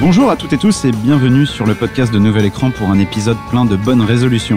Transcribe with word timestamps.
Bonjour 0.00 0.30
à 0.30 0.36
toutes 0.36 0.54
et 0.54 0.58
tous 0.58 0.86
et 0.86 0.92
bienvenue 0.92 1.44
sur 1.44 1.66
le 1.66 1.74
podcast 1.74 2.10
de 2.10 2.18
Nouvel 2.18 2.46
Écran 2.46 2.70
pour 2.70 2.88
un 2.88 2.98
épisode 2.98 3.36
plein 3.50 3.66
de 3.66 3.76
bonnes 3.76 4.00
résolutions. 4.00 4.56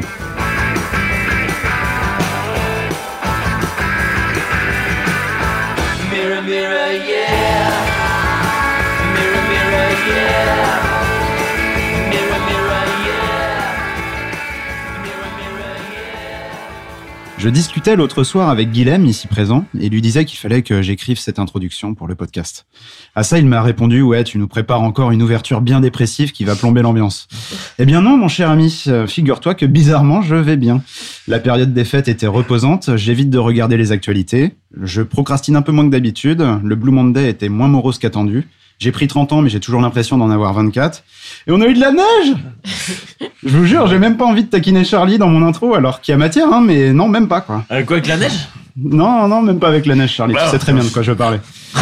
Je 17.44 17.50
discutais 17.50 17.98
l'autre 17.98 18.24
soir 18.24 18.48
avec 18.48 18.72
Guilhem, 18.72 19.06
ici 19.06 19.28
présent, 19.28 19.66
et 19.78 19.90
lui 19.90 20.00
disais 20.00 20.24
qu'il 20.24 20.40
fallait 20.40 20.62
que 20.62 20.82
j'écrive 20.82 21.20
cette 21.20 21.40
introduction 21.40 21.94
pour 21.94 22.08
le 22.08 22.16
podcast. 22.16 22.66
À 23.16 23.24
ça, 23.24 23.38
il 23.38 23.46
m'a 23.48 23.62
répondu, 23.62 24.02
ouais, 24.02 24.24
tu 24.24 24.38
nous 24.38 24.48
prépares 24.48 24.82
encore 24.82 25.12
une 25.12 25.22
ouverture 25.22 25.60
bien 25.60 25.82
dépressive 25.82 26.32
qui 26.32 26.46
va 26.46 26.56
plomber 26.56 26.82
l'ambiance. 26.82 27.28
Eh 27.80 27.86
bien 27.86 28.00
non, 28.00 28.16
mon 28.16 28.30
cher 28.30 28.50
ami, 28.50 28.86
euh, 28.88 29.08
figure-toi 29.08 29.56
que 29.56 29.66
bizarrement, 29.66 30.22
je 30.22 30.36
vais 30.36 30.56
bien. 30.56 30.84
La 31.28 31.40
période 31.40 31.74
des 31.74 31.84
fêtes 31.84 32.08
était 32.08 32.28
reposante, 32.28 32.96
j'évite 32.96 33.30
de 33.30 33.40
regarder 33.40 33.76
les 33.76 33.92
actualités, 33.92 34.56
je 34.82 35.02
procrastine 35.02 35.58
un 35.58 35.62
peu 35.62 35.74
moins 35.74 35.86
que 35.86 35.92
d'habitude, 35.92 36.42
le 36.64 36.76
Blue 36.78 36.94
Monday 36.94 37.30
était 37.30 37.50
moins 37.50 37.68
morose 37.68 38.00
qu'attendu, 38.00 38.48
j'ai 38.80 38.92
pris 38.92 39.08
30 39.08 39.32
ans, 39.34 39.42
mais 39.42 39.50
j'ai 39.50 39.60
toujours 39.60 39.82
l'impression 39.82 40.18
d'en 40.18 40.30
avoir 40.30 40.54
24. 40.54 41.04
Et 41.48 41.52
on 41.52 41.62
a 41.62 41.68
eu 41.68 41.74
de 41.74 41.80
la 41.80 41.92
neige 41.92 42.36
Je 43.44 43.58
vous 43.58 43.66
jure, 43.66 43.88
j'ai 43.88 44.00
même 44.00 44.18
pas 44.18 44.26
envie 44.26 44.44
de 44.44 44.50
taquiner 44.50 44.84
Charlie 44.84 45.18
dans 45.18 45.28
mon 45.30 45.46
intro, 45.46 45.74
alors 45.76 46.02
qu'il 46.02 46.12
y 46.12 46.16
a 46.16 46.18
matière, 46.18 46.52
hein, 46.52 46.62
mais 46.66 46.94
non, 46.94 47.08
même 47.08 47.28
pas, 47.28 47.42
quoi. 47.42 47.64
Avec 47.70 47.86
quoi, 47.86 47.98
avec 47.98 48.08
la 48.08 48.18
neige? 48.18 48.48
Non, 48.76 49.28
non, 49.28 49.42
même 49.42 49.60
pas 49.60 49.68
avec 49.68 49.86
la 49.86 49.96
neige, 49.96 50.14
Charlie. 50.14 50.34
Tu 50.36 50.42
Wow. 50.42 50.50
sais 50.52 50.60
très 50.60 50.74
bien 50.74 50.84
de 50.84 50.90
quoi 50.90 51.02
je 51.04 51.12
parlais. 51.12 51.40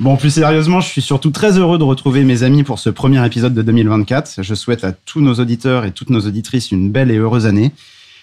Bon, 0.00 0.16
plus 0.16 0.30
sérieusement, 0.30 0.80
je 0.80 0.88
suis 0.88 1.00
surtout 1.02 1.30
très 1.30 1.56
heureux 1.58 1.78
de 1.78 1.84
retrouver 1.84 2.24
mes 2.24 2.42
amis 2.42 2.62
pour 2.64 2.78
ce 2.78 2.90
premier 2.90 3.24
épisode 3.24 3.54
de 3.54 3.62
2024. 3.62 4.42
Je 4.42 4.54
souhaite 4.54 4.84
à 4.84 4.92
tous 4.92 5.20
nos 5.20 5.34
auditeurs 5.34 5.84
et 5.84 5.92
toutes 5.92 6.10
nos 6.10 6.20
auditrices 6.20 6.72
une 6.72 6.90
belle 6.90 7.10
et 7.10 7.16
heureuse 7.16 7.46
année. 7.46 7.70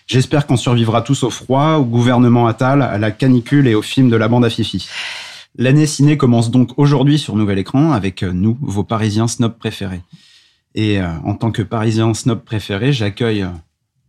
J'espère 0.08 0.46
qu'on 0.46 0.58
survivra 0.58 1.02
tous 1.02 1.24
au 1.24 1.30
froid, 1.30 1.76
au 1.76 1.84
gouvernement 1.86 2.46
Attal, 2.48 2.82
à 2.82 2.98
la 2.98 3.12
canicule 3.12 3.68
et 3.68 3.74
au 3.76 3.82
film 3.82 4.10
de 4.10 4.16
la 4.16 4.28
bande 4.28 4.46
à 4.46 4.50
Fifi. 4.50 4.88
L'année 5.58 5.86
ciné 5.86 6.18
commence 6.18 6.50
donc 6.52 6.78
aujourd'hui 6.78 7.20
sur 7.20 7.36
Nouvel 7.36 7.60
Écran 7.60 7.92
avec 7.92 8.24
euh, 8.24 8.32
nous, 8.32 8.58
vos 8.62 8.84
Parisiens 8.84 9.28
snobs 9.28 9.58
préférés. 9.58 10.02
Et 10.76 11.00
euh, 11.00 11.08
en 11.26 11.36
tant 11.36 11.52
que 11.52 11.62
Parisien 11.62 12.14
snob 12.14 12.44
préféré, 12.44 12.94
j'accueille 12.94 13.44
euh, 13.44 13.50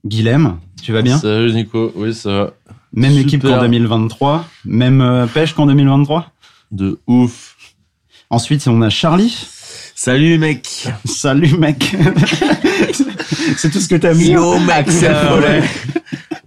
Guilhem. 0.07 0.59
Tu 0.83 0.93
vas 0.93 1.03
bien? 1.03 1.19
Salut 1.19 1.53
Nico, 1.53 1.93
oui 1.97 2.15
ça 2.15 2.31
va. 2.31 2.55
Même 2.93 3.13
Super. 3.13 3.27
équipe 3.27 3.43
qu'en 3.43 3.61
2023, 3.61 4.47
même 4.67 5.01
euh, 5.01 5.27
pêche 5.27 5.55
qu'en 5.55 5.67
2023. 5.67 6.31
De 6.71 7.01
ouf. 7.07 7.57
Ensuite, 8.31 8.67
on 8.67 8.81
a 8.83 8.91
Charlie. 8.91 9.47
Salut, 9.95 10.39
mec. 10.39 10.89
Salut 11.05 11.57
mec. 11.59 11.95
c'est 13.57 13.71
tout 13.71 13.81
ce 13.81 13.89
que 13.89 13.97
t'as 13.97 14.15
mis. 14.15 14.31
Yo, 14.31 14.59
mec. 14.61 14.89
Euh, 14.89 15.41
ouais, 15.41 15.63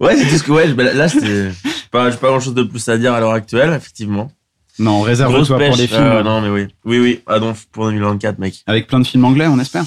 Ouais, 0.00 0.16
c'est 0.16 0.28
tout 0.28 0.36
ce 0.36 0.42
que. 0.42 0.52
Ouais, 0.52 0.72
bah, 0.74 0.92
là, 0.92 1.08
c'était. 1.08 1.50
Pas, 1.90 2.10
j'ai 2.10 2.16
pas 2.16 2.28
grand 2.28 2.40
chose 2.40 2.54
de 2.54 2.64
plus 2.64 2.88
à 2.88 2.98
dire 2.98 3.14
à 3.14 3.20
l'heure 3.20 3.32
actuelle, 3.32 3.72
effectivement. 3.72 4.30
Non, 4.78 4.96
Grosse 4.98 5.06
réserve-toi 5.08 5.58
pêche. 5.58 5.68
pour 5.70 5.76
les 5.78 5.86
films. 5.86 6.00
euh, 6.02 6.22
non, 6.22 6.40
mais 6.40 6.48
oui. 6.50 6.68
Oui, 6.84 6.98
oui. 6.98 7.22
Ah, 7.26 7.38
donc, 7.38 7.56
pour 7.72 7.86
2024, 7.86 8.38
mec. 8.38 8.62
Avec 8.66 8.86
plein 8.86 9.00
de 9.00 9.06
films 9.06 9.24
anglais, 9.24 9.46
on 9.46 9.58
espère. 9.58 9.84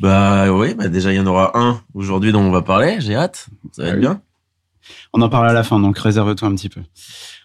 Bah, 0.00 0.52
oui, 0.52 0.74
bah, 0.74 0.88
déjà, 0.88 1.12
il 1.12 1.16
y 1.16 1.20
en 1.20 1.26
aura 1.26 1.50
un 1.58 1.80
aujourd'hui 1.94 2.30
dont 2.32 2.40
on 2.42 2.50
va 2.50 2.62
parler. 2.62 2.96
J'ai 3.00 3.16
hâte. 3.16 3.46
Ça 3.72 3.82
va 3.82 3.88
Ah 3.88 3.90
être 3.90 3.94
oui. 3.96 4.00
bien. 4.02 4.20
On 5.12 5.20
en 5.22 5.28
parle 5.28 5.48
à 5.48 5.52
la 5.52 5.64
fin, 5.64 5.80
donc 5.80 5.98
réserve-toi 5.98 6.48
un 6.48 6.54
petit 6.54 6.68
peu. 6.68 6.80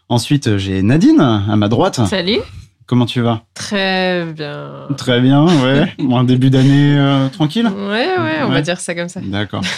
Ensuite, 0.10 0.58
j'ai 0.58 0.82
Nadine 0.84 1.20
à 1.20 1.56
ma 1.56 1.68
droite. 1.68 2.00
Salut. 2.08 2.40
Comment 2.86 3.06
tu 3.06 3.22
vas? 3.22 3.42
Très 3.54 4.26
bien. 4.26 4.88
Très 4.98 5.20
bien, 5.22 5.46
ouais. 5.64 5.94
Bon, 6.00 6.18
un 6.20 6.24
début 6.26 6.50
d'année 6.50 6.98
euh, 6.98 7.30
tranquille? 7.30 7.66
Ouais, 7.66 8.18
ouais, 8.20 8.42
on 8.44 8.48
Ouais. 8.50 8.54
va 8.54 8.62
dire 8.62 8.80
ça 8.80 8.94
comme 8.94 9.10
ça. 9.10 9.20
D'accord. 9.24 9.64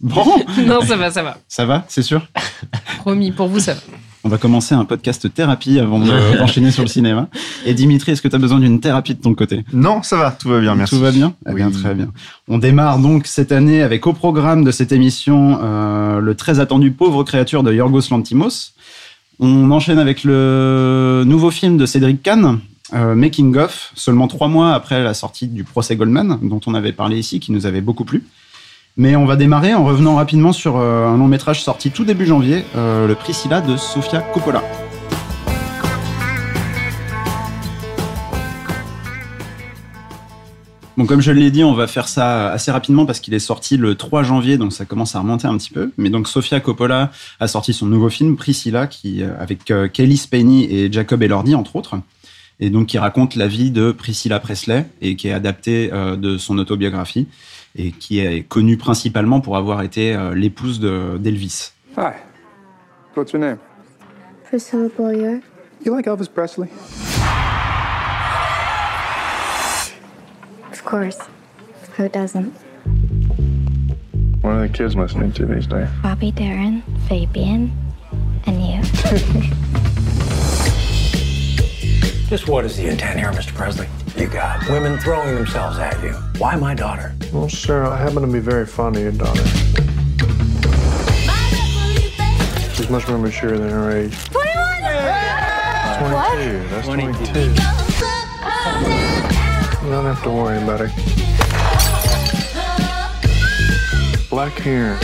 Bon, 0.00 0.24
non, 0.66 0.82
ça 0.82 0.96
va, 0.96 1.10
ça 1.10 1.22
va. 1.22 1.38
ça 1.48 1.64
va, 1.64 1.84
c'est 1.88 2.02
sûr? 2.02 2.26
Promis, 2.98 3.32
pour 3.32 3.48
vous, 3.48 3.60
ça 3.60 3.72
va. 3.72 3.80
On 4.26 4.28
va 4.28 4.38
commencer 4.38 4.74
un 4.74 4.84
podcast 4.84 5.32
thérapie 5.32 5.78
avant 5.78 6.00
de- 6.00 6.36
d'enchaîner 6.38 6.72
sur 6.72 6.82
le 6.82 6.88
cinéma. 6.88 7.28
Et 7.64 7.74
Dimitri, 7.74 8.10
est-ce 8.10 8.20
que 8.20 8.26
tu 8.26 8.34
as 8.34 8.40
besoin 8.40 8.58
d'une 8.58 8.80
thérapie 8.80 9.14
de 9.14 9.20
ton 9.20 9.34
côté? 9.34 9.64
Non, 9.72 10.02
ça 10.02 10.16
va, 10.16 10.32
tout 10.32 10.48
va 10.48 10.58
bien, 10.58 10.74
merci. 10.74 10.96
Tout 10.96 11.00
va 11.00 11.12
bien? 11.12 11.34
Eh 11.48 11.54
bien, 11.54 11.70
très 11.70 11.94
bien. 11.94 12.08
On 12.48 12.58
démarre 12.58 12.98
donc 12.98 13.28
cette 13.28 13.52
année 13.52 13.82
avec 13.82 14.04
au 14.08 14.12
programme 14.12 14.64
de 14.64 14.72
cette 14.72 14.90
émission 14.90 15.60
euh, 15.62 16.18
le 16.18 16.34
très 16.34 16.58
attendu 16.58 16.90
Pauvre 16.90 17.22
créature 17.22 17.62
de 17.62 17.72
Yorgos 17.72 18.00
Lantimos. 18.10 18.72
On 19.38 19.70
enchaîne 19.70 20.00
avec 20.00 20.24
le 20.24 21.22
nouveau 21.24 21.52
film 21.52 21.76
de 21.76 21.86
Cédric 21.86 22.20
Kahn, 22.24 22.58
euh, 22.94 23.14
Making 23.14 23.56
of, 23.58 23.92
seulement 23.94 24.26
trois 24.26 24.48
mois 24.48 24.72
après 24.74 25.04
la 25.04 25.14
sortie 25.14 25.46
du 25.46 25.62
procès 25.62 25.94
Goldman, 25.94 26.40
dont 26.42 26.60
on 26.66 26.74
avait 26.74 26.92
parlé 26.92 27.16
ici, 27.16 27.38
qui 27.38 27.52
nous 27.52 27.64
avait 27.64 27.80
beaucoup 27.80 28.04
plu. 28.04 28.24
Mais 28.98 29.14
on 29.14 29.26
va 29.26 29.36
démarrer 29.36 29.74
en 29.74 29.84
revenant 29.84 30.14
rapidement 30.14 30.54
sur 30.54 30.78
euh, 30.78 31.06
un 31.06 31.18
long 31.18 31.28
métrage 31.28 31.62
sorti 31.62 31.90
tout 31.90 32.06
début 32.06 32.24
janvier, 32.24 32.64
euh, 32.76 33.06
le 33.06 33.14
Priscilla 33.14 33.60
de 33.60 33.76
Sofia 33.76 34.22
Coppola. 34.22 34.62
Bon, 40.96 41.04
comme 41.04 41.20
je 41.20 41.30
l'ai 41.30 41.50
dit, 41.50 41.62
on 41.62 41.74
va 41.74 41.86
faire 41.86 42.08
ça 42.08 42.50
assez 42.50 42.70
rapidement 42.70 43.04
parce 43.04 43.20
qu'il 43.20 43.34
est 43.34 43.38
sorti 43.38 43.76
le 43.76 43.96
3 43.96 44.22
janvier, 44.22 44.56
donc 44.56 44.72
ça 44.72 44.86
commence 44.86 45.14
à 45.14 45.20
remonter 45.20 45.46
un 45.46 45.58
petit 45.58 45.72
peu. 45.72 45.92
Mais 45.98 46.08
donc, 46.08 46.26
Sofia 46.26 46.60
Coppola 46.60 47.10
a 47.38 47.48
sorti 47.48 47.74
son 47.74 47.84
nouveau 47.84 48.08
film, 48.08 48.34
Priscilla, 48.34 48.86
qui, 48.86 49.22
euh, 49.22 49.38
avec 49.38 49.70
Kelly 49.92 50.16
Spaney 50.16 50.72
et 50.72 50.90
Jacob 50.90 51.22
Elordi, 51.22 51.54
entre 51.54 51.76
autres. 51.76 51.96
Et 52.60 52.70
donc, 52.70 52.86
qui 52.86 52.96
raconte 52.96 53.34
la 53.34 53.46
vie 53.46 53.70
de 53.70 53.92
Priscilla 53.92 54.40
Presley 54.40 54.88
et 55.02 55.16
qui 55.16 55.28
est 55.28 55.34
adapté 55.34 55.90
de 55.90 56.38
son 56.38 56.56
autobiographie 56.56 57.26
et 57.76 57.92
qui 57.92 58.20
est 58.20 58.42
connue 58.48 58.76
principalement 58.76 59.40
pour 59.40 59.56
avoir 59.56 59.82
été 59.82 60.14
euh, 60.14 60.34
l'épouse 60.34 60.80
de- 60.80 61.18
d'Elvis. 61.18 61.72
Hi. 61.96 62.12
What's 63.16 63.32
your 63.32 63.40
name? 63.40 63.58
Priscilla 64.48 64.88
Boyer. 64.96 65.40
You 65.84 65.94
like 65.94 66.06
Elvis 66.06 66.28
Presley? 66.28 66.68
Of 70.72 70.82
course. 70.84 71.18
Who 71.98 72.08
doesn't? 72.08 72.52
What 74.42 74.52
are 74.52 74.68
the 74.68 74.72
kids 74.72 74.94
listening 74.94 75.32
to 75.32 75.46
these 75.46 75.66
days? 75.66 75.88
Bobby 76.02 76.30
Darin, 76.30 76.82
Fabian, 77.08 77.72
and 78.46 78.62
you. 78.62 78.82
Just 82.28 82.48
what 82.48 82.64
is 82.64 82.76
the 82.76 82.88
intent 82.88 83.18
here, 83.18 83.32
Mr. 83.32 83.52
Presley? 83.54 83.86
You 84.16 84.26
got 84.28 84.66
women 84.70 84.98
throwing 84.98 85.34
themselves 85.34 85.78
at 85.78 86.02
you. 86.02 86.12
Why 86.38 86.56
my 86.56 86.74
daughter? 86.74 87.14
Well, 87.32 87.48
sir, 87.50 87.84
I 87.84 87.96
happen 87.98 88.22
to 88.22 88.28
be 88.28 88.38
very 88.38 88.64
fond 88.66 88.96
of 88.96 89.02
your 89.02 89.12
daughter. 89.12 89.44
She's 92.74 92.88
much 92.88 93.06
more 93.08 93.18
mature 93.18 93.58
than 93.58 93.68
her 93.70 93.90
age. 93.96 94.16
Twenty-one. 94.26 94.66
22. 95.98 96.68
That's 96.68 96.86
22. 96.86 97.40
You 99.84 99.92
don't 99.92 100.04
have 100.04 100.22
to 100.24 100.30
worry 100.30 100.58
about 100.62 100.80
it. 100.82 100.90
Black 104.30 104.52
hair 104.54 104.98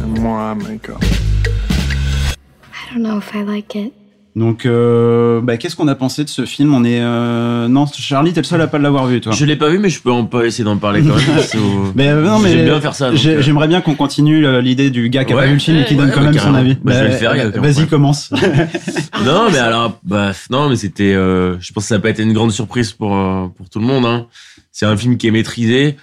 and 0.00 0.20
more 0.20 0.38
eye 0.38 0.54
makeup. 0.54 1.02
I 1.02 2.92
don't 2.92 3.02
know 3.02 3.18
if 3.18 3.34
I 3.34 3.42
like 3.42 3.74
it. 3.76 3.92
Donc, 4.34 4.64
euh, 4.64 5.42
bah, 5.42 5.58
qu'est-ce 5.58 5.76
qu'on 5.76 5.88
a 5.88 5.94
pensé 5.94 6.24
de 6.24 6.28
ce 6.30 6.46
film? 6.46 6.74
On 6.74 6.84
est 6.84 7.00
euh, 7.02 7.68
non, 7.68 7.84
Charlie, 7.86 8.32
t'es 8.32 8.40
le 8.40 8.46
seul 8.46 8.62
à 8.62 8.66
pas 8.66 8.78
l'avoir 8.78 9.06
vu, 9.06 9.20
toi. 9.20 9.32
Je 9.32 9.44
l'ai 9.44 9.56
pas 9.56 9.68
vu, 9.68 9.78
mais 9.78 9.90
je 9.90 10.00
peux 10.00 10.10
en 10.10 10.24
pas 10.24 10.46
essayer 10.46 10.64
d'en 10.64 10.78
parler 10.78 11.02
quand 11.02 11.14
même. 11.14 11.92
Mais 11.94 12.08
euh, 12.08 12.24
non, 12.24 12.38
mais 12.38 12.50
J'aime 12.52 12.64
bien 12.64 12.80
faire 12.80 12.94
ça. 12.94 13.08
euh, 13.08 13.14
J'aimerais 13.42 13.68
bien 13.68 13.82
qu'on 13.82 13.94
continue 13.94 14.60
l'idée 14.62 14.88
du 14.88 15.10
gars 15.10 15.24
qui 15.24 15.34
a 15.34 15.36
Ouais. 15.36 15.42
pas 15.42 15.48
vu 15.48 15.54
le 15.54 15.58
film 15.60 15.76
et 15.76 15.84
qui 15.84 15.92
Ouais, 15.94 16.00
donne 16.00 16.08
ouais, 16.08 16.14
quand 16.14 16.22
même 16.22 16.38
son 16.38 16.54
avis. 16.54 16.76
Bah, 16.82 16.92
je 16.94 16.98
vais 17.00 17.08
le 17.08 17.14
faire, 17.16 17.60
Vas-y, 17.60 17.86
commence. 17.86 18.32
Non, 19.24 19.48
mais 19.52 19.58
alors, 19.58 19.98
bah, 20.02 20.32
non, 20.50 20.68
mais 20.70 20.76
c'était, 20.76 21.12
euh, 21.14 21.56
je 21.60 21.72
pense 21.72 21.84
que 21.84 21.88
ça 21.88 21.96
n'a 21.96 22.00
pas 22.00 22.10
été 22.10 22.22
une 22.22 22.32
grande 22.32 22.52
surprise 22.52 22.92
pour, 22.92 23.14
euh, 23.16 23.46
pour 23.56 23.68
tout 23.68 23.78
le 23.78 23.84
monde, 23.86 24.06
hein. 24.06 24.26
C'est 24.72 24.86
un 24.86 24.96
film 24.96 25.18
qui 25.18 25.28
est 25.28 25.30
maîtrisé. 25.30 25.96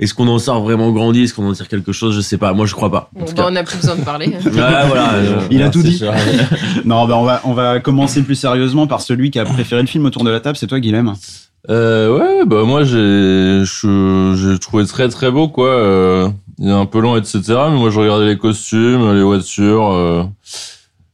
Est-ce 0.00 0.14
qu'on 0.14 0.26
en 0.28 0.38
sort 0.38 0.62
vraiment 0.62 0.90
grandi? 0.90 1.22
Est-ce 1.24 1.34
qu'on 1.34 1.48
en 1.48 1.52
tire 1.52 1.68
quelque 1.68 1.92
chose? 1.92 2.16
Je 2.16 2.20
sais 2.22 2.38
pas. 2.38 2.52
Moi, 2.54 2.64
je 2.66 2.74
crois 2.74 2.90
pas. 2.90 3.10
En 3.14 3.20
Bon, 3.20 3.26
tout 3.26 3.34
bah, 3.34 3.42
cas. 3.42 3.48
on 3.48 3.52
n'a 3.52 3.62
plus 3.62 3.76
besoin 3.76 3.96
de 3.96 4.02
parler. 4.02 4.28
Ouais, 4.44 4.50
voilà. 4.88 5.12
euh, 5.14 5.40
Il 5.50 5.62
a 5.62 5.68
tout 5.70 5.82
dit. 5.82 5.92
sûr. 5.98 6.12
non, 6.84 7.06
bah, 7.06 7.16
on 7.18 7.24
va 7.24 7.40
on 7.44 7.52
va 7.52 7.78
commencer 7.80 8.22
plus 8.22 8.34
sérieusement 8.34 8.86
par 8.86 9.02
celui 9.02 9.30
qui 9.30 9.38
a 9.38 9.44
préféré 9.44 9.82
le 9.82 9.86
film 9.88 10.06
autour 10.06 10.24
de 10.24 10.30
la 10.30 10.40
table. 10.40 10.56
C'est 10.56 10.66
toi, 10.66 10.80
Guilhem. 10.80 11.12
Euh, 11.68 12.16
ouais, 12.18 12.46
bah 12.46 12.64
moi 12.64 12.84
j'ai 12.84 13.62
je- 13.66 14.34
j'ai 14.34 14.58
trouvé 14.58 14.86
très 14.86 15.10
très 15.10 15.30
beau 15.30 15.46
quoi. 15.48 15.68
Euh, 15.68 16.30
il 16.58 16.68
est 16.68 16.72
un 16.72 16.86
peu 16.86 17.00
long 17.00 17.18
etc. 17.18 17.42
Mais 17.70 17.76
moi 17.76 17.90
je 17.90 18.00
regardais 18.00 18.24
les 18.28 18.38
costumes, 18.38 19.12
les 19.14 19.22
voitures, 19.22 19.92
euh, 19.92 20.24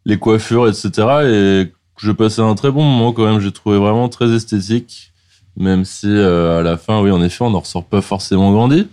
les 0.04 0.18
coiffures 0.20 0.68
etc. 0.68 0.88
Et 1.24 1.72
je 1.98 2.12
passais 2.12 2.42
un 2.42 2.54
très 2.54 2.70
bon 2.70 2.84
moment 2.84 3.12
quand 3.12 3.24
même. 3.24 3.40
J'ai 3.40 3.50
trouvé 3.50 3.76
vraiment 3.78 4.08
très 4.08 4.30
esthétique. 4.32 5.10
Même 5.56 5.84
si 5.84 6.06
euh, 6.08 6.60
à 6.60 6.62
la 6.62 6.76
fin, 6.76 7.00
oui, 7.00 7.10
en 7.10 7.22
effet, 7.22 7.42
on 7.42 7.50
n'en 7.50 7.60
ressort 7.60 7.84
pas 7.84 8.02
forcément 8.02 8.52
grandi. 8.52 8.86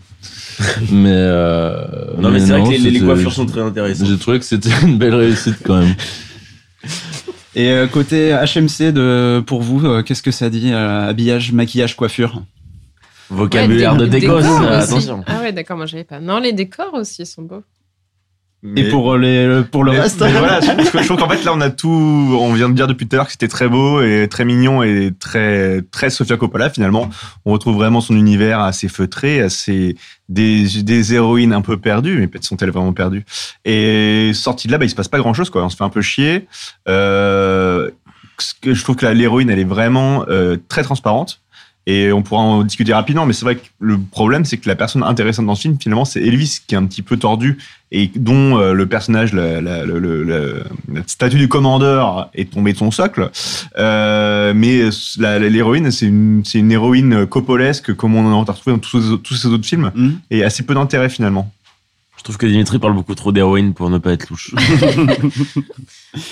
mais 0.91 1.11
euh, 1.11 1.85
Non, 2.17 2.29
mais 2.29 2.39
c'est 2.39 2.57
vrai 2.57 2.63
que 2.63 2.81
les, 2.81 2.99
coiffures 2.99 3.33
sont 3.33 3.45
très 3.45 3.61
intéressantes. 3.61 4.07
J'ai 4.07 4.17
trouvé 4.17 4.39
que 4.39 4.45
c'était 4.45 4.69
une 4.83 4.97
belle 4.97 5.15
réussite 5.15 5.57
quand 5.65 5.79
même. 5.79 5.95
Et 7.55 7.69
euh, 7.69 7.87
côté 7.87 8.31
HMC 8.31 8.91
de, 8.91 9.43
pour 9.45 9.61
vous, 9.61 9.85
euh, 9.85 10.01
qu'est-ce 10.01 10.23
que 10.23 10.31
ça 10.31 10.49
dit 10.49 10.71
euh, 10.73 11.07
Habillage, 11.09 11.51
maquillage, 11.51 11.95
coiffure? 11.95 12.41
Vocabulaire 13.29 13.93
Ouais, 13.93 13.99
de 13.99 14.05
dé- 14.05 14.21
dégosse, 14.21 14.43
décors 14.43 14.61
aussi. 14.61 14.69
attention. 14.91 15.23
Ah 15.27 15.39
ouais, 15.41 15.51
d'accord, 15.53 15.77
moi 15.77 15.85
j'avais 15.85 16.03
pas. 16.03 16.19
Non, 16.19 16.39
les 16.39 16.53
décors 16.53 16.93
aussi 16.93 17.25
sont 17.25 17.43
beaux. 17.43 17.63
Et 18.77 18.89
pour, 18.89 19.17
les, 19.17 19.61
pour 19.69 19.83
le 19.83 19.91
mais- 19.91 19.99
reste 19.99 20.21
mais 20.21 20.31
voilà, 20.31 20.61
je 20.61 20.67
trouve 20.71 20.91
que- 20.91 20.97
je 20.99 21.05
trouve 21.05 21.17
qu'en 21.17 21.27
fait 21.29 21.43
là 21.43 21.51
on 21.53 21.59
a 21.59 21.69
tout, 21.69 21.89
on 22.39 22.53
vient 22.53 22.69
de 22.69 22.73
dire 22.75 22.87
depuis 22.87 23.07
tout 23.07 23.15
à 23.15 23.17
l'heure 23.17 23.25
que 23.25 23.33
c'était 23.33 23.49
très 23.49 23.67
beau 23.67 24.01
et 24.01 24.27
très 24.29 24.45
mignon 24.45 24.81
et 24.83 25.11
très 25.19 25.81
très 25.91 26.09
Sofia 26.09 26.37
Coppola 26.37 26.69
finalement. 26.69 27.09
On 27.45 27.51
retrouve 27.51 27.75
vraiment 27.75 27.99
son 27.99 28.15
univers 28.15 28.61
assez 28.61 28.87
feutré, 28.87 29.41
assez 29.41 29.95
des, 30.29 30.63
des 30.83 31.13
héroïnes 31.13 31.51
un 31.51 31.61
peu 31.61 31.75
perdues, 31.77 32.17
mais 32.19 32.27
peut-être 32.27 32.45
sont-elles 32.45 32.71
vraiment 32.71 32.93
perdues. 32.93 33.25
Et 33.65 34.31
sorti 34.33 34.67
de 34.67 34.71
là, 34.71 34.77
bah, 34.77 34.85
il 34.85 34.89
se 34.89 34.95
passe 34.95 35.09
pas 35.09 35.19
grand 35.19 35.33
chose 35.33 35.49
quoi. 35.49 35.63
On 35.65 35.69
se 35.69 35.75
fait 35.75 35.83
un 35.83 35.89
peu 35.89 36.01
chier. 36.01 36.47
Euh, 36.87 37.91
je 38.63 38.81
trouve 38.81 38.95
que 38.95 39.05
l'héroïne 39.05 39.49
elle 39.49 39.59
est 39.59 39.63
vraiment 39.65 40.25
euh, 40.29 40.57
très 40.69 40.83
transparente. 40.83 41.41
Et 41.85 42.13
on 42.13 42.21
pourra 42.21 42.41
en 42.41 42.63
discuter 42.63 42.93
rapidement, 42.93 43.25
mais 43.25 43.33
c'est 43.33 43.43
vrai 43.43 43.57
que 43.57 43.61
le 43.81 43.97
problème, 43.99 44.45
c'est 44.45 44.55
que 44.57 44.69
la 44.69 44.75
personne 44.75 45.03
intéressante 45.03 45.45
dans 45.47 45.55
ce 45.55 45.63
film, 45.63 45.77
finalement, 45.81 46.05
c'est 46.05 46.21
Elvis, 46.21 46.59
qui 46.65 46.75
est 46.75 46.77
un 46.77 46.85
petit 46.85 47.01
peu 47.01 47.17
tordu 47.17 47.57
et 47.91 48.09
dont 48.15 48.57
euh, 48.57 48.71
le 48.73 48.85
personnage, 48.87 49.33
la, 49.33 49.59
statue 51.05 51.37
du 51.37 51.47
commandeur 51.47 52.29
est 52.33 52.51
tombé 52.51 52.73
de 52.73 52.77
son 52.77 52.89
socle. 52.91 53.29
Euh, 53.77 54.53
mais 54.55 54.89
l'héroïne, 55.49 55.91
c'est 55.91 56.05
une, 56.07 56.71
héroïne 56.71 57.25
copolesque, 57.25 57.93
comme 57.93 58.15
on 58.15 58.25
en 58.33 58.41
a 58.41 58.51
retrouvé 58.51 58.75
dans 58.75 58.79
tous, 58.79 59.01
ces- 59.01 59.17
tous 59.21 59.35
ces 59.35 59.47
autres 59.49 59.65
films, 59.65 59.91
Mhm. 59.93 60.19
et 60.31 60.43
assez 60.43 60.63
peu 60.63 60.73
d'intérêt 60.73 61.09
finalement. 61.09 61.51
Je 62.23 62.27
trouve 62.27 62.37
que 62.37 62.45
Dimitri 62.45 62.79
parle 62.79 62.93
beaucoup 62.93 63.15
trop 63.15 63.33
d'héroïne 63.33 63.73
pour 63.73 63.89
ne 63.89 63.97
pas 63.97 64.13
être 64.13 64.29
louche. 64.29 64.55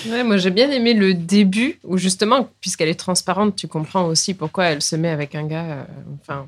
Ouais, 0.08 0.22
moi 0.24 0.36
j'ai 0.38 0.50
bien 0.50 0.70
aimé 0.70 0.94
le 0.94 1.12
début 1.12 1.78
où 1.84 1.98
justement, 1.98 2.48
puisqu'elle 2.62 2.88
est 2.88 2.94
transparente, 2.98 3.56
tu 3.56 3.68
comprends 3.68 4.04
aussi 4.06 4.32
pourquoi 4.32 4.66
elle 4.66 4.80
se 4.80 4.96
met 4.96 5.10
avec 5.10 5.34
un 5.34 5.44
gars. 5.44 5.64
euh, 5.64 5.84
enfin, 6.22 6.46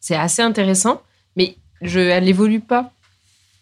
c'est 0.00 0.14
assez 0.14 0.42
intéressant, 0.42 1.02
mais 1.34 1.56
je, 1.82 1.98
elle 1.98 2.28
évolue 2.28 2.60
pas. 2.60 2.92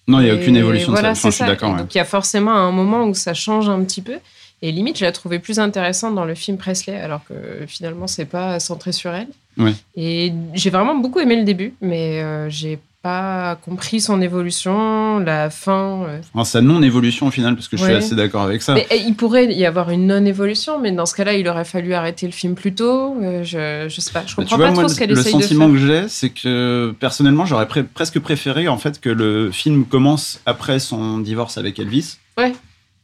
Non, 0.09 0.21
il 0.21 0.25
n'y 0.25 0.31
a 0.31 0.35
aucune 0.35 0.57
évolution 0.57 0.93
voilà, 0.93 1.11
de 1.13 1.15
ça. 1.15 1.21
Enfin, 1.21 1.31
je 1.31 1.33
c'est 1.33 1.37
suis 1.37 1.45
ça. 1.45 1.47
d'accord. 1.47 1.69
Et 1.71 1.73
ouais. 1.73 1.79
Donc 1.79 1.95
il 1.95 1.99
y 1.99 2.01
a 2.01 2.05
forcément 2.05 2.53
un 2.53 2.73
moment 2.73 3.05
où 3.05 3.15
ça 3.15 3.33
change 3.33 3.69
un 3.69 3.83
petit 3.85 4.03
peu. 4.03 4.19
Et 4.61 4.71
limite, 4.71 4.99
je 4.99 5.05
la 5.05 5.13
trouvais 5.13 5.39
plus 5.39 5.59
intéressante 5.59 6.15
dans 6.15 6.25
le 6.27 6.35
film 6.35 6.59
Presley, 6.59 6.97
alors 7.01 7.25
que 7.25 7.65
finalement, 7.67 8.07
c'est 8.07 8.27
pas 8.27 8.61
centré 8.61 8.93
sur 8.93 9.13
elle. 9.15 9.29
Ouais. 9.57 9.75
Et 9.97 10.33
j'ai 10.55 10.71
vraiment 10.71 10.95
beaucoup 10.97 11.21
aimé 11.21 11.37
le 11.37 11.45
début, 11.45 11.75
mais 11.81 12.21
euh, 12.23 12.51
j'ai 12.51 12.79
pas 13.03 13.57
compris 13.65 14.01
son 14.01 14.21
évolution, 14.23 15.19
la 15.19 15.51
fin. 15.51 16.05
euh. 16.09 16.21
Alors, 16.35 16.47
sa 16.47 16.61
non-évolution 16.61 17.27
au 17.27 17.31
final, 17.31 17.55
parce 17.57 17.67
que 17.69 17.77
je 17.77 17.83
suis 17.85 17.93
assez 17.93 18.15
d'accord 18.15 18.43
avec 18.43 18.63
ça. 18.63 18.75
Mais 18.75 18.87
eh, 18.91 18.99
il 18.99 19.15
pourrait 19.15 19.53
y 19.53 19.67
avoir 19.67 19.91
une 19.91 20.07
non-évolution, 20.07 20.79
mais 20.79 20.93
dans 20.93 21.07
ce 21.07 21.15
cas-là, 21.15 21.35
il 21.35 21.49
aurait 21.49 21.65
fallu 21.65 21.95
arrêter 21.95 22.27
le 22.27 22.33
film 22.33 22.55
plus 22.55 22.75
tôt. 22.75 23.17
Euh, 23.21 23.43
je, 23.43 23.89
je 23.89 24.01
sais 24.01 24.13
pas, 24.13 24.23
je 24.27 24.37
Bah, 24.37 24.43
comprends 24.43 24.57
vois, 24.57 24.67
pas 24.67 24.73
moi, 24.73 24.83
trop 24.85 24.89
ce 24.93 24.99
qu'elle 24.99 25.11
le 25.11 25.19
essaye 25.19 25.35
de 25.35 25.41
sentiment 25.43 25.67
faire. 25.69 25.75
que 25.75 25.87
j'ai, 25.87 26.09
c'est 26.09 26.31
que 26.31 26.95
personnellement, 27.01 27.45
j'aurais 27.45 27.67
presque 27.67 28.21
préféré 28.21 28.69
en 28.69 28.79
fait 28.79 29.01
que 29.01 29.11
le 29.11 29.51
film 29.51 29.85
commence 29.85 30.41
après 30.47 30.79
son 30.79 31.19
divorce 31.19 31.59
avec 31.59 31.79
Elvis. 31.81 32.19
Ouais. 32.39 32.53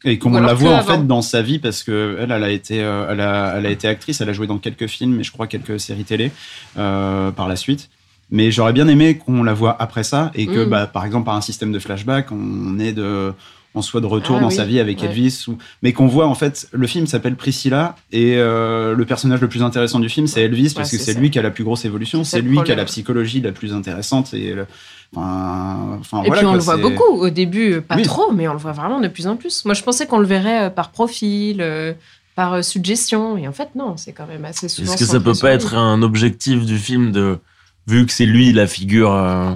Et 0.05 0.19
qu'on 0.21 0.31
la 0.31 0.55
voit 0.55 0.71
en 0.71 0.77
avant. 0.77 0.93
fait 1.01 1.07
dans 1.09 1.23
sa 1.23 1.43
vie 1.43 1.59
parce 1.59 1.83
que 1.83 2.19
elle, 2.21 2.31
elle 2.31 2.45
a 2.45 2.51
été, 2.51 2.85
euh, 2.85 3.09
elle 3.11 3.21
a, 3.21 3.55
elle 3.57 3.67
a 3.67 3.71
été 3.71 3.89
actrice, 3.89 4.21
elle 4.21 4.29
a 4.29 4.33
joué 4.33 4.47
dans 4.47 4.59
quelques 4.59 4.87
films 4.87 5.19
et 5.19 5.25
je 5.25 5.33
crois 5.33 5.49
quelques 5.49 5.81
séries 5.81 6.05
télé 6.05 6.31
euh, 6.79 7.33
par 7.33 7.49
la 7.49 7.57
suite. 7.57 7.91
Mais 8.31 8.51
j'aurais 8.51 8.73
bien 8.75 8.89
aimé 8.89 9.17
qu'on 9.19 9.43
la 9.43 9.55
voit 9.55 9.77
après 9.81 10.05
ça 10.05 10.31
et 10.35 10.47
que, 10.47 10.65
Mm. 10.67 10.69
bah, 10.71 10.87
par 10.87 11.05
exemple, 11.07 11.25
par 11.25 11.35
un 11.35 11.41
système 11.41 11.73
de 11.73 11.79
flashback, 11.79 12.31
on 12.31 12.79
est 12.79 12.93
de, 12.93 13.33
on 13.75 13.81
soit 13.83 14.01
de 14.03 14.07
retour 14.07 14.37
Ah 14.37 14.41
dans 14.41 14.49
oui, 14.49 14.55
sa 14.55 14.65
vie 14.65 14.81
avec 14.81 15.01
ouais. 15.01 15.07
Elvis, 15.07 15.45
ou, 15.49 15.57
mais 15.83 15.93
qu'on 15.93 16.07
voit 16.09 16.27
en 16.27 16.35
fait, 16.35 16.69
le 16.73 16.87
film 16.87 17.07
s'appelle 17.07 17.37
Priscilla 17.37 17.97
et 18.13 18.35
euh, 18.37 18.95
le 18.95 19.05
personnage 19.07 19.41
le 19.41 19.49
plus 19.49 19.63
intéressant 19.63 20.01
du 20.01 20.09
film 20.09 20.27
c'est 20.27 20.43
Elvis 20.43 20.73
parce 20.75 20.91
que 20.91 20.99
c'est 20.99 21.15
lui 21.15 21.31
qui 21.31 21.39
a 21.39 21.43
la 21.43 21.51
plus 21.51 21.65
grosse 21.65 21.85
évolution, 21.85 22.25
C'est 22.25 22.41
lui 22.43 22.63
qui 22.65 22.73
a 22.73 22.75
la 22.75 22.85
psychologie 22.87 23.41
la 23.41 23.53
plus 23.53 23.73
intéressante 23.73 24.35
et 24.35 24.53
le- 24.53 24.67
enfin, 25.15 25.99
enfin, 26.01 26.23
Et 26.23 26.27
voilà, 26.27 26.41
puis 26.43 26.47
on 26.47 26.51
quoi, 26.51 26.59
le 26.59 26.63
voit 26.65 26.77
beaucoup 26.77 27.13
au 27.19 27.31
début, 27.31 27.75
euh, 27.75 27.81
pas 27.81 27.97
Oui. 27.97 28.03
trop, 28.03 28.33
mais 28.33 28.49
on 28.49 28.53
le 28.53 28.59
voit 28.59 28.73
vraiment 28.73 29.01
de 29.01 29.09
plus 29.09 29.27
en 29.27 29.37
plus. 29.37 29.65
Moi, 29.65 29.75
je 29.75 29.83
pensais 29.83 30.07
qu'on 30.07 30.19
le 30.19 30.27
verrait 30.27 30.65
euh, 30.67 30.71
par 30.71 30.91
profil, 30.91 31.59
euh, 31.61 31.93
par 32.35 32.63
suggestion, 32.65 33.37
et 33.37 33.49
en 33.49 33.53
fait, 33.53 33.71
non, 33.75 33.97
c'est 33.97 34.13
quand 34.13 34.27
même 34.27 34.45
assez 34.45 34.69
souvent. 34.69 34.93
Est-ce 34.93 34.99
que 35.05 35.11
ça 35.11 35.21
peut 35.21 35.33
pas 35.41 35.51
être 35.53 35.75
un 35.75 36.03
objectif 36.03 36.65
du 36.65 36.79
film 36.79 37.11
de, 37.13 37.39
vu 37.89 38.07
que 38.07 38.13
c'est 38.13 38.27
lui 38.27 38.53
la 38.53 38.67
figure 38.67 39.13
euh, 39.13 39.51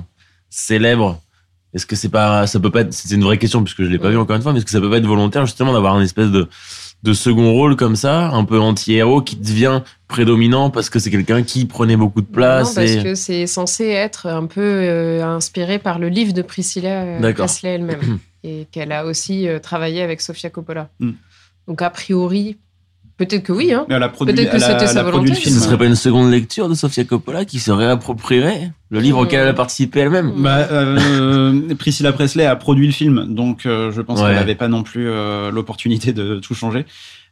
célèbre, 0.51 1.21
est-ce 1.75 1.87
que 1.87 1.97
c'est 1.97 2.09
pas, 2.09 2.47
ça 2.47 2.61
peut 2.61 2.71
pas 2.71 2.81
être, 2.83 2.93
c'est 2.93 3.15
une 3.15 3.25
vraie 3.25 3.39
question 3.39 3.63
puisque 3.63 3.83
je 3.83 3.89
l'ai 3.89 3.99
pas 3.99 4.07
Ouais. 4.07 4.13
vu 4.13 4.19
encore 4.19 4.37
une 4.37 4.43
fois, 4.43 4.53
mais 4.53 4.59
est-ce 4.59 4.67
que 4.67 4.73
ça 4.73 4.81
peut 4.81 4.91
pas 4.91 4.99
être 4.99 5.07
volontaire 5.07 5.47
justement 5.47 5.73
d'avoir 5.73 5.95
un 5.95 6.03
espèce 6.03 6.31
de, 6.31 6.49
de 7.03 7.13
second 7.13 7.53
rôle 7.53 7.77
comme 7.77 7.97
ça, 7.97 8.29
un 8.29 8.45
peu 8.45 8.61
anti-héros 8.61 9.23
qui 9.23 9.37
devient 9.37 9.83
prédominant 10.07 10.71
parce 10.71 10.91
que 10.91 10.99
c'est 10.99 11.11
quelqu'un 11.11 11.43
qui 11.43 11.65
prenait 11.65 11.97
beaucoup 11.97 12.21
de 12.21 12.27
place 12.27 12.69
Non, 12.69 12.75
parce 12.75 12.91
et 12.91 13.03
que 13.03 13.15
c'est 13.15 13.47
censé 13.47 13.87
être 13.87 14.27
un 14.27 14.47
peu 14.47 14.61
euh, 14.61 15.25
inspiré 15.25 15.79
par 15.79 15.99
le 15.99 16.09
livre 16.09 16.33
de 16.33 16.43
Priscilla 16.43 17.03
euh. 17.03 17.33
Presley 17.33 17.71
elle-même, 17.71 18.19
et 18.45 18.67
qu'elle 18.71 18.93
a 18.93 19.07
aussi 19.07 19.49
euh, 19.49 19.59
travaillé 19.59 20.03
avec 20.03 20.21
Sofia 20.21 20.51
Coppola. 20.51 20.91
Mm. 21.01 21.13
Donc 21.69 21.83
a 21.83 21.91
priori, 21.91 22.59
peut-être 23.17 23.43
que 23.45 23.53
oui, 23.53 23.73
hein. 23.73 23.87
Elle 23.89 24.03
a 24.03 24.09
produit, 24.09 24.35
Peut-être 24.35 24.51
que 24.51 24.57
elle 24.57 24.63
a- 24.65 24.67
c'était 24.67 24.85
elle 24.85 24.89
sa 24.89 25.03
produit 25.05 25.31
le 25.31 25.35
volonté. 25.35 25.41
film. 25.41 25.55
ce 25.55 25.61
serait 25.65 25.79
pas 25.79 25.87
une 25.87 25.95
seconde 25.95 26.31
lecture 26.31 26.69
de 26.69 26.75
Sofia 26.75 27.05
Coppola 27.05 27.45
qui 27.45 27.59
se 27.59 27.71
réapproprierait 27.71 28.73
le 28.91 29.01
livre 29.01 29.19
Hmm. 29.21 29.25
auquel 29.25 29.41
elle 29.41 29.49
a 29.49 29.53
participé 29.55 30.01
elle-même. 30.01 30.33
Bah, 30.39 30.67
euh, 30.71 31.75
Priscilla 31.79 32.13
Presley 32.13 32.45
a 32.47 32.57
produit 32.57 32.87
le 32.87 32.93
film, 32.93 33.27
donc 33.35 33.67
euh, 33.67 33.91
je 33.93 34.01
pense 34.03 34.21
Ouais. 34.21 34.27
qu'elle 34.27 34.35
n'avait 34.37 34.55
pas 34.55 34.69
non 34.69 34.83
plus 34.83 35.09
euh, 35.09 35.51
l'opportunité 35.51 36.13
de 36.13 36.37
tout 36.41 36.55
changer. 36.55 36.85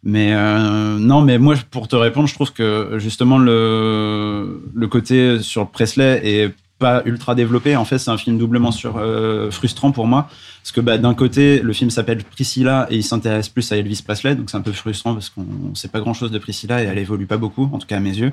Mais 0.03 0.33
euh, 0.33 0.99
non, 0.99 1.21
mais 1.21 1.39
moi, 1.39 1.55
pour 1.71 1.87
te 1.89 1.97
répondre, 1.97 2.27
je 2.27 2.35
trouve 2.35 2.53
que 2.53 2.93
justement 2.97 3.37
le, 3.39 4.63
le 4.75 4.87
côté 4.89 5.41
sur 5.41 5.69
Presley 5.69 6.21
est 6.25 6.55
pas 6.79 7.03
ultra 7.05 7.35
développé. 7.35 7.77
En 7.77 7.85
fait, 7.85 7.99
c'est 7.99 8.11
un 8.11 8.17
film 8.17 8.39
doublement 8.39 8.73
sur, 8.73 8.97
euh, 8.97 9.51
frustrant 9.51 9.91
pour 9.93 10.07
moi. 10.07 10.29
Parce 10.63 10.73
que 10.73 10.81
bah, 10.83 10.99
d'un 10.99 11.15
côté, 11.15 11.61
le 11.61 11.73
film 11.73 11.89
s'appelle 11.91 12.23
Priscilla 12.23 12.87
et 12.91 12.97
il 12.97 13.03
s'intéresse 13.03 13.49
plus 13.49 13.73
à 13.73 13.77
Elvis 13.77 14.03
Presley, 14.05 14.35
donc 14.35 14.51
c'est 14.51 14.57
un 14.59 14.61
peu 14.61 14.73
frustrant 14.73 15.15
parce 15.15 15.31
qu'on 15.31 15.41
ne 15.71 15.75
sait 15.75 15.89
pas 15.89 16.01
grand-chose 16.01 16.31
de 16.31 16.39
Priscilla 16.39 16.83
et 16.83 16.87
elle 16.87 16.99
évolue 16.99 17.27
pas 17.27 17.39
beaucoup, 17.39 17.69
en 17.73 17.79
tout 17.79 17.87
cas 17.87 17.97
à 17.97 18.01
mes 18.01 18.11
yeux. 18.17 18.33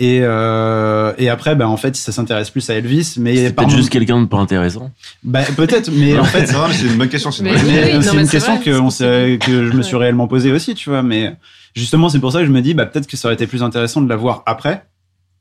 Et, 0.00 0.20
euh, 0.22 1.12
et 1.18 1.28
après, 1.28 1.56
bah, 1.56 1.68
en 1.68 1.76
fait, 1.76 1.94
ça 1.96 2.10
s'intéresse 2.12 2.50
plus 2.50 2.68
à 2.70 2.74
Elvis, 2.74 3.14
mais 3.18 3.36
C'est 3.36 3.52
peut-être 3.52 3.70
juste 3.70 3.90
quelqu'un 3.90 4.20
de 4.22 4.26
pas 4.26 4.38
intéressant. 4.38 4.90
bah, 5.24 5.42
peut-être, 5.56 5.90
mais 5.92 6.18
en 6.18 6.24
fait, 6.24 6.46
C'est 6.46 6.52
vrai, 6.54 6.68
mais 6.68 6.74
c'est 6.74 6.86
une 6.86 6.96
bonne 6.98 7.08
question. 7.08 7.30
c'est 7.32 7.42
une 7.42 7.50
Mais 7.50 7.56
bonne 7.56 7.66
oui, 7.66 7.72
question. 7.72 7.86
mais, 7.92 7.96
oui, 7.98 8.02
c'est 8.02 8.08
non, 8.08 8.14
mais 8.14 8.20
une 8.22 8.26
c'est 8.26 8.32
question 8.32 8.54
vrai, 8.56 8.64
que, 8.64 8.72
c'est 8.72 8.80
on 8.80 8.90
s'est- 8.90 9.38
que 9.44 9.70
je 9.70 9.76
me 9.76 9.82
suis 9.82 9.96
réellement 9.96 10.26
posée 10.28 10.52
aussi, 10.52 10.74
tu 10.74 10.88
vois. 10.88 11.02
Mais 11.02 11.34
justement, 11.74 12.08
c'est 12.08 12.20
pour 12.20 12.32
ça 12.32 12.40
que 12.40 12.46
je 12.46 12.50
me 12.52 12.62
dis, 12.62 12.74
bah, 12.74 12.86
peut-être 12.86 13.06
que 13.08 13.16
ça 13.16 13.28
aurait 13.28 13.34
été 13.34 13.46
plus 13.46 13.62
intéressant 13.62 14.00
de 14.00 14.08
la 14.08 14.16
voir 14.16 14.42
après, 14.46 14.84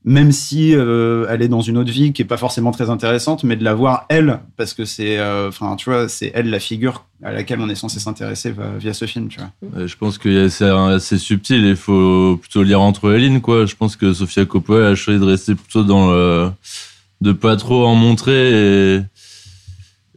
même 0.07 0.31
si 0.31 0.73
euh, 0.73 1.25
elle 1.29 1.41
est 1.41 1.49
dans 1.49 1.59
une 1.59 1.77
autre 1.77 1.91
vie 1.91 2.13
qui 2.13 2.21
est 2.21 2.25
pas 2.25 2.37
forcément 2.37 2.71
très 2.71 2.89
intéressante, 2.89 3.43
mais 3.43 3.57
de 3.57 3.63
la 3.65 3.73
voir 3.73 4.05
elle, 4.07 4.39
parce 4.55 4.73
que 4.73 4.85
c'est, 4.85 5.17
euh, 5.19 5.49
enfin, 5.49 5.75
tu 5.75 5.89
vois, 5.89 6.07
c'est 6.07 6.31
elle 6.33 6.49
la 6.49 6.61
figure 6.61 7.03
à 7.21 7.33
laquelle 7.33 7.59
on 7.59 7.67
est 7.67 7.75
censé 7.75 7.99
s'intéresser 7.99 8.53
via 8.79 8.93
ce 8.93 9.03
film, 9.03 9.27
tu 9.27 9.41
vois. 9.41 9.49
Euh, 9.75 9.85
Je 9.85 9.97
pense 9.97 10.17
que 10.17 10.47
c'est 10.47 10.69
assez 10.69 11.17
subtil 11.17 11.65
et 11.65 11.71
il 11.71 11.75
faut 11.75 12.37
plutôt 12.37 12.63
lire 12.63 12.79
entre 12.79 13.09
les 13.09 13.19
lignes, 13.19 13.41
quoi. 13.41 13.65
Je 13.65 13.75
pense 13.75 13.97
que 13.97 14.13
Sofia 14.13 14.45
Coppola 14.45 14.87
a 14.87 14.95
choisi 14.95 15.19
de 15.19 15.25
rester 15.25 15.55
plutôt 15.55 15.83
dans 15.83 16.09
le, 16.09 16.51
de 17.19 17.33
pas 17.33 17.57
trop 17.57 17.85
en 17.85 17.95
montrer 17.95 18.95
et, 18.95 19.01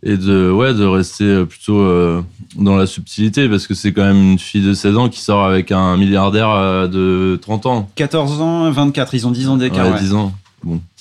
et 0.03 0.17
de, 0.17 0.51
ouais, 0.51 0.73
de 0.75 0.85
rester 0.85 1.45
plutôt 1.45 1.79
euh, 1.81 2.23
dans 2.57 2.77
la 2.77 2.87
subtilité 2.87 3.49
parce 3.49 3.67
que 3.67 3.75
c'est 3.75 3.93
quand 3.93 4.05
même 4.05 4.33
une 4.33 4.39
fille 4.39 4.63
de 4.65 4.73
16 4.73 4.97
ans 4.97 5.09
qui 5.09 5.21
sort 5.21 5.45
avec 5.45 5.73
un 5.73 5.97
milliardaire 5.97 6.51
euh, 6.51 6.87
de 6.87 7.37
30 7.43 7.67
ans. 7.67 7.91
14 7.97 8.41
ans, 8.41 8.71
24, 8.71 9.15
ils 9.15 9.27
ont 9.27 9.31
10 9.31 9.49
ans 9.49 9.57
d'écart. 9.57 9.87
Ouais, 9.87 9.93
ouais. 9.93 9.99
10 10.01 10.15
ans. 10.15 10.33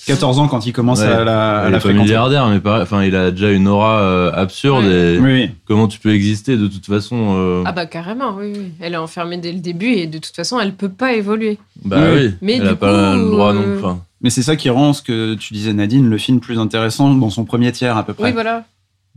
14 0.06 0.38
ans 0.38 0.48
quand 0.48 0.64
il 0.64 0.72
commence 0.72 1.00
Ouais. 1.00 1.06
à 1.06 1.22
la, 1.24 1.58
à 1.60 1.66
il 1.68 1.72
la 1.72 1.76
est 1.78 1.80
pas 1.82 1.92
milliardaire, 1.92 2.48
mais 2.48 2.60
pareil, 2.60 2.82
enfin, 2.82 3.04
il 3.04 3.14
a 3.14 3.30
déjà 3.30 3.50
une 3.50 3.68
aura 3.68 4.00
euh, 4.00 4.32
absurde 4.34 4.84
Ouais. 4.86 5.14
et 5.14 5.18
Oui, 5.18 5.32
oui. 5.32 5.50
comment 5.66 5.86
tu 5.86 5.98
peux 5.98 6.14
exister 6.14 6.56
de 6.56 6.66
toute 6.66 6.86
façon 6.86 7.34
euh, 7.36 7.62
Ah 7.66 7.72
bah 7.72 7.84
carrément, 7.84 8.34
oui, 8.38 8.52
oui. 8.54 8.72
Elle 8.80 8.94
est 8.94 8.98
enfermée 8.98 9.36
dès 9.36 9.52
le 9.52 9.58
début 9.60 9.92
et 9.92 10.06
de 10.06 10.16
toute 10.18 10.34
façon, 10.34 10.58
elle 10.58 10.72
peut 10.72 10.88
pas 10.88 11.12
évoluer. 11.12 11.58
Bah 11.84 11.98
Oui. 12.00 12.20
oui, 12.26 12.34
Mais 12.40 12.54
elle 12.54 12.62
du 12.62 12.68
a 12.68 12.74
pas 12.76 13.12
coup, 13.12 13.18
le 13.18 13.30
droit 13.30 13.52
euh, 13.52 13.54
non 13.54 13.76
enfin, 13.78 14.00
Mais 14.22 14.30
c'est 14.30 14.42
ça 14.42 14.56
qui 14.56 14.70
rend 14.70 14.94
ce 14.94 15.02
que 15.02 15.34
tu 15.34 15.52
disais, 15.52 15.74
Nadine, 15.74 16.08
le 16.08 16.16
film 16.18 16.40
plus 16.40 16.58
intéressant 16.58 17.12
dans 17.14 17.30
son 17.30 17.44
premier 17.44 17.70
tiers 17.72 17.98
à 17.98 18.02
peu 18.02 18.14
près. 18.14 18.28
Oui, 18.28 18.32
voilà. 18.32 18.64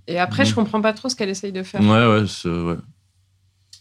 Et 0.07 0.19
après, 0.19 0.45
je 0.45 0.53
comprends 0.53 0.81
pas 0.81 0.93
trop 0.93 1.10
ce 1.10 1.15
qu'elle 1.15 1.29
essaye 1.29 1.51
de 1.51 1.63
faire. 1.63 1.81
Ouais, 1.81 1.88
ouais, 2.07 2.25
c'est- 2.27 2.50
ouais. 2.50 2.75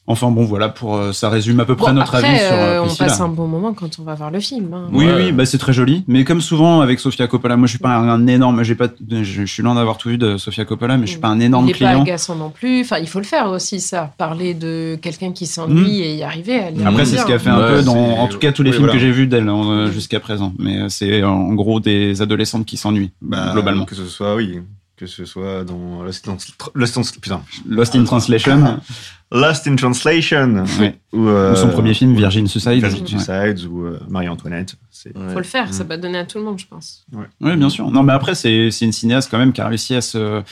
Enfin 0.08 0.32
bon, 0.32 0.42
voilà, 0.44 0.68
pour 0.68 0.96
euh, 0.96 1.12
ça 1.12 1.28
résume 1.30 1.60
à 1.60 1.64
peu 1.64 1.76
près 1.76 1.92
Bon, 1.92 1.98
notre 2.00 2.16
après, 2.16 2.26
avis 2.28 2.36
sur 2.38 2.46
euh, 2.52 2.56
euh, 2.56 2.80
on 2.82 2.86
Priscilla. 2.86 3.06
passe 3.06 3.20
un 3.20 3.28
bon 3.28 3.46
moment 3.46 3.72
quand 3.72 4.00
on 4.00 4.02
va 4.02 4.16
voir 4.16 4.32
le 4.32 4.40
film. 4.40 4.74
hein. 4.74 4.88
Oui, 4.92 5.06
Ouais. 5.06 5.14
oui, 5.26 5.32
bah 5.32 5.46
c'est 5.46 5.58
très 5.58 5.72
joli. 5.72 6.02
Mais 6.08 6.24
comme 6.24 6.40
souvent 6.40 6.80
avec 6.80 6.98
Sofia 6.98 7.28
Coppola, 7.28 7.56
moi 7.56 7.66
je 7.68 7.70
suis 7.70 7.78
pas 7.78 7.94
un 7.94 8.26
énorme, 8.26 8.64
j'ai 8.64 8.74
pas, 8.74 8.88
je, 9.08 9.22
je 9.22 9.44
suis 9.44 9.62
loin 9.62 9.76
d'avoir 9.76 9.98
tout 9.98 10.08
vu 10.08 10.18
de 10.18 10.38
Sofia 10.38 10.64
Coppola, 10.64 10.96
mais 10.96 11.06
je 11.06 11.12
suis 11.12 11.20
pas 11.20 11.28
un 11.28 11.38
énorme 11.38 11.66
Il 11.66 11.70
est 11.70 11.72
pas 11.74 11.78
client. 11.90 12.02
agaçant 12.02 12.34
non 12.34 12.50
plus. 12.50 12.80
Enfin, 12.80 12.98
il 12.98 13.06
faut 13.06 13.20
le 13.20 13.24
faire 13.24 13.46
aussi, 13.50 13.78
ça. 13.78 14.12
Parler 14.18 14.54
de 14.54 14.98
quelqu'un 15.00 15.30
qui 15.30 15.46
s'ennuie 15.46 16.00
et 16.00 16.16
y 16.16 16.22
arriver. 16.24 16.64
Y 16.76 16.84
Après, 16.84 17.04
c'est 17.04 17.18
ce 17.18 17.24
qu'elle 17.24 17.38
fait 17.38 17.50
un 17.50 17.60
Ouais, 17.60 17.68
peu 17.76 17.82
dans, 17.84 17.94
en 17.96 18.26
tout 18.26 18.38
cas, 18.38 18.50
tous 18.50 18.64
les 18.64 18.70
oui, 18.70 18.76
films 18.78 18.86
voilà. 18.88 18.98
que 18.98 19.06
j'ai 19.06 19.12
vus 19.12 19.28
d'elle 19.28 19.48
euh, 19.48 19.88
jusqu'à 19.92 20.18
présent. 20.18 20.52
Mais 20.58 20.88
c'est 20.88 21.22
en 21.22 21.54
gros 21.54 21.78
des 21.78 22.20
adolescentes 22.22 22.66
qui 22.66 22.76
s'ennuient, 22.76 23.12
Bah, 23.22 23.50
globalement. 23.52 23.84
Que 23.84 23.94
ce 23.94 24.06
soit, 24.06 24.34
oui. 24.34 24.58
Que 25.02 25.08
ce 25.08 25.24
soit 25.24 25.64
dans 25.64 26.04
Lost 26.04 26.28
in, 26.28 26.36
Lost 26.76 26.96
in- 26.96 27.02
putain, 27.20 27.42
Lost 27.68 27.96
in 27.96 28.04
Translation, 28.04 28.78
Lost 29.32 29.66
in 29.66 29.74
Translation, 29.74 30.64
Ouais. 30.78 30.94
ou, 31.12 31.26
euh, 31.26 31.52
ou 31.52 31.56
son 31.56 31.70
premier 31.70 31.92
film, 31.92 32.14
Virgin 32.14 32.46
Suicide. 32.46 32.74
Virgin 32.80 33.02
Ouais. 33.02 33.08
Suicides 33.08 33.66
ou 33.68 33.84
euh, 33.84 33.98
Marie-Antoinette. 34.08 34.76
Ouais. 35.06 35.12
Faut 35.32 35.38
le 35.38 35.42
faire, 35.44 35.68
Mm. 35.68 35.72
ça 35.72 35.82
va 35.82 35.96
donner 35.96 36.18
à 36.18 36.24
tout 36.24 36.38
le 36.38 36.44
monde, 36.44 36.60
je 36.60 36.66
pense. 36.68 37.04
Oui, 37.40 37.56
bien 37.56 37.68
sûr. 37.68 37.90
Non, 37.90 38.04
mais 38.04 38.12
après, 38.12 38.36
c'est 38.36 38.70
c'est 38.70 38.84
une 38.84 38.92
cinéaste 38.92 39.28
quand 39.28 39.38
même 39.38 39.52
qui 39.52 39.60
a 39.60 39.66
réussi 39.66 39.96
à 39.96 40.00
se 40.00 40.42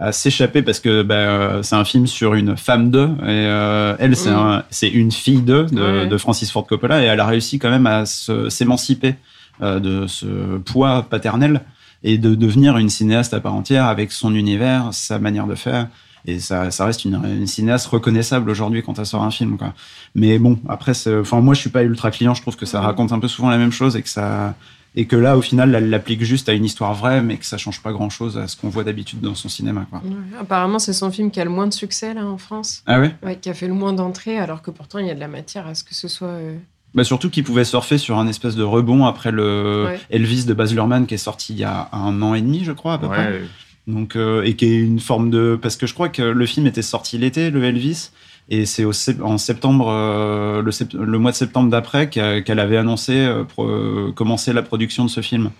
à 0.00 0.12
s'échapper 0.12 0.62
parce 0.62 0.80
que 0.80 1.02
bah, 1.02 1.14
euh, 1.16 1.62
c'est 1.62 1.74
un 1.74 1.84
film 1.84 2.06
sur 2.06 2.32
une 2.34 2.56
femme 2.56 2.90
d'eux 2.90 3.10
et 3.22 3.26
euh, 3.26 3.94
elle 3.98 4.16
c'est 4.16 4.30
Mm. 4.30 4.36
un- 4.38 4.62
c'est 4.70 4.88
une 4.88 5.12
fille 5.12 5.42
d'eux 5.42 5.64
de, 5.66 5.82
Ouais. 5.82 6.06
de 6.06 6.16
Francis 6.16 6.50
Ford 6.50 6.66
Coppola 6.66 7.02
et 7.02 7.06
elle 7.06 7.20
a 7.20 7.26
réussi 7.26 7.58
quand 7.58 7.68
même 7.70 7.86
à 7.86 8.04
s'émanciper 8.06 9.16
euh, 9.60 9.80
de 9.80 10.06
ce 10.06 10.56
poids 10.58 11.02
paternel 11.10 11.60
et 12.02 12.18
de 12.18 12.34
devenir 12.34 12.76
une 12.76 12.90
cinéaste 12.90 13.34
à 13.34 13.40
part 13.40 13.54
entière 13.54 13.86
avec 13.86 14.12
son 14.12 14.34
univers, 14.34 14.88
sa 14.92 15.18
manière 15.18 15.46
de 15.46 15.54
faire. 15.54 15.88
Et 16.26 16.40
ça, 16.40 16.70
ça 16.70 16.84
reste 16.84 17.04
une, 17.04 17.14
une 17.24 17.46
cinéaste 17.46 17.86
reconnaissable 17.86 18.50
aujourd'hui 18.50 18.82
quand 18.82 18.98
elle 18.98 19.06
sort 19.06 19.22
un 19.22 19.30
film. 19.30 19.56
Quoi. 19.56 19.72
Mais 20.14 20.38
bon, 20.38 20.58
après, 20.68 20.92
enfin, 21.20 21.40
moi 21.40 21.54
je 21.54 21.60
suis 21.60 21.70
pas 21.70 21.82
ultra 21.84 22.10
client, 22.10 22.34
je 22.34 22.42
trouve 22.42 22.56
que 22.56 22.66
ça 22.66 22.80
raconte 22.80 23.12
un 23.12 23.18
peu 23.18 23.28
souvent 23.28 23.48
la 23.50 23.56
même 23.56 23.72
chose 23.72 23.96
et 23.96 24.02
que 24.02 24.08
ça, 24.08 24.54
et 24.94 25.06
que 25.06 25.16
là, 25.16 25.36
au 25.38 25.42
final, 25.42 25.74
elle 25.74 25.90
l'applique 25.90 26.24
juste 26.24 26.48
à 26.48 26.54
une 26.54 26.64
histoire 26.64 26.92
vraie, 26.94 27.22
mais 27.22 27.36
que 27.36 27.46
ça 27.46 27.56
change 27.56 27.80
pas 27.82 27.92
grand 27.92 28.10
chose 28.10 28.36
à 28.36 28.48
ce 28.48 28.56
qu'on 28.56 28.68
voit 28.68 28.84
d'habitude 28.84 29.20
dans 29.20 29.34
son 29.34 29.48
cinéma. 29.48 29.86
Quoi. 29.90 30.02
Ouais. 30.04 30.12
Apparemment, 30.40 30.78
c'est 30.80 30.92
son 30.92 31.10
film 31.10 31.30
qui 31.30 31.40
a 31.40 31.44
le 31.44 31.50
moins 31.50 31.66
de 31.68 31.72
succès 31.74 32.14
là 32.14 32.26
en 32.26 32.36
France. 32.36 32.82
Ah 32.86 33.00
ouais? 33.00 33.14
Ouais, 33.22 33.36
qui 33.36 33.48
a 33.48 33.54
fait 33.54 33.68
le 33.68 33.74
moins 33.74 33.92
d'entrées, 33.92 34.38
alors 34.38 34.60
que 34.60 34.70
pourtant 34.70 34.98
il 34.98 35.06
y 35.06 35.10
a 35.10 35.14
de 35.14 35.20
la 35.20 35.28
matière 35.28 35.66
à 35.66 35.74
ce 35.74 35.84
que 35.84 35.94
ce 35.94 36.08
soit. 36.08 36.28
euh, 36.28 36.56
bah 36.98 37.04
Surtout 37.04 37.30
qu'il 37.30 37.44
pouvait 37.44 37.64
surfer 37.64 37.96
sur 37.98 38.18
un 38.18 38.26
espèce 38.28 38.54
de 38.56 38.62
rebond 38.62 39.06
après 39.06 39.30
le 39.32 39.86
Ouais. 39.86 40.00
Elvis 40.10 40.44
de 40.44 40.52
Baz 40.54 40.72
Luhrmann 40.74 41.06
qui 41.06 41.14
est 41.14 41.18
sorti 41.18 41.54
il 41.54 41.58
y 41.58 41.64
a 41.64 41.88
un 41.92 42.20
an 42.22 42.34
et 42.34 42.40
demi, 42.42 42.62
je 42.64 42.72
crois, 42.72 42.94
à 42.94 42.98
peu 42.98 43.08
près. 43.08 43.40
Donc, 43.86 44.16
euh, 44.16 44.42
et 44.42 44.54
qui 44.54 44.66
est 44.66 44.78
une 44.78 45.00
forme 45.00 45.30
de. 45.30 45.58
Parce 45.60 45.76
que 45.76 45.86
je 45.86 45.94
crois 45.94 46.10
que 46.10 46.20
le 46.22 46.46
film 46.46 46.66
était 46.66 46.82
sorti 46.82 47.16
l'été, 47.16 47.50
le 47.50 47.64
Elvis, 47.64 48.10
et 48.50 48.66
c'est 48.66 48.84
en 49.22 49.38
septembre, 49.38 49.88
euh, 49.90 50.60
le, 50.60 50.70
sept- 50.72 50.92
le 50.94 51.18
mois 51.18 51.30
de 51.30 51.36
septembre 51.36 51.70
d'après, 51.70 52.10
qu'elle 52.10 52.58
avait 52.60 52.76
annoncé 52.76 53.12
euh, 53.14 53.44
euh, 53.58 54.12
commencer 54.12 54.52
la 54.52 54.62
production 54.62 55.04
de 55.06 55.10
ce 55.10 55.22
film. 55.22 55.50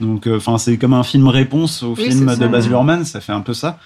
Donc, 0.00 0.26
euh, 0.26 0.38
enfin, 0.38 0.58
c'est 0.58 0.76
comme 0.78 0.94
un 0.94 1.04
film 1.04 1.28
réponse 1.28 1.84
au 1.84 1.94
Oui, 1.96 2.06
film 2.10 2.26
de 2.26 2.34
ça. 2.34 2.48
Baz 2.48 2.68
Luhrmann, 2.68 3.04
ça 3.04 3.20
fait 3.20 3.32
un 3.32 3.40
peu 3.42 3.54
ça. 3.54 3.78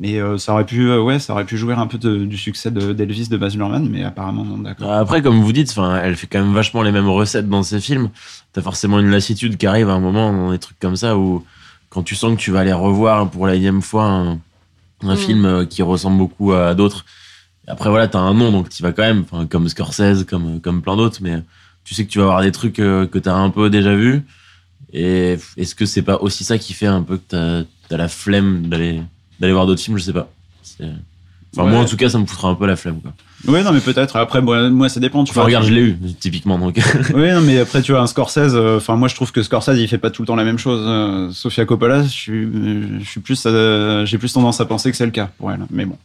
Mais 0.00 0.20
euh, 0.20 0.38
ça 0.38 0.52
aurait 0.52 0.64
pu, 0.64 0.88
euh, 0.90 1.02
ouais, 1.02 1.18
ça 1.18 1.32
aurait 1.32 1.44
pu 1.44 1.56
jouir 1.58 1.80
un 1.80 1.88
peu 1.88 1.98
de- 1.98 2.24
du 2.24 2.36
succès 2.38 2.70
de- 2.70 2.92
d'Elvis 2.92 3.28
de, 3.28 3.36
Baz 3.36 3.56
Luhrmann, 3.56 3.88
mais 3.88 4.04
apparemment 4.04 4.44
non, 4.44 4.58
d'accord. 4.58 4.92
Après, 4.92 5.22
comme 5.22 5.40
vous 5.40 5.52
dites, 5.52 5.70
enfin, 5.70 6.00
elle 6.02 6.14
fait 6.14 6.28
quand 6.28 6.40
même 6.40 6.54
vachement 6.54 6.82
les 6.82 6.92
mêmes 6.92 7.08
recettes 7.08 7.48
dans 7.48 7.64
ses 7.64 7.80
films. 7.80 8.10
T'as 8.52 8.62
forcément 8.62 9.00
une 9.00 9.10
lassitude 9.10 9.56
qui 9.56 9.66
arrive 9.66 9.88
à 9.88 9.94
un 9.94 9.98
moment 10.00 10.32
dans 10.32 10.52
des 10.52 10.58
trucs 10.60 10.78
comme 10.78 10.94
ça 10.94 11.18
où, 11.18 11.44
quand 11.88 12.04
tu 12.04 12.14
sens 12.14 12.36
que 12.36 12.40
tu 12.40 12.52
vas 12.52 12.60
aller 12.60 12.72
revoir 12.72 13.28
pour 13.28 13.46
la 13.48 13.56
énième 13.56 13.82
fois 13.82 14.04
un, 14.04 14.38
un 15.02 15.14
Mm. 15.14 15.16
film 15.16 15.44
euh, 15.44 15.64
qui 15.64 15.82
ressemble 15.82 16.18
beaucoup 16.18 16.52
à 16.52 16.74
d'autres. 16.76 17.04
Après, 17.66 17.90
voilà, 17.90 18.06
t'as 18.08 18.20
un 18.20 18.34
nom, 18.34 18.52
donc 18.52 18.68
tu 18.68 18.82
vas 18.84 18.92
quand 18.92 19.02
même, 19.02 19.24
enfin, 19.30 19.46
comme 19.46 19.68
Scorsese, 19.68 20.24
comme, 20.24 20.60
comme 20.60 20.80
plein 20.80 20.96
d'autres, 20.96 21.18
mais 21.22 21.42
tu 21.84 21.94
sais 21.94 22.04
que 22.04 22.10
tu 22.10 22.18
vas 22.18 22.24
avoir 22.26 22.42
des 22.42 22.52
trucs 22.52 22.78
euh, 22.78 23.06
que 23.06 23.18
t'as 23.18 23.34
un 23.34 23.50
peu 23.50 23.68
déjà 23.68 23.94
vus. 23.96 24.22
Et 24.92 25.36
est-ce 25.56 25.74
que 25.74 25.86
c'est 25.86 26.02
pas 26.02 26.18
aussi 26.22 26.44
ça 26.44 26.56
qui 26.56 26.72
fait 26.72 26.86
un 26.86 27.02
peu 27.02 27.16
que 27.18 27.22
t'as 27.28 27.94
as 27.94 27.96
la 27.98 28.08
flemme 28.08 28.66
d'aller 28.68 29.02
d'aller 29.40 29.52
voir 29.52 29.66
d'autres 29.66 29.80
films 29.80 29.98
Je 29.98 30.04
sais 30.04 30.12
pas. 30.12 30.28
Moi, 31.56 31.78
en 31.78 31.84
tout 31.86 31.96
cas, 31.96 32.08
ça 32.08 32.18
me 32.18 32.26
foutra 32.26 32.48
un 32.48 32.54
peu 32.54 32.66
la 32.66 32.76
flemme, 32.76 33.00
quoi. 33.00 33.12
Ouais, 33.46 33.62
non, 33.62 33.72
mais 33.72 33.80
peut-être. 33.80 34.16
Après, 34.16 34.40
moi, 34.42 34.68
moi, 34.68 34.88
ça 34.88 35.00
dépend. 35.00 35.24
Tu 35.24 35.30
Enfin, 35.30 35.40
vois, 35.40 35.46
regarde, 35.46 35.64
je 35.64 35.72
l'ai 35.72 35.80
eu, 35.80 35.98
typiquement, 36.20 36.58
donc. 36.58 36.76
Oui, 37.14 37.32
non, 37.32 37.40
mais 37.40 37.58
après, 37.58 37.82
tu 37.82 37.92
vois, 37.92 38.00
un 38.02 38.06
Scorsese, 38.06 38.54
euh, 38.54 38.76
enfin, 38.76 38.96
moi, 38.96 39.08
je 39.08 39.14
trouve 39.14 39.32
que 39.32 39.42
Scorsese, 39.42 39.78
il 39.78 39.88
fait 39.88 39.98
pas 39.98 40.10
tout 40.10 40.22
le 40.22 40.26
temps 40.26 40.36
la 40.36 40.44
même 40.44 40.58
chose. 40.58 40.80
Euh, 40.84 41.30
Sofia 41.32 41.64
Coppola, 41.64 42.02
je 42.02 42.08
suis, 42.08 42.44
euh, 42.44 42.98
je 43.00 43.08
suis 43.08 43.20
plus, 43.20 43.42
euh, 43.46 44.04
j'ai 44.04 44.18
plus 44.18 44.32
tendance 44.32 44.60
à 44.60 44.66
penser 44.66 44.90
que 44.90 44.96
c'est 44.96 45.06
le 45.06 45.10
cas 45.12 45.30
pour 45.38 45.50
elle. 45.50 45.60
Mais 45.70 45.84
bon, 45.86 45.96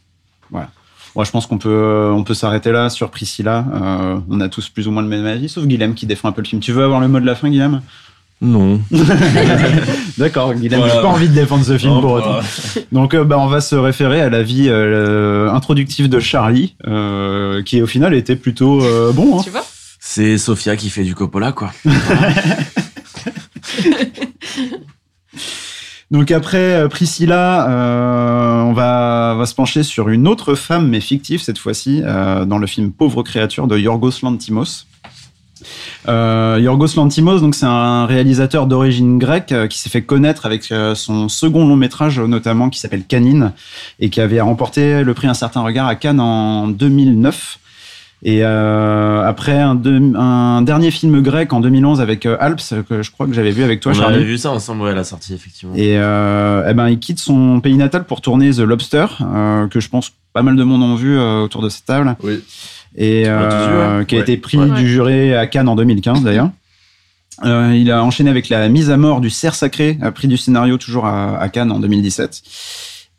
voilà. 0.50 0.70
Moi, 1.14 1.24
je 1.24 1.30
pense 1.30 1.46
qu'on 1.46 1.58
peut, 1.58 2.10
on 2.12 2.24
peut 2.24 2.34
s'arrêter 2.34 2.72
là 2.72 2.88
sur 2.90 3.10
Priscilla. 3.10 3.64
On 4.28 4.40
a 4.40 4.48
tous 4.48 4.68
plus 4.68 4.88
ou 4.88 4.90
moins 4.90 5.02
le 5.02 5.08
même 5.08 5.26
avis, 5.26 5.48
sauf 5.48 5.64
Guilhem 5.66 5.94
qui 5.94 6.06
défend 6.06 6.28
un 6.28 6.32
peu 6.32 6.42
le 6.42 6.48
film. 6.48 6.60
Tu 6.60 6.72
veux 6.72 6.82
avoir 6.82 7.00
le 7.00 7.06
mot 7.06 7.20
de 7.20 7.26
la 7.26 7.36
fin, 7.36 7.48
Guilhem? 7.50 7.82
Non. 8.46 8.78
D'accord, 10.18 10.52
Voilà. 10.76 10.94
n'a 10.96 11.00
pas 11.00 11.08
envie 11.08 11.28
de 11.28 11.34
défendre 11.34 11.64
ce 11.64 11.78
film 11.78 11.94
Non, 11.94 12.00
pour 12.02 12.10
voilà. 12.18 12.26
autant. 12.38 12.46
Donc, 12.92 13.14
euh, 13.14 13.24
bah, 13.24 13.38
on 13.38 13.46
va 13.46 13.60
se 13.62 13.74
référer 13.74 14.20
à 14.20 14.28
la 14.28 14.42
vie 14.42 14.66
euh, 14.68 15.50
introductive 15.50 16.08
de 16.10 16.20
Charlie, 16.20 16.76
euh, 16.86 17.62
qui 17.62 17.80
au 17.80 17.86
final 17.86 18.12
était 18.14 18.36
plutôt 18.36 18.82
euh, 18.84 19.12
bon. 19.12 19.38
hein. 19.38 19.42
Tu 19.42 19.50
vois? 19.50 19.64
C'est 19.98 20.36
Sofia 20.36 20.76
qui 20.76 20.90
fait 20.90 21.04
du 21.04 21.14
Coppola, 21.14 21.52
quoi. 21.52 21.72
Donc 26.10 26.30
après 26.30 26.86
Priscilla, 26.90 27.68
euh, 27.68 28.60
on 28.62 28.72
va, 28.72 29.32
on 29.34 29.38
va 29.38 29.46
se 29.46 29.54
pencher 29.54 29.82
sur 29.82 30.10
une 30.10 30.28
autre 30.28 30.54
femme, 30.54 30.88
mais 30.88 31.00
fictive 31.00 31.40
cette 31.42 31.58
fois-ci, 31.58 32.02
euh, 32.04 32.44
dans 32.44 32.58
le 32.58 32.66
film 32.66 32.92
Pauvre 32.92 33.22
créature 33.22 33.66
de 33.66 33.76
Yorgos 33.78 34.20
Lantimos. 34.22 34.84
Euh, 36.08 36.58
Yorgos 36.60 36.94
Lantimos, 36.96 37.40
donc 37.40 37.54
c'est 37.54 37.66
un 37.66 38.06
réalisateur 38.06 38.66
d'origine 38.66 39.18
grecque 39.18 39.52
euh, 39.52 39.66
qui 39.66 39.78
s'est 39.78 39.90
fait 39.90 40.02
connaître 40.02 40.46
avec 40.46 40.70
euh, 40.72 40.94
son 40.94 41.28
second 41.28 41.66
long 41.66 41.76
métrage 41.76 42.18
notamment 42.20 42.70
qui 42.70 42.78
s'appelle 42.80 43.04
Canine 43.04 43.52
et 44.00 44.10
qui 44.10 44.20
avait 44.20 44.40
remporté 44.40 45.02
le 45.02 45.14
prix 45.14 45.28
Un 45.28 45.34
certain 45.34 45.62
regard 45.62 45.86
à 45.86 45.94
Cannes 45.94 46.20
en 46.20 46.68
2009. 46.68 47.58
Et 48.26 48.38
euh, 48.42 49.22
après 49.28 49.58
un, 49.58 49.74
de- 49.74 50.16
un 50.16 50.62
dernier 50.62 50.90
film 50.90 51.20
grec 51.20 51.52
en 51.52 51.60
2011 51.60 52.00
avec 52.00 52.24
euh, 52.24 52.38
Alps 52.40 52.72
que 52.88 53.02
je 53.02 53.10
crois 53.10 53.26
que 53.26 53.34
j'avais 53.34 53.50
vu 53.50 53.62
avec 53.62 53.80
toi, 53.80 53.92
On 53.92 53.94
Charlie. 53.94 54.16
avait 54.16 54.24
vu 54.24 54.38
ça 54.38 54.50
ensemble, 54.50 54.80
ouais, 54.82 54.92
à 54.92 54.94
la 54.94 55.04
sortie, 55.04 55.34
effectivement. 55.34 55.74
Et 55.76 55.98
euh, 55.98 56.66
eh 56.66 56.72
ben, 56.72 56.88
il 56.88 56.98
quitte 57.00 57.18
son 57.18 57.60
pays 57.60 57.76
natal 57.76 58.04
pour 58.04 58.22
tourner 58.22 58.50
The 58.50 58.60
Lobster, 58.60 59.06
euh, 59.20 59.66
que 59.68 59.78
je 59.78 59.90
pense 59.90 60.10
pas 60.32 60.42
mal 60.42 60.56
de 60.56 60.64
monde 60.64 60.82
ont 60.82 60.94
vu 60.94 61.18
euh, 61.18 61.42
autour 61.42 61.60
de 61.60 61.68
cette 61.68 61.84
table, 61.84 62.16
Oui. 62.22 62.42
Et 62.96 63.24
euh, 63.26 64.04
qui 64.04 64.14
a 64.14 64.18
Ouais. 64.18 64.22
été 64.22 64.36
prix 64.36 64.58
Ouais. 64.58 64.70
du 64.70 64.88
jury 64.88 65.34
à 65.34 65.46
Cannes 65.46 65.68
en 65.68 65.76
2015 65.76 66.22
d'ailleurs. 66.22 66.50
Euh, 67.44 67.74
il 67.76 67.90
a 67.90 68.02
enchaîné 68.04 68.30
avec 68.30 68.48
la 68.48 68.68
mise 68.68 68.90
à 68.90 68.96
mort 68.96 69.20
du 69.20 69.28
cerf 69.30 69.54
sacré, 69.56 69.98
prix 70.14 70.28
du 70.28 70.36
scénario 70.36 70.78
toujours 70.78 71.06
à, 71.06 71.36
à 71.38 71.48
Cannes 71.48 71.72
en 71.72 71.80
2017. 71.80 72.42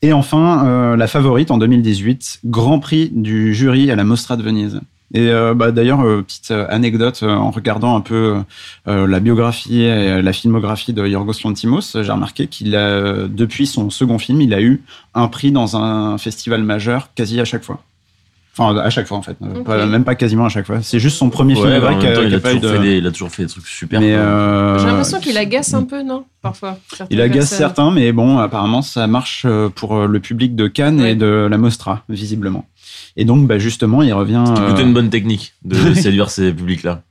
Et 0.02 0.14
enfin, 0.14 0.66
euh, 0.66 0.96
la 0.96 1.08
favorite 1.08 1.52
en 1.52 1.58
2018, 1.58 2.40
grand 2.46 2.80
prix 2.80 3.10
du 3.14 3.54
jury 3.54 3.92
à 3.92 3.96
la 3.96 4.04
Mostra 4.04 4.38
de 4.38 4.44
Venise. 4.44 4.80
Et 5.14 5.30
euh, 5.30 5.54
bah, 5.54 5.72
d'ailleurs, 5.72 6.02
euh, 6.02 6.22
petite 6.22 6.52
anecdote, 6.52 7.22
euh, 7.24 7.30
en 7.34 7.52
regardant 7.52 7.96
un 7.96 8.02
peu 8.02 8.38
euh, 8.88 9.08
la 9.08 9.20
biographie 9.20 9.82
et 9.84 10.22
la 10.22 10.34
filmographie 10.34 10.94
de 10.94 11.06
Yorgos 11.06 11.34
Lantimos, 11.44 11.82
j'ai 12.02 12.12
remarqué 12.12 12.48
qu'il 12.48 12.76
a, 12.76 13.28
depuis 13.28 13.68
son 13.68 13.90
second 13.90 14.18
film, 14.18 14.42
il 14.42 14.54
a 14.54 14.62
eu 14.62 14.82
un 15.14 15.28
prix 15.28 15.52
dans 15.52 15.78
un 15.78 16.18
festival 16.18 16.64
majeur 16.64 17.10
quasi 17.16 17.40
à 17.40 17.46
chaque 17.46 17.64
fois. 17.64 17.82
Enfin, 18.58 18.78
à 18.78 18.90
chaque 18.90 19.06
fois 19.08 19.18
en 19.18 19.22
fait, 19.22 19.36
Euh, 19.68 19.86
même 19.86 20.06
pas 20.06 20.16
quasiment 20.16 20.46
à 20.46 20.50
chaque 20.50 20.66
fois. 20.66 20.82
C'est 20.82 21.00
juste 21.00 21.18
son 21.18 21.30
premier 21.30 21.56
film 21.56 21.68
bah, 21.68 21.92
euh, 22.02 22.24
il 22.26 22.34
a 22.34 22.38
a, 22.38 22.40
pas 22.40 22.54
eu 22.54 22.60
toujours 22.60 22.72
de... 22.72 22.78
fait 22.78 22.84
des, 22.84 22.98
il 22.98 23.08
a 23.08 23.12
toujours 23.12 23.30
fait 23.30 23.44
des 23.44 23.50
trucs 23.50 23.68
super. 23.68 24.00
Euh, 24.02 24.80
J'ai 24.80 24.86
l'impression 24.86 25.20
qu'il 25.20 25.38
agace 25.38 25.74
un 25.74 25.84
peu, 25.84 26.04
non 26.04 26.24
Parfois. 26.42 26.78
il 27.10 27.20
agace 27.22 27.50
personnes. 27.50 27.58
certains, 27.58 27.92
mais 27.92 28.12
bon, 28.14 28.38
apparemment, 28.38 28.82
ça 28.82 29.08
marche 29.08 29.44
euh, 29.46 29.68
pour 29.70 29.96
euh, 29.98 30.08
le 30.08 30.20
public 30.20 30.56
de 30.56 30.68
Cannes 30.68 31.02
Ouais. 31.02 31.12
et 31.12 31.16
de 31.16 31.48
la 31.50 31.58
Mostra, 31.58 32.04
visiblement. 32.08 32.66
Et 33.18 33.26
donc, 33.26 33.48
bah, 33.48 33.58
justement, 33.58 34.02
il 34.04 34.14
revient. 34.14 34.44
C'est 34.46 34.62
euh, 34.62 34.68
plutôt 34.68 34.82
une 34.88 34.94
bonne 34.94 35.10
technique 35.10 35.54
de 35.66 35.76
séduire 35.94 36.30
ces 36.30 36.54
publics-là. 36.54 37.02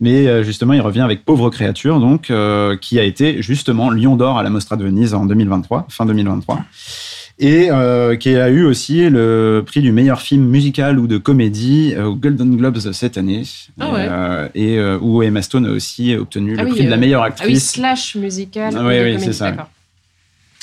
Mais 0.00 0.26
euh, 0.26 0.42
justement, 0.42 0.72
il 0.72 0.80
revient 0.80 1.00
avec 1.02 1.24
Pauvre 1.24 1.48
créature, 1.50 2.00
donc 2.00 2.30
euh, 2.30 2.76
qui 2.76 2.98
a 2.98 3.04
été 3.04 3.40
justement 3.40 3.90
Lion 3.90 4.16
d'or 4.16 4.38
à 4.38 4.42
la 4.42 4.50
Mostra 4.50 4.76
de 4.76 4.84
Venise 4.84 5.14
en 5.14 5.24
2023, 5.26 5.86
fin 5.88 6.04
2023, 6.06 6.60
et 7.40 7.70
euh, 7.70 8.16
qui 8.16 8.36
a 8.36 8.48
eu 8.50 8.64
aussi 8.64 9.08
le 9.10 9.62
prix 9.66 9.80
du 9.80 9.90
meilleur 9.92 10.20
film 10.20 10.44
musical 10.46 10.98
ou 10.98 11.06
de 11.06 11.18
comédie 11.18 11.94
euh, 11.96 12.04
aux 12.04 12.14
Golden 12.14 12.56
Globes 12.56 12.78
cette 12.92 13.16
année, 13.18 13.42
Ah 13.80 13.92
ouais. 13.92 14.06
euh, 14.08 14.48
et 14.54 14.78
euh, 14.78 14.98
où 15.00 15.22
Emma 15.22 15.42
Stone 15.42 15.66
a 15.66 15.70
aussi 15.70 16.14
obtenu 16.14 16.54
Ah 16.58 16.62
le 16.62 16.68
oui, 16.68 16.74
prix 16.76 16.84
de 16.84 16.90
la 16.90 16.96
meilleure 16.96 17.22
Ah 17.22 17.26
oui, 17.26 17.32
actrice. 17.32 17.70
slash 17.72 18.14
musical. 18.14 18.74
Ah 18.76 18.84
ou 18.84 18.88
oui, 18.88 19.00
oui, 19.02 19.16
c'est 19.18 19.32
ça. 19.32 19.68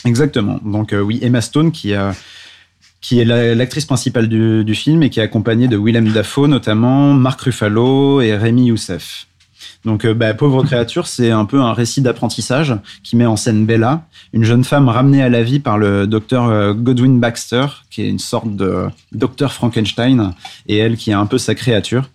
Exactement. 0.05 0.59
Donc 0.63 0.93
oui, 0.93 1.19
Emma 1.21 1.41
Stone 1.41 1.71
qui 1.71 1.93
a 1.93 2.15
qui 2.99 3.19
est 3.19 3.25
la- 3.25 3.53
l'actrice 3.55 3.85
principale 3.85 4.27
du, 4.27 4.63
du 4.65 4.73
film 4.75 5.03
et 5.03 5.09
qui 5.09 5.19
est 5.19 5.23
accompagnée 5.23 5.67
de 5.67 5.77
Willem 5.77 6.09
Dafoe 6.11 6.47
notamment, 6.47 7.13
Mark 7.13 7.39
Ruffalo 7.41 8.21
et 8.21 8.35
Rémi 8.35 8.67
Youssef. 8.67 9.26
Donc 9.87 10.03
euh, 10.03 10.13
bah, 10.13 10.33
Pauvre 10.33 10.63
créature, 10.63 11.07
c'est 11.07 11.31
un 11.31 11.45
peu 11.45 11.61
un 11.61 11.71
récit 11.71 12.01
d'apprentissage 12.01 12.75
qui 13.03 13.15
met 13.15 13.25
en 13.25 13.37
scène 13.37 13.65
Bella, 13.65 14.01
une 14.33 14.43
jeune 14.43 14.65
femme 14.65 14.89
ramenée 14.89 15.23
à 15.23 15.29
la 15.29 15.43
vie 15.43 15.59
par 15.59 15.77
le 15.77 16.05
docteur 16.05 16.49
euh, 16.49 16.73
Godwin 16.73 17.21
Baxter, 17.21 17.65
qui 17.89 18.01
est 18.01 18.09
une 18.09 18.19
sorte 18.19 18.53
de 18.53 18.87
docteur 19.13 19.53
Frankenstein, 19.53 20.33
et 20.67 20.77
elle 20.77 20.97
qui 20.97 21.11
est 21.11 21.13
un 21.13 21.25
peu 21.25 21.37
sa 21.37 21.55
créature. 21.55 22.09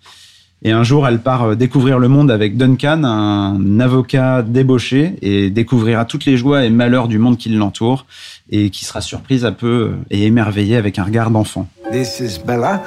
Et 0.65 0.71
un 0.71 0.85
jour, 0.85 1.09
elle 1.09 1.21
part 1.21 1.45
euh, 1.45 1.55
découvrir 1.55 1.99
le 1.99 2.09
monde 2.09 2.31
avec 2.31 2.59
Duncan, 2.59 3.05
un 3.05 3.81
avocat 3.81 4.43
débauché, 4.43 5.15
et 5.23 5.49
découvrira 5.49 6.05
toutes 6.05 6.27
les 6.27 6.37
joies 6.37 6.67
et 6.67 6.71
malheurs 6.71 7.09
du 7.09 7.19
monde 7.19 7.39
qui 7.39 7.49
l'entoure, 7.49 8.05
et 8.51 8.69
qui 8.69 8.85
sera 8.85 9.01
surprise 9.01 9.47
un 9.47 9.53
peu 9.53 9.93
et 10.11 10.27
émerveillée 10.27 10.77
avec 10.77 10.99
un 10.99 11.05
regard 11.05 11.31
d'enfant. 11.31 11.67
This 11.91 12.21
is 12.21 12.39
Bella. 12.47 12.83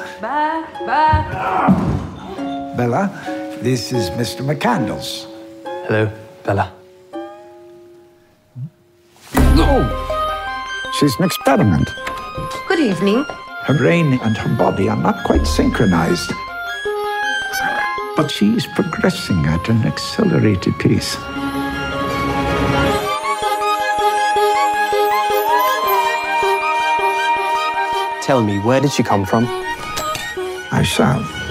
Bella, 2.78 3.10
this 3.66 3.92
is 3.92 4.12
Mr. 4.12 4.46
McCandles. 4.46 5.26
Hello, 5.88 6.08
Bella. 6.44 6.72
No! 9.58 9.66
Oh. 9.66 10.92
She's 11.00 11.16
an 11.18 11.26
experiment. 11.26 11.90
Good 12.68 12.80
evening. 12.80 13.26
Her 13.64 13.74
brain 13.76 14.20
and 14.22 14.38
her 14.38 14.56
body 14.56 14.88
are 14.88 14.96
not 14.96 15.26
quite 15.26 15.48
synchronized. 15.48 16.32
But 18.16 18.30
she's 18.30 18.68
progressing 18.68 19.44
at 19.48 19.68
an 19.68 19.82
accelerated 19.82 20.78
pace. 20.78 21.16
Tell 28.22 28.44
me, 28.44 28.60
where 28.60 28.80
did 28.80 28.92
she 28.92 29.02
come 29.02 29.26
from? 29.26 29.48
I 30.72 30.84
shall. 30.86 31.45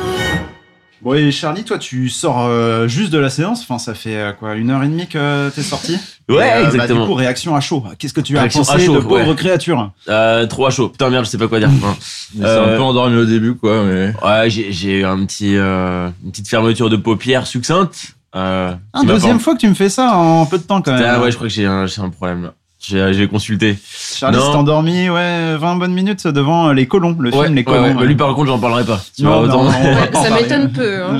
Bon, 1.04 1.12
et 1.12 1.30
Charlie, 1.30 1.64
toi, 1.64 1.76
tu 1.76 2.08
sors 2.08 2.46
euh, 2.46 2.88
juste 2.88 3.10
de 3.12 3.18
la 3.18 3.28
séance? 3.28 3.60
Enfin, 3.60 3.78
ça 3.78 3.92
fait 3.92 4.16
euh, 4.16 4.32
quoi, 4.32 4.54
une 4.54 4.70
heure 4.70 4.82
et 4.82 4.88
demie 4.88 5.06
que 5.06 5.50
t'es 5.50 5.62
sorti? 5.62 5.98
Ouais, 6.30 6.36
Et, 6.36 6.38
euh, 6.38 6.62
bah, 6.62 6.66
exactement. 6.68 7.02
du 7.02 7.06
coup, 7.08 7.14
réaction 7.14 7.54
à 7.54 7.60
chaud. 7.60 7.84
Qu'est-ce 7.98 8.14
que 8.14 8.22
tu 8.22 8.38
as 8.38 8.48
pensé 8.48 8.72
à 8.72 8.78
chaud, 8.78 8.94
de 8.94 9.00
pauvre 9.00 9.28
ouais. 9.28 9.34
créature 9.34 9.90
Euh, 10.08 10.46
trop 10.46 10.66
à 10.66 10.70
chaud. 10.70 10.88
Putain, 10.88 11.10
merde, 11.10 11.26
je 11.26 11.30
sais 11.30 11.36
pas 11.36 11.46
quoi 11.46 11.58
dire. 11.58 11.68
S'est 12.34 12.42
un 12.42 12.76
peu 12.76 12.80
endormi 12.80 13.16
au 13.16 13.26
début, 13.26 13.54
quoi, 13.54 13.84
mais. 13.84 14.14
Ouais, 14.24 14.48
j'ai 14.48 14.72
j'ai 14.72 15.00
eu 15.00 15.04
un 15.04 15.26
petit, 15.26 15.56
euh, 15.56 16.08
une 16.24 16.30
petite 16.30 16.48
fermeture 16.48 16.88
de 16.88 16.96
paupières 16.96 17.46
succincte. 17.46 18.14
Euh, 18.34 18.74
m'a 18.94 19.04
deuxième 19.04 19.38
fois 19.38 19.54
que 19.54 19.60
tu 19.60 19.68
me 19.68 19.74
fais 19.74 19.90
ça 19.90 20.16
en 20.16 20.46
peu 20.46 20.58
de 20.58 20.64
temps 20.64 20.80
quand 20.80 20.92
même. 20.92 21.00
Putain, 21.00 21.20
ouais, 21.20 21.30
je 21.30 21.36
crois 21.36 21.48
que 21.48 21.52
j'ai 21.52 21.66
un, 21.66 21.86
j'ai 21.86 22.00
un 22.00 22.08
problème 22.08 22.44
là. 22.44 22.54
J'ai 22.86 23.12
j'ai 23.14 23.28
consulté. 23.28 23.78
Charlie 24.14 24.36
Non. 24.38 24.50
s'est 24.52 24.56
endormi, 24.58 25.08
ouais, 25.08 25.56
20 25.56 25.76
bonnes 25.76 25.92
minutes 25.94 26.26
devant 26.26 26.72
Les 26.72 26.86
Colons, 26.86 27.16
le 27.18 27.30
Ouais, 27.34 27.44
film 27.44 27.54
Les 27.54 27.60
ouais, 27.60 27.64
Colons. 27.64 27.82
ouais. 27.82 27.94
Bah, 27.94 28.04
lui, 28.04 28.14
par 28.16 28.34
contre, 28.34 28.48
j'en 28.48 28.58
parlerai 28.58 28.84
pas. 28.84 29.00
Tu 29.16 29.22
Non, 29.22 29.40
vois, 29.44 29.48
non, 29.48 29.68
autant- 29.68 30.22
Ça 30.22 30.30
m'étonne 30.34 30.72
peu. 30.72 31.02
Hein. 31.04 31.12
Ouais, 31.14 31.18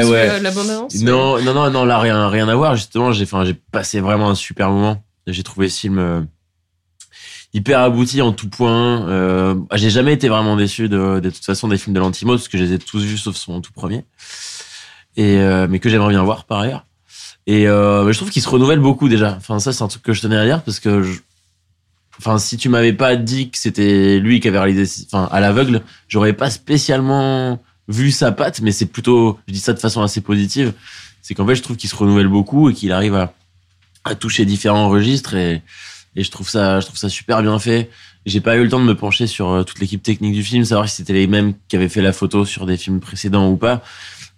juste 0.00 0.10
ouais. 0.10 0.28
euh. 0.30 1.02
Non, 1.04 1.38
non, 1.42 1.54
non, 1.54 1.70
non, 1.70 1.84
là, 1.84 1.98
rien, 1.98 2.28
rien 2.28 2.48
à 2.48 2.54
voir. 2.54 2.74
Justement, 2.76 3.12
j'ai, 3.12 3.24
enfin, 3.24 3.44
j'ai 3.44 3.54
passé 3.54 4.00
vraiment 4.00 4.28
un 4.30 4.34
super 4.34 4.70
moment. 4.70 5.02
J'ai 5.26 5.42
trouvé 5.42 5.68
ce 5.68 5.80
film 5.80 5.98
euh, 5.98 6.20
hyper 7.52 7.80
abouti 7.80 8.20
en 8.20 8.32
tout 8.32 8.48
point. 8.48 9.08
Euh, 9.08 9.54
j'ai 9.74 9.90
jamais 9.90 10.12
été 10.12 10.28
vraiment 10.28 10.56
déçu 10.56 10.88
de, 10.88 11.20
de 11.20 11.30
toute 11.30 11.44
façon 11.44 11.68
des 11.68 11.78
films 11.78 11.94
de 11.94 12.00
l'Antimo 12.00 12.32
parce 12.32 12.48
que 12.48 12.58
je 12.58 12.64
les 12.64 12.72
ai 12.74 12.78
tous 12.78 13.02
vus 13.02 13.18
sauf 13.18 13.36
son 13.36 13.60
tout 13.60 13.72
premier. 13.72 14.04
Et 15.16 15.38
euh, 15.38 15.66
mais 15.70 15.78
que 15.78 15.88
j'aimerais 15.88 16.10
bien 16.10 16.24
voir 16.24 16.44
par 16.44 16.58
ailleurs. 16.60 16.84
Et 17.46 17.68
euh, 17.68 18.10
je 18.12 18.16
trouve 18.16 18.30
qu'il 18.30 18.42
se 18.42 18.48
renouvelle 18.48 18.80
beaucoup 18.80 19.08
déjà. 19.08 19.34
Enfin, 19.36 19.58
ça, 19.58 19.72
c'est 19.72 19.82
un 19.82 19.88
truc 19.88 20.02
que 20.02 20.12
je 20.12 20.22
tenais 20.22 20.36
à 20.36 20.44
dire 20.44 20.62
parce 20.62 20.80
que, 20.80 21.02
je- 21.02 21.20
enfin, 22.18 22.38
si 22.38 22.56
tu 22.56 22.68
m'avais 22.68 22.92
pas 22.94 23.16
dit 23.16 23.50
que 23.50 23.58
c'était 23.58 24.18
lui 24.18 24.40
qui 24.40 24.48
avait 24.48 24.58
réalisé, 24.58 25.06
enfin, 25.12 25.28
à 25.30 25.40
l'aveugle, 25.40 25.82
j'aurais 26.08 26.32
pas 26.32 26.48
spécialement 26.50 27.62
vu 27.88 28.10
sa 28.10 28.32
patte, 28.32 28.60
mais 28.62 28.72
c'est 28.72 28.86
plutôt, 28.86 29.38
je 29.46 29.52
dis 29.52 29.60
ça 29.60 29.74
de 29.74 29.78
façon 29.78 30.00
assez 30.02 30.22
positive, 30.22 30.72
c'est 31.20 31.34
qu'en 31.34 31.46
fait, 31.46 31.54
je 31.54 31.62
trouve 31.62 31.76
qu'il 31.76 31.90
se 31.90 31.96
renouvelle 31.96 32.28
beaucoup 32.28 32.70
et 32.70 32.74
qu'il 32.74 32.92
arrive 32.92 33.14
à, 33.14 33.34
à 34.04 34.14
toucher 34.14 34.46
différents 34.46 34.88
registres 34.88 35.34
et, 35.34 35.62
et 36.16 36.24
je 36.24 36.30
trouve 36.30 36.48
ça, 36.48 36.80
je 36.80 36.86
trouve 36.86 36.98
ça 36.98 37.08
super 37.10 37.42
bien 37.42 37.58
fait. 37.58 37.90
J'ai 38.24 38.40
pas 38.40 38.56
eu 38.56 38.62
le 38.62 38.70
temps 38.70 38.80
de 38.80 38.86
me 38.86 38.94
pencher 38.94 39.26
sur 39.26 39.50
euh, 39.50 39.64
toute 39.64 39.80
l'équipe 39.80 40.02
technique 40.02 40.32
du 40.32 40.42
film, 40.42 40.64
savoir 40.64 40.88
si 40.88 40.96
c'était 40.96 41.12
les 41.12 41.26
mêmes 41.26 41.52
qui 41.68 41.76
avaient 41.76 41.90
fait 41.90 42.00
la 42.00 42.12
photo 42.14 42.46
sur 42.46 42.64
des 42.64 42.78
films 42.78 43.00
précédents 43.00 43.50
ou 43.50 43.56
pas. 43.56 43.82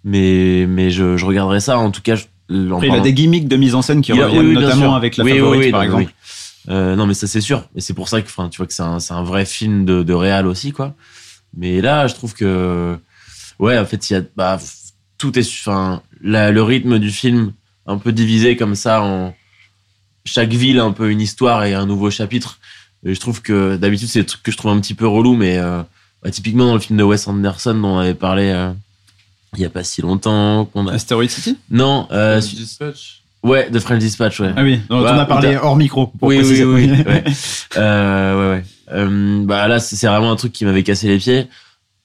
Mais, 0.03 0.65
mais 0.67 0.91
je, 0.91 1.15
je 1.15 1.25
regarderai 1.25 1.61
ça. 1.61 1.79
En 1.79 1.89
tout 1.91 2.01
cas, 2.01 2.15
Après, 2.49 2.87
il 2.87 2.93
a 2.93 2.99
des 2.99 3.13
gimmicks 3.13 3.47
de 3.47 3.57
mise 3.57 3.75
en 3.75 3.81
scène 3.81 4.01
qui 4.01 4.11
il 4.11 4.21
reviennent 4.21 4.47
oui, 4.47 4.55
oui, 4.55 4.61
notamment 4.61 4.95
avec 4.95 5.17
la 5.17 5.23
Oui, 5.23 5.33
oui, 5.33 5.39
favorite, 5.39 5.65
oui, 5.65 5.71
par 5.71 5.83
exemple. 5.83 6.03
oui. 6.03 6.09
Euh, 6.69 6.95
non, 6.95 7.07
mais 7.07 7.13
ça 7.13 7.27
c'est 7.27 7.41
sûr. 7.41 7.67
Et 7.75 7.81
c'est 7.81 7.93
pour 7.93 8.09
ça 8.09 8.21
que, 8.21 8.27
enfin, 8.27 8.49
tu 8.49 8.57
vois 8.57 8.67
que 8.67 8.73
c'est 8.73 8.83
un, 8.83 9.23
vrai 9.23 9.45
film 9.45 9.85
de, 9.85 10.03
de 10.03 10.13
réal 10.13 10.47
aussi, 10.47 10.71
quoi. 10.71 10.95
Mais 11.55 11.81
là, 11.81 12.07
je 12.07 12.13
trouve 12.13 12.33
que, 12.33 12.97
ouais, 13.59 13.77
en 13.77 13.85
fait, 13.85 14.09
il 14.09 14.13
y 14.13 14.15
a, 14.15 14.21
bah, 14.35 14.59
tout 15.17 15.37
est, 15.39 15.47
enfin, 15.47 16.01
le 16.21 16.59
rythme 16.61 16.99
du 16.99 17.09
film 17.09 17.53
un 17.85 17.97
peu 17.97 18.11
divisé 18.11 18.57
comme 18.57 18.75
ça 18.75 19.01
en 19.01 19.33
chaque 20.25 20.49
ville 20.49 20.79
un 20.79 20.91
peu 20.91 21.09
une 21.09 21.21
histoire 21.21 21.63
et 21.63 21.73
un 21.73 21.85
nouveau 21.85 22.11
chapitre. 22.11 22.59
Et 23.05 23.13
je 23.13 23.19
trouve 23.19 23.41
que 23.41 23.77
d'habitude 23.77 24.09
c'est 24.09 24.19
des 24.19 24.25
trucs 24.25 24.43
que 24.43 24.51
je 24.51 24.57
trouve 24.57 24.71
un 24.71 24.79
petit 24.79 24.93
peu 24.93 25.07
relou, 25.07 25.35
mais 25.35 25.57
euh, 25.57 25.81
bah, 26.21 26.29
typiquement 26.31 26.67
dans 26.67 26.73
le 26.73 26.79
film 26.79 26.99
de 26.99 27.03
Wes 27.03 27.27
Anderson 27.27 27.75
dont 27.75 27.95
on 27.95 27.99
avait 27.99 28.13
parlé 28.13 28.49
euh, 28.49 28.71
il 29.55 29.61
y 29.61 29.65
a 29.65 29.69
pas 29.69 29.83
si 29.83 30.01
longtemps, 30.01 30.65
qu'on 30.65 30.87
a. 30.87 30.93
Asteroid 30.93 31.27
City 31.27 31.57
Non, 31.71 32.07
euh, 32.11 32.41
French 32.41 32.55
Dispatch. 32.55 33.21
Ouais, 33.43 33.69
de 33.69 33.79
French 33.79 33.99
Dispatch, 33.99 34.39
ouais. 34.39 34.51
Ah 34.55 34.63
oui, 34.63 34.81
dont 34.89 35.01
Ouais, 35.01 35.09
on 35.11 35.17
a 35.19 35.25
parlé 35.25 35.55
hors 35.55 35.75
micro. 35.75 36.07
pour 36.07 36.27
Oui, 36.27 36.39
oui, 36.43 36.63
oui, 36.63 36.89
oui. 36.89 36.91
ouais. 37.07 37.23
Euh, 37.77 38.35
ouais, 38.35 38.55
ouais. 38.57 38.63
Euh, 38.93 39.43
bah 39.45 39.67
là, 39.67 39.79
c'est 39.79 40.07
vraiment 40.07 40.31
un 40.31 40.35
truc 40.35 40.51
qui 40.53 40.65
m'avait 40.65 40.83
cassé 40.83 41.07
les 41.07 41.17
pieds. 41.17 41.47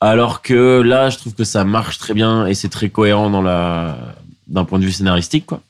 Alors 0.00 0.42
que 0.42 0.80
là, 0.80 1.10
je 1.10 1.18
trouve 1.18 1.34
que 1.34 1.44
ça 1.44 1.64
marche 1.64 1.98
très 1.98 2.12
bien 2.14 2.46
et 2.46 2.54
c'est 2.54 2.68
très 2.68 2.88
cohérent 2.88 3.30
dans 3.30 3.42
la, 3.42 3.96
d'un 4.48 4.64
point 4.64 4.78
de 4.78 4.84
vue 4.84 4.92
scénaristique, 4.92 5.46
quoi. 5.46 5.60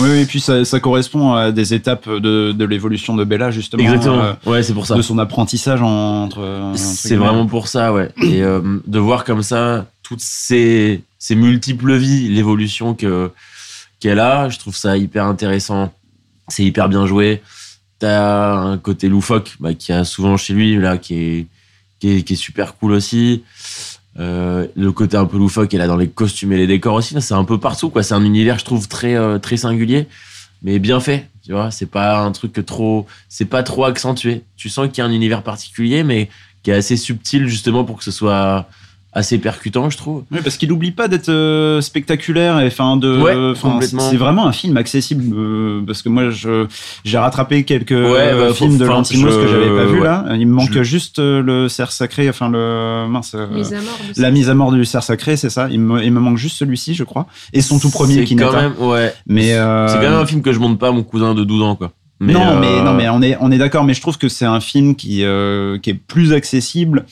Oui, 0.00 0.08
oui, 0.10 0.18
et 0.20 0.24
puis 0.26 0.40
ça, 0.40 0.64
ça 0.64 0.80
correspond 0.80 1.34
à 1.34 1.50
des 1.52 1.74
étapes 1.74 2.08
de, 2.08 2.52
de 2.52 2.64
l'évolution 2.64 3.14
de 3.16 3.24
Bella, 3.24 3.50
justement. 3.50 3.82
Exactement. 3.82 4.22
euh, 4.22 4.32
ouais, 4.46 4.62
c'est 4.62 4.72
pour 4.72 4.86
ça. 4.86 4.94
de 4.94 5.02
son 5.02 5.18
apprentissage 5.18 5.82
entre. 5.82 6.38
entre 6.40 6.78
C'est 6.78 7.16
vraiment 7.16 7.46
pour 7.46 7.68
ça, 7.68 7.92
ouais. 7.92 8.10
Et 8.22 8.42
euh, 8.42 8.60
de 8.86 8.98
voir 8.98 9.24
comme 9.24 9.42
ça 9.42 9.86
toutes 10.02 10.20
ces, 10.20 11.02
ces 11.22 11.36
multiples 11.36 11.94
vies, 11.94 12.28
l'évolution 12.30 12.94
que 12.94 13.30
qu'elle 14.00 14.18
a, 14.18 14.48
je 14.48 14.58
trouve 14.58 14.74
ça 14.74 14.96
hyper 14.96 15.24
intéressant. 15.24 15.94
C'est 16.48 16.64
hyper 16.64 16.88
bien 16.88 17.06
joué. 17.06 17.42
T'as 18.00 18.56
un 18.56 18.76
côté 18.76 19.08
loufoque 19.08 19.54
bah, 19.60 19.72
qui 19.72 19.92
a 19.92 20.02
souvent 20.02 20.36
chez 20.36 20.52
lui 20.52 20.74
là, 20.76 20.98
qui 20.98 21.14
est 21.14 21.46
qui 22.00 22.08
est, 22.08 22.34
super 22.34 22.74
cool 22.74 22.90
aussi. 22.90 23.44
Euh, 24.18 24.66
le 24.74 24.90
côté 24.90 25.16
un 25.16 25.26
peu 25.26 25.38
loufoque, 25.38 25.72
elle 25.72 25.82
a 25.82 25.86
dans 25.86 25.96
les 25.96 26.08
costumes 26.08 26.52
et 26.54 26.56
les 26.56 26.66
décors 26.66 26.94
aussi. 26.94 27.14
C'est 27.20 27.34
un 27.34 27.44
peu 27.44 27.60
partout, 27.60 27.88
quoi. 27.88 28.02
C'est 28.02 28.14
un 28.14 28.24
univers, 28.24 28.58
je 28.58 28.64
trouve, 28.64 28.88
très 28.88 29.14
euh, 29.14 29.38
très 29.38 29.56
singulier, 29.56 30.08
mais 30.64 30.80
bien 30.80 30.98
fait. 30.98 31.28
Tu 31.44 31.52
vois, 31.52 31.70
c'est 31.70 31.86
pas 31.86 32.18
un 32.18 32.32
truc 32.32 32.66
trop, 32.66 33.06
c'est 33.28 33.44
pas 33.44 33.62
trop 33.62 33.84
accentué. 33.84 34.42
Tu 34.56 34.68
sens 34.68 34.88
qu'il 34.88 34.98
y 34.98 35.00
a 35.02 35.04
un 35.04 35.12
univers 35.12 35.44
particulier, 35.44 36.02
mais 36.02 36.28
qui 36.64 36.72
est 36.72 36.74
assez 36.74 36.96
subtil 36.96 37.46
justement 37.46 37.84
pour 37.84 37.98
que 37.98 38.02
ce 38.02 38.10
soit 38.10 38.68
assez 39.14 39.36
percutant, 39.38 39.90
je 39.90 39.96
trouve. 39.98 40.24
Oui, 40.32 40.38
parce 40.42 40.56
qu'il 40.56 40.70
n'oublie 40.70 40.90
pas 40.90 41.06
d'être 41.08 41.28
euh, 41.28 41.80
spectaculaire 41.80 42.60
et 42.60 42.66
enfin 42.66 42.96
de. 42.96 43.18
Ouais, 43.20 43.60
complètement. 43.60 44.00
C'est 44.08 44.16
vraiment 44.16 44.46
un 44.46 44.52
film 44.52 44.76
accessible 44.76 45.24
euh, 45.36 45.82
parce 45.86 46.00
que 46.02 46.08
moi 46.08 46.30
je 46.30 46.66
j'ai 47.04 47.18
rattrapé 47.18 47.64
quelques 47.64 47.90
Ouais, 47.90 47.98
euh, 47.98 48.48
bah, 48.48 48.54
films 48.54 48.72
faut- 48.72 48.78
de 48.78 48.84
Lantimos 48.86 49.30
je- 49.30 49.36
que 49.40 49.46
j'avais 49.48 49.68
pas 49.68 49.84
vu 49.84 49.98
ouais. 50.00 50.04
là. 50.06 50.24
Il 50.38 50.46
me 50.46 50.54
manque 50.54 50.72
Je- 50.72 50.82
juste 50.82 51.18
euh, 51.18 51.42
le 51.42 51.68
cerf 51.68 51.92
sacré, 51.92 52.28
enfin 52.28 52.48
le 52.48 53.06
mince. 53.08 53.32
euh, 53.34 53.46
Mise 53.48 53.72
à 53.74 53.80
mort. 53.80 53.98
de 54.16 54.22
la 54.22 54.30
mise 54.30 54.48
à 54.50 54.54
mort 54.54 54.72
du 54.72 54.84
cerf 54.84 55.02
sacré, 55.02 55.36
c'est 55.36 55.50
ça. 55.50 55.68
Il 55.70 55.80
me, 55.80 56.02
il 56.02 56.10
me 56.12 56.20
manque 56.20 56.38
juste 56.38 56.56
celui-ci, 56.56 56.94
je 56.94 57.04
crois, 57.04 57.26
et 57.52 57.60
son 57.60 57.78
tout 57.78 57.90
premier 57.90 58.14
C'est 58.14 58.24
qui 58.24 58.36
quand 58.36 58.52
même, 58.52 58.72
ouais. 58.80 59.12
Mais 59.26 59.52
euh, 59.54 59.88
C'est 59.88 59.96
quand 59.96 60.02
même 60.10 60.12
un 60.14 60.26
film 60.26 60.40
que 60.42 60.52
je 60.52 60.58
monte 60.58 60.78
pas 60.78 60.88
à 60.88 60.92
mon 60.92 61.02
cousin 61.02 61.34
de 61.34 61.44
12 61.44 61.62
ans, 61.62 61.76
quoi. 61.76 61.92
non, 62.20 62.40
euh, 62.40 62.60
mais 62.60 62.82
non, 62.82 62.94
mais 62.94 63.08
on 63.08 63.20
est 63.20 63.36
on 63.40 63.50
est 63.50 63.58
d'accord. 63.58 63.84
Mais 63.84 63.94
je 63.94 64.00
trouve 64.00 64.16
que 64.16 64.28
c'est 64.28 64.44
un 64.46 64.60
film 64.60 64.94
qui 64.94 65.24
euh, 65.24 65.78
qui 65.78 65.90
est 65.90 65.94
plus 65.94 66.32
accessible, 66.32 67.04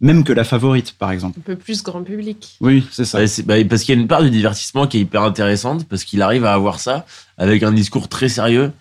même 0.00 0.24
que 0.24 0.32
la 0.32 0.44
favorite, 0.44 0.94
par 0.98 1.10
exemple. 1.10 1.38
Un 1.38 1.42
peu 1.42 1.56
plus 1.56 1.82
grand 1.82 2.02
public. 2.02 2.56
Oui, 2.60 2.86
c'est 2.90 3.04
ça. 3.04 3.18
Bah, 3.44 3.54
parce 3.68 3.82
qu'il 3.82 3.94
y 3.94 3.98
a 3.98 4.00
une 4.00 4.08
part 4.08 4.22
du 4.22 4.30
divertissement 4.30 4.86
qui 4.86 4.98
est 4.98 5.00
hyper 5.00 5.22
intéressante, 5.22 5.86
parce 5.88 6.04
qu'il 6.04 6.20
arrive 6.22 6.44
à 6.44 6.52
avoir 6.52 6.80
ça 6.80 7.06
avec 7.38 7.62
un 7.62 7.72
discours 7.72 8.08
très 8.08 8.28
sérieux 8.28 8.72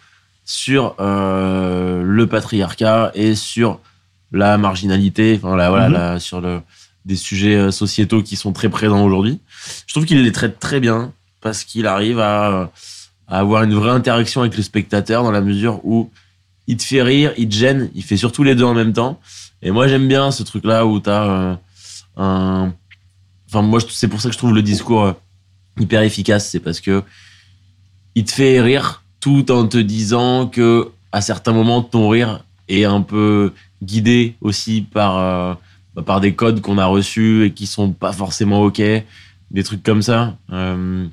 sur 0.44 0.96
euh, 1.00 2.04
le 2.04 2.28
patriarcat 2.28 3.12
et 3.16 3.36
sur 3.36 3.80
la 4.32 4.58
marginalité, 4.58 5.40
enfin 5.42 5.56
la, 5.56 5.70
voilà, 5.70 5.88
Mhm. 5.88 5.94
la- 5.94 6.20
sur 6.20 6.42
le, 6.42 6.62
des 7.06 7.16
sujets 7.16 7.56
euh, 7.56 7.72
sociétaux 7.72 8.22
qui 8.22 8.36
sont 8.36 8.52
très 8.52 8.70
présents 8.70 9.04
aujourd'hui. 9.06 9.40
Je 9.88 9.94
trouve 9.94 10.06
qu'il 10.06 10.22
les 10.22 10.32
traite 10.32 10.60
très 10.60 10.80
bien 10.80 11.14
parce 11.42 11.64
qu'il 11.64 11.88
arrive 11.88 12.20
à, 12.20 12.72
à 13.28 13.40
avoir 13.40 13.64
une 13.64 13.74
vraie 13.74 13.92
interaction 13.92 14.42
avec 14.42 14.58
le 14.58 14.64
spectateur 14.64 15.24
dans 15.24 15.32
la 15.32 15.42
mesure 15.42 15.80
où 15.86 16.10
il 16.68 16.78
te 16.78 16.84
fait 16.84 17.02
rire, 17.04 17.32
il 17.38 17.48
te 17.50 17.56
gêne, 17.56 17.90
il 17.96 18.04
fait 18.04 18.18
surtout 18.18 18.44
les 18.44 18.56
deux 18.56 18.64
en 18.66 18.74
même 18.74 18.94
temps. 18.94 19.20
Et 19.66 19.72
moi 19.72 19.90
j'aime 19.90 20.08
bien 20.08 20.32
ce 20.32 20.44
truc-là 20.44 20.86
où 20.86 21.02
t'as 21.02 21.28
euh, 21.28 21.56
un, 22.16 22.74
Enfin, 23.56 23.62
moi, 23.62 23.80
c'est 23.88 24.08
pour 24.08 24.22
ça 24.22 24.30
que 24.30 24.34
je 24.34 24.38
trouve 24.38 24.54
le 24.54 24.62
discours 24.62 25.04
euh, 25.04 25.14
hyper 25.80 26.02
efficace. 26.02 26.50
C'est 26.50 26.60
parce 26.60 26.82
que 26.82 27.04
il 28.16 28.26
te 28.26 28.32
fait 28.32 28.62
rire 28.62 29.04
tout 29.20 29.52
en 29.52 29.68
te 29.68 29.78
disant 29.78 30.48
que 30.48 30.90
à 31.12 31.22
certains 31.22 31.54
moments, 31.54 31.82
ton 31.82 32.10
rire 32.10 32.44
est 32.68 32.84
un 32.84 33.02
peu 33.02 33.54
guidé 33.82 34.36
aussi 34.42 34.82
par, 34.82 35.18
euh, 35.18 36.02
par 36.02 36.20
des 36.20 36.34
codes 36.34 36.62
qu'on 36.62 36.78
a 36.78 36.86
reçus 36.86 37.46
et 37.46 37.52
qui 37.52 37.66
sont 37.66 37.92
pas 37.92 38.12
forcément 38.12 38.62
OK. 38.64 38.82
Des 39.52 39.64
trucs 39.64 39.84
comme 39.84 40.02
ça. 40.02 40.38
Euh, 40.52 41.06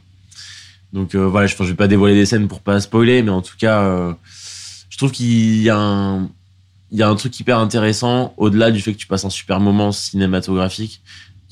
donc 0.93 1.15
voilà, 1.15 1.47
je, 1.47 1.55
je 1.57 1.63
vais 1.63 1.75
pas 1.75 1.89
dévoiler 1.89 2.15
des 2.15 2.27
scènes 2.27 2.49
pour 2.49 2.61
pas 2.61 2.81
spoiler, 2.81 3.23
mais 3.23 3.31
en 3.31 3.41
tout 3.41 3.57
cas, 3.57 4.15
je 4.91 4.97
trouve 4.99 5.13
qu'il 5.13 5.63
y 5.63 5.71
a 5.71 5.79
un, 5.79 6.29
il 6.93 6.99
y 6.99 7.03
a 7.03 7.09
un 7.09 7.15
truc 7.17 7.39
hyper 7.41 7.59
intéressant 7.59 8.35
au-delà 8.37 8.71
du 8.71 8.81
fait 8.81 8.93
que 8.93 8.99
tu 8.99 9.07
passes 9.07 9.25
un 9.25 9.31
super 9.31 9.59
moment 9.61 9.91
cinématographique. 9.93 11.01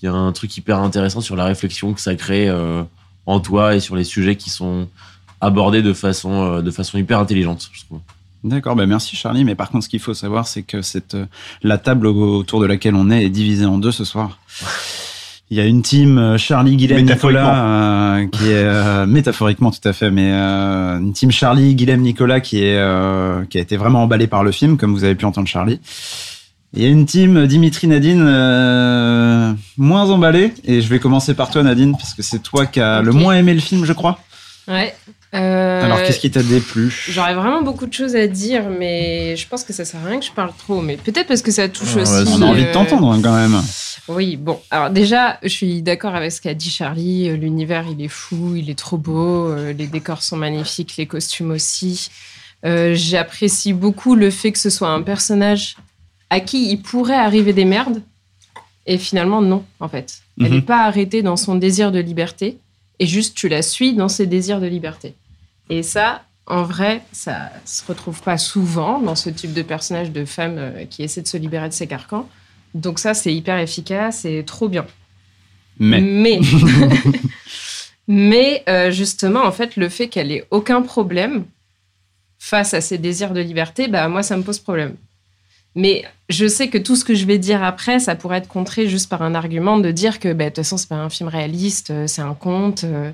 Il 0.02 0.04
y 0.06 0.08
a 0.08 0.12
un 0.12 0.32
truc 0.32 0.56
hyper 0.56 0.78
intéressant 0.78 1.20
sur 1.20 1.34
la 1.36 1.44
réflexion 1.44 1.92
que 1.94 2.00
ça 2.00 2.14
crée 2.14 2.48
euh, 2.48 2.82
en 3.26 3.40
toi 3.40 3.74
et 3.74 3.80
sur 3.80 3.96
les 3.96 4.04
sujets 4.04 4.36
qui 4.36 4.50
sont 4.50 4.88
abordés 5.40 5.82
de 5.82 5.92
façon, 5.92 6.42
euh, 6.58 6.62
de 6.62 6.70
façon 6.70 6.98
hyper 6.98 7.18
intelligente, 7.18 7.68
je 7.72 7.82
trouve. 7.84 8.00
D'accord, 8.44 8.76
bah 8.76 8.86
merci 8.86 9.16
Charlie. 9.16 9.44
Mais 9.44 9.54
par 9.54 9.68
contre, 9.70 9.84
ce 9.84 9.88
qu'il 9.90 10.00
faut 10.00 10.14
savoir, 10.14 10.46
c'est 10.46 10.62
que 10.62 10.80
cette, 10.82 11.14
euh, 11.14 11.26
la 11.62 11.76
table 11.78 12.06
au- 12.06 12.36
autour 12.38 12.60
de 12.60 12.66
laquelle 12.66 12.94
on 12.94 13.10
est 13.10 13.24
est 13.24 13.28
divisée 13.30 13.66
en 13.66 13.76
deux 13.78 13.92
ce 13.92 14.04
soir. 14.04 14.38
Il 15.52 15.56
y 15.56 15.60
a 15.60 15.64
une 15.64 15.82
team 15.82 16.16
euh, 16.18 16.38
Charlie, 16.38 16.76
Guilhem. 16.76 17.04
Nicolas 17.04 17.64
euh, 18.18 18.26
qui 18.28 18.44
est 18.50 18.54
euh, 18.64 19.04
métaphoriquement 19.08 19.70
tout 19.72 19.86
à 19.88 19.92
fait, 19.92 20.10
mais 20.10 20.30
euh, 20.32 20.98
une 20.98 21.12
team 21.12 21.30
Charlie, 21.32 21.74
Guilhem, 21.74 22.00
Nicolas 22.02 22.40
qui 22.40 22.62
est 22.62 22.76
euh, 22.78 23.44
qui 23.50 23.58
a 23.58 23.60
été 23.60 23.76
vraiment 23.76 24.02
emballée 24.04 24.28
par 24.28 24.44
le 24.44 24.52
film, 24.52 24.76
comme 24.76 24.92
vous 24.92 25.02
avez 25.04 25.16
pu 25.16 25.24
entendre 25.24 25.48
Charlie. 25.48 25.80
Il 26.72 26.80
y 26.82 26.86
a 26.86 26.88
une 26.88 27.04
team 27.04 27.48
Dimitri 27.48 27.88
Nadine 27.88 28.24
euh, 28.28 29.52
moins 29.76 30.08
emballée, 30.10 30.52
et 30.64 30.80
je 30.80 30.88
vais 30.88 31.00
commencer 31.00 31.34
par 31.34 31.50
toi 31.50 31.64
Nadine 31.64 31.92
parce 31.98 32.14
que 32.14 32.22
c'est 32.22 32.38
toi 32.44 32.66
qui 32.66 32.78
as 32.80 33.02
le 33.02 33.10
Ok. 33.10 33.16
moins 33.16 33.34
aimé 33.36 33.52
le 33.52 33.60
film, 33.60 33.84
je 33.84 33.92
crois. 33.92 34.20
Ouais. 34.68 34.94
Euh, 35.32 35.84
Alors 35.84 36.02
qu'est-ce 36.02 36.18
qui 36.18 36.30
t'a 36.30 36.42
déplu? 36.42 36.90
J'aurais 37.08 37.34
vraiment 37.34 37.62
beaucoup 37.62 37.86
de 37.86 37.92
choses 37.92 38.16
à 38.16 38.26
dire, 38.26 38.64
mais 38.68 39.36
je 39.36 39.46
pense 39.46 39.62
que 39.62 39.72
ça 39.72 39.84
sert 39.84 40.00
à 40.04 40.06
rien 40.08 40.18
que 40.18 40.24
je 40.26 40.32
parle 40.32 40.50
trop. 40.58 40.80
Mais 40.80 40.96
peut-être 40.96 41.28
parce 41.28 41.42
que 41.42 41.52
ça 41.52 41.68
touche 41.68 41.94
Ouais, 41.94 42.02
aussi. 42.02 42.32
On 42.34 42.42
a 42.42 42.46
envie 42.46 42.64
de 42.64 42.68
euh, 42.68 42.72
t'entendre 42.72 43.12
hein, 43.12 43.20
quand 43.22 43.34
même. 43.34 43.60
Oui, 44.08 44.36
bon. 44.36 44.58
Alors 44.72 44.90
déjà, 44.90 45.38
je 45.42 45.48
suis 45.48 45.82
d'accord 45.82 46.16
avec 46.16 46.32
ce 46.32 46.40
qu'a 46.40 46.54
dit 46.54 46.70
Charlie. 46.70 47.28
Euh, 47.28 47.36
L'univers, 47.36 47.84
il 47.88 48.02
est 48.04 48.08
fou, 48.08 48.54
il 48.56 48.70
est 48.70 48.78
trop 48.78 48.96
beau. 48.96 49.54
Les 49.66 49.86
décors 49.86 50.22
sont 50.24 50.36
magnifiques, 50.36 50.96
les 50.96 51.06
costumes 51.06 51.52
aussi. 51.52 52.10
J'apprécie 52.64 53.72
beaucoup 53.72 54.14
le 54.16 54.30
fait 54.30 54.52
que 54.52 54.58
ce 54.58 54.70
soit 54.70 54.88
un 54.88 55.02
personnage 55.02 55.76
à 56.28 56.40
qui 56.40 56.70
il 56.70 56.82
pourrait 56.82 57.14
arriver 57.14 57.52
des 57.52 57.64
merdes. 57.64 58.02
Et 58.86 58.98
finalement, 58.98 59.40
non, 59.42 59.64
en 59.78 59.88
fait. 59.88 60.20
Elle 60.40 60.46
Mhm. 60.46 60.54
n'est 60.54 60.62
pas 60.62 60.84
arrêtée 60.84 61.22
dans 61.22 61.36
son 61.36 61.54
désir 61.54 61.92
de 61.92 62.00
liberté. 62.00 62.58
Et 63.00 63.06
juste, 63.06 63.34
tu 63.36 63.48
la 63.48 63.62
suis 63.62 63.94
dans 63.94 64.08
ses 64.08 64.26
désirs 64.26 64.60
de 64.60 64.66
liberté. 64.66 65.14
Et 65.70 65.82
ça, 65.82 66.22
en 66.46 66.62
vrai, 66.62 67.02
ça 67.12 67.50
se 67.64 67.82
retrouve 67.86 68.20
pas 68.22 68.36
souvent 68.36 69.00
dans 69.00 69.14
ce 69.14 69.30
type 69.30 69.54
de 69.54 69.62
personnage 69.62 70.10
de 70.10 70.24
femme 70.24 70.56
euh, 70.58 70.84
qui 70.84 71.02
essaie 71.02 71.22
de 71.22 71.26
se 71.26 71.38
libérer 71.38 71.68
de 71.68 71.74
ses 71.74 71.86
carcans. 71.86 72.28
Donc 72.74 72.98
ça, 72.98 73.14
c'est 73.14 73.34
hyper 73.34 73.58
efficace 73.58 74.24
et 74.26 74.44
trop 74.44 74.68
bien. 74.68 74.86
Mais 75.78 76.02
Mais, 76.02 76.40
mais, 78.08 78.62
euh, 78.68 78.90
justement, 78.90 79.44
en 79.44 79.52
fait, 79.52 79.76
le 79.76 79.88
fait 79.88 80.08
qu'elle 80.08 80.30
ait 80.30 80.46
aucun 80.50 80.82
problème 80.82 81.46
face 82.38 82.74
à 82.74 82.82
ses 82.82 82.98
désirs 82.98 83.32
de 83.32 83.40
liberté, 83.40 83.88
bah, 83.88 84.08
moi, 84.08 84.22
ça 84.22 84.36
me 84.36 84.42
pose 84.42 84.58
problème. 84.58 84.96
Mais 85.76 86.04
je 86.28 86.48
sais 86.48 86.68
que 86.68 86.78
tout 86.78 86.96
ce 86.96 87.04
que 87.04 87.14
je 87.14 87.24
vais 87.26 87.38
dire 87.38 87.62
après, 87.62 88.00
ça 88.00 88.14
pourrait 88.14 88.38
être 88.38 88.48
contré 88.48 88.88
juste 88.88 89.08
par 89.08 89.22
un 89.22 89.34
argument 89.34 89.78
de 89.78 89.90
dire 89.90 90.18
que, 90.18 90.32
bah, 90.32 90.44
de 90.44 90.48
toute 90.50 90.56
façon, 90.56 90.76
c'est 90.76 90.88
pas 90.88 90.96
un 90.96 91.10
film 91.10 91.28
réaliste, 91.28 91.90
euh, 91.90 92.06
c'est 92.06 92.22
un 92.22 92.34
conte, 92.34 92.84
euh, 92.84 93.12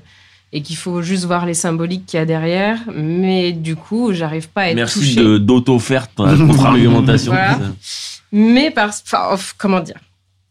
et 0.53 0.61
qu'il 0.61 0.77
faut 0.77 1.01
juste 1.01 1.25
voir 1.25 1.45
les 1.45 1.53
symboliques 1.53 2.05
qu'il 2.07 2.17
y 2.17 2.21
a 2.21 2.25
derrière. 2.25 2.79
Mais 2.95 3.51
du 3.51 3.75
coup, 3.75 4.11
j'arrive 4.13 4.49
pas 4.49 4.61
à 4.61 4.67
être 4.69 4.75
Merci 4.75 5.15
d'auto-offerte, 5.39 6.11
dans 6.17 6.25
la 6.25 6.35
contre-argumentation. 6.47 7.31
Voilà. 7.31 7.59
Mais 8.31 8.71
par, 8.71 8.89
enfin, 8.89 9.33
off, 9.33 9.53
comment 9.57 9.79
dire? 9.79 9.99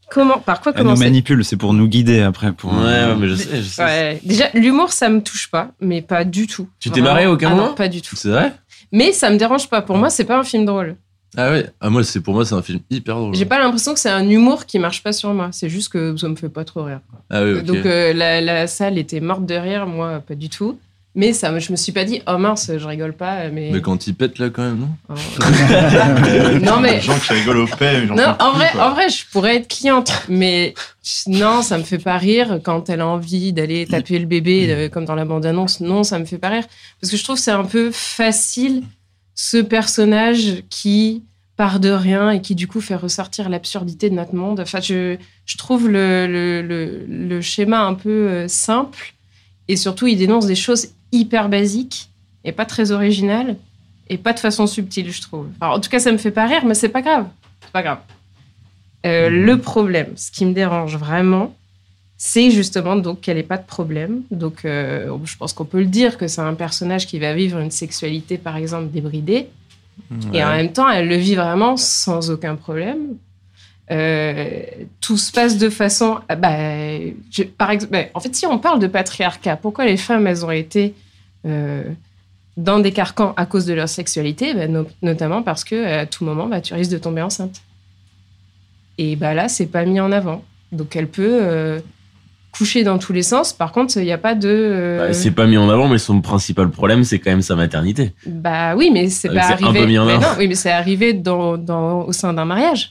Comment, 0.08 0.38
par 0.38 0.60
quoi 0.60 0.70
elle 0.72 0.82
nous 0.82 0.90
commencer? 0.90 1.04
manipule, 1.04 1.44
c'est 1.44 1.56
pour 1.56 1.74
nous 1.74 1.88
guider 1.88 2.20
après. 2.20 2.52
Pour, 2.52 2.72
Ouais, 2.72 2.78
ouais, 2.84 3.16
mais 3.18 3.26
je 3.26 3.34
sais, 3.34 3.56
je 3.56 3.68
sais. 3.68 3.82
Ouais. 3.82 4.20
Déjà, 4.22 4.44
l'humour, 4.54 4.92
ça 4.92 5.08
me 5.08 5.20
touche 5.20 5.50
pas, 5.50 5.72
mais 5.80 6.00
pas 6.00 6.22
du 6.24 6.46
tout. 6.46 6.68
Tu 6.78 6.90
t'es 6.90 7.00
marré 7.00 7.24
à 7.24 7.32
aucun 7.32 7.48
Ah 7.48 7.54
non, 7.54 7.62
moment? 7.62 7.74
Pas 7.74 7.88
du 7.88 8.02
tout. 8.02 8.14
C'est 8.14 8.28
vrai? 8.28 8.54
Mais 8.92 9.10
ça 9.10 9.30
me 9.30 9.36
dérange 9.36 9.68
pas. 9.68 9.82
Pour 9.82 9.96
moi, 9.96 10.08
c'est 10.08 10.24
pas 10.24 10.38
un 10.38 10.44
film 10.44 10.64
drôle. 10.64 10.94
Ah 11.36 11.50
ouais. 11.50 11.66
Ah 11.80 11.90
moi, 11.90 12.02
c'est 12.04 12.20
pour 12.20 12.34
moi, 12.34 12.44
c'est 12.44 12.54
un 12.54 12.62
film 12.62 12.80
hyper 12.90 13.16
drôle. 13.16 13.34
J'ai 13.34 13.44
pas 13.46 13.58
l'impression 13.58 13.92
que 13.94 14.00
c'est 14.00 14.08
un 14.10 14.28
humour 14.28 14.66
qui 14.66 14.78
marche 14.78 15.02
pas 15.02 15.12
sur 15.12 15.32
moi. 15.34 15.48
C'est 15.52 15.68
juste 15.68 15.90
que 15.90 16.16
ça 16.16 16.28
me 16.28 16.36
fait 16.36 16.48
pas 16.48 16.64
trop 16.64 16.84
rire. 16.84 17.00
quoi. 17.10 17.20
Ah 17.30 17.42
oui, 17.44 17.54
ok. 17.58 17.64
Donc 17.64 17.84
euh, 17.86 18.12
la, 18.12 18.40
la 18.40 18.66
salle 18.66 18.96
était 18.98 19.20
morte 19.20 19.44
de 19.46 19.54
rire, 19.54 19.86
moi 19.86 20.20
pas 20.26 20.34
du 20.34 20.48
tout. 20.48 20.78
Mais 21.18 21.32
ça, 21.32 21.50
me- 21.50 21.60
je 21.60 21.72
me 21.72 21.76
suis 21.76 21.92
pas 21.92 22.04
dit 22.04 22.20
oh 22.28 22.36
mince, 22.36 22.70
je 22.76 22.86
rigole 22.86 23.14
pas. 23.14 23.48
Mais, 23.48 23.70
Mais 23.72 23.80
quand 23.80 24.06
il 24.06 24.14
pète 24.14 24.38
là, 24.38 24.50
quand 24.50 24.62
même, 24.64 24.78
non 24.80 24.88
Oh. 25.08 25.14
non 26.62 26.80
mais 26.80 26.96
Les 26.96 27.00
gens 27.00 27.18
qui 27.18 27.32
rigolent 27.32 27.58
au 27.60 27.66
paix, 27.66 28.00
mais 28.02 28.06
j'en 28.06 28.14
non, 28.16 28.34
peux 28.38 28.44
en 28.44 28.50
plus, 28.50 28.58
vrai, 28.58 28.70
quoi. 28.72 28.86
en 28.86 28.94
vrai, 28.94 29.08
je 29.08 29.24
pourrais 29.32 29.56
être 29.56 29.68
cliente, 29.68 30.12
mais 30.28 30.74
non, 31.26 31.62
ça 31.62 31.78
me 31.78 31.84
fait 31.84 31.98
pas 31.98 32.18
rire 32.18 32.58
quand 32.62 32.90
elle 32.90 33.00
a 33.00 33.06
envie 33.06 33.52
d'aller 33.54 33.86
taper 33.86 34.18
le 34.18 34.26
bébé 34.26 34.66
euh, 34.68 34.88
comme 34.88 35.04
dans 35.06 35.14
la 35.14 35.24
bande-annonce. 35.24 35.80
Non, 35.80 36.02
ça 36.04 36.18
me 36.18 36.24
fait 36.26 36.38
pas 36.38 36.48
rire 36.50 36.64
parce 37.00 37.10
que 37.10 37.16
je 37.16 37.24
trouve 37.24 37.36
que 37.36 37.42
c'est 37.42 37.50
un 37.50 37.64
peu 37.64 37.90
facile 37.92 38.82
ce 39.36 39.58
personnage 39.58 40.64
qui 40.70 41.22
part 41.56 41.78
de 41.78 41.90
rien 41.90 42.30
et 42.30 42.40
qui 42.40 42.54
du 42.54 42.66
coup 42.66 42.80
fait 42.80 42.96
ressortir 42.96 43.48
l'absurdité 43.48 44.10
de 44.10 44.14
notre 44.14 44.34
monde. 44.34 44.60
Enfin, 44.60 44.80
je, 44.80 45.16
je 45.44 45.56
trouve 45.56 45.88
le, 45.88 47.38
schéma 47.40 47.82
un 47.82 47.94
peu 47.94 48.10
euh, 48.10 48.48
simple 48.48 49.14
et 49.68 49.76
surtout 49.76 50.06
il 50.06 50.16
dénonce 50.16 50.46
des 50.46 50.54
choses 50.54 50.88
hyper 51.12 51.48
basiques 51.48 52.10
et 52.44 52.52
pas 52.52 52.64
très 52.64 52.90
originales 52.90 53.56
et 54.08 54.18
pas 54.18 54.32
de 54.32 54.38
façon 54.38 54.66
subtile, 54.66 55.12
je 55.12 55.20
trouve. 55.20 55.48
En 55.60 55.80
tout 55.80 55.90
cas, 55.90 55.98
ça 55.98 56.12
me 56.12 56.18
fait 56.18 56.30
pas 56.30 56.46
rire, 56.46 56.64
mais 56.64 56.74
c'est 56.74 56.88
pas 56.88 57.02
grave. 57.02 57.26
C'est 57.60 57.72
pas 57.72 57.82
grave. 57.82 57.98
Euh, 59.04 59.28
le 59.28 59.58
problème, 59.58 60.12
ce 60.16 60.30
qui 60.30 60.44
me 60.44 60.52
dérange 60.52 60.96
vraiment, 60.96 61.54
c'est 62.18 62.50
justement 62.50 62.96
donc 62.96 63.20
qu'elle 63.20 63.36
n'ait 63.36 63.42
pas 63.42 63.58
de 63.58 63.66
problème. 63.66 64.22
Donc, 64.30 64.64
euh, 64.64 65.14
je 65.24 65.36
pense 65.36 65.52
qu'on 65.52 65.64
peut 65.66 65.80
le 65.80 65.86
dire 65.86 66.16
que 66.18 66.26
c'est 66.28 66.40
un 66.40 66.54
personnage 66.54 67.06
qui 67.06 67.18
va 67.18 67.34
vivre 67.34 67.58
une 67.58 67.70
sexualité, 67.70 68.38
par 68.38 68.56
exemple, 68.56 68.90
débridée. 68.90 69.48
Et 70.32 70.42
en 70.44 70.50
même 70.50 70.72
temps, 70.72 70.88
elle 70.90 71.08
le 71.08 71.16
vit 71.16 71.34
vraiment 71.34 71.76
sans 71.76 72.30
aucun 72.30 72.54
problème. 72.56 73.16
Euh, 73.90 74.62
tout 75.00 75.16
se 75.16 75.30
passe 75.30 75.58
de 75.58 75.68
façon. 75.70 76.18
ah 76.28 76.36
Bah, 76.36 76.98
je- 77.30 77.44
par 77.44 77.70
exemple, 77.70 77.92
bah, 77.92 78.04
en 78.14 78.20
fait, 78.20 78.34
si 78.34 78.44
on 78.46 78.58
parle 78.58 78.78
de 78.80 78.86
patriarcat, 78.88 79.56
pourquoi 79.56 79.84
les 79.86 79.96
femmes, 79.96 80.26
elles 80.26 80.44
ont 80.44 80.50
été 80.50 80.94
euh, 81.46 81.84
dans 82.56 82.78
des 82.80 82.92
carcans 82.92 83.32
à 83.36 83.46
cause 83.46 83.64
de 83.66 83.74
leur 83.74 83.88
sexualité? 83.88 84.54
Bah, 84.54 84.66
no- 84.68 84.86
Notamment 85.02 85.42
parce 85.42 85.64
que 85.64 85.84
à 86.00 86.06
tout 86.06 86.24
moment, 86.24 86.46
bah, 86.46 86.60
tu 86.60 86.74
risques 86.74 86.90
de 86.90 86.98
tomber 86.98 87.22
enceinte. 87.22 87.60
Et 88.98 89.16
bah, 89.16 89.34
là, 89.34 89.48
c'est 89.48 89.66
pas 89.66 89.84
mis 89.84 90.00
en 90.00 90.10
avant. 90.12 90.42
Donc, 90.72 90.96
elle 90.96 91.08
peut 91.08 91.38
euh, 91.42 91.80
coucher 92.56 92.84
dans 92.84 92.98
tous 92.98 93.12
les 93.12 93.22
sens. 93.22 93.52
Par 93.52 93.72
contre, 93.72 93.96
il 93.96 94.04
n'y 94.04 94.12
a 94.12 94.18
pas 94.18 94.34
de. 94.34 94.48
euh, 94.48 94.98
Bah, 95.08 95.12
c'est 95.12 95.30
pas 95.30 95.46
mis 95.46 95.56
en 95.58 95.68
avant, 95.68 95.88
mais 95.88 95.98
son 95.98 96.20
principal 96.20 96.70
problème, 96.70 97.04
c'est 97.04 97.18
quand 97.18 97.30
même 97.30 97.42
sa 97.42 97.56
maternité. 97.56 98.12
bah 98.26 98.74
oui, 98.76 98.90
mais 98.92 99.08
c'est 99.08 99.28
pas 99.28 99.42
c'est 99.42 99.62
un 99.64 99.66
arrivé. 99.68 99.80
peu 99.80 99.86
mis 99.86 99.98
en 99.98 100.06
mais 100.06 100.12
avant. 100.12 100.22
non, 100.22 100.28
oui, 100.38 100.48
mais 100.48 100.54
c'est 100.54 100.70
arrivé 100.70 101.12
dans, 101.12 101.56
dans- 101.58 102.02
au 102.02 102.12
sein 102.12 102.32
d'un 102.32 102.44
mariage. 102.44 102.90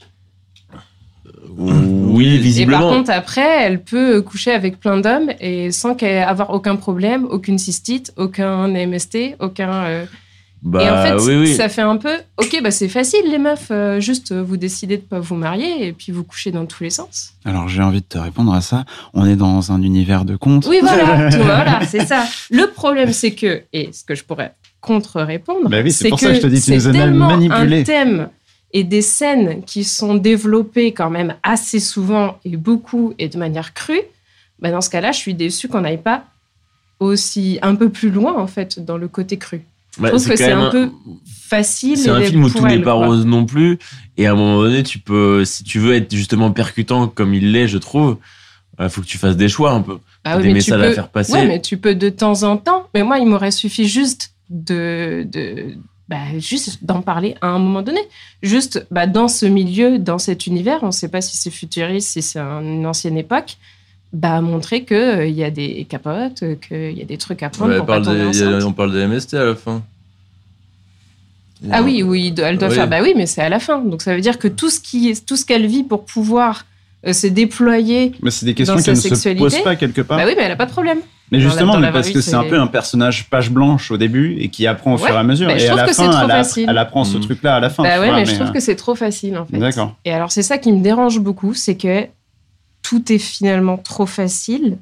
Oui, 1.58 2.26
Et 2.26 2.36
par 2.36 2.42
visiblement. 2.42 2.88
contre, 2.90 3.10
après, 3.10 3.62
elle 3.64 3.82
peut 3.82 4.20
coucher 4.22 4.52
avec 4.52 4.78
plein 4.78 4.98
d'hommes 4.98 5.30
et 5.40 5.70
sans 5.70 5.96
avoir 6.02 6.50
aucun 6.50 6.76
problème, 6.76 7.26
aucune 7.30 7.58
cystite, 7.58 8.12
aucun 8.16 8.68
MST, 8.68 9.36
aucun. 9.40 9.72
euh, 9.84 10.06
bah, 10.66 10.82
et 10.82 10.90
en 10.90 11.00
fait, 11.20 11.24
oui, 11.24 11.36
oui. 11.42 11.54
ça 11.54 11.68
fait 11.68 11.82
un 11.82 11.96
peu. 11.96 12.16
Ok, 12.38 12.58
bah 12.60 12.72
c'est 12.72 12.88
facile, 12.88 13.20
les 13.30 13.38
meufs. 13.38 13.70
euh, 13.70 14.00
juste, 14.00 14.32
euh, 14.32 14.42
vous 14.42 14.56
décidez 14.56 14.96
de 14.96 15.02
pas 15.02 15.20
vous 15.20 15.36
marier 15.36 15.86
et 15.86 15.92
puis 15.92 16.10
vous 16.10 16.24
couchez 16.24 16.50
dans 16.50 16.66
tous 16.66 16.82
les 16.82 16.90
sens. 16.90 17.34
Alors 17.44 17.68
j'ai 17.68 17.84
envie 17.84 18.00
de 18.00 18.06
te 18.06 18.18
répondre 18.18 18.52
à 18.52 18.60
ça. 18.60 18.84
On 19.14 19.24
est 19.26 19.36
dans 19.36 19.70
un 19.70 19.80
univers 19.80 20.24
de 20.24 20.34
contes. 20.34 20.66
Oui, 20.68 20.80
voilà, 20.82 21.80
c'est 21.88 22.04
ça. 22.04 22.24
Le 22.50 22.66
problème, 22.66 23.12
c'est 23.12 23.30
que, 23.30 23.62
et 23.72 23.90
ce 23.92 24.02
que 24.02 24.16
je 24.16 24.24
pourrais 24.24 24.54
contre-répondre, 24.80 25.68
Bah 25.68 25.82
oui, 25.84 25.92
c'est 25.92 26.08
pour 26.08 26.18
ça 26.18 26.30
que 26.30 26.34
je 26.34 26.40
te 26.40 26.46
dis, 26.48 26.60
c'est 26.60 26.84
as 26.84 26.90
tellement 26.90 27.28
manipulé. 27.28 27.82
un 27.82 27.84
thème 27.84 28.28
et 28.72 28.82
des 28.82 29.02
scènes 29.02 29.62
qui 29.64 29.84
sont 29.84 30.16
développées 30.16 30.92
quand 30.92 31.10
même 31.10 31.34
assez 31.44 31.78
souvent 31.78 32.38
et 32.44 32.56
beaucoup 32.56 33.14
et 33.20 33.28
de 33.28 33.38
manière 33.38 33.72
crue. 33.72 34.02
Bah 34.58 34.72
dans 34.72 34.80
ce 34.80 34.90
cas-là, 34.90 35.12
je 35.12 35.18
suis 35.18 35.34
déçue 35.34 35.68
qu'on 35.68 35.82
n'aille 35.82 36.02
pas 36.02 36.24
aussi 36.98 37.60
un 37.62 37.76
peu 37.76 37.88
plus 37.88 38.10
loin 38.10 38.34
en 38.36 38.48
fait 38.48 38.84
dans 38.84 38.96
le 38.96 39.06
côté 39.06 39.36
cru. 39.36 39.62
Bah, 39.98 40.08
je 40.08 40.10
trouve 40.10 40.22
c'est 40.22 40.30
que 40.30 40.36
c'est 40.36 40.52
un 40.52 40.70
peu 40.70 40.90
facile. 41.48 41.96
C'est 41.96 42.10
un 42.10 42.20
film 42.22 42.44
où 42.44 42.50
tout 42.50 42.66
n'est 42.66 42.80
pas 42.82 42.92
rose 42.92 43.24
non 43.26 43.44
plus. 43.46 43.78
Et 44.16 44.26
à 44.26 44.32
un 44.32 44.34
moment 44.34 44.60
donné, 44.62 44.82
tu 44.82 44.98
peux, 44.98 45.44
si 45.44 45.64
tu 45.64 45.78
veux 45.78 45.94
être 45.94 46.14
justement 46.14 46.50
percutant 46.50 47.08
comme 47.08 47.34
il 47.34 47.52
l'est, 47.52 47.68
je 47.68 47.78
trouve, 47.78 48.18
il 48.80 48.88
faut 48.88 49.00
que 49.00 49.06
tu 49.06 49.18
fasses 49.18 49.36
des 49.36 49.48
choix 49.48 49.72
un 49.72 49.80
peu. 49.82 49.98
Ah 50.24 50.36
oui, 50.36 50.42
des 50.42 50.48
mais 50.48 50.54
messages 50.54 50.78
tu 50.80 50.84
à 50.84 50.88
peux- 50.88 50.94
faire 50.94 51.08
passer. 51.08 51.32
Ouais, 51.32 51.46
mais 51.46 51.60
tu 51.62 51.76
peux 51.78 51.94
de 51.94 52.08
temps 52.08 52.42
en 52.42 52.56
temps. 52.56 52.88
Mais 52.94 53.02
moi, 53.04 53.18
il 53.18 53.26
m'aurait 53.26 53.50
suffi 53.50 53.86
juste 53.88 54.32
de, 54.50 55.26
de 55.30 55.74
bah, 56.08 56.16
juste 56.38 56.84
d'en 56.84 57.00
parler 57.00 57.34
à 57.40 57.48
un 57.48 57.58
moment 57.58 57.82
donné. 57.82 58.00
Juste 58.42 58.86
bah, 58.90 59.06
dans 59.06 59.28
ce 59.28 59.46
milieu, 59.46 59.98
dans 59.98 60.18
cet 60.18 60.46
univers, 60.46 60.80
on 60.82 60.86
ne 60.86 60.90
sait 60.92 61.08
pas 61.08 61.20
si 61.20 61.36
c'est 61.36 61.50
futuriste, 61.50 62.08
si 62.10 62.22
c'est 62.22 62.38
un- 62.38 62.60
une 62.60 62.86
ancienne 62.86 63.16
époque. 63.18 63.56
Bah, 64.18 64.40
montrer 64.40 64.84
qu'il 64.84 65.28
y 65.30 65.44
a 65.44 65.50
des 65.50 65.84
capotes, 65.86 66.42
qu'il 66.66 66.92
y 66.96 67.02
a 67.02 67.04
des 67.04 67.18
trucs 67.18 67.42
à 67.42 67.50
prendre 67.50 67.72
Ouais, 67.72 67.76
pour 67.76 67.86
parle 67.86 68.02
pas 68.02 68.12
tomber 68.14 68.30
des- 68.30 68.42
a- 68.44 68.66
on 68.66 68.72
parle 68.72 68.92
des 68.92 69.06
MST 69.06 69.34
à 69.34 69.44
la 69.44 69.54
fin. 69.54 69.82
Ah 71.70 71.82
oui, 71.82 72.02
oui, 72.02 72.34
elle 72.42 72.56
doit 72.58 72.68
Oui. 72.68 72.74
faire. 72.74 72.88
Bah 72.88 72.98
oui, 73.02 73.12
mais 73.16 73.26
c'est 73.26 73.42
à 73.42 73.48
la 73.48 73.58
fin. 73.58 73.80
Donc 73.80 74.00
ça 74.02 74.14
veut 74.14 74.20
dire 74.22 74.38
que 74.38 74.48
tout 74.48 74.70
ce 74.70 74.80
qui 74.80 75.10
est, 75.10 75.24
tout 75.26 75.36
ce 75.36 75.44
qu'elle 75.44 75.66
vit 75.66 75.82
pour 75.84 76.04
pouvoir 76.06 76.64
euh, 77.06 77.12
se 77.12 77.26
déployer. 77.26 78.12
Mais 78.22 78.30
c'est 78.30 78.46
des 78.46 78.54
questions 78.54 78.78
sa 78.78 78.90
ne 78.92 78.96
se 78.96 79.08
sexualité. 79.08 79.38
posent 79.42 79.62
pas 79.62 79.76
quelque 79.76 80.00
part. 80.00 80.18
Bah 80.18 80.24
oui, 80.26 80.32
mais 80.36 80.44
elle 80.44 80.52
a 80.52 80.56
pas 80.56 80.66
de 80.66 80.70
problème. 80.72 80.98
Mais 81.30 81.40
justement, 81.40 81.76
mais 81.78 81.90
parce 81.92 82.10
que 82.10 82.20
c'est 82.20 82.34
un 82.36 82.44
peu 82.44 82.58
un 82.58 82.66
personnage 82.68 83.28
page 83.28 83.50
blanche 83.50 83.90
au 83.90 83.96
début 83.96 84.36
et 84.38 84.48
qui 84.48 84.66
apprend 84.66 84.94
au 84.94 84.98
Ouais. 84.98 85.06
fur 85.06 85.14
et 85.14 85.18
à 85.18 85.22
mesure. 85.24 85.50
Je 85.50 85.56
et 85.56 85.64
à 85.64 85.66
trouve 85.68 85.76
la 85.80 85.86
que 85.86 85.92
c'est 85.94 86.02
fin, 86.04 86.10
trop 86.10 86.24
elle, 86.24 86.30
a- 86.30 86.36
facile. 86.44 86.66
elle 86.70 86.78
apprend 86.78 87.04
ce 87.04 87.18
Mm. 87.18 87.20
truc-là 87.20 87.56
à 87.56 87.60
la 87.60 87.68
fin. 87.70 87.82
Bah 87.82 88.00
ouais, 88.00 88.06
vois, 88.08 88.16
mais 88.16 88.26
je 88.26 88.34
trouve 88.34 88.48
euh, 88.48 88.52
que 88.52 88.60
c'est 88.60 88.76
trop 88.76 88.94
facile 88.94 89.36
en 89.36 89.44
fait. 89.44 89.58
D'accord. 89.58 89.94
Et 90.04 90.12
alors 90.12 90.30
c'est 90.32 90.42
ça 90.42 90.56
qui 90.58 90.72
me 90.72 90.80
dérange 90.80 91.18
beaucoup, 91.20 91.52
c'est 91.54 91.76
que 91.76 92.06
tout 92.86 93.10
est 93.12 93.18
finalement 93.18 93.78
trop 93.78 94.06
facile 94.06 94.78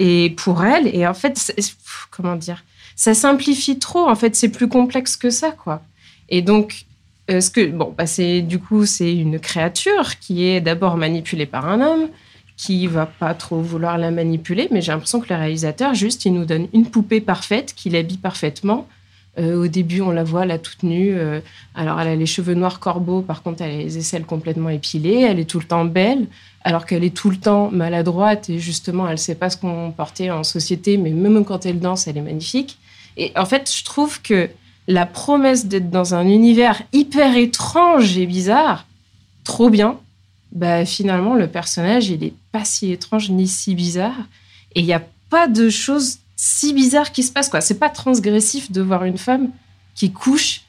et 0.00 0.30
pour 0.30 0.64
elle 0.64 0.88
et 0.92 1.06
en 1.06 1.14
fait 1.14 1.54
comment 2.10 2.34
dire, 2.34 2.64
ça 2.96 3.14
simplifie 3.14 3.78
trop. 3.78 4.08
En 4.08 4.16
fait, 4.16 4.34
c'est 4.34 4.48
plus 4.48 4.68
complexe 4.68 5.16
que 5.16 5.30
ça 5.30 5.52
quoi. 5.52 5.82
Et 6.28 6.42
donc 6.42 6.86
euh, 7.30 7.40
ce 7.40 7.50
que 7.50 7.64
bon 7.64 7.94
bah 7.96 8.06
c'est 8.06 8.42
du 8.42 8.58
coup 8.58 8.86
c'est 8.86 9.14
une 9.14 9.38
créature 9.38 10.18
qui 10.18 10.44
est 10.44 10.60
d'abord 10.60 10.96
manipulée 10.96 11.46
par 11.46 11.68
un 11.68 11.80
homme 11.80 12.08
qui 12.56 12.88
va 12.88 13.06
pas 13.06 13.34
trop 13.34 13.60
vouloir 13.60 13.98
la 13.98 14.10
manipuler, 14.10 14.66
mais 14.72 14.80
j'ai 14.82 14.92
l'impression 14.92 15.20
que 15.20 15.32
le 15.32 15.38
réalisateur, 15.38 15.94
juste, 15.94 16.24
il 16.26 16.34
nous 16.34 16.44
donne 16.44 16.68
une 16.72 16.86
poupée 16.86 17.20
parfaite, 17.20 17.74
qu'il 17.74 17.96
habille 17.96 18.18
parfaitement. 18.18 18.86
Euh, 19.38 19.64
au 19.64 19.66
début, 19.66 20.02
on 20.02 20.10
la 20.10 20.22
voit, 20.22 20.44
là, 20.44 20.58
toute 20.58 20.82
nue. 20.82 21.12
euh, 21.16 21.40
alors, 21.74 21.98
elle 21.98 22.08
a 22.08 22.14
les 22.14 22.26
cheveux 22.26 22.54
noirs 22.54 22.78
corbeaux, 22.78 23.22
par 23.22 23.42
contre, 23.42 23.62
elle 23.62 23.72
a 23.72 23.78
les 23.78 23.98
aisselles 23.98 24.24
complètement 24.24 24.68
épilées. 24.68 25.22
Elle 25.22 25.40
est 25.40 25.48
tout 25.48 25.58
le 25.58 25.64
temps 25.64 25.84
belle, 25.86 26.26
alors 26.64 26.86
qu'elle 26.86 27.04
est 27.04 27.16
tout 27.16 27.30
le 27.30 27.36
temps 27.36 27.70
maladroite 27.70 28.48
et 28.50 28.58
justement, 28.58 29.08
elle 29.08 29.18
sait 29.18 29.34
pas 29.34 29.50
se 29.50 29.56
comporter 29.56 30.30
en 30.30 30.44
société, 30.44 30.96
mais 30.96 31.10
même 31.10 31.44
quand 31.44 31.66
elle 31.66 31.80
danse, 31.80 32.06
elle 32.06 32.18
est 32.18 32.22
magnifique. 32.22 32.78
Et 33.16 33.32
en 33.36 33.44
fait, 33.44 33.72
je 33.74 33.84
trouve 33.84 34.22
que 34.22 34.48
la 34.88 35.06
promesse 35.06 35.66
d'être 35.66 35.90
dans 35.90 36.14
un 36.14 36.26
univers 36.26 36.82
hyper 36.92 37.36
étrange 37.36 38.16
et 38.16 38.26
bizarre, 38.26 38.86
trop 39.44 39.70
bien, 39.70 39.98
bah, 40.52 40.84
finalement, 40.84 41.34
le 41.34 41.48
personnage, 41.48 42.08
il 42.08 42.22
est 42.24 42.34
pas 42.52 42.64
si 42.64 42.92
étrange 42.92 43.30
ni 43.30 43.48
si 43.48 43.74
bizarre. 43.74 44.26
Et 44.74 44.80
il 44.80 44.86
n'y 44.86 44.92
a 44.92 45.02
pas 45.30 45.48
de 45.48 45.70
choses 45.70 46.18
si 46.36 46.72
bizarres 46.74 47.12
qui 47.12 47.22
se 47.22 47.32
passent. 47.32 47.48
quoi. 47.48 47.60
C'est 47.60 47.78
pas 47.78 47.88
transgressif 47.88 48.70
de 48.70 48.82
voir 48.82 49.04
une 49.04 49.18
femme 49.18 49.48
qui 49.94 50.12
couche, 50.12 50.62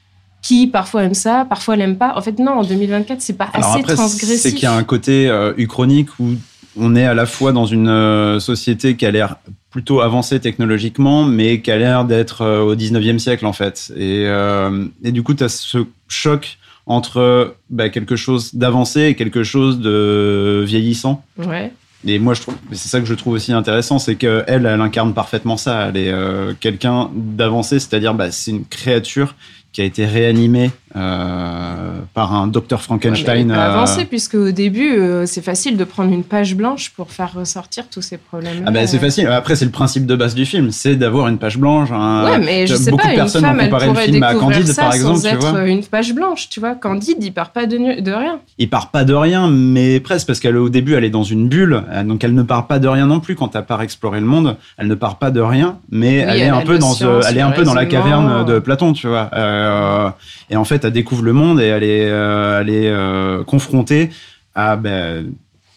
qui 0.43 0.67
parfois 0.67 1.03
aime 1.03 1.15
ça, 1.15 1.45
parfois 1.49 1.75
l'aime 1.75 1.97
pas. 1.97 2.13
En 2.15 2.21
fait, 2.21 2.37
non, 2.37 2.51
en 2.51 2.63
2024, 2.63 3.21
c'est 3.21 3.33
pas 3.33 3.49
Alors 3.53 3.71
assez 3.71 3.79
après, 3.79 3.95
transgressif. 3.95 4.41
c'est 4.41 4.51
qu'il 4.51 4.63
y 4.63 4.67
a 4.67 4.73
un 4.73 4.83
côté 4.83 5.27
euh, 5.29 5.53
uchronique 5.57 6.09
où 6.19 6.33
on 6.77 6.95
est 6.95 7.05
à 7.05 7.13
la 7.13 7.25
fois 7.25 7.51
dans 7.51 7.65
une 7.65 7.87
euh, 7.87 8.39
société 8.39 8.95
qui 8.95 9.05
a 9.05 9.11
l'air 9.11 9.37
plutôt 9.69 10.01
avancée 10.01 10.39
technologiquement, 10.39 11.23
mais 11.23 11.61
qui 11.61 11.71
a 11.71 11.77
l'air 11.77 12.05
d'être 12.05 12.41
euh, 12.41 12.61
au 12.61 12.75
19e 12.75 13.17
siècle, 13.17 13.45
en 13.45 13.53
fait. 13.53 13.91
Et, 13.95 14.25
euh, 14.27 14.85
et 15.03 15.11
du 15.11 15.23
coup, 15.23 15.33
tu 15.33 15.43
as 15.43 15.49
ce 15.49 15.79
choc 16.07 16.59
entre 16.85 17.55
bah, 17.69 17.89
quelque 17.89 18.15
chose 18.15 18.53
d'avancé 18.53 19.03
et 19.03 19.15
quelque 19.15 19.43
chose 19.43 19.79
de 19.79 20.63
vieillissant. 20.67 21.23
Ouais. 21.37 21.71
Et 22.05 22.19
moi, 22.19 22.33
je 22.33 22.41
trouve, 22.41 22.55
c'est 22.73 22.89
ça 22.89 22.99
que 22.99 23.05
je 23.05 23.13
trouve 23.13 23.33
aussi 23.33 23.53
intéressant, 23.53 23.97
c'est 23.97 24.15
qu'elle, 24.15 24.43
elle 24.47 24.81
incarne 24.81 25.13
parfaitement 25.13 25.55
ça. 25.55 25.87
Elle 25.87 25.97
est 25.97 26.11
euh, 26.11 26.53
quelqu'un 26.59 27.09
d'avancé, 27.15 27.79
c'est-à-dire, 27.79 28.13
bah, 28.13 28.29
c'est 28.31 28.51
une 28.51 28.65
créature 28.65 29.35
qui 29.73 29.81
a 29.81 29.85
été 29.85 30.05
réanimée 30.05 30.69
euh, 30.95 31.93
par 32.13 32.33
un 32.33 32.47
docteur 32.47 32.81
Frankenstein. 32.81 33.51
Ouais, 33.51 33.57
euh, 33.57 33.73
avancé, 33.73 34.05
puisque 34.05 34.35
au 34.35 34.51
début, 34.51 34.95
euh, 34.97 35.25
c'est 35.25 35.41
facile 35.41 35.77
de 35.77 35.83
prendre 35.83 36.13
une 36.13 36.23
page 36.23 36.55
blanche 36.55 36.91
pour 36.95 37.11
faire 37.11 37.33
ressortir 37.33 37.85
tous 37.89 38.01
ces 38.01 38.17
problèmes. 38.17 38.63
Ah 38.65 38.71
bah, 38.71 38.85
c'est 38.87 38.99
facile. 38.99 39.27
Après, 39.27 39.55
c'est 39.55 39.65
le 39.65 39.71
principe 39.71 40.05
de 40.05 40.15
base 40.15 40.35
du 40.35 40.45
film, 40.45 40.71
c'est 40.71 40.95
d'avoir 40.95 41.27
une 41.27 41.37
page 41.37 41.57
blanche. 41.57 41.89
un- 41.91 42.23
Ouais, 42.23 42.39
mais 42.39 42.67
je 42.67 42.75
sais 42.75 42.91
Beaucoup 42.91 43.03
pas, 43.03 43.09
de 43.09 43.13
une 43.13 43.19
personnes 43.19 43.41
femme, 43.43 43.55
ont 43.57 43.59
elle 43.59 43.69
comparé 43.69 43.87
le 43.87 43.95
film 43.95 44.23
à 44.23 44.35
Candide, 44.35 44.67
ça 44.67 44.83
par 44.83 44.93
exemple, 44.93 45.19
sans 45.19 45.29
tu 45.29 45.35
être 45.35 45.49
vois. 45.49 45.67
une 45.67 45.83
page 45.83 46.13
blanche, 46.13 46.49
tu 46.49 46.59
vois. 46.59 46.75
Candide, 46.75 47.17
il 47.21 47.33
part 47.33 47.51
pas 47.51 47.65
de, 47.65 47.77
rien. 47.77 48.39
Il 48.57 48.69
part 48.69 48.91
pas 48.91 49.03
de 49.03 49.13
rien, 49.13 49.47
mais 49.49 49.99
presque, 49.99 50.27
parce 50.27 50.39
qu'au 50.39 50.69
début, 50.69 50.93
elle 50.93 51.03
est 51.03 51.09
dans 51.09 51.23
une 51.23 51.47
bulle, 51.47 51.83
euh, 51.91 52.03
donc 52.03 52.23
elle 52.23 52.33
ne 52.35 52.43
part 52.43 52.67
pas 52.67 52.79
de 52.79 52.87
rien 52.87 53.07
non 53.07 53.19
plus. 53.19 53.35
Quand 53.35 53.47
t'as 53.49 53.61
pas 53.61 53.79
exploré 53.81 54.19
le 54.19 54.25
monde, 54.25 54.57
elle 54.77 54.87
ne 54.87 54.95
part 54.95 55.17
pas 55.17 55.31
de 55.31 55.39
rien, 55.41 55.77
mais 55.91 56.17
elle, 56.17 56.37
est 56.37 56.39
elle 56.41 56.53
un 56.53 56.61
peu 56.61 56.77
dans, 56.77 56.93
science, 56.93 57.25
euh, 57.25 57.27
elle 57.29 57.37
est 57.37 57.41
le 57.41 57.47
un 57.47 57.51
peu 57.51 57.63
dans 57.63 57.73
la 57.73 57.85
caverne 57.85 58.45
de 58.45 58.59
Platon, 58.59 58.93
tu 58.93 59.07
vois. 59.07 59.29
Euh, 59.33 60.09
et 60.49 60.55
en 60.55 60.63
fait, 60.63 60.82
elle 60.83 60.91
découvre 60.93 61.23
le 61.23 61.33
monde 61.33 61.59
et 61.59 61.65
elle 61.65 61.83
est, 61.83 62.09
euh, 62.09 62.61
elle 62.61 62.69
est 62.69 62.89
euh, 62.89 63.43
confrontée 63.43 64.09
à, 64.55 64.75
ben, 64.75 65.31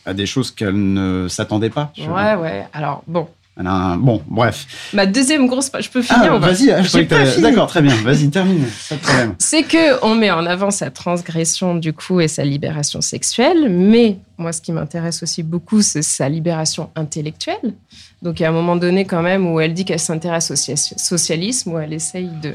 à 0.04 0.14
des 0.14 0.26
choses 0.26 0.50
qu'elle 0.50 0.92
ne 0.92 1.28
s'attendait 1.28 1.70
pas. 1.70 1.92
Ouais, 1.98 2.34
ouais. 2.34 2.66
Alors, 2.72 3.02
bon. 3.06 3.28
Bon, 3.58 4.22
bref. 4.28 4.66
Ma 4.92 5.06
deuxième 5.06 5.46
grosse 5.46 5.70
je 5.80 5.88
peux 5.88 6.02
finir 6.02 6.34
Ah, 6.34 6.38
vas-y, 6.38 6.70
ah, 6.70 6.82
je. 6.82 7.40
D'accord, 7.40 7.66
très 7.68 7.80
bien. 7.80 7.94
Vas-y, 8.04 8.28
termine. 8.28 8.64
Pas 8.88 8.94
de 8.96 9.00
problème. 9.00 9.34
C'est 9.38 9.62
que 9.62 10.04
on 10.04 10.14
met 10.14 10.30
en 10.30 10.44
avant 10.44 10.70
sa 10.70 10.90
transgression 10.90 11.74
du 11.74 11.92
coup 11.94 12.20
et 12.20 12.28
sa 12.28 12.44
libération 12.44 13.00
sexuelle, 13.00 13.68
mais 13.70 14.18
moi 14.36 14.52
ce 14.52 14.60
qui 14.60 14.72
m'intéresse 14.72 15.22
aussi 15.22 15.42
beaucoup 15.42 15.80
c'est 15.80 16.02
sa 16.02 16.28
libération 16.28 16.90
intellectuelle. 16.96 17.72
Donc 18.20 18.40
il 18.40 18.42
y 18.42 18.46
a 18.46 18.50
un 18.50 18.52
moment 18.52 18.76
donné 18.76 19.06
quand 19.06 19.22
même 19.22 19.46
où 19.50 19.58
elle 19.58 19.72
dit 19.72 19.84
qu'elle 19.86 20.00
s'intéresse 20.00 20.50
au 20.50 20.54
socia- 20.54 20.98
socialisme, 20.98 21.72
où 21.72 21.78
elle 21.78 21.92
essaye 21.94 22.28
de, 22.42 22.54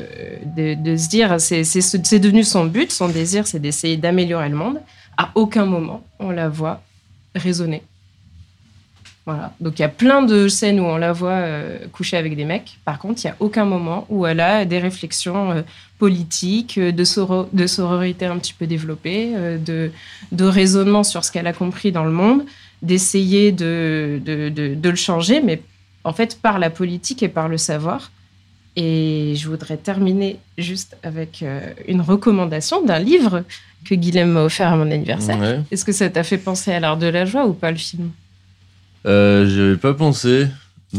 de, 0.55 0.73
de 0.75 0.97
se 0.97 1.09
dire, 1.09 1.39
c'est 1.41 1.63
c'est 1.63 1.81
ce- 1.81 1.97
c'est 2.03 2.19
devenu 2.19 2.43
son 2.43 2.65
but, 2.65 2.91
son 2.91 3.09
désir, 3.09 3.47
c'est 3.47 3.59
d'essayer 3.59 3.97
d'améliorer 3.97 4.49
le 4.49 4.55
monde. 4.55 4.79
À 5.17 5.29
aucun 5.33 5.65
moment 5.65 6.03
on 6.19 6.29
la 6.29 6.47
voit 6.49 6.81
raisonner. 7.35 7.81
Voilà. 9.27 9.53
Donc 9.60 9.77
il 9.77 9.84
y 9.84 9.86
a 9.86 9.89
plein 9.89 10.23
de 10.23 10.47
scènes 10.47 10.79
où 10.79 10.84
on 10.84 10.97
la 10.97 11.13
voit 11.13 11.29
euh, 11.31 11.77
coucher 11.91 12.17
avec 12.17 12.36
des 12.36 12.43
mecs. 12.43 12.79
Par 12.86 12.97
contre, 12.97 13.23
il 13.23 13.27
n'y 13.27 13.31
a 13.31 13.36
aucun 13.39 13.65
moment 13.65 14.07
où 14.10 14.25
elle 14.25 14.39
a 14.39 14.65
des 14.65 14.79
réflexions 14.79 15.51
euh, 15.51 15.62
politiques, 15.99 16.79
euh, 16.79 16.91
de, 16.91 17.03
soro- 17.03 17.47
de 17.53 17.67
sororité 17.67 18.25
un 18.25 18.39
petit 18.39 18.53
peu 18.53 18.65
développées, 18.65 19.34
euh, 19.36 19.60
de, 19.60 19.91
de 20.31 20.45
raisonnement 20.45 21.03
sur 21.03 21.23
ce 21.23 21.31
qu'elle 21.31 21.45
a 21.45 21.53
compris 21.53 21.91
dans 21.91 22.03
le 22.03 22.12
monde, 22.12 22.45
d'essayer 22.81 23.51
de, 23.51 24.19
le 24.25 24.95
changer, 24.95 25.39
mais 25.39 25.62
en 26.03 26.13
fait 26.13 26.41
par 26.41 26.57
la 26.57 26.71
politique 26.71 27.21
et 27.21 27.29
par 27.29 27.47
le 27.47 27.60
savoir. 27.60 28.12
Et 28.75 29.34
je 29.36 29.47
voudrais 29.47 29.77
terminer 29.77 30.39
juste 30.57 30.97
avec 31.03 31.43
une 31.88 32.01
recommandation 32.01 32.84
d'un 32.84 32.99
livre 32.99 33.43
que 33.86 33.93
Guilhem 33.93 34.31
m'a 34.31 34.43
offert 34.43 34.71
à 34.71 34.77
mon 34.77 34.89
anniversaire. 34.89 35.38
Ouais. 35.39 35.60
Est-ce 35.69 35.86
que 35.86 35.91
ça 35.91 36.10
t'a 36.10 36.23
fait 36.23 36.38
penser 36.38 36.71
à 36.71 36.79
l'art 36.79 36.97
de 36.97 37.07
la 37.07 37.25
joie 37.25 37.45
ou 37.45 37.53
pas 37.53 37.69
le 37.69 37.77
film? 37.77 38.10
Euh, 39.05 39.47
J'y 39.47 39.59
avais 39.59 39.77
pas 39.77 39.93
pensé. 39.93 40.47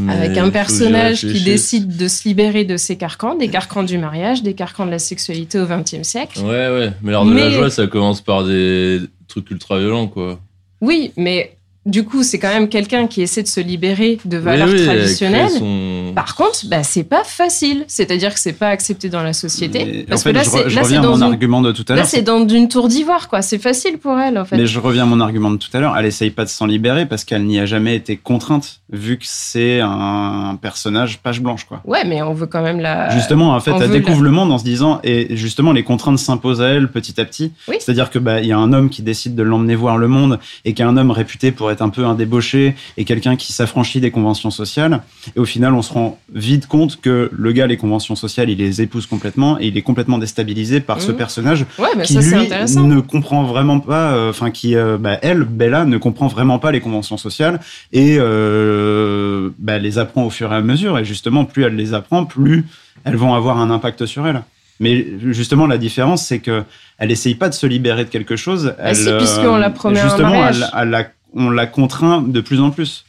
Avec 0.08 0.38
un 0.38 0.48
personnage 0.48 1.20
qui 1.20 1.42
décide 1.42 1.96
de 1.96 2.08
se 2.08 2.26
libérer 2.26 2.64
de 2.64 2.78
ses 2.78 2.96
carcans, 2.96 3.34
des 3.34 3.48
carcans 3.48 3.82
du 3.82 3.98
mariage, 3.98 4.42
des 4.42 4.54
carcans 4.54 4.86
de 4.86 4.90
la 4.90 4.98
sexualité 4.98 5.58
au 5.60 5.66
XXe 5.66 6.02
siècle. 6.02 6.40
Ouais, 6.40 6.68
ouais. 6.70 6.92
Mais 7.02 7.12
l'art 7.12 7.26
de 7.26 7.34
la 7.34 7.50
joie, 7.50 7.68
ça 7.68 7.86
commence 7.86 8.22
par 8.22 8.44
des 8.44 9.00
trucs 9.28 9.50
ultra 9.50 9.78
violents, 9.78 10.06
quoi. 10.06 10.40
Oui, 10.80 11.12
mais 11.16 11.54
du 11.84 12.04
coup, 12.04 12.22
c'est 12.22 12.38
quand 12.38 12.48
même 12.52 12.68
quelqu'un 12.68 13.06
qui 13.08 13.22
essaie 13.22 13.42
de 13.42 13.48
se 13.48 13.60
libérer 13.60 14.18
de 14.24 14.36
valeurs 14.38 14.68
Oui, 14.68 14.74
oui, 14.78 14.84
traditionnelles. 14.84 15.50
son- 15.50 16.12
Par 16.14 16.36
contre, 16.36 16.66
bah, 16.68 16.82
c'est 16.84 17.02
pas 17.02 17.24
facile. 17.24 17.84
C'est-à-dire 17.88 18.32
que 18.34 18.38
c'est 18.40 18.52
pas 18.52 18.68
accepté 18.68 19.08
dans 19.08 19.22
la 19.22 19.32
société. 19.32 19.84
Mais 19.84 20.02
parce 20.04 20.20
en 20.20 20.24
fait, 20.24 20.30
que 20.30 20.36
là, 20.36 20.42
je, 20.44 20.48
c'est 20.50 20.58
je 20.58 20.64
là, 20.64 20.70
c'est 20.70 20.80
reviens 20.82 21.00
à 21.00 21.02
dans 21.02 21.10
mon 21.10 21.16
une... 21.16 21.22
argument 21.24 21.60
de 21.60 21.72
tout 21.72 21.84
à 21.88 21.92
Là, 21.94 21.96
l'heure. 22.02 22.06
c'est 22.06 22.22
dans 22.22 22.46
une 22.46 22.68
tour 22.68 22.86
d'ivoire, 22.88 23.28
quoi. 23.28 23.42
C'est 23.42 23.58
facile 23.58 23.98
pour 23.98 24.18
elle, 24.20 24.38
en 24.38 24.44
fait. 24.44 24.56
Mais 24.56 24.66
je 24.66 24.78
reviens 24.78 25.02
à 25.02 25.06
mon 25.06 25.20
argument 25.20 25.50
de 25.50 25.56
tout 25.56 25.70
à 25.72 25.80
l'heure. 25.80 25.96
Elle 25.96 26.06
essaye 26.06 26.30
pas 26.30 26.44
de 26.44 26.50
s'en 26.50 26.66
libérer 26.66 27.06
parce 27.06 27.24
qu'elle 27.24 27.44
n'y 27.44 27.58
a 27.58 27.66
jamais 27.66 27.96
été 27.96 28.16
contrainte, 28.16 28.80
vu 28.92 29.18
que 29.18 29.24
c'est 29.26 29.80
un 29.80 30.56
personnage 30.62 31.18
page 31.18 31.40
blanche, 31.40 31.64
quoi. 31.64 31.80
Ouais, 31.84 32.04
mais 32.04 32.22
on 32.22 32.32
veut 32.32 32.46
quand 32.46 32.62
même 32.62 32.78
la. 32.78 33.10
Justement, 33.10 33.54
en 33.54 33.60
fait, 33.60 33.72
on 33.72 33.80
elle 33.80 33.90
découvre 33.90 34.18
la- 34.22 34.28
le 34.28 34.30
monde 34.30 34.52
en 34.52 34.58
se 34.58 34.64
disant, 34.64 35.00
et 35.02 35.34
justement, 35.36 35.72
les 35.72 35.82
contraintes 35.82 36.18
s'imposent 36.18 36.60
à 36.62 36.68
elle 36.68 36.88
petit 36.88 37.20
à 37.20 37.24
petit. 37.24 37.52
Oui. 37.66 37.76
C'est-à-dire 37.80 38.10
que 38.10 38.18
bah, 38.20 38.40
il 38.40 38.46
y 38.46 38.52
a 38.52 38.58
un 38.58 38.72
homme 38.72 38.88
qui 38.88 39.02
décide 39.02 39.34
de 39.34 39.42
l'emmener 39.42 39.74
voir 39.74 39.98
le 39.98 40.06
monde 40.08 40.38
et 40.64 40.74
qui 40.74 40.82
est 40.82 40.84
un 40.84 40.96
homme 40.96 41.10
réputé 41.10 41.50
pour 41.50 41.71
être 41.72 41.82
un 41.82 41.88
peu 41.88 42.04
un 42.04 42.14
débauché 42.14 42.74
et 42.96 43.04
quelqu'un 43.04 43.37
qui 43.37 43.52
s'affranchit 43.52 44.00
des 44.00 44.11
conventions 44.11 44.50
sociales. 44.50 45.02
Et 45.37 45.40
au 45.40 45.44
final, 45.44 45.74
on 45.74 45.82
se 45.82 45.92
rend 45.92 46.18
vite 46.35 46.66
compte 46.66 47.00
que 47.00 47.30
le 47.32 47.52
gars, 47.52 47.66
les 47.66 47.76
conventions 47.76 48.14
sociales, 48.14 48.50
il 48.50 48.58
les 48.58 48.80
épouse 48.82 49.06
complètement 49.06 49.58
et 49.61 49.66
il 49.68 49.76
est 49.76 49.82
complètement 49.82 50.18
déstabilisé 50.18 50.80
par 50.80 51.00
ce 51.00 51.11
Mhm. 51.12 51.16
personnage 51.16 51.66
Ouais, 51.78 51.88
qui 52.04 52.14
ça, 52.14 52.20
lui 52.20 52.48
ne 52.87 53.00
comprend 53.00 53.44
vraiment 53.44 53.80
pas, 53.80 54.12
euh, 54.12 54.30
enfin 54.30 54.50
qui, 54.50 54.76
euh, 54.76 54.98
bah, 54.98 55.18
elle, 55.22 55.44
Bella, 55.44 55.85
ne 55.85 55.98
comprend 55.98 56.26
vraiment 56.28 56.58
pas 56.58 56.70
les 56.72 56.80
conventions 56.80 57.16
sociales 57.16 57.61
et 57.92 58.16
euh, 58.18 59.50
bah, 59.58 59.78
les 59.78 59.98
apprend 59.98 60.24
au 60.24 60.30
fur 60.30 60.52
et 60.52 60.56
à 60.56 60.61
mesure. 60.61 60.98
Et 60.98 61.04
justement, 61.04 61.44
plus 61.44 61.64
elle 61.64 61.76
les 61.76 61.94
apprend, 61.94 62.24
plus 62.24 62.64
elles 63.04 63.16
vont 63.16 63.35
avoir 63.35 63.58
un 63.58 63.70
impact 63.70 64.06
sur 64.06 64.26
elle. 64.26 64.42
Mais 64.80 65.06
justement, 65.30 65.66
la 65.66 65.78
différence, 65.78 66.24
c'est 66.26 66.40
que 66.40 66.64
elle 66.98 67.11
essaye 67.11 67.35
pas 67.35 67.48
de 67.48 67.54
se 67.54 67.66
libérer 67.66 68.04
de 68.04 68.08
quelque 68.11 68.37
chose. 68.37 68.74
Ah 68.78 68.90
elle, 68.90 68.96
si, 68.96 69.11
puisqu'on 69.18 69.56
la 69.56 69.70
promet 69.70 70.00
à 70.00 70.04
un 70.04 70.08
justement, 70.08 70.30
mariage. 70.30 70.56
elle- 70.74 70.80
elle 70.82 70.90
la- 70.90 71.06
on 71.34 71.50
la 71.50 71.66
contraint 71.66 72.22
de 72.22 72.40
plus 72.40 72.60
en 72.60 72.70
plus. 72.70 73.04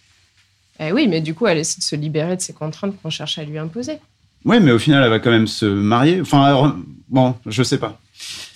Eh 0.79 0.91
oui, 0.91 1.07
mais 1.07 1.21
du 1.21 1.33
coup, 1.33 1.45
elle 1.47 1.57
essaie 1.59 1.77
de 1.79 1.83
se 1.83 1.95
libérer 1.95 2.35
de 2.35 2.41
ces 2.41 2.53
contraintes 2.53 2.95
qu'on 3.01 3.09
cherche 3.09 3.37
à 3.37 3.43
lui 3.43 3.57
imposer. 3.57 3.99
Oui, 4.45 4.57
mais 4.61 4.71
au 4.71 4.79
final, 4.79 5.03
elle 5.03 5.09
va 5.09 5.19
quand 5.19 5.31
même 5.31 5.47
se 5.47 5.65
marier. 5.65 6.19
Enfin, 6.21 6.41
alors, 6.43 6.75
bon, 7.09 7.35
je 7.45 7.63
sais 7.63 7.77
pas. 7.77 7.99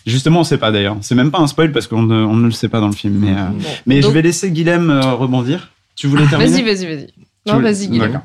Justement, 0.06 0.42
on 0.42 0.44
sait 0.44 0.58
pas 0.58 0.72
d'ailleurs. 0.72 0.98
C'est 1.02 1.16
même 1.16 1.32
pas 1.32 1.40
un 1.40 1.48
spoil 1.48 1.72
parce 1.72 1.88
qu'on 1.88 2.02
ne, 2.02 2.16
on 2.16 2.36
ne 2.36 2.46
le 2.46 2.52
sait 2.52 2.70
pas 2.70 2.80
dans 2.80 2.88
le 2.88 2.94
film. 2.96 3.16
Mais, 3.20 3.32
euh, 3.32 3.46
Bon. 3.52 3.64
mais 3.86 4.00
Donc- 4.02 4.10
je 4.10 4.14
vais 4.14 4.22
laisser 4.22 4.52
Guilhem 4.52 4.90
euh, 4.90 5.14
rebondir. 5.14 5.70
Tu 5.96 6.08
voulais 6.08 6.26
terminer 6.28 6.52
Vas-y, 6.52 6.64
vas-y, 6.64 6.86
vas-y. 6.86 7.08
Non, 7.46 7.54
voulais- 7.56 7.72
vas-y, 7.72 7.88
Guillaume. 7.88 8.08
D'accord. 8.12 8.22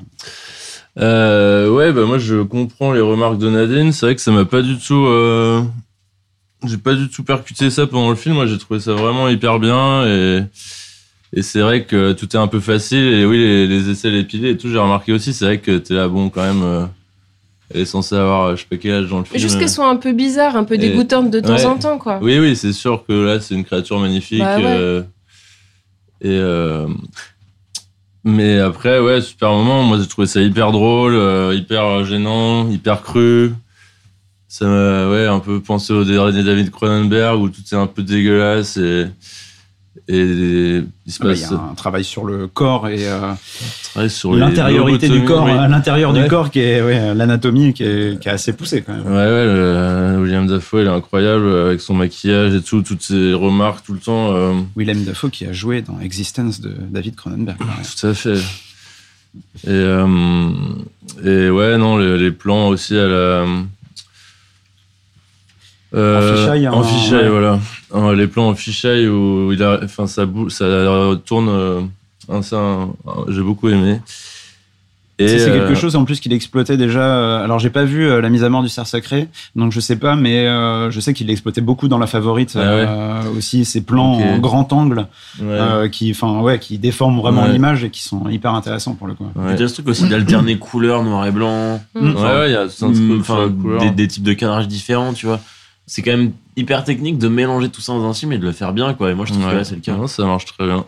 Euh, 0.98 1.70
ouais, 1.70 1.90
bah 1.92 2.05
moi 2.05 2.18
je 2.18 2.42
comprends 2.42 2.92
les 2.92 3.00
remarques 3.00 3.38
de 3.38 3.48
Nadine. 3.48 3.92
C'est 3.92 4.07
vrai 4.07 4.14
que 4.14 4.20
ça 4.20 4.31
m'a 4.31 4.44
pas 4.44 4.61
du 4.62 4.76
tout. 4.78 5.07
euh, 5.07 5.62
J'ai 6.66 6.76
pas 6.76 6.94
du 6.94 7.09
tout 7.09 7.24
percuté 7.24 7.70
ça 7.70 7.87
pendant 7.87 8.11
le 8.11 8.16
film. 8.16 8.35
Moi 8.35 8.46
j'ai 8.46 8.59
trouvé 8.59 8.78
ça 8.81 8.92
vraiment 8.92 9.28
hyper 9.28 9.59
bien 9.59 10.07
et. 10.07 10.42
Et 11.35 11.42
c'est 11.42 11.61
vrai 11.61 11.85
que 11.85 12.12
tout 12.12 12.29
est 12.37 12.38
un 12.38 12.47
peu 12.49 12.61
facile. 12.61 13.05
Et 13.14 13.25
oui, 13.25 13.38
les, 13.38 13.66
les 13.66 13.90
aisselles 13.90 14.14
épilées 14.16 14.51
et 14.51 14.57
tout, 14.57 14.68
j'ai 14.68 14.79
remarqué 14.79 15.12
aussi. 15.12 15.33
C'est 15.33 15.45
vrai 15.47 15.59
que 15.59 15.79
t'es 15.79 15.95
là, 15.95 16.09
bon, 16.09 16.29
quand 16.29 16.42
même. 16.42 16.62
euh, 16.62 16.85
elle 17.75 17.81
est 17.81 17.85
censée 17.87 18.14
avoir, 18.16 18.49
euh, 18.49 18.57
je 18.57 18.61
sais 18.61 18.66
pas 18.68 18.77
quel 18.77 18.92
âge 18.92 19.09
dans 19.09 19.18
le 19.21 19.25
film. 19.25 19.40
Juste 19.40 19.59
qu'elle 19.59 19.71
soit 19.71 19.88
un 19.88 19.97
peu 19.97 20.12
bizarre, 20.12 20.57
un 20.57 20.64
peu 20.64 20.75
Et- 20.75 20.79
dégoûtante 20.79 21.31
de 21.31 21.40
temps 21.40 21.55
ouais. 21.55 21.64
en 21.64 21.79
temps, 21.79 21.97
quoi. 21.97 22.18
Oui, 22.21 22.38
oui, 22.38 22.55
c'est 22.55 22.75
sûr 22.75 23.05
que 23.09 23.12
là, 23.14 23.40
c'est 23.40 23.55
une 23.55 23.64
créature 23.64 23.99
magnifique. 23.99 24.40
Bah 24.40 24.59
ouais. 24.59 24.64
euh, 24.66 25.03
et 26.21 26.29
euh, 26.38 26.87
mais 28.25 28.59
après, 28.59 29.01
ouais, 29.01 29.21
super 29.23 29.51
moment. 29.53 29.83
Moi, 29.85 29.99
j'ai 30.01 30.07
trouvé 30.07 30.27
ça 30.27 30.40
hyper 30.42 30.71
drôle, 30.71 31.14
hyper 31.55 32.05
gênant, 32.05 32.68
hyper 32.71 33.01
cru. 33.03 33.53
Ça 34.49 34.66
m'a 34.66 35.09
ouais, 35.11 35.27
un 35.27 35.38
peu 35.40 35.61
pensé 35.61 35.95
au 35.95 36.05
dernier 36.05 36.42
David 36.45 36.71
Cronenberg 36.71 37.40
où 37.40 37.49
tout 37.49 37.62
est 37.73 37.75
un 37.75 37.87
peu 37.87 38.03
dégueulasse 38.03 38.77
et, 38.77 39.07
Et 40.09 40.83
il 41.07 41.12
se 41.12 41.19
Ah 41.23 41.27
bah, 41.27 41.35
y 41.35 41.45
a 41.45 41.53
un 41.71 41.75
travail 41.75 42.03
sur 42.05 42.25
le 42.25 42.49
corps 42.49 42.88
et 42.88 43.07
euh, 43.09 44.09
sur 44.09 44.35
l'intériorité 44.35 45.09
du 45.09 45.25
corps, 45.25 45.45
oui. 45.45 45.53
l'intérieur 45.53 46.12
Ouais. 46.12 46.23
du 46.25 46.29
corps, 46.29 46.51
qui 46.51 46.59
est 46.59 46.83
ouais, 46.83 47.15
l'anatomie 47.15 47.73
qui 47.73 47.85
est, 47.85 48.21
qui 48.21 48.29
est 48.29 48.33
assez 48.33 48.53
poussée 48.53 48.83
quand 48.83 48.95
même. 48.95 49.07
Ouais, 49.07 49.12
ouais, 49.12 49.45
le- 49.47 50.19
William 50.21 50.47
Dafoe, 50.47 50.81
il 50.81 50.87
est 50.87 50.91
incroyable 50.91 51.45
euh, 51.47 51.67
avec 51.69 51.81
son 51.81 51.95
maquillage 51.95 52.53
et 52.55 52.62
tout, 52.62 52.83
toutes 52.83 53.03
ses 53.03 53.33
remarques 53.33 53.85
tout 53.87 53.93
le 53.93 54.01
temps. 54.01 54.35
euh, 54.35 54.55
Willem 54.77 55.05
Dafoe 55.05 55.31
qui 55.31 55.47
a 55.47 55.53
joué 55.53 55.83
dans 55.83 56.01
Existence 56.01 56.61
de 56.61 56.75
David 56.91 57.15
Cronenberg. 57.15 57.59
Tout 57.59 58.07
à 58.09 58.15
fait. 58.15 58.38
Et, 59.65 59.69
euh, 59.69 60.49
et 61.25 61.49
ouais, 61.49 61.79
non, 61.79 61.97
les, 61.97 62.19
les 62.19 62.33
plans 62.33 62.69
aussi 62.69 62.99
à 62.99 63.07
la. 63.07 63.47
Euh, 65.94 66.18
En 66.18 66.37
fisheye, 66.37 66.66
hein, 66.66 66.72
en 66.72 66.83
fisheye, 66.83 67.14
ouais. 67.22 67.28
voilà. 67.28 67.59
Euh, 67.94 68.14
les 68.14 68.26
plans 68.26 68.48
en 68.48 68.55
fisheye 68.55 69.09
où 69.09 69.52
il 69.52 69.62
a, 69.62 69.81
enfin, 69.85 70.07
ça, 70.07 70.24
bou- 70.26 70.48
ça 70.50 70.64
tourne. 71.26 71.48
euh, 71.48 71.81
J'ai 73.28 73.42
beaucoup 73.42 73.68
aimé. 73.68 74.00
C'est 75.18 75.48
euh, 75.48 75.55
quelque 75.68 75.78
chose 75.78 75.94
en 75.94 76.05
plus 76.05 76.18
qu'il 76.18 76.33
exploitait 76.33 76.76
déjà. 76.76 77.00
euh, 77.00 77.44
Alors 77.44 77.61
j'ai 77.61 77.70
pas 77.70 77.85
vu 77.85 78.09
euh, 78.09 78.20
la 78.20 78.28
mise 78.28 78.42
à 78.42 78.48
mort 78.48 78.62
du 78.62 78.68
cerf 78.68 78.88
sacré, 78.88 79.28
donc 79.55 79.70
je 79.70 79.78
sais 79.78 79.94
pas, 79.94 80.16
mais 80.16 80.46
euh, 80.48 80.90
je 80.90 80.98
sais 80.98 81.14
qu'il 81.14 81.28
l'exploitait 81.28 81.61
beaucoup 81.61 81.87
dans 81.87 81.98
la 81.98 82.09
favorite 82.09 82.55
Ah 82.57 82.61
euh, 82.61 83.22
aussi 83.37 83.64
ces 83.64 83.83
plans 83.83 84.14
en 84.14 84.38
grand 84.38 84.72
angle 84.72 85.07
ouais. 85.40 85.44
euh, 85.46 85.88
qui, 85.88 86.11
enfin 86.11 86.40
ouais, 86.40 86.59
qui 86.59 86.76
déforment 86.78 87.20
vraiment 87.20 87.42
Ouais. 87.44 87.52
l'image 87.52 87.85
et 87.85 87.90
qui 87.90 88.02
sont 88.02 88.28
hyper 88.31 88.52
intéressants 88.55 88.94
pour 88.94 89.07
le 89.07 89.14
coup. 89.14 89.28
Ouais. 89.37 89.52
Il 89.55 89.61
y 89.61 89.62
a 89.62 89.68
ce 89.68 89.74
truc 89.74 89.88
aussi 89.88 90.09
d'alterner 90.09 90.57
couleur, 90.59 91.05
noir 91.05 91.24
et 91.26 91.31
blanc. 91.31 91.81
Mm. 91.94 92.14
Ouais, 92.16 92.22
ouais, 92.22 92.48
il 92.48 92.52
y 92.52 92.57
a 92.57 92.66
tout 92.66 92.85
un 92.87 92.92
truc 92.92 92.96
Mm, 93.05 93.20
enfin, 93.20 93.52
des, 93.81 93.90
des 93.90 94.09
types 94.09 94.24
de 94.24 94.33
cadrage 94.33 94.66
différents, 94.66 95.12
tu 95.12 95.26
vois. 95.26 95.38
C'est 95.87 96.03
quand 96.03 96.12
même 96.12 96.33
hyper 96.57 96.85
technique 96.85 97.18
de 97.18 97.29
mélanger 97.29 97.68
tout 97.68 97.81
ça 97.81 97.92
dans 97.92 98.05
un 98.09 98.14
film 98.14 98.33
et 98.33 98.38
de 98.38 98.45
le 98.45 98.53
faire 98.53 98.73
bien, 98.73 98.95
quoi. 98.95 99.11
Et 99.11 99.14
moi, 99.14 99.27
je 99.27 99.33
trouve 99.33 99.45
que 99.45 99.49
Ouais. 99.51 99.57
là, 99.57 99.64
c'est 99.64 99.75
le 99.75 99.81
cas. 99.81 99.95
Non, 99.97 100.07
ça 100.07 100.25
marche 100.25 100.45
très 100.47 100.64
bien. 100.66 100.87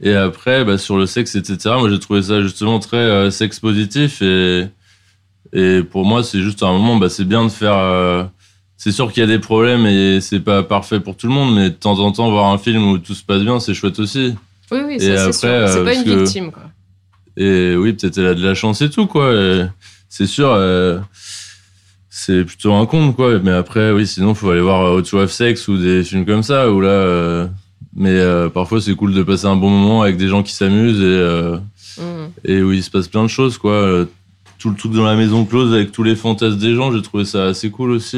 Et 0.00 0.14
après, 0.14 0.64
bah, 0.64 0.78
sur 0.78 0.96
le 0.96 1.06
sexe, 1.06 1.34
etc., 1.36 1.58
moi 1.78 1.90
j'ai 1.90 1.98
trouvé 1.98 2.22
ça 2.22 2.40
justement 2.40 2.78
très 2.78 2.96
euh, 2.96 3.30
sexe 3.30 3.60
positif. 3.60 4.22
Et, 4.22 4.66
et 5.52 5.82
pour 5.82 6.04
moi, 6.04 6.22
c'est 6.22 6.40
juste 6.40 6.62
un 6.62 6.72
moment, 6.72 6.96
bah, 6.96 7.08
c'est 7.10 7.24
bien 7.26 7.44
de 7.44 7.50
faire. 7.50 7.76
euh, 7.76 8.24
c'est 8.78 8.92
sûr 8.92 9.12
qu'il 9.12 9.20
y 9.20 9.24
a 9.24 9.26
des 9.26 9.38
problèmes 9.38 9.84
et 9.84 10.22
c'est 10.22 10.40
pas 10.40 10.62
parfait 10.62 11.00
pour 11.00 11.14
tout 11.16 11.26
le 11.26 11.34
monde, 11.34 11.54
mais 11.54 11.68
de 11.68 11.74
temps 11.74 11.98
en 11.98 12.10
temps, 12.12 12.30
voir 12.30 12.50
un 12.50 12.56
film 12.56 12.82
où 12.92 12.96
tout 12.98 13.12
se 13.14 13.22
passe 13.22 13.42
bien, 13.42 13.60
c'est 13.60 13.74
chouette 13.74 13.98
aussi. 13.98 14.34
Oui, 14.72 14.78
oui, 14.86 14.94
Et 14.94 15.16
ça 15.16 15.26
c'est 15.32 15.38
sûr. 15.40 15.48
euh, 15.50 15.66
C'est 15.68 15.84
pas 15.84 15.94
une 15.94 16.04
que- 16.04 16.20
victime, 16.22 16.50
quoi. 16.50 16.62
Et 17.36 17.76
oui, 17.76 17.92
peut-être 17.92 18.16
elle 18.18 18.26
a 18.26 18.34
de 18.34 18.42
la 18.46 18.54
chance 18.54 18.80
et 18.80 18.88
tout, 18.88 19.06
quoi. 19.06 19.32
Et 19.34 19.64
C'est 20.08 20.26
sûr, 20.26 20.50
euh, 20.50 20.98
c'est 22.38 22.44
plutôt 22.44 22.72
un 22.74 22.86
conte, 22.86 23.16
quoi. 23.16 23.38
Mais 23.40 23.50
après, 23.50 23.90
oui, 23.92 24.06
sinon, 24.06 24.34
faut 24.34 24.50
aller 24.50 24.60
voir 24.60 24.92
Hot 24.92 25.02
to 25.02 25.18
Have 25.18 25.30
Sex 25.30 25.66
ou 25.68 25.76
des 25.76 26.04
films 26.04 26.24
comme 26.26 26.42
ça, 26.42 26.70
où 26.70 26.80
là. 26.80 26.88
euh, 26.90 27.46
mais 27.96 28.10
euh, 28.10 28.48
parfois, 28.48 28.80
c'est 28.80 28.94
cool 28.94 29.12
de 29.14 29.22
passer 29.22 29.46
un 29.46 29.56
bon 29.56 29.68
moment 29.70 30.02
avec 30.02 30.16
des 30.16 30.28
gens 30.28 30.42
qui 30.42 30.52
s'amusent 30.52 31.00
et, 31.00 31.04
euh, 31.04 31.56
Mm. 31.98 32.28
et 32.44 32.62
où 32.62 32.72
il 32.72 32.82
se 32.84 32.90
passe 32.90 33.08
plein 33.08 33.22
de 33.24 33.28
choses, 33.28 33.58
quoi. 33.58 33.72
Euh, 33.72 34.04
Tout 34.60 34.70
le 34.70 34.76
truc 34.76 34.92
dans 34.92 35.04
la 35.04 35.16
maison 35.16 35.44
close 35.44 35.74
avec 35.74 35.90
tous 35.90 36.02
les 36.04 36.14
fantasmes 36.14 36.56
des 36.58 36.74
gens, 36.74 36.92
j'ai 36.92 37.02
trouvé 37.02 37.24
ça 37.24 37.46
assez 37.46 37.70
cool 37.70 37.90
aussi. 37.90 38.16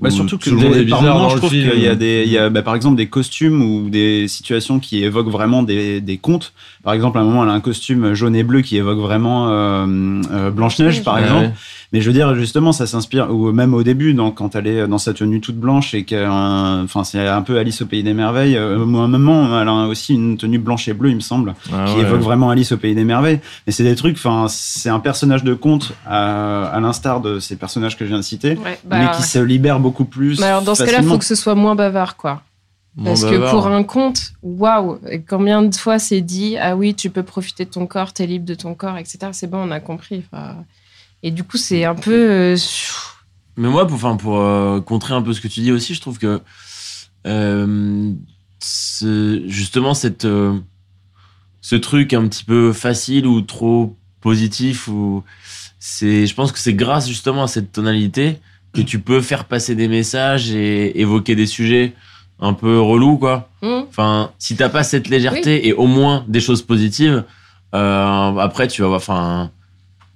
Bah, 0.00 0.10
surtout 0.10 0.38
que 0.38 0.48
des- 0.50 0.86
par 0.86 1.30
je 1.30 1.36
trouve 1.36 1.50
qu'il 1.50 1.78
y 1.80 1.86
a 1.88 1.94
des, 1.94 2.22
il 2.26 2.32
y 2.32 2.38
a 2.38 2.48
bah, 2.48 2.62
par 2.62 2.74
exemple 2.74 2.96
des 2.96 3.08
costumes 3.08 3.62
ou 3.62 3.90
des 3.90 4.28
situations 4.28 4.78
qui 4.78 5.04
évoquent 5.04 5.28
vraiment 5.30 5.62
des, 5.62 6.00
des 6.00 6.16
contes. 6.16 6.52
Par 6.82 6.94
exemple, 6.94 7.18
à 7.18 7.20
un 7.20 7.24
moment, 7.24 7.42
elle 7.44 7.50
a 7.50 7.52
un 7.52 7.60
costume 7.60 8.14
jaune 8.14 8.34
et 8.34 8.42
bleu 8.42 8.62
qui 8.62 8.78
évoque 8.78 8.98
vraiment 8.98 9.50
euh, 9.50 9.86
euh, 10.32 10.50
Blanche-Neige, 10.50 11.02
par 11.04 11.16
Ouais, 11.16 11.22
exemple. 11.24 11.50
Mais 11.92 12.00
je 12.00 12.06
veux 12.06 12.12
dire, 12.14 12.34
justement, 12.36 12.72
ça 12.72 12.86
s'inspire, 12.86 13.28
ou 13.34 13.50
même 13.52 13.74
au 13.74 13.82
début, 13.82 14.14
donc, 14.14 14.36
quand 14.36 14.54
elle 14.54 14.66
est 14.68 14.86
dans 14.86 14.96
sa 14.96 15.12
tenue 15.12 15.40
toute 15.40 15.56
blanche 15.56 15.92
et 15.92 16.04
qu'elle, 16.04 16.28
enfin, 16.28 17.04
c'est 17.04 17.26
un 17.26 17.42
peu 17.42 17.58
Alice 17.58 17.82
au 17.82 17.86
Pays 17.86 18.02
des 18.04 18.14
Merveilles. 18.14 18.56
Euh, 18.56 18.78
à 18.78 18.80
un 18.82 19.08
moment, 19.08 19.60
elle 19.60 19.68
a 19.68 19.86
aussi 19.88 20.14
une 20.14 20.36
tenue 20.38 20.58
blanche 20.58 20.88
et 20.88 20.94
bleue, 20.94 21.10
il 21.10 21.16
me 21.16 21.20
semble, 21.20 21.54
Ah 21.72 21.84
qui 21.88 21.96
ouais. 21.96 22.02
évoque 22.02 22.20
vraiment 22.22 22.48
Alice 22.48 22.72
au 22.72 22.76
Pays 22.78 22.94
des 22.94 23.04
Merveilles. 23.04 23.40
Mais 23.66 23.72
c'est 23.72 23.82
des 23.82 23.96
trucs, 23.96 24.16
enfin, 24.16 24.46
c'est 24.48 24.88
un 24.88 25.00
personnage 25.00 25.42
de 25.44 25.52
conte, 25.52 25.92
à, 26.06 26.64
à 26.66 26.80
l'instar 26.80 27.20
de 27.20 27.40
ces 27.40 27.56
personnages 27.56 27.98
que 27.98 28.04
je 28.04 28.10
viens 28.10 28.18
de 28.18 28.24
citer, 28.24 28.50
Ouais, 28.50 28.78
bah, 28.84 28.96
mais 29.00 29.10
qui 29.16 29.22
se 29.22 29.38
libère 29.40 29.80
beaucoup 29.80 29.89
plus. 30.04 30.40
Mais 30.40 30.46
alors 30.46 30.62
dans 30.62 30.74
ce 30.74 30.84
cas-là, 30.84 31.00
il 31.02 31.08
faut 31.08 31.18
que 31.18 31.24
ce 31.24 31.34
soit 31.34 31.54
moins 31.54 31.74
bavard, 31.74 32.16
quoi. 32.16 32.42
Parce 33.04 33.22
que 33.24 33.50
pour 33.50 33.66
un 33.68 33.82
conte, 33.84 34.32
waouh, 34.42 34.98
combien 35.28 35.62
de 35.62 35.74
fois 35.74 35.98
c'est 35.98 36.20
dit, 36.20 36.56
ah 36.58 36.76
oui, 36.76 36.94
tu 36.94 37.08
peux 37.10 37.22
profiter 37.22 37.64
de 37.64 37.70
ton 37.70 37.86
corps, 37.86 38.12
t'es 38.12 38.26
libre 38.26 38.44
de 38.44 38.54
ton 38.54 38.74
corps, 38.74 38.98
etc. 38.98 39.18
C'est 39.32 39.46
bon, 39.48 39.68
on 39.68 39.70
a 39.70 39.80
compris. 39.80 40.24
Et 41.22 41.30
du 41.30 41.44
coup, 41.44 41.56
c'est 41.56 41.84
un 41.84 41.94
peu. 41.94 42.30
euh, 42.30 42.56
Mais 43.56 43.68
moi, 43.68 43.86
pour, 43.86 43.96
enfin, 43.96 44.16
pour 44.16 44.38
euh, 44.40 44.80
contrer 44.80 45.14
un 45.14 45.22
peu 45.22 45.32
ce 45.32 45.40
que 45.40 45.48
tu 45.48 45.60
dis 45.60 45.70
aussi, 45.70 45.94
je 45.94 46.00
trouve 46.00 46.18
que 46.18 46.40
euh, 47.26 48.12
justement 49.46 49.94
cette, 49.94 50.24
euh, 50.24 50.58
ce 51.60 51.76
truc 51.76 52.12
un 52.12 52.26
petit 52.26 52.44
peu 52.44 52.72
facile 52.72 53.26
ou 53.26 53.40
trop 53.42 53.96
positif, 54.20 54.88
ou 54.88 55.22
c'est, 55.78 56.26
je 56.26 56.34
pense 56.34 56.52
que 56.52 56.58
c'est 56.58 56.74
grâce 56.74 57.06
justement 57.08 57.44
à 57.44 57.48
cette 57.48 57.72
tonalité 57.72 58.40
que 58.72 58.80
tu 58.82 58.98
peux 59.00 59.20
faire 59.20 59.44
passer 59.46 59.74
des 59.74 59.88
messages 59.88 60.50
et 60.52 61.00
évoquer 61.00 61.34
des 61.34 61.46
sujets 61.46 61.92
un 62.38 62.52
peu 62.54 62.80
relous, 62.80 63.18
quoi. 63.18 63.48
hmm. 63.62 63.82
Enfin, 63.88 64.30
si 64.38 64.56
t'as 64.56 64.68
pas 64.68 64.82
cette 64.82 65.08
légèreté 65.08 65.66
et 65.68 65.72
au 65.72 65.86
moins 65.86 66.24
des 66.28 66.40
choses 66.40 66.62
positives, 66.62 67.24
euh, 67.74 68.36
après 68.38 68.66
tu 68.68 68.82
vas 68.82 68.88
voir. 68.88 68.98
Enfin, 69.00 69.50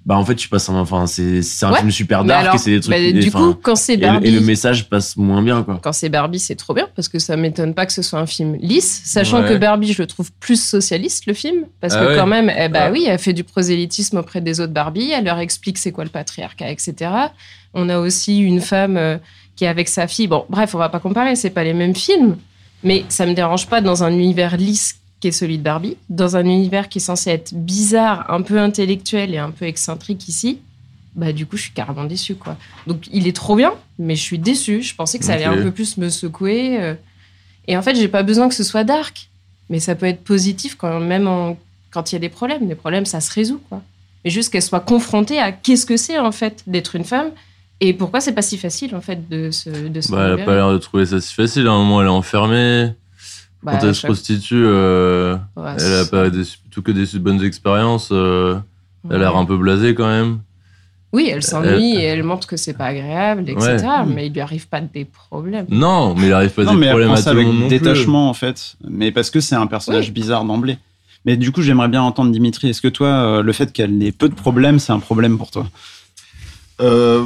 bah 0.07 0.17
en 0.19 0.25
fait 0.25 0.35
tu 0.35 0.49
passes 0.49 0.69
un. 0.69 0.75
Enfin, 0.77 1.07
c'est 1.07 1.41
c'est 1.43 1.65
un 1.67 1.73
Ouais. 1.73 1.79
film 1.79 1.91
super 1.91 2.25
dark 2.25 2.43
alors, 2.43 2.55
et 2.57 2.59
c'est 2.59 2.71
des 2.73 2.81
trucs. 2.81 2.91
bah, 2.95 2.99
et- 2.99 3.13
du 3.13 3.31
coup, 3.31 3.55
quand 3.55 3.75
c'est 3.77 3.95
et, 3.95 3.97
le- 3.97 4.03
et 4.05 4.07
Barbie, 4.07 4.31
le 4.33 4.41
message 4.41 4.89
passe 4.89 5.17
moins 5.17 5.43
bien, 5.43 5.63
quoi. 5.63 5.79
quand 5.83 5.93
c'est 5.93 6.09
Barbie, 6.11 6.39
c'est 6.39 6.57
trop 6.57 6.75
bien 6.75 6.89
parce 6.95 7.09
que 7.09 7.19
ça 7.19 7.37
m'étonne 7.37 7.73
pas 7.75 7.87
que 7.87 7.93
ce 7.93 8.03
soit 8.03 8.19
un 8.19 8.27
film 8.27 8.57
lisse, 8.61 9.03
sachant 9.07 9.43
Ouais. 9.43 9.49
que 9.49 9.55
Barbie, 9.55 9.93
je 9.95 10.03
le 10.03 10.07
trouve 10.07 10.31
plus 10.41 10.63
socialiste 10.63 11.25
le 11.27 11.33
film 11.35 11.65
parce 11.81 11.95
Ah 11.95 12.01
que 12.05 12.11
ouais 12.11 12.17
quand 12.17 12.27
même, 12.27 12.51
eh 12.55 12.69
bah 12.69 12.85
Ah. 12.87 12.91
oui, 12.93 13.05
elle 13.09 13.19
fait 13.19 13.33
du 13.33 13.45
prosélytisme 13.45 14.19
auprès 14.19 14.41
des 14.43 14.61
autres 14.61 14.73
Barbie, 14.75 15.11
elle 15.11 15.25
leur 15.25 15.39
explique 15.39 15.79
c'est 15.79 15.93
quoi 15.93 16.05
le 16.05 16.11
patriarcat, 16.11 16.71
etc. 16.71 17.11
On 17.75 17.89
a 17.89 17.99
aussi 17.99 18.39
une 18.39 18.61
femme 18.61 18.97
euh, 18.97 19.19
qui 19.57 19.65
est 19.65 19.69
avec 19.69 19.89
sa 19.89 20.07
fille. 20.07 20.27
Bon, 20.29 20.45
bref, 20.49 20.75
on 20.75 20.79
va 20.79 20.89
pas 20.89 21.01
comparer, 21.01 21.37
c'est 21.37 21.51
pas 21.51 21.65
les 21.65 21.75
mêmes 21.75 21.95
films, 21.95 22.37
mais 22.83 23.05
ça 23.09 23.27
me 23.27 23.35
dérange 23.35 23.67
pas 23.67 23.81
dans 23.81 24.05
un 24.05 24.13
univers 24.13 24.57
lisse 24.57 24.99
qui 25.21 25.29
est 25.29 25.33
celui 25.33 25.59
de 25.59 25.63
Barbie, 25.63 25.97
dans 26.11 26.37
un 26.37 26.45
univers 26.45 26.89
qui 26.89 26.99
est 26.99 27.01
censé 27.01 27.31
être 27.31 27.55
bizarre, 27.55 28.31
un 28.31 28.43
peu 28.43 28.59
intellectuel 28.59 29.33
et 29.35 29.39
un 29.39 29.51
peu 29.51 29.65
excentrique 29.65 30.29
ici. 30.29 30.59
Bah 31.17 31.33
du 31.33 31.47
coup, 31.47 31.57
je 31.57 31.63
suis 31.63 31.73
carrément 31.73 32.05
déçue 32.05 32.35
quoi. 32.35 32.57
Donc 32.87 33.05
il 33.13 33.27
est 33.29 33.35
trop 33.37 33.55
bien, 33.57 33.73
mais 33.99 34.17
je 34.17 34.21
suis 34.23 34.39
déçue. 34.39 34.83
Je 34.83 34.95
pensais 34.95 35.19
que 35.19 35.25
ça 35.25 35.35
allait 35.35 35.45
un 35.45 35.63
peu 35.63 35.71
plus 35.71 35.97
me 35.97 36.09
secouer. 36.11 36.81
euh. 36.83 36.95
Et 37.69 37.77
en 37.77 37.83
fait, 37.83 37.95
j'ai 37.95 38.09
pas 38.09 38.23
besoin 38.25 38.49
que 38.49 38.55
ce 38.55 38.65
soit 38.65 38.85
dark, 38.85 39.29
mais 39.71 39.79
ça 39.79 39.95
peut 39.95 40.07
être 40.07 40.23
positif 40.25 40.75
quand 40.75 40.99
même 41.01 41.27
en- 41.29 41.57
quand 41.93 42.11
il 42.11 42.17
y 42.17 42.17
a 42.17 42.19
des 42.19 42.29
problèmes. 42.29 42.69
Les 42.69 42.75
problèmes, 42.75 43.07
ça 43.07 43.21
se 43.21 43.33
résout 43.33 43.61
quoi. 43.69 43.81
Mais 44.25 44.31
juste 44.31 44.51
qu'elle 44.53 44.63
soit 44.63 44.81
confrontée 44.81 45.39
à 45.39 45.53
qu'est-ce 45.53 45.87
que 45.87 45.97
c'est 45.97 46.19
en 46.19 46.33
fait 46.33 46.63
d'être 46.67 46.97
une 46.97 47.05
femme 47.05 47.31
et 47.81 47.93
pourquoi 47.95 48.21
c'est 48.21 48.33
pas 48.33 48.43
si 48.43 48.57
facile 48.59 48.95
en 48.95 49.01
fait 49.01 49.29
de 49.29 49.51
se 49.51 49.69
de 49.89 50.01
se 50.01 50.11
Bah, 50.13 50.27
elle 50.35 50.41
a 50.41 50.45
pas 50.45 50.55
l'air 50.55 50.73
de 50.73 50.79
trouver 50.79 51.07
ça 51.07 51.21
si 51.21 51.35
facile. 51.35 51.67
À 51.67 51.73
un 51.73 51.79
moment, 51.79 52.01
elle 52.01 52.07
est 52.07 52.11
enfermée. 52.11 52.93
Bah, 53.63 53.73
Quand 53.79 53.87
elle 53.89 53.95
se 53.95 54.01
chaque- 54.03 54.11
prostitue, 54.11 54.63
euh, 54.67 55.37
Ouais, 55.57 55.73
elle 55.79 55.95
a 56.01 56.05
pas 56.05 56.29
des, 56.31 56.43
tout 56.71 56.83
que 56.83 56.93
des 56.93 57.07
bonnes 57.19 57.43
expériences. 57.43 58.11
euh, 58.13 58.59
Elle 59.09 59.17
a 59.17 59.19
l'air 59.21 59.37
un 59.37 59.45
peu 59.47 59.57
blasée 59.57 59.95
quand 59.95 60.07
même. 60.07 60.39
Oui, 61.13 61.31
elle 61.33 61.43
s'ennuie 61.43 61.95
Elle- 61.95 62.01
et 62.01 62.05
elle 62.05 62.23
montre 62.25 62.47
que 62.47 62.57
c'est 62.57 62.73
pas 62.75 62.87
agréable, 62.87 63.49
etc. 63.49 63.77
Ouais. 63.87 64.07
Mais 64.07 64.27
il 64.27 64.33
lui 64.33 64.41
arrive 64.41 64.67
pas 64.69 64.81
des 64.81 65.05
problèmes. 65.05 65.67
Non, 65.71 66.15
mais 66.15 66.27
il 66.27 66.33
arrive 66.33 66.51
pas 66.51 66.65
non, 66.65 66.73
des 66.75 66.79
mais 66.79 66.87
elle 66.87 66.93
problèmes 66.93 67.13
à 67.13 67.19
tout 67.23 67.25
le 67.27 67.31
avec 67.31 67.47
monde 67.47 67.55
non 67.61 67.69
plus. 67.69 67.79
détachement 67.79 68.29
en 68.29 68.35
fait, 68.35 68.77
mais 68.89 69.13
parce 69.13 69.31
que 69.31 69.41
c'est 69.41 69.55
un 69.55 69.67
personnage 69.67 70.07
Oui. 70.07 70.13
bizarre 70.13 70.45
d'emblée. 70.45 70.77
Mais 71.25 71.37
du 71.39 71.53
coup, 71.53 71.63
j'aimerais 71.63 71.89
bien 71.89 72.03
entendre 72.03 72.33
Dimitri. 72.33 72.69
Est-ce 72.69 72.83
que 72.83 72.89
toi, 72.89 73.07
euh, 73.09 73.43
le 73.43 73.53
fait 73.53 73.73
qu'elle 73.73 74.03
ait 74.03 74.13
peu 74.13 74.29
de 74.29 74.35
problèmes, 74.35 74.79
c'est 74.79 74.93
un 74.93 74.99
problème 74.99 75.39
pour 75.39 75.51
toi? 75.51 75.67
Euh, 76.81 77.25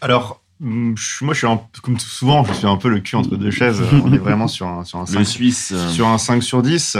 alors, 0.00 0.40
je- 0.60 1.24
moi, 1.24 1.34
je 1.34 1.38
suis 1.38 1.46
un, 1.46 1.60
comme 1.82 1.98
souvent, 1.98 2.44
je 2.44 2.52
suis 2.54 2.66
un 2.66 2.76
peu 2.76 2.88
le 2.88 3.00
cul 3.00 3.16
entre 3.16 3.36
deux 3.36 3.50
chaises. 3.50 3.82
On 4.04 4.12
est 4.12 4.18
vraiment 4.18 4.48
sur 4.48 4.66
un, 4.66 4.84
sur 4.84 4.98
un 4.98 5.02
Le 5.02 5.06
5, 5.06 5.24
Suisse. 5.24 5.72
euh, 5.74 5.88
sur 5.90 6.06
un 6.08 6.18
5 6.18 6.42
sur 6.42 6.62
10. 6.62 6.96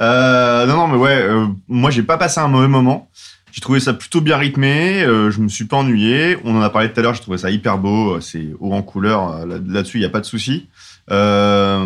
Euh, 0.00 0.66
non, 0.66 0.76
non, 0.76 0.88
mais 0.88 0.96
ouais, 0.96 1.16
euh, 1.22 1.46
moi, 1.68 1.90
j'ai 1.90 2.02
pas 2.02 2.16
passé 2.16 2.40
un 2.40 2.48
mauvais 2.48 2.68
moment. 2.68 3.08
J'ai 3.52 3.60
trouvé 3.60 3.80
ça 3.80 3.92
plutôt 3.94 4.20
bien 4.20 4.36
rythmé. 4.36 5.02
euh, 5.02 5.30
je 5.30 5.40
me 5.40 5.48
suis 5.48 5.64
pas 5.64 5.76
ennuyé. 5.78 6.36
On 6.44 6.56
en 6.56 6.60
a 6.62 6.70
parlé 6.70 6.92
tout 6.92 7.00
à 7.00 7.02
l'heure. 7.02 7.14
Je 7.14 7.20
trouvais 7.22 7.38
ça 7.38 7.50
hyper 7.50 7.78
beau. 7.78 8.14
euh, 8.16 8.20
C'est 8.20 8.48
haut 8.60 8.72
en 8.72 8.82
couleur. 8.82 9.28
euh, 9.32 9.46
là- 9.46 9.58
Là-dessus, 9.66 9.98
il 9.98 10.02
y 10.02 10.04
a 10.04 10.08
pas 10.10 10.20
de 10.20 10.24
souci. 10.26 10.68
Euh, 11.10 11.84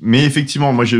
mais 0.00 0.24
effectivement, 0.24 0.72
moi, 0.72 0.84
je 0.84 0.98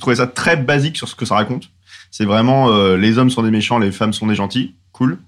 trouvais 0.00 0.16
ça 0.16 0.26
très 0.26 0.56
basique 0.56 0.96
sur 0.96 1.08
ce 1.08 1.14
que 1.14 1.24
ça 1.24 1.36
raconte. 1.36 1.68
C'est 2.10 2.24
vraiment 2.24 2.70
euh, 2.72 2.96
les 2.96 3.18
hommes 3.18 3.30
sont 3.30 3.42
des 3.42 3.50
méchants, 3.50 3.78
les 3.78 3.92
femmes 3.92 4.12
sont 4.12 4.26
des 4.26 4.34
gentils. 4.34 4.74
Cool. 4.92 5.18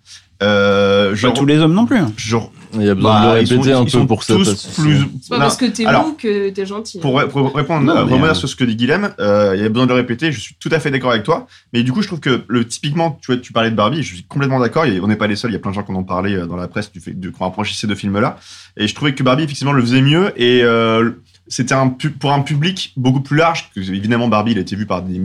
Euh, 0.42 1.14
Pas 1.22 1.30
tous 1.30 1.46
les 1.46 1.58
hommes 1.58 1.72
non 1.72 1.86
plus. 1.86 1.98
hein. 1.98 2.12
genre, 2.16 2.50
Il 2.74 2.82
y 2.82 2.88
a 2.88 2.94
besoin 2.96 3.20
bah, 3.22 3.34
de 3.36 3.40
le 3.40 3.46
sont- 3.46 3.54
répéter 3.60 3.72
un 3.74 3.84
peu 3.84 4.06
pour 4.08 4.18
que 4.18 4.24
ça 4.26 4.34
plus. 4.34 4.44
C'est 4.46 5.28
pas 5.28 5.36
Non, 5.36 5.42
parce 5.42 5.56
que 5.56 5.66
t'es 5.66 5.84
mou 5.84 6.16
que 6.20 6.50
t'es 6.50 6.66
gentil. 6.66 6.98
pour, 6.98 7.22
pour 7.28 7.54
répondre, 7.54 7.82
Non, 7.86 7.96
euh, 7.96 8.24
euh, 8.30 8.34
sur 8.34 8.48
ce 8.48 8.56
que 8.56 8.64
dit 8.64 8.74
Guilhem, 8.74 9.14
euh, 9.20 9.52
il 9.56 9.62
y 9.62 9.64
a 9.64 9.68
besoin 9.68 9.86
de 9.86 9.90
le 9.92 9.94
répéter. 10.00 10.32
Je 10.32 10.40
suis 10.40 10.56
tout 10.58 10.68
à 10.72 10.80
fait 10.80 10.90
d'accord 10.90 11.12
avec 11.12 11.22
toi. 11.22 11.46
Mais 11.72 11.84
du 11.84 11.92
coup, 11.92 12.02
je 12.02 12.08
trouve 12.08 12.18
que 12.18 12.42
le 12.48 12.66
typiquement, 12.66 13.18
tu 13.22 13.30
vois, 13.32 13.40
tu 13.40 13.52
parlais 13.52 13.70
de 13.70 13.76
Barbie, 13.76 14.02
je 14.02 14.14
suis 14.14 14.24
complètement 14.24 14.58
d'accord. 14.58 14.84
et 14.84 14.98
On 15.00 15.06
n'est 15.06 15.14
pas 15.16 15.28
les 15.28 15.36
seuls. 15.36 15.52
Il 15.52 15.54
y 15.54 15.56
a 15.56 15.60
plein 15.60 15.70
de 15.70 15.76
gens 15.76 15.84
qui 15.84 15.92
en 15.92 15.96
ont 15.96 16.02
parlé 16.04 16.36
dans 16.48 16.56
la 16.56 16.66
presse 16.66 16.90
du 16.90 16.98
fait 17.00 17.12
de 17.12 17.30
qu'on 17.30 17.44
rapprochait 17.44 17.74
ces 17.76 17.86
deux 17.86 17.94
films-là. 17.94 18.36
Et 18.76 18.88
je 18.88 18.94
trouvais 18.96 19.14
que 19.14 19.22
Barbie 19.22 19.44
effectivement 19.44 19.72
le 19.72 19.82
faisait 19.82 20.02
mieux. 20.02 20.32
Et 20.36 20.62
euh, 20.64 21.12
c'était 21.48 21.74
un 21.74 21.88
pour 21.88 22.32
un 22.32 22.40
public 22.40 22.92
beaucoup 22.96 23.20
plus 23.20 23.36
large. 23.36 23.70
Que, 23.74 23.80
évidemment, 23.80 24.28
Barbie, 24.28 24.52
il 24.52 24.58
a 24.58 24.60
été 24.60 24.76
vu 24.76 24.86
par 24.86 25.02
des, 25.02 25.20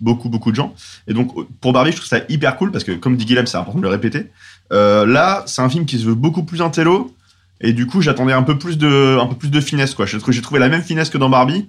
beaucoup, 0.00 0.28
beaucoup 0.28 0.50
de 0.50 0.56
gens. 0.56 0.74
Et 1.08 1.14
donc, 1.14 1.32
pour 1.60 1.72
Barbie, 1.72 1.90
je 1.90 1.96
trouve 1.96 2.08
ça 2.08 2.20
hyper 2.28 2.56
cool 2.56 2.70
parce 2.70 2.84
que, 2.84 2.92
comme 2.92 3.16
dit 3.16 3.24
Guilhem, 3.24 3.46
c'est 3.46 3.56
important 3.56 3.78
de 3.78 3.84
le 3.84 3.90
répéter. 3.90 4.30
Euh, 4.72 5.06
là, 5.06 5.42
c'est 5.46 5.62
un 5.62 5.68
film 5.68 5.86
qui 5.86 5.98
se 5.98 6.04
veut 6.04 6.14
beaucoup 6.14 6.44
plus 6.44 6.62
intello. 6.62 7.14
Et 7.60 7.72
du 7.72 7.86
coup, 7.86 8.02
j'attendais 8.02 8.32
un 8.32 8.42
peu 8.42 8.58
plus 8.58 8.78
de, 8.78 9.18
un 9.20 9.26
peu 9.26 9.36
plus 9.36 9.50
de 9.50 9.60
finesse, 9.60 9.94
quoi. 9.94 10.06
J'ai 10.06 10.18
trouvé, 10.18 10.34
j'ai 10.34 10.42
trouvé 10.42 10.60
la 10.60 10.68
même 10.68 10.82
finesse 10.82 11.10
que 11.10 11.18
dans 11.18 11.30
Barbie. 11.30 11.68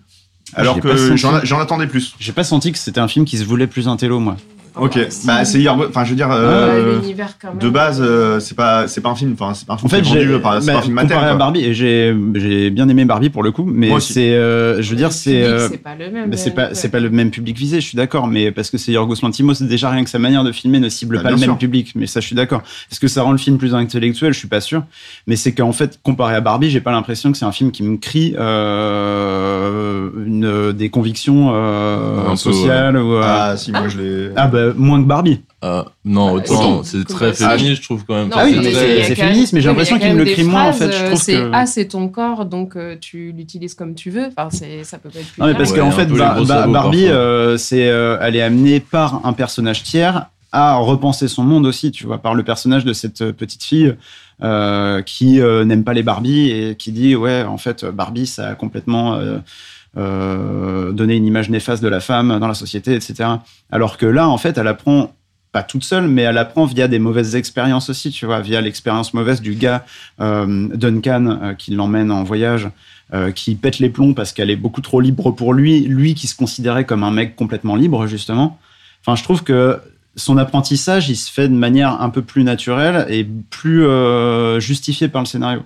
Alors 0.54 0.80
que 0.80 1.16
j'en 1.16 1.60
attendais 1.60 1.88
plus. 1.88 2.16
J'ai 2.20 2.32
pas 2.32 2.44
senti 2.44 2.72
que 2.72 2.78
c'était 2.78 3.00
un 3.00 3.08
film 3.08 3.26
qui 3.26 3.38
se 3.38 3.44
voulait 3.44 3.68
plus 3.68 3.88
intello, 3.88 4.20
moi. 4.20 4.38
Ok, 4.78 5.00
bah 5.26 5.46
c'est 5.46 5.60
Yorgos- 5.60 5.88
enfin 5.90 6.04
je 6.04 6.10
veux 6.10 6.16
dire, 6.16 6.30
euh, 6.32 6.68
Ouais, 6.92 7.00
l'univers, 7.02 7.30
quand 7.42 7.50
même. 7.50 7.60
de 7.60 7.70
base, 7.70 8.02
euh, 8.04 8.40
c'est 8.40 8.56
pas, 8.56 8.88
c'est 8.88 9.00
pas 9.02 9.10
un 9.10 9.16
film, 9.16 9.34
enfin 9.40 9.54
c'est 9.54 9.66
pas 9.66 9.74
un 9.74 9.78
film 9.78 9.86
En 9.88 9.90
fait, 9.90 10.04
j'ai 10.04 10.26
vendu 10.26 10.42
par, 10.42 10.62
c'est 10.62 10.68
bah, 10.68 10.74
pas 10.74 10.80
un 10.80 10.82
film 10.82 10.94
mater, 10.96 11.08
comparé 11.14 11.30
à. 11.32 11.36
Barbie, 11.36 11.62
et 11.64 11.74
j'ai 11.74 12.16
j'ai 12.36 12.70
bien 12.72 12.90
aimé 12.90 13.06
Barbie 13.06 13.30
pour 13.30 13.42
le 13.44 13.52
coup, 13.52 13.64
mais 13.66 14.00
c'est, 14.00 14.34
euh, 14.34 14.82
je 14.82 14.90
veux 14.90 14.96
dire, 14.98 15.12
c'est, 15.12 15.32
public, 15.32 15.46
euh, 15.48 15.68
c'est 15.72 15.78
pas 15.78 15.96
le 15.96 16.12
même, 16.12 16.30
bah, 16.30 16.38
c'est 16.38 16.52
pas, 16.52 16.74
c'est 16.74 16.90
pas 16.90 17.00
le 17.00 17.10
même 17.10 17.32
public 17.32 17.58
visé, 17.58 17.80
je 17.80 17.88
suis 17.88 17.96
d'accord, 17.96 18.28
mais 18.28 18.52
parce 18.52 18.70
que 18.70 18.78
c'est 18.78 18.92
Yorgos 18.92 19.16
Lanthimos, 19.24 19.54
déjà 19.62 19.90
rien 19.90 20.04
que 20.04 20.10
sa 20.10 20.20
manière 20.20 20.44
de 20.44 20.52
filmer 20.52 20.80
ne 20.80 20.90
cible 20.90 21.18
Bah, 21.18 21.24
pas 21.24 21.30
le 21.32 21.36
même 21.38 21.44
sûr. 21.46 21.58
public, 21.58 21.94
mais 21.96 22.06
ça, 22.08 22.20
je 22.20 22.26
suis 22.28 22.36
d'accord. 22.36 22.62
Est-ce 22.92 23.00
que 23.00 23.08
ça 23.08 23.24
rend 23.24 23.32
le 23.32 23.38
film 23.38 23.58
plus 23.58 23.74
intellectuel? 23.76 24.34
Je 24.34 24.40
suis 24.40 24.48
pas 24.50 24.62
sûr, 24.62 24.84
mais 25.28 25.36
c'est 25.38 25.54
qu'en 25.54 25.72
fait, 25.72 26.00
comparé 26.04 26.36
à 26.36 26.42
Barbie, 26.42 26.70
j'ai 26.70 26.82
pas 26.82 26.92
l'impression 26.92 27.32
que 27.32 27.38
c'est 27.38 27.46
un 27.46 27.52
film 27.52 27.72
qui 27.72 27.84
me 27.84 27.98
crie 27.98 28.36
euh, 28.38 30.10
une, 30.26 30.72
des 30.74 30.90
convictions 30.90 31.52
euh, 31.54 32.30
Un 32.32 32.36
sociales 32.36 32.98
ou. 32.98 33.14
euh, 33.16 33.22
Ah 33.24 33.56
si, 33.58 33.72
moi 33.72 33.88
je 33.88 33.98
l'ai. 34.00 34.30
ah, 34.36 34.48
bah 34.48 34.65
moins 34.76 35.02
que 35.02 35.08
Barbie. 35.08 35.42
Ah, 35.62 35.86
non, 36.04 36.28
Ah, 36.30 36.34
autant, 36.34 36.84
c'est 36.84 37.04
très 37.06 37.30
Ah, 37.44 37.58
féministe, 37.58 37.82
je 37.82 37.88
trouve 37.88 38.04
quand 38.06 38.14
même. 38.16 38.28
Non, 38.30 38.36
Ah 38.40 38.46
oui, 38.46 38.60
c'est- 38.72 39.16
féministe, 39.16 39.54
mais 39.54 39.62
j'ai 39.62 39.70
l'impression 39.70 39.98
qu'il 39.98 40.14
me 40.14 40.24
le 40.24 40.26
crie 40.26 40.44
moins, 40.44 40.66
en 40.70 40.74
fait. 40.74 40.92
Je 40.92 40.98
euh, 41.04 41.08
trouve 41.08 41.22
c'est 41.22 41.34
que- 41.34 41.50
ah 41.54 41.66
c'est 41.66 41.86
ton 41.86 42.08
corps 42.10 42.46
donc 42.46 42.76
euh, 42.76 42.96
tu 43.00 43.32
l'utilises 43.36 43.74
comme 43.74 43.96
tu 43.96 44.12
veux. 44.12 44.28
Enfin 44.38 44.50
ça 44.84 44.98
peut 45.00 45.10
pas 45.10 45.20
être 45.20 45.32
plus 45.32 45.42
Non, 45.42 45.48
mais 45.48 45.56
parce 45.56 45.72
Ouais, 45.72 45.80
qu'en 45.80 45.92
fait, 45.92 46.06
Barbie, 46.08 47.08
euh, 47.08 47.58
c'est, 47.58 47.88
euh, 47.88 48.18
elle 48.22 48.36
est 48.36 48.42
amenée 48.42 48.80
par 48.80 49.26
un 49.26 49.34
personnage 49.34 49.84
tiers 49.84 50.28
à 50.52 50.76
repenser 50.76 51.28
son 51.28 51.44
monde 51.44 51.66
aussi, 51.66 51.92
tu 51.92 52.06
vois, 52.06 52.20
par 52.20 52.34
le 52.36 52.44
personnage 52.44 52.86
de 52.86 52.94
cette 52.94 53.22
euh, 53.22 53.34
petite 53.34 53.64
fille 53.64 53.96
euh, 54.44 55.02
qui 55.02 55.42
euh, 55.42 55.66
n'aime 55.66 55.84
pas 55.84 55.94
les 55.94 56.04
Barbie 56.04 56.50
et 56.52 56.76
qui 56.76 56.92
dit, 56.92 57.16
ouais, 57.16 57.44
en 57.44 57.58
fait, 57.58 57.84
Barbie, 57.86 58.28
ça 58.28 58.50
a 58.50 58.56
complètement 58.56 59.16
euh, 59.16 59.38
euh, 59.98 60.92
donné 60.92 61.16
une 61.16 61.26
image 61.26 61.50
néfaste 61.50 61.82
de 61.82 61.88
la 61.88 62.02
femme 62.02 62.38
dans 62.40 62.48
la 62.48 62.54
société, 62.54 62.94
etc. 62.96 63.30
Alors 63.72 63.98
que 63.98 64.06
là, 64.06 64.28
en 64.28 64.38
fait, 64.38 64.58
elle 64.58 64.68
apprend 64.68 65.14
pas 65.54 65.64
toute 65.64 65.86
seule, 65.86 66.10
mais 66.10 66.24
elle 66.24 66.38
apprend 66.38 66.66
via 66.66 66.90
des 66.90 67.00
mauvaises 67.00 67.36
expériences 67.36 67.90
aussi, 67.90 68.12
tu 68.12 68.26
vois, 68.26 68.42
via 68.42 68.60
l'expérience 68.60 69.14
mauvaise 69.14 69.42
du 69.42 69.56
gars 69.56 69.86
euh, 70.20 70.68
Duncan 70.76 71.40
euh, 71.42 71.54
qui 71.54 71.72
l'emmène 71.72 72.12
en 72.12 72.24
voyage, 72.24 72.70
qui 73.36 73.56
pète 73.56 73.80
les 73.80 73.90
plombs 73.90 74.14
parce 74.14 74.34
qu'elle 74.34 74.50
est 74.50 74.56
beaucoup 74.58 74.82
trop 74.82 75.00
libre 75.00 75.32
pour 75.32 75.54
lui, 75.54 75.82
lui 75.82 76.16
qui 76.16 76.28
se 76.28 76.36
considérait 76.36 76.86
comme 76.86 77.04
un 77.04 77.12
mec 77.12 77.36
complètement 77.36 77.76
libre, 77.76 78.08
justement. 78.08 78.60
Enfin, 79.02 79.16
je 79.16 79.24
trouve 79.24 79.44
que 79.44 79.80
son 80.18 80.38
apprentissage, 80.38 81.08
il 81.08 81.16
se 81.16 81.32
fait 81.32 81.48
de 81.48 81.54
manière 81.54 82.02
un 82.02 82.10
peu 82.10 82.24
plus 82.24 82.44
naturelle 82.44 83.06
et 83.08 83.24
plus 83.24 83.86
justifiée 84.60 85.08
par 85.08 85.22
le 85.22 85.28
scénario. 85.28 85.62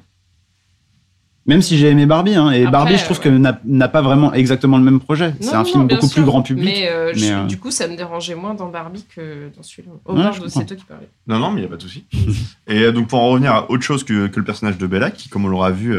Même 1.45 1.61
si 1.63 1.77
j'ai 1.77 1.89
aimé 1.89 2.05
Barbie, 2.05 2.35
hein, 2.35 2.51
et 2.51 2.59
Après, 2.61 2.71
Barbie, 2.71 2.97
je 2.97 3.03
trouve 3.05 3.17
ouais. 3.19 3.23
que 3.23 3.57
n'a 3.65 3.87
pas 3.87 4.01
vraiment 4.01 4.33
exactement 4.33 4.77
le 4.77 4.83
même 4.83 4.99
projet. 4.99 5.33
C'est 5.39 5.47
Non, 5.47 5.53
un 5.53 5.57
non, 5.59 5.65
film 5.65 5.87
beaucoup 5.87 6.05
sûr. 6.05 6.13
plus 6.15 6.23
grand 6.23 6.41
public. 6.43 6.65
Mais, 6.65 6.87
euh, 6.89 7.11
je- 7.15 7.33
euh, 7.33 7.45
du 7.45 7.57
coup, 7.57 7.71
ça 7.71 7.87
me 7.87 7.95
dérangeait 7.95 8.35
moins 8.35 8.53
dans 8.53 8.67
Barbie 8.69 9.05
que 9.15 9.49
dans 9.55 9.63
celui-là. 9.63 9.89
Oh, 10.05 10.13
Ouais, 10.15 10.23
je 10.33 10.47
c'est 10.47 10.65
toi 10.65 10.75
qui 10.77 10.85
parlais. 10.85 11.09
Non, 11.27 11.39
non, 11.39 11.49
mais 11.51 11.57
il 11.57 11.61
n'y 11.61 11.67
a 11.67 11.69
pas 11.69 11.77
de 11.77 11.81
souci. 11.81 12.05
Et 12.67 12.83
euh, 12.83 12.91
donc, 12.91 13.07
pour 13.07 13.19
en 13.19 13.29
revenir 13.29 13.51
à 13.53 13.71
autre 13.71 13.83
chose 13.83 14.03
que, 14.03 14.27
que 14.27 14.39
le 14.39 14.45
personnage 14.45 14.77
de 14.77 14.85
Bella, 14.85 15.09
qui, 15.09 15.27
comme 15.29 15.45
on 15.45 15.47
l'aura 15.47 15.71
vu, 15.71 15.97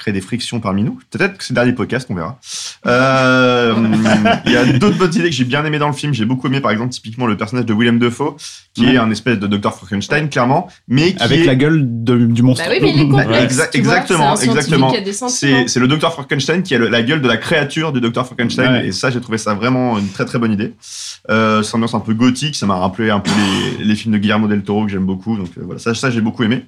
euh, 0.00 0.02
crée 0.02 0.12
des 0.12 0.20
frictions 0.20 0.60
parmi 0.60 0.82
nous. 0.82 0.98
Peut-être 1.10 1.36
que 1.38 1.44
c'est 1.44 1.52
le 1.52 1.56
dernier 1.56 1.72
podcast, 1.72 2.06
on 2.10 2.14
verra. 2.14 2.38
Euh, 2.86 3.74
Il 4.46 4.52
y 4.52 4.56
a 4.56 4.64
d'autres 4.78 4.96
bonnes 4.96 5.14
idées 5.14 5.28
que 5.30 5.34
j'ai 5.34 5.44
bien 5.44 5.64
aimées 5.64 5.78
dans 5.78 5.86
le 5.88 5.92
film. 5.94 6.12
J'ai 6.14 6.24
beaucoup 6.24 6.46
aimé, 6.46 6.60
par 6.60 6.70
exemple, 6.70 6.90
typiquement 6.90 7.26
le 7.26 7.36
personnage 7.36 7.66
de 7.66 7.74
Willem 7.74 7.98
Dafoe, 7.98 8.36
qui 8.74 8.86
Ouais. 8.86 8.94
est 8.94 8.98
un 8.98 9.10
espèce 9.10 9.38
de 9.38 9.46
Dr. 9.46 9.72
Frankenstein, 9.74 10.28
clairement, 10.28 10.68
mais 10.88 11.12
qui 11.14 11.22
Avec 11.22 11.40
est... 11.40 11.44
la 11.44 11.54
gueule 11.54 11.82
de- 11.86 12.26
du 12.26 12.42
monstre. 12.42 12.64
Bah 12.64 12.70
oui, 12.72 12.78
mais 12.82 12.92
il 12.94 13.00
est 13.02 13.08
complexe. 13.08 13.54
Exa- 13.56 13.70
tu 13.70 13.78
exactement, 13.78 14.36
exactement. 14.36 14.92
C'est 15.28 15.68
c'est 15.68 15.80
le 15.80 15.88
Dr. 15.88 16.12
Frankenstein 16.12 16.62
qui 16.62 16.74
a 16.74 16.78
le- 16.78 16.88
la 16.88 17.02
gueule 17.02 17.20
de 17.22 17.28
la 17.28 17.36
créature 17.36 17.92
du 17.92 18.00
Dr. 18.00 18.24
Frankenstein. 18.24 18.72
Ouais. 18.72 18.86
Et 18.88 18.92
ça, 18.92 19.10
j'ai 19.10 19.20
trouvé 19.20 19.38
ça 19.38 19.54
vraiment 19.54 19.98
une 19.98 20.08
très 20.08 20.24
très 20.24 20.38
bonne 20.38 20.52
idée. 20.52 20.74
Euh, 21.30 21.62
c'est 21.62 21.72
une 21.72 21.76
ambiance 21.78 21.94
un 21.94 22.00
peu 22.00 22.14
gothique. 22.14 22.56
Ça 22.56 22.66
m'a 22.66 22.76
rappelé 22.76 23.10
un 23.10 23.20
peu 23.20 23.30
les, 23.78 23.84
les 23.84 23.94
films 23.96 24.14
de 24.14 24.18
Guillermo 24.18 24.48
del 24.48 24.62
Toro 24.62 24.84
que 24.86 24.90
j'aime 24.92 25.04
beaucoup. 25.06 25.36
Donc 25.36 25.48
euh, 25.58 25.62
voilà, 25.64 25.78
ça, 25.80 25.94
ça 25.94 26.10
j'ai 26.10 26.20
beaucoup 26.20 26.42
aimé. 26.44 26.64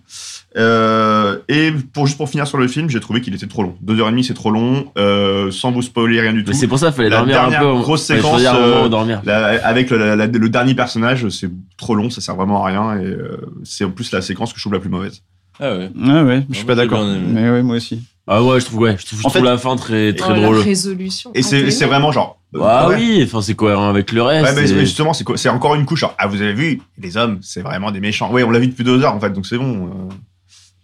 Euh, 0.56 1.38
et 1.48 1.70
pour 1.92 2.06
juste 2.06 2.18
pour 2.18 2.28
finir 2.28 2.46
sur 2.46 2.58
le 2.58 2.68
film, 2.68 2.90
j'ai 2.90 3.00
trouvé 3.00 3.20
qu'il 3.20 3.34
était 3.34 3.46
trop 3.46 3.62
long. 3.62 3.74
Deux 3.80 3.98
heures 4.00 4.08
et 4.08 4.10
demie, 4.10 4.24
c'est 4.24 4.34
trop 4.34 4.50
long. 4.50 4.86
Euh, 4.98 5.50
sans 5.50 5.72
vous 5.72 5.82
spoiler 5.82 6.20
rien 6.20 6.32
du 6.32 6.44
tout. 6.44 6.52
C'est 6.52 6.66
pour 6.68 6.78
ça 6.78 6.86
qu'il 6.88 6.96
fallait 6.96 7.08
La 7.08 7.18
dormir 7.18 7.36
un 7.42 7.48
dernière 7.50 7.60
peu. 7.72 7.78
grosse 7.80 8.02
séquence, 8.02 8.42
euh, 8.44 8.84
où 8.84 8.88
dormir. 8.88 9.22
La- 9.24 9.66
avec 9.66 9.90
le, 9.90 9.98
la- 9.98 10.16
la- 10.16 10.26
le 10.26 10.48
dernier 10.48 10.74
personnage, 10.74 11.28
c'est 11.30 11.50
trop 11.78 11.94
long, 11.94 12.10
ça 12.10 12.20
sert 12.20 12.36
vraiment 12.36 12.64
à 12.64 12.68
rien. 12.68 13.00
Et 13.00 13.06
euh, 13.06 13.38
c'est 13.64 13.84
en 13.84 13.90
plus 13.90 14.12
la 14.12 14.20
séquence 14.20 14.52
que 14.52 14.58
je 14.58 14.62
trouve 14.62 14.74
la 14.74 14.80
plus 14.80 14.90
mauvaise. 14.90 15.22
Ah 15.60 15.76
ouais. 15.76 15.90
Ouais, 15.96 16.22
ouais, 16.22 16.46
je 16.50 16.54
suis 16.54 16.64
Ah, 16.64 16.66
pas 16.66 16.74
d'accord. 16.74 17.04
Mais 17.28 17.48
ouais, 17.50 17.62
moi 17.62 17.76
aussi. 17.76 18.00
Ah 18.26 18.42
ouais, 18.42 18.60
je 18.60 18.66
trouve, 18.66 18.80
ouais, 18.80 18.96
je 18.98 19.04
trouve, 19.06 19.20
je 19.20 19.26
En 19.26 19.30
trouve 19.30 19.42
fait- 19.42 19.48
la 19.48 19.58
fin 19.58 19.74
très, 19.76 20.14
très 20.14 20.32
Oh, 20.32 20.40
drôle. 20.40 20.56
La 20.58 20.62
résolution. 20.62 21.30
Et 21.34 21.40
Ah, 21.40 21.70
c'est 21.70 21.86
vraiment 21.86 22.12
genre. 22.12 22.38
Ah 22.60 22.88
ouais. 22.88 22.96
oui, 22.96 23.22
enfin 23.24 23.40
c'est 23.40 23.54
cohérent 23.54 23.88
avec 23.88 24.12
le 24.12 24.22
reste. 24.22 24.44
Ouais, 24.54 24.62
mais, 24.62 24.66
justement, 24.66 25.12
c'est 25.14 25.24
quoi- 25.24 25.36
c'est 25.38 25.48
encore 25.48 25.74
une 25.74 25.84
couche. 25.86 26.00
genre, 26.00 26.14
ah, 26.18 26.26
vous 26.26 26.40
avez 26.40 26.52
vu, 26.52 26.80
les 26.98 27.16
hommes, 27.16 27.38
c'est 27.40 27.62
vraiment 27.62 27.90
des 27.90 28.00
méchants. 28.00 28.28
Oui, 28.32 28.42
on 28.42 28.50
l'a 28.50 28.58
vu 28.60 28.68
depuis 28.68 28.84
deux 28.84 29.02
heures, 29.02 29.14
en 29.14 29.20
fait, 29.20 29.32
donc 29.32 29.46
c'est 29.46 29.56
bon. 29.58 30.08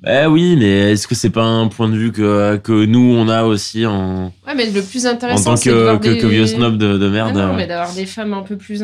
Eh 0.07 0.27
oui, 0.27 0.55
mais 0.57 0.93
est-ce 0.93 1.09
que 1.09 1.17
c'est 1.17 1.31
pas 1.31 1.43
un 1.45 1.67
point 1.67 1.89
de 1.89 1.97
vue 1.97 2.13
que, 2.13 2.57
que 2.59 2.85
nous 2.85 3.01
on 3.17 3.29
a 3.29 3.43
aussi 3.43 3.85
en, 3.85 4.27
Ouais, 4.47 4.55
mais 4.55 4.71
le 4.71 4.81
plus 4.81 5.07
en 5.07 5.11
intéressant, 5.11 5.51
tant 5.51 5.57
c'est 5.57 5.71
de 5.71 5.75
que, 5.75 5.83
voir 5.83 5.99
que, 6.01 6.09
des... 6.09 6.19
que 6.19 6.27
vieux 6.29 6.47
snob 6.47 6.79
de, 6.79 6.99
de 6.99 7.07
Ah 7.07 7.11
merde 7.11 7.37
non, 7.37 7.57
mais 7.57 7.67
d'avoir 7.67 7.93
des 7.93 8.07
femmes 8.07 8.33
un 8.33 8.43
peu 8.43 8.57
plus, 8.57 8.81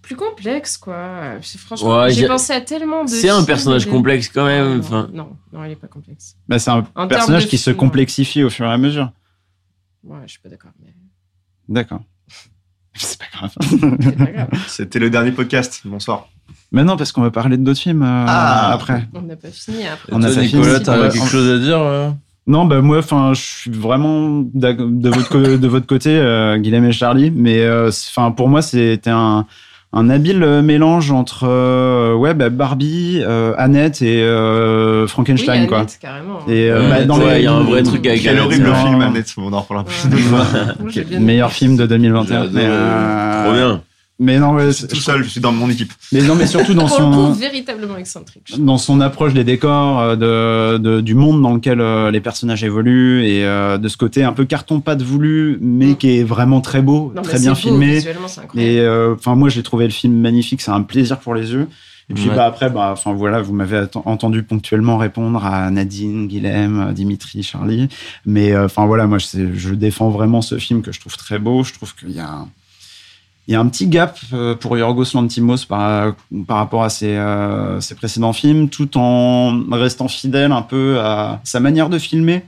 plus, 0.00 0.16
complexes, 0.16 0.78
quoi. 0.78 1.34
C'est- 1.42 1.58
Franchement, 1.58 1.98
Ouais, 1.98 2.10
j'ai 2.12 2.26
pensé 2.26 2.54
à 2.54 2.62
tellement 2.62 3.04
de. 3.04 3.10
C'est 3.10 3.28
un 3.28 3.44
personnage 3.44 3.84
de- 3.84 3.90
complexe 3.90 4.28
quand 4.28 4.46
même. 4.46 4.74
Non, 4.74 4.78
Enfin, 4.78 5.10
non, 5.12 5.36
non, 5.52 5.64
elle 5.64 5.72
est 5.72 5.76
pas 5.76 5.86
complexe. 5.86 6.36
Bah, 6.48 6.58
c'est 6.58 6.70
un 6.70 6.86
En 6.94 7.08
personnage 7.08 7.44
de 7.44 7.50
qui 7.50 7.58
se 7.58 7.70
complexifie 7.70 8.42
au 8.42 8.48
fur 8.48 8.64
et 8.64 8.72
à 8.72 8.78
mesure. 8.78 9.12
Ouais, 10.02 10.20
je 10.24 10.32
suis 10.32 10.40
pas 10.40 10.48
d'accord. 10.48 10.70
Mais... 10.82 10.94
D'accord. 11.68 12.00
C'est 12.94 13.18
pas 13.18 13.26
grave. 13.34 13.54
C'était 14.68 14.98
le 14.98 15.10
dernier 15.10 15.32
podcast. 15.32 15.82
Bonsoir. 15.84 16.28
Mais 16.72 16.82
non, 16.84 16.96
parce 16.96 17.12
qu'on 17.12 17.22
va 17.22 17.30
parler 17.30 17.56
d'autres 17.56 17.78
films 17.80 18.02
euh, 18.02 18.24
Ah. 18.28 18.72
après. 18.72 19.06
On 19.14 19.22
n'a 19.22 19.36
pas 19.36 19.48
fini 19.50 19.86
après. 19.86 20.12
On 20.12 20.22
a 20.22 20.26
Toi, 20.26 20.34
pas 20.36 20.42
Nicolas, 20.42 20.80
t'as 20.80 21.08
quelque 21.08 21.22
on- 21.22 21.26
chose 21.26 21.48
à 21.50 21.58
dire 21.58 21.78
euh 21.80 22.10
Non, 22.46 22.64
bah 22.64 22.80
moi, 22.80 22.98
enfin, 22.98 23.32
je 23.34 23.40
suis 23.40 23.70
vraiment 23.70 24.42
de 24.52 25.08
votre, 25.08 25.28
co- 25.28 25.56
de 25.56 25.68
votre 25.68 25.86
côté, 25.86 26.10
euh, 26.10 26.56
Guilhem 26.58 26.84
et 26.84 26.92
Charlie. 26.92 27.30
Mais 27.30 27.60
euh, 27.60 27.88
enfin, 27.90 28.32
pour 28.32 28.48
moi, 28.48 28.60
c'était 28.60 29.08
un, 29.10 29.46
un 29.92 30.10
habile 30.10 30.40
mélange 30.62 31.12
entre 31.12 31.44
euh, 31.48 32.12
ouais, 32.14 32.34
bah, 32.34 32.50
Barbie, 32.50 33.20
euh, 33.22 33.54
Annette 33.56 34.02
et 34.02 34.22
euh, 34.24 35.06
Frankenstein, 35.06 35.62
oui, 35.62 35.66
quoi. 35.68 35.78
Annette, 35.78 35.98
carrément. 36.02 36.40
Et 36.48 36.70
euh, 36.70 36.82
Ouais, 36.82 36.88
bah, 36.90 37.04
dans 37.04 37.18
ouais, 37.20 37.34
les, 37.34 37.40
il 37.40 37.44
y 37.44 37.46
a 37.46 37.52
un 37.52 37.62
vrai 37.62 37.82
truc 37.84 38.04
avec 38.04 38.20
Quel 38.22 38.30
Annette, 38.36 38.44
horrible 38.46 38.66
non. 38.66 38.74
film, 38.74 39.00
Annette. 39.00 39.32
On 39.38 39.52
en 39.52 39.60
reparlera 39.60 39.84
plus. 39.86 40.08
Ouais. 40.08 41.02
aimé. 41.12 41.18
meilleur 41.20 41.52
film 41.52 41.76
de 41.76 41.86
2021. 41.86 42.42
J'ai 42.46 42.50
Mais, 42.52 42.64
adoré. 42.64 42.76
euh, 42.78 43.44
trop 43.44 43.52
bien. 43.54 43.80
Mais 44.20 44.38
non, 44.38 44.52
ouais, 44.54 44.66
Je 44.66 44.70
suis 44.72 44.86
tout 44.86 44.96
seul, 44.96 45.24
je 45.24 45.28
suis 45.28 45.40
dans 45.40 45.50
mon 45.52 45.68
équipe. 45.68 45.92
mais 46.12 46.22
non, 46.22 46.34
mais 46.36 46.46
surtout 46.46 46.72
dans 46.74 46.86
Pour 46.86 46.98
le 47.00 47.04
coup, 47.06 47.12
son 47.12 47.32
véritablement 47.32 47.96
excentrique. 47.96 48.52
dans 48.58 48.78
son 48.78 49.00
approche 49.00 49.34
des 49.34 49.42
décors, 49.44 50.00
euh, 50.00 50.16
de, 50.16 50.78
de- 50.78 51.00
du 51.00 51.14
monde 51.14 51.42
dans 51.42 51.54
lequel 51.54 51.80
euh, 51.80 52.10
les 52.10 52.20
personnages 52.20 52.62
évoluent 52.64 53.24
et 53.24 53.44
euh, 53.44 53.76
de 53.78 53.88
ce 53.88 53.96
côté 53.96 54.22
un 54.22 54.32
peu 54.32 54.44
carton 54.44 54.80
pâte 54.80 55.02
voulu, 55.02 55.58
mais 55.60 55.86
Mm. 55.92 55.96
qui 55.96 56.18
est 56.18 56.22
vraiment 56.24 56.60
très 56.60 56.80
beau, 56.82 57.12
Non, 57.14 57.22
très 57.22 57.38
bien 57.40 57.50
beau, 57.50 57.56
filmé. 57.56 57.94
Visuellement, 57.94 58.28
c'est 58.28 58.40
incroyable. 58.42 58.72
Et 58.72 58.80
euh, 58.80 59.14
enfin, 59.14 59.34
moi, 59.34 59.48
j'ai 59.48 59.62
trouvé 59.62 59.84
le 59.86 59.92
film 59.92 60.14
magnifique. 60.20 60.60
C'est 60.62 60.70
un 60.70 60.82
plaisir 60.82 61.18
pour 61.18 61.34
les 61.34 61.52
yeux. 61.52 61.66
Et 62.10 62.14
puis 62.14 62.28
Ouais. 62.28 62.36
bah 62.36 62.44
après, 62.44 62.68
bah 62.68 62.90
enfin 62.92 63.14
voilà, 63.14 63.40
vous 63.40 63.54
m'avez 63.54 63.86
entendu 64.04 64.42
ponctuellement 64.42 64.98
répondre 64.98 65.42
à 65.44 65.70
Nadine, 65.70 66.28
Guilhem, 66.28 66.80
euh, 66.88 66.92
Dimitri, 66.92 67.42
Charlie. 67.42 67.88
Mais 68.26 68.52
euh, 68.52 68.66
enfin 68.66 68.84
voilà, 68.84 69.06
moi, 69.06 69.16
je, 69.18 69.54
je 69.54 69.74
défends 69.74 70.10
vraiment 70.10 70.42
ce 70.42 70.58
film 70.58 70.82
que 70.82 70.92
je 70.92 71.00
trouve 71.00 71.16
très 71.16 71.38
beau. 71.38 71.64
Je 71.64 71.72
trouve 71.72 71.94
qu'il 71.94 72.10
y 72.10 72.20
a 72.20 72.28
un, 72.28 72.48
il 73.46 73.52
y 73.52 73.54
a 73.56 73.60
un 73.60 73.68
petit 73.68 73.86
gap 73.86 74.18
euh, 74.32 74.54
pour 74.54 74.76
Yorgos 74.78 75.12
Lanthimos 75.14 75.66
par, 75.68 76.14
par 76.46 76.56
rapport 76.56 76.82
à 76.84 76.88
ses, 76.90 77.16
euh, 77.16 77.80
ses 77.80 77.94
précédents 77.94 78.32
films, 78.32 78.68
tout 78.68 78.96
en 78.96 79.60
restant 79.70 80.08
fidèle 80.08 80.52
un 80.52 80.62
peu 80.62 80.98
à 81.00 81.40
sa 81.44 81.60
manière 81.60 81.90
de 81.90 81.98
filmer, 81.98 82.42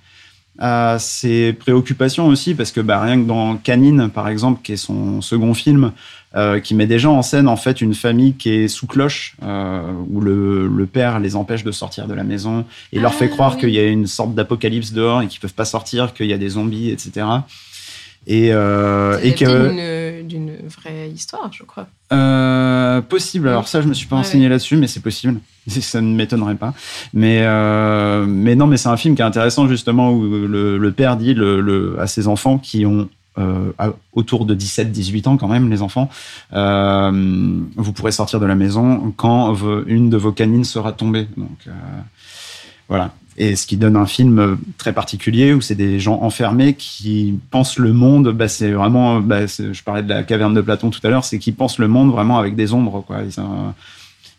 à 0.58 0.96
ses 0.98 1.52
préoccupations 1.52 2.26
aussi, 2.28 2.54
parce 2.54 2.72
que 2.72 2.80
bah, 2.80 3.00
rien 3.02 3.20
que 3.20 3.26
dans 3.26 3.56
Canine, 3.56 4.08
par 4.08 4.28
exemple, 4.28 4.60
qui 4.62 4.72
est 4.72 4.76
son 4.78 5.20
second 5.20 5.52
film, 5.52 5.92
euh, 6.34 6.60
qui 6.60 6.74
met 6.74 6.86
déjà 6.86 7.10
en 7.10 7.22
scène 7.22 7.46
en 7.48 7.56
fait 7.56 7.80
une 7.80 7.94
famille 7.94 8.34
qui 8.34 8.50
est 8.50 8.68
sous 8.68 8.86
cloche, 8.86 9.36
euh, 9.42 9.92
où 10.10 10.20
le, 10.20 10.66
le 10.66 10.86
père 10.86 11.18
les 11.20 11.36
empêche 11.36 11.62
de 11.62 11.72
sortir 11.72 12.06
de 12.08 12.14
la 12.14 12.24
maison 12.24 12.64
et 12.92 12.98
leur 13.00 13.12
Ah, 13.12 13.14
fait 13.14 13.28
croire 13.28 13.54
oui. 13.54 13.60
qu'il 13.60 13.70
y 13.70 13.78
a 13.78 13.86
une 13.86 14.06
sorte 14.06 14.34
d'apocalypse 14.34 14.92
dehors 14.92 15.22
et 15.22 15.28
qu'ils 15.28 15.40
peuvent 15.40 15.54
pas 15.54 15.64
sortir, 15.66 16.14
qu'il 16.14 16.26
y 16.26 16.32
a 16.32 16.38
des 16.38 16.50
zombies, 16.50 16.90
etc. 16.90 17.26
Et, 18.26 18.52
euh, 18.52 19.18
et 19.22 19.34
que 19.34 19.44
adapté 19.44 20.22
d'une- 20.24 20.52
vraie 20.68 21.08
histoire, 21.10 21.48
je 21.52 21.62
crois. 21.62 21.86
euh, 22.12 22.96
Euh, 22.96 23.00
possible. 23.02 23.48
Alors 23.48 23.68
ça, 23.68 23.80
je 23.82 23.86
me 23.88 23.94
suis 23.94 24.06
pas 24.06 24.16
Ouais, 24.16 24.22
renseigné 24.22 24.48
là-dessus, 24.48 24.76
mais 24.76 24.86
c'est 24.88 25.00
possible. 25.00 25.38
Ça 25.68 26.00
ne 26.00 26.14
m'étonnerait 26.14 26.54
pas. 26.56 26.72
Mais 27.14 27.40
euh, 27.42 28.24
mais 28.26 28.54
non, 28.56 28.66
mais 28.66 28.76
c'est 28.78 28.88
un 28.88 28.96
film 28.96 29.14
qui 29.14 29.22
est 29.22 29.24
intéressant 29.24 29.68
justement 29.68 30.12
où 30.12 30.22
le, 30.24 30.78
le 30.78 30.92
père 30.92 31.16
dit 31.16 31.34
le, 31.34 31.60
le- 31.60 31.96
à 32.00 32.06
ses 32.06 32.26
enfants 32.28 32.58
qui 32.58 32.84
ont 32.86 33.08
euh, 33.38 33.70
autour 34.14 34.46
de 34.46 34.54
17-18 34.54 35.28
ans 35.28 35.36
quand 35.36 35.48
même, 35.48 35.68
les 35.70 35.82
enfants, 35.82 36.08
euh, 36.54 37.10
vous 37.76 37.92
pourrez 37.92 38.12
sortir 38.12 38.40
de 38.40 38.46
la 38.46 38.54
maison 38.54 39.12
quand 39.16 39.54
une 39.86 40.08
de 40.08 40.16
vos 40.16 40.32
canines 40.32 40.64
sera 40.64 40.92
tombée. 40.92 41.28
Donc 41.36 41.58
euh, 41.66 41.70
voilà. 42.88 43.12
Et 43.38 43.54
ce 43.54 43.66
qui 43.66 43.76
donne 43.76 43.96
un 43.96 44.06
film 44.06 44.56
très 44.78 44.94
particulier 44.94 45.52
où 45.52 45.60
c'est 45.60 45.74
des 45.74 46.00
gens 46.00 46.20
enfermés 46.22 46.72
qui 46.74 47.38
pensent 47.50 47.78
le 47.78 47.92
monde. 47.92 48.30
Bah, 48.32 48.48
c'est 48.48 48.70
vraiment. 48.72 49.20
Bah, 49.20 49.46
je 49.46 49.82
parlais 49.84 50.02
de 50.02 50.08
la 50.08 50.22
caverne 50.22 50.54
de 50.54 50.60
Platon 50.62 50.88
tout 50.90 51.00
à 51.04 51.10
l'heure. 51.10 51.24
C'est 51.24 51.38
qu'ils 51.38 51.54
pensent 51.54 51.78
le 51.78 51.86
monde 51.88 52.10
vraiment 52.10 52.38
avec 52.38 52.56
des 52.56 52.72
ombres. 52.72 53.04
Quoi. 53.06 53.18
Ils, 53.24 53.34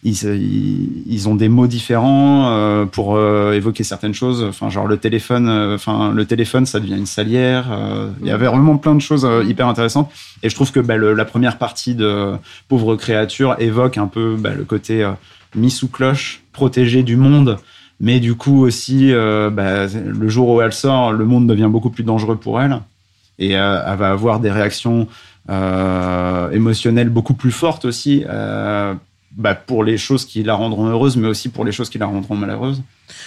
ils, 0.03 0.13
ils- 0.35 1.03
ils 1.07 1.29
ont 1.29 1.35
des 1.35 1.49
mots 1.49 1.67
différents 1.67 2.49
euh, 2.51 2.85
pour 2.85 3.15
euh, 3.15 3.53
évoquer 3.53 3.83
certaines 3.83 4.13
choses. 4.13 4.43
Enfin, 4.43 4.69
genre 4.69 4.87
le 4.87 4.97
téléphone. 4.97 5.47
euh, 5.47 5.75
Enfin, 5.75 6.11
le 6.11 6.25
téléphone, 6.25 6.65
ça 6.65 6.79
devient 6.79 6.97
une 6.97 7.05
salière. 7.05 7.65
Il 8.21 8.27
y 8.27 8.31
avait 8.31 8.47
vraiment 8.47 8.77
plein 8.77 8.95
de 8.95 9.01
choses 9.01 9.25
euh, 9.25 9.43
hyper 9.43 9.67
intéressantes. 9.67 10.11
Et 10.43 10.49
je 10.49 10.55
trouve 10.55 10.71
que 10.71 10.79
bah, 10.79 10.97
le- 10.97 11.13
la 11.13 11.25
première 11.25 11.57
partie 11.59 11.93
de 11.95 12.33
Pauvre 12.67 12.95
créature 12.95 13.55
évoque 13.59 13.97
un 13.99 14.07
peu 14.07 14.35
bah, 14.39 14.51
le 14.57 14.63
côté 14.63 15.07
mis 15.55 15.71
sous 15.71 15.87
cloche, 15.87 16.41
protégé 16.51 17.03
du 17.03 17.15
monde. 17.15 17.57
Mais 17.99 18.19
du 18.19 18.35
coup 18.35 18.63
aussi, 18.63 19.11
euh, 19.11 19.49
bah, 19.49 19.87
le 19.87 20.29
jour 20.29 20.49
où 20.49 20.61
elle 20.61 20.73
sort, 20.73 21.13
le 21.13 21.25
monde 21.25 21.47
devient 21.47 21.69
beaucoup 21.69 21.89
plus 21.89 22.03
dangereux 22.03 22.35
pour 22.37 22.61
elle. 22.61 22.79
Et 23.39 23.57
euh, 23.57 23.81
elle 23.87 23.97
va 23.97 24.11
avoir 24.11 24.39
des 24.39 24.51
réactions 24.51 25.07
euh, 25.49 26.49
émotionnelles 26.51 27.09
beaucoup 27.09 27.33
plus 27.33 27.51
fortes 27.51 27.85
aussi, 27.85 28.23
bah, 29.35 29.53
pour 29.55 29.83
les 29.83 29.97
choses 29.97 30.25
qui 30.25 30.41
la 30.43 30.55
rendront 30.55 30.87
heureuse, 30.87 31.15
mais 31.17 31.27
aussi 31.27 31.49
pour 31.49 31.63
les 31.65 31.71
choses 31.71 31.89
qui 31.89 31.97
la 31.99 32.07
rendront 32.07 32.35
malheureuse. 32.35 32.81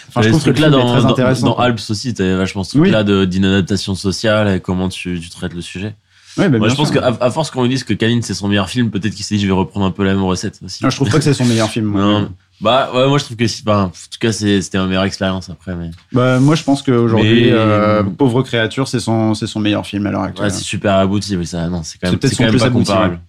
Enfin, 0.08 0.22
je 0.22 0.28
trouve 0.30 0.42
que 0.42 0.50
le 0.50 0.56
est 0.66 0.70
dans, 0.70 0.92
très 0.92 1.02
dans, 1.02 1.08
intéressant. 1.10 1.46
dans 1.46 1.54
quoi. 1.54 1.64
Alps 1.66 1.90
aussi, 1.90 2.14
t'avais 2.14 2.34
vachement 2.36 2.64
ce 2.64 2.76
truc-là 2.78 3.04
de- 3.04 3.24
d'inadaptation 3.24 3.94
sociale 3.94 4.48
et 4.56 4.60
comment 4.60 4.88
tu, 4.88 5.20
tu 5.20 5.30
traites 5.30 5.54
le 5.54 5.60
sujet. 5.60 5.94
Ouais, 6.36 6.48
bah, 6.48 6.58
Moi, 6.58 6.68
je 6.68 6.74
pense 6.74 6.90
qu'à 6.90 7.06
à 7.20 7.30
force 7.30 7.50
qu'on 7.50 7.62
lui 7.62 7.68
dise 7.70 7.84
que 7.84 7.94
Canine 7.94 8.22
c'est 8.22 8.34
son 8.34 8.48
meilleur 8.48 8.68
film, 8.68 8.90
peut-être 8.90 9.14
qu'il 9.14 9.24
s'est 9.24 9.34
dit 9.36 9.40
je 9.42 9.46
vais 9.46 9.52
reprendre 9.52 9.86
un 9.86 9.90
peu 9.90 10.04
la 10.04 10.14
même 10.14 10.22
recette 10.24 10.58
aussi. 10.64 10.80
Ah, 10.84 10.90
je 10.90 10.96
trouve 10.96 11.10
pas 11.10 11.18
que 11.18 11.24
c'est 11.24 11.34
son 11.34 11.44
meilleur 11.44 11.68
film. 11.68 11.86
moi. 11.86 12.00
Non. 12.00 12.28
Bah 12.60 12.90
ouais, 12.94 13.08
moi 13.08 13.16
je 13.18 13.24
trouve 13.24 13.36
que 13.36 13.46
si, 13.46 13.62
enfin, 13.66 13.84
en 13.84 13.88
tout 13.88 14.18
cas 14.20 14.32
c'était 14.32 14.78
ma 14.78 14.86
meilleure 14.86 15.04
expérience 15.04 15.48
après. 15.48 15.74
Mais... 15.74 15.90
Bah, 16.12 16.38
moi, 16.40 16.54
je 16.54 16.62
pense 16.62 16.82
qu'aujourd'hui, 16.82 17.46
Mais- 17.46 17.52
euh, 17.52 18.02
Pauvre 18.02 18.42
créature, 18.42 18.86
c'est 18.86 19.00
son, 19.00 19.34
c'est 19.34 19.46
son 19.46 19.60
meilleur 19.60 19.86
film 19.86 20.06
à 20.06 20.10
l'heure 20.10 20.22
actuelle. 20.22 20.48
Ouais, 20.48 20.52
c'est 20.52 20.62
super 20.62 20.94
abouti, 20.94 21.36
mais 21.36 21.46
ça, 21.46 21.68
non, 21.68 21.82
c'est 21.82 21.98
quand 21.98 22.08
C'est 22.08 22.10
même, 22.12 22.18
peut-être 22.18 22.30
c'est 22.30 22.36
son 22.36 22.42
quand 22.42 22.46
même 22.46 22.52
plus 22.52 22.60
pas 22.60 22.66
abouti, 22.66 22.86
comparable. 22.86 23.20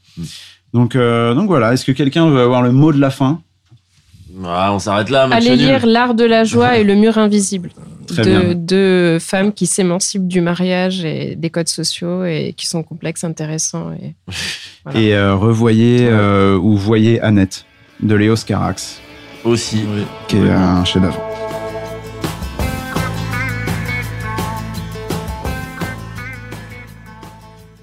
Donc, 0.74 0.96
euh, 0.96 1.34
donc 1.34 1.48
voilà. 1.48 1.74
Est-ce 1.74 1.86
que 1.86 1.92
quelqu'un 1.94 2.30
veut 2.30 2.42
avoir 2.42 2.62
le 2.62 2.72
mot 2.72 2.92
de 2.92 3.00
la 3.00 3.10
fin? 3.10 3.42
Ah, 4.46 4.74
on 4.74 4.80
s'arrête 4.80 5.10
là, 5.10 5.28
Allez 5.32 5.56
lire 5.56 5.86
L'art 5.86 6.14
de 6.14 6.24
la 6.24 6.44
joie 6.44 6.78
et 6.78 6.84
le 6.84 6.96
mur 6.96 7.18
invisible. 7.18 7.70
Très 8.08 8.24
de 8.24 8.54
deux 8.54 9.20
femmes 9.20 9.54
qui 9.54 9.68
s'émancipent 9.68 10.28
du 10.28 10.42
mariage 10.42 11.06
et 11.06 11.36
des 11.36 11.50
codes 11.50 11.70
sociaux 11.70 12.26
et 12.26 12.54
qui 12.58 12.66
sont 12.68 12.84
complexes, 12.84 13.24
intéressants. 13.24 13.92
Et... 13.94 14.16
Voilà. 14.84 15.00
Et 15.00 15.14
euh, 15.14 15.36
revoyez 15.36 16.08
euh, 16.10 16.58
ou 16.58 16.76
voyez 16.76 17.22
Annette 17.22 17.66
de 18.02 18.16
Léo 18.16 18.36
Scarax, 18.36 19.00
Aussi. 19.44 19.84
qui 20.28 20.38
est 20.38 20.50
un 20.50 20.84
chef-d'œuvre. 20.86 21.20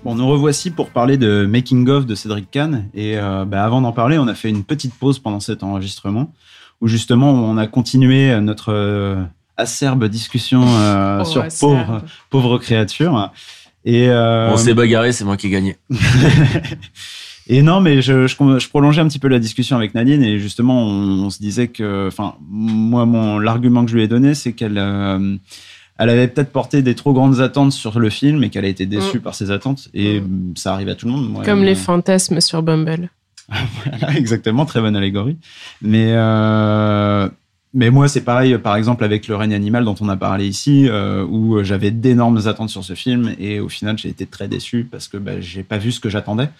Bon, 0.05 0.15
nous 0.15 0.27
revoici 0.29 0.71
pour 0.71 0.91
parler 0.91 1.17
de 1.17 1.45
Making 1.47 1.89
of 1.89 2.07
de 2.07 2.15
Cédric 2.15 2.51
Kahn. 2.51 2.89
Et 2.95 3.19
euh, 3.19 3.45
bah, 3.45 3.65
avant 3.65 3.83
d'en 3.83 3.93
parler, 3.93 4.19
on 4.19 4.29
a 4.29 4.35
fait 4.35 4.49
une 4.49 4.65
petite 4.65 4.95
pause 4.95 5.19
pendant 5.19 5.41
cet 5.41 5.63
enregistrement 5.63 6.33
où 6.81 6.87
justement 6.89 7.33
on 7.33 7.57
a 7.57 7.67
continué 7.67 8.41
notre 8.41 8.73
euh, 8.73 9.23
acerbe 9.57 10.05
discussion 10.07 10.63
euh, 10.67 11.19
Oh, 11.21 11.25
sur 11.25 11.43
acerbe. 11.43 11.73
pauvre, 11.87 12.03
pauvre 12.31 12.59
créature. 12.59 13.33
Et 13.85 14.09
euh, 14.09 14.51
On 14.53 14.57
s'est 14.57 14.75
bagarré, 14.75 15.13
c'est 15.13 15.25
moi 15.25 15.37
qui 15.37 15.49
ai 15.49 15.51
gagné. 15.51 15.77
Et 17.51 17.63
non, 17.63 17.81
mais 17.81 18.03
je, 18.03 18.27
je, 18.27 18.35
je 18.59 18.69
prolongeais 18.69 19.01
un 19.01 19.09
petit 19.09 19.19
peu 19.19 19.29
la 19.29 19.39
discussion 19.39 19.77
avec 19.77 19.95
Nadine 19.95 20.23
et 20.23 20.39
justement, 20.39 20.83
on, 20.87 21.25
on 21.25 21.31
se 21.31 21.39
disait 21.39 21.69
que, 21.69 22.07
enfin, 22.09 22.35
moi, 22.51 23.07
mon 23.07 23.39
l'argument 23.39 23.85
que 23.85 23.91
je 23.91 23.97
lui 23.97 24.03
ai 24.03 24.09
donné, 24.09 24.35
c'est 24.35 24.53
qu'elle, 24.53 24.77
euh, 24.77 25.37
elle 25.99 26.11
avait 26.11 26.29
peut-être 26.29 26.53
porté 26.53 26.83
des 26.83 26.95
trop 26.95 27.13
grandes 27.15 27.41
attentes 27.41 27.73
sur 27.73 27.99
le 27.99 28.11
film 28.11 28.45
et 28.45 28.51
qu'elle 28.51 28.67
a 28.67 28.69
été 28.69 28.85
déçue 28.87 29.19
Mm. 29.19 29.23
par 29.23 29.35
ses 29.35 29.51
attentes. 29.51 29.89
Et 29.95 30.23
ça 30.57 30.75
arrive 30.75 30.91
à 30.91 30.95
tout 30.95 31.07
le 31.07 31.13
monde. 31.13 31.31
moi. 31.31 31.43
Comme 31.45 31.63
les 31.65 31.75
fantasmes 31.75 32.41
sur 32.41 32.63
Bumble. 32.63 33.09
voilà, 33.85 34.15
exactement, 34.15 34.67
très 34.67 34.83
bonne 34.83 34.95
allégorie. 34.95 35.39
Mais, 35.81 36.13
euh, 36.13 37.29
mais 37.73 37.91
moi, 37.91 38.09
c'est 38.09 38.21
pareil, 38.21 38.59
par 38.59 38.77
exemple, 38.77 39.05
avec 39.05 39.27
Le 39.27 39.37
règne 39.37 39.55
animal 39.55 39.87
dont 39.87 39.95
on 40.01 40.09
a 40.11 40.17
parlé 40.17 40.47
ici, 40.47 40.87
euh, 40.87 41.25
où 41.25 41.65
j'avais 41.65 41.91
d'énormes 41.91 42.47
attentes 42.47 42.69
sur 42.71 42.85
ce 42.85 42.93
film 42.95 43.35
et 43.39 43.59
au 43.59 43.71
final, 43.71 43.97
j'ai 43.97 44.11
été 44.11 44.27
très 44.27 44.49
déçu 44.49 44.87
parce 44.91 45.09
que 45.09 45.17
bah, 45.17 45.41
j'ai 45.41 45.63
pas 45.63 45.79
vu 45.79 45.93
ce 45.93 46.01
que 46.01 46.11
j'attendais. 46.11 46.51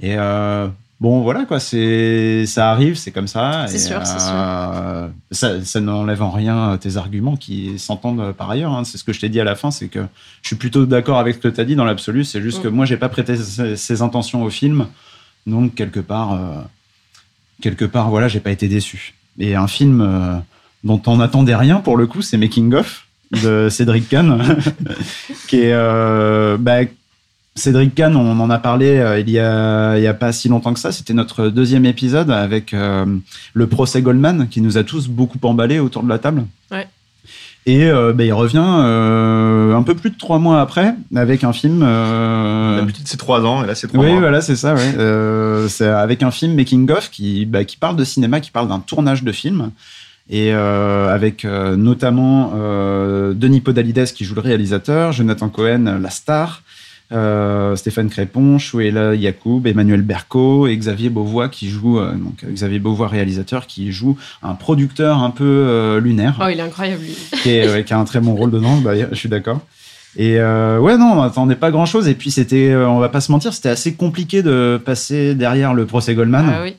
Et 0.00 0.14
euh, 0.18 0.68
bon, 1.00 1.20
voilà, 1.22 1.44
quoi, 1.46 1.58
c'est, 1.58 2.44
ça 2.46 2.70
arrive, 2.70 2.96
c'est 2.96 3.10
comme 3.12 3.28
ça. 3.28 3.66
C'est 3.68 3.78
sûr, 3.78 4.04
c'est 4.06 4.16
euh, 4.30 5.08
Ça, 5.30 5.64
ça 5.64 5.80
n'enlève 5.80 6.22
en 6.22 6.30
rien 6.30 6.76
tes 6.78 6.96
arguments 6.96 7.36
qui 7.36 7.78
s'entendent 7.78 8.32
par 8.32 8.50
ailleurs. 8.50 8.72
hein. 8.72 8.84
C'est 8.84 8.98
ce 8.98 9.04
que 9.04 9.12
je 9.12 9.20
t'ai 9.20 9.28
dit 9.28 9.40
à 9.40 9.44
la 9.44 9.54
fin, 9.54 9.70
c'est 9.70 9.88
que 9.88 10.00
je 10.42 10.48
suis 10.48 10.56
plutôt 10.56 10.84
d'accord 10.86 11.18
avec 11.18 11.36
ce 11.36 11.40
que 11.40 11.48
tu 11.48 11.60
as 11.60 11.64
dit 11.64 11.76
dans 11.76 11.84
l'absolu. 11.84 12.24
C'est 12.24 12.42
juste 12.42 12.58
Mm. 12.58 12.62
que 12.62 12.68
moi, 12.68 12.84
j'ai 12.86 12.96
pas 12.98 13.08
prêté 13.08 13.36
ces, 13.36 14.02
intentions 14.02 14.42
au 14.42 14.50
film. 14.50 14.86
Donc, 15.46 15.74
quelque 15.74 16.00
part, 16.00 16.34
euh, 16.34 16.60
quelque 17.62 17.84
part, 17.84 18.10
voilà, 18.10 18.28
j'ai 18.28 18.40
pas 18.40 18.50
été 18.50 18.68
déçu. 18.68 19.14
Et 19.38 19.54
un 19.54 19.68
film 19.68 20.00
euh, 20.02 20.36
dont 20.84 21.00
on 21.06 21.16
n'attendait 21.18 21.56
rien 21.56 21.76
pour 21.80 21.96
le 21.96 22.06
coup, 22.06 22.20
c'est 22.22 22.36
Making 22.36 22.74
of 22.74 23.06
de 23.42 23.68
Cédric 23.70 24.08
Kahn, 24.08 24.56
qui 25.48 25.60
est 25.62 25.72
bah, 26.58 26.80
Cédric 27.56 27.94
Kahn, 27.94 28.14
on 28.16 28.38
en 28.38 28.50
a 28.50 28.58
parlé 28.58 28.98
euh, 28.98 29.18
il 29.18 29.30
y 29.30 29.38
a, 29.38 29.96
il 29.96 30.02
y 30.02 30.06
a 30.06 30.14
pas 30.14 30.32
si 30.32 30.48
longtemps 30.48 30.74
que 30.74 30.78
ça. 30.80 30.92
C'était 30.92 31.14
notre 31.14 31.48
deuxième 31.48 31.86
épisode 31.86 32.30
avec 32.30 32.74
euh, 32.74 33.06
le 33.54 33.66
procès 33.66 34.02
Goldman 34.02 34.46
qui 34.48 34.60
nous 34.60 34.76
a 34.78 34.84
tous 34.84 35.08
beaucoup 35.08 35.38
emballés 35.42 35.78
autour 35.78 36.02
de 36.02 36.08
la 36.08 36.18
table. 36.18 36.44
Ouais. 36.70 36.86
Et 37.64 37.86
euh, 37.86 38.12
bah, 38.12 38.24
il 38.24 38.32
revient 38.32 38.62
euh, 38.62 39.74
un 39.74 39.82
peu 39.82 39.94
plus 39.94 40.10
de 40.10 40.18
trois 40.18 40.38
mois 40.38 40.60
après 40.60 40.94
avec 41.16 41.42
un 41.44 41.52
film. 41.52 41.82
euh, 41.82 42.76
D'habitude, 42.76 43.08
c'est 43.08 43.16
trois 43.16 43.44
ans, 43.44 43.64
et 43.64 43.66
là, 43.66 43.74
c'est 43.74 43.88
trois 43.88 44.04
oui, 44.04 44.10
mois. 44.12 44.20
voilà, 44.20 44.40
c'est 44.40 44.54
ça. 44.56 44.74
Ouais. 44.74 44.94
Euh, 44.98 45.66
c'est 45.68 45.88
avec 45.88 46.22
un 46.22 46.30
film 46.30 46.54
Making 46.54 46.90
of 46.92 47.10
qui, 47.10 47.44
bah, 47.46 47.64
qui 47.64 47.76
parle 47.76 47.96
de 47.96 48.04
cinéma, 48.04 48.40
qui 48.40 48.50
parle 48.50 48.68
d'un 48.68 48.78
tournage 48.80 49.24
de 49.24 49.32
film. 49.32 49.70
Et 50.28 50.52
euh, 50.52 51.12
avec 51.12 51.44
euh, 51.44 51.76
notamment 51.76 52.52
euh, 52.56 53.32
Denis 53.32 53.60
Podalides 53.60 54.12
qui 54.12 54.24
joue 54.24 54.34
le 54.34 54.40
réalisateur, 54.40 55.12
Jonathan 55.12 55.48
Cohen, 55.48 55.98
la 56.00 56.10
star, 56.10 56.62
euh, 57.12 57.76
Stéphane 57.76 58.08
Crépon, 58.08 58.58
Chouela 58.58 59.14
Yacoub, 59.14 59.66
Emmanuel 59.66 60.02
Berco 60.02 60.66
et 60.66 60.76
Xavier 60.76 61.08
Beauvois 61.08 61.48
qui 61.48 61.68
joue, 61.68 61.98
euh, 62.00 62.12
donc 62.14 62.44
Xavier 62.44 62.78
Beauvois 62.78 63.08
réalisateur 63.08 63.66
qui 63.66 63.92
joue 63.92 64.16
un 64.42 64.54
producteur 64.54 65.22
un 65.22 65.30
peu 65.30 65.44
euh, 65.44 66.00
lunaire 66.00 66.38
Oh, 66.42 66.48
il 66.50 66.58
est 66.58 66.62
incroyable, 66.62 67.02
lui. 67.02 67.16
qui, 67.42 67.50
est- 67.50 67.68
ouais, 67.72 67.84
qui 67.84 67.92
a 67.94 67.98
un 67.98 68.04
très 68.04 68.20
bon 68.20 68.34
rôle 68.34 68.50
dedans, 68.50 68.78
bah, 68.78 68.92
je 69.10 69.14
suis 69.14 69.28
d'accord. 69.28 69.60
Et 70.18 70.38
euh, 70.40 70.78
ouais, 70.78 70.96
non, 70.96 71.12
on 71.12 71.22
n'attendait 71.22 71.56
pas 71.56 71.70
grand 71.70 71.84
chose. 71.84 72.08
Et 72.08 72.14
puis, 72.14 72.30
c'était, 72.30 72.70
euh, 72.70 72.88
on 72.88 72.98
va 73.00 73.10
pas 73.10 73.20
se 73.20 73.30
mentir, 73.30 73.52
c'était 73.52 73.68
assez 73.68 73.92
compliqué 73.92 74.42
de 74.42 74.80
passer 74.82 75.34
derrière 75.34 75.74
le 75.74 75.84
procès 75.84 76.14
Goldman. 76.14 76.46
Ah 76.48 76.60
oui. 76.62 76.74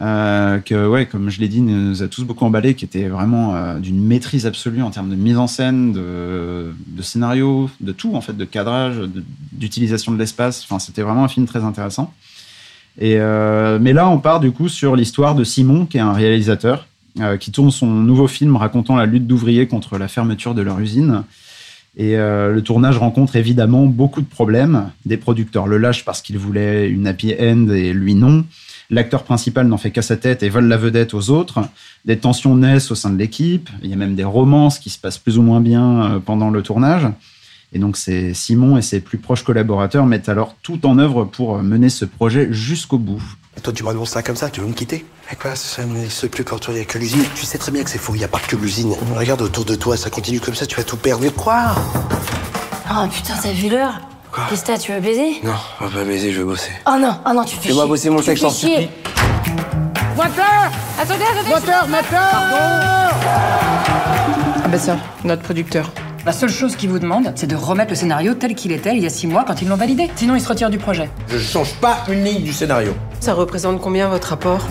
Euh, 0.00 0.58
que, 0.60 0.86
ouais, 0.86 1.06
comme 1.06 1.28
je 1.28 1.40
l'ai 1.40 1.48
dit, 1.48 1.60
nous 1.60 2.02
a 2.02 2.08
tous 2.08 2.22
beaucoup 2.22 2.44
emballé, 2.44 2.74
qui 2.74 2.84
était 2.84 3.08
vraiment 3.08 3.56
euh, 3.56 3.78
d'une 3.78 4.00
maîtrise 4.00 4.46
absolue 4.46 4.82
en 4.82 4.90
termes 4.90 5.10
de 5.10 5.16
mise 5.16 5.36
en 5.36 5.46
scène, 5.46 5.92
de, 5.92 6.72
scénario, 7.00 7.68
de 7.80 7.92
tout, 7.92 8.14
en 8.14 8.20
fait, 8.20 8.36
de 8.36 8.44
cadrage, 8.44 9.00
d'utilisation 9.52 10.12
de 10.12 10.18
l'espace. 10.18 10.62
Enfin, 10.64 10.78
c'était 10.78 11.02
vraiment 11.02 11.24
un 11.24 11.28
film 11.28 11.46
très 11.46 11.64
intéressant. 11.64 12.12
Et, 13.00 13.16
euh, 13.18 13.78
mais 13.80 13.92
là, 13.92 14.08
on 14.08 14.18
part 14.18 14.40
du 14.40 14.50
coup 14.52 14.68
sur 14.68 14.96
l'histoire 14.96 15.34
de 15.34 15.44
Simon, 15.44 15.86
qui 15.86 15.98
est 15.98 16.00
un 16.00 16.12
réalisateur, 16.12 16.86
qui 17.40 17.50
tourne 17.50 17.72
son 17.72 17.88
nouveau 17.88 18.28
film 18.28 18.54
racontant 18.54 18.94
la 18.94 19.04
lutte 19.04 19.26
d'ouvriers 19.26 19.66
contre 19.66 19.98
la 19.98 20.06
fermeture 20.06 20.54
de 20.54 20.62
leur 20.62 20.78
usine. 20.78 21.24
Et 21.96 22.16
le 22.16 22.60
tournage 22.60 22.96
rencontre 22.96 23.34
évidemment 23.34 23.86
beaucoup 23.86 24.20
de 24.20 24.26
problèmes. 24.26 24.90
Des 25.04 25.16
producteurs 25.16 25.66
le 25.66 25.78
lâchent 25.78 26.04
parce 26.04 26.22
qu'ils 26.22 26.38
voulaient 26.38 26.88
une 26.88 27.08
happy 27.08 27.34
end 27.40 27.70
et 27.70 27.92
lui 27.92 28.14
non. 28.14 28.44
L'acteur 28.90 29.22
principal 29.24 29.66
n'en 29.66 29.76
fait 29.76 29.90
qu'à 29.90 30.00
sa 30.00 30.16
tête 30.16 30.42
et 30.42 30.48
vole 30.48 30.66
la 30.66 30.78
vedette 30.78 31.12
aux 31.12 31.28
autres. 31.28 31.60
Des 32.06 32.18
tensions 32.18 32.56
naissent 32.56 32.90
au 32.90 32.94
sein 32.94 33.10
de 33.10 33.18
l'équipe. 33.18 33.68
Il 33.82 33.90
y 33.90 33.92
a 33.92 33.96
même 33.96 34.14
des 34.14 34.24
romances 34.24 34.78
qui 34.78 34.88
se 34.88 34.98
passent 34.98 35.18
plus 35.18 35.36
ou 35.36 35.42
moins 35.42 35.60
bien 35.60 36.04
euh, 36.04 36.20
pendant 36.20 36.48
le 36.48 36.62
tournage. 36.62 37.06
Et 37.74 37.78
donc, 37.78 37.98
c'est 37.98 38.32
Simon 38.32 38.78
et 38.78 38.82
ses 38.82 39.00
plus 39.00 39.18
proches 39.18 39.42
collaborateurs 39.44 40.06
mettent 40.06 40.30
alors 40.30 40.54
tout 40.62 40.86
en 40.86 40.98
œuvre 40.98 41.24
pour 41.24 41.58
mener 41.62 41.90
ce 41.90 42.06
projet 42.06 42.48
jusqu'au 42.50 42.96
bout. 42.96 43.22
Et 43.58 43.60
toi, 43.60 43.74
tu 43.74 43.82
m'annonces 43.82 44.10
ça 44.10 44.22
comme 44.22 44.36
ça, 44.36 44.48
tu 44.48 44.60
veux 44.62 44.66
me 44.66 44.72
quitter? 44.72 45.04
Mais 45.30 45.36
quoi, 45.36 45.54
ça 45.54 45.84
n'existe 45.84 46.28
plus 46.28 46.44
quand 46.44 46.68
il 46.68 46.74
n'y 46.74 46.80
a 46.80 46.84
que 46.86 46.96
l'usine. 46.96 47.24
Tu 47.34 47.44
sais 47.44 47.58
très 47.58 47.70
bien 47.70 47.84
que 47.84 47.90
c'est 47.90 47.98
faux, 47.98 48.14
il 48.14 48.18
n'y 48.18 48.24
a 48.24 48.28
pas 48.28 48.38
que 48.38 48.56
l'usine. 48.56 48.94
Regarde 49.14 49.42
autour 49.42 49.66
de 49.66 49.74
toi, 49.74 49.98
ça 49.98 50.08
continue 50.08 50.40
comme 50.40 50.54
ça, 50.54 50.64
tu 50.64 50.76
vas 50.76 50.84
tout 50.84 50.96
perdre. 50.96 51.28
Quoi 51.34 51.74
Oh 52.90 53.06
putain, 53.12 53.34
t'as 53.42 53.52
vu 53.52 53.68
l'heure? 53.68 54.00
Qu'est-ce 54.48 54.62
que 54.62 54.66
t'as, 54.66 54.78
tu 54.78 54.92
veux 54.92 55.00
baiser? 55.00 55.40
Non, 55.42 55.52
on 55.80 55.86
va 55.86 55.98
pas 56.00 56.04
baiser, 56.04 56.32
je 56.32 56.38
veux 56.40 56.44
bosser. 56.46 56.70
Oh 56.86 56.96
non, 57.00 57.16
oh 57.26 57.32
non, 57.34 57.44
tu 57.44 57.56
fais 57.56 57.68
Fais-moi 57.68 57.86
bosser 57.86 58.10
mon 58.10 58.22
sexe, 58.22 58.40
chier. 58.40 58.50
supplie. 58.52 58.90
Moteur 60.16 60.70
Attendez, 61.00 61.24
attendez 61.32 61.48
Moteur, 61.48 61.88
moteur 61.88 62.32
Ah 64.64 64.68
bah 64.70 64.78
ça, 64.78 64.96
notre 65.24 65.42
producteur. 65.42 65.90
La 66.26 66.32
seule 66.32 66.50
chose 66.50 66.76
qu'il 66.76 66.90
vous 66.90 66.98
demande, 66.98 67.32
c'est 67.36 67.46
de 67.46 67.56
remettre 67.56 67.90
le 67.90 67.96
scénario 67.96 68.34
tel 68.34 68.54
qu'il 68.54 68.72
était 68.72 68.94
il 68.96 69.02
y 69.02 69.06
a 69.06 69.10
six 69.10 69.26
mois 69.26 69.44
quand 69.46 69.62
ils 69.62 69.68
l'ont 69.68 69.76
validé. 69.76 70.10
Sinon, 70.16 70.34
il 70.34 70.40
se 70.42 70.48
retire 70.48 70.68
du 70.70 70.78
projet. 70.78 71.08
Je 71.28 71.38
change 71.38 71.72
pas 71.74 71.98
une 72.08 72.22
ligne 72.24 72.42
du 72.42 72.52
scénario. 72.52 72.94
Ça 73.20 73.32
représente 73.34 73.80
combien 73.80 74.08
votre 74.08 74.28
rapport? 74.28 74.66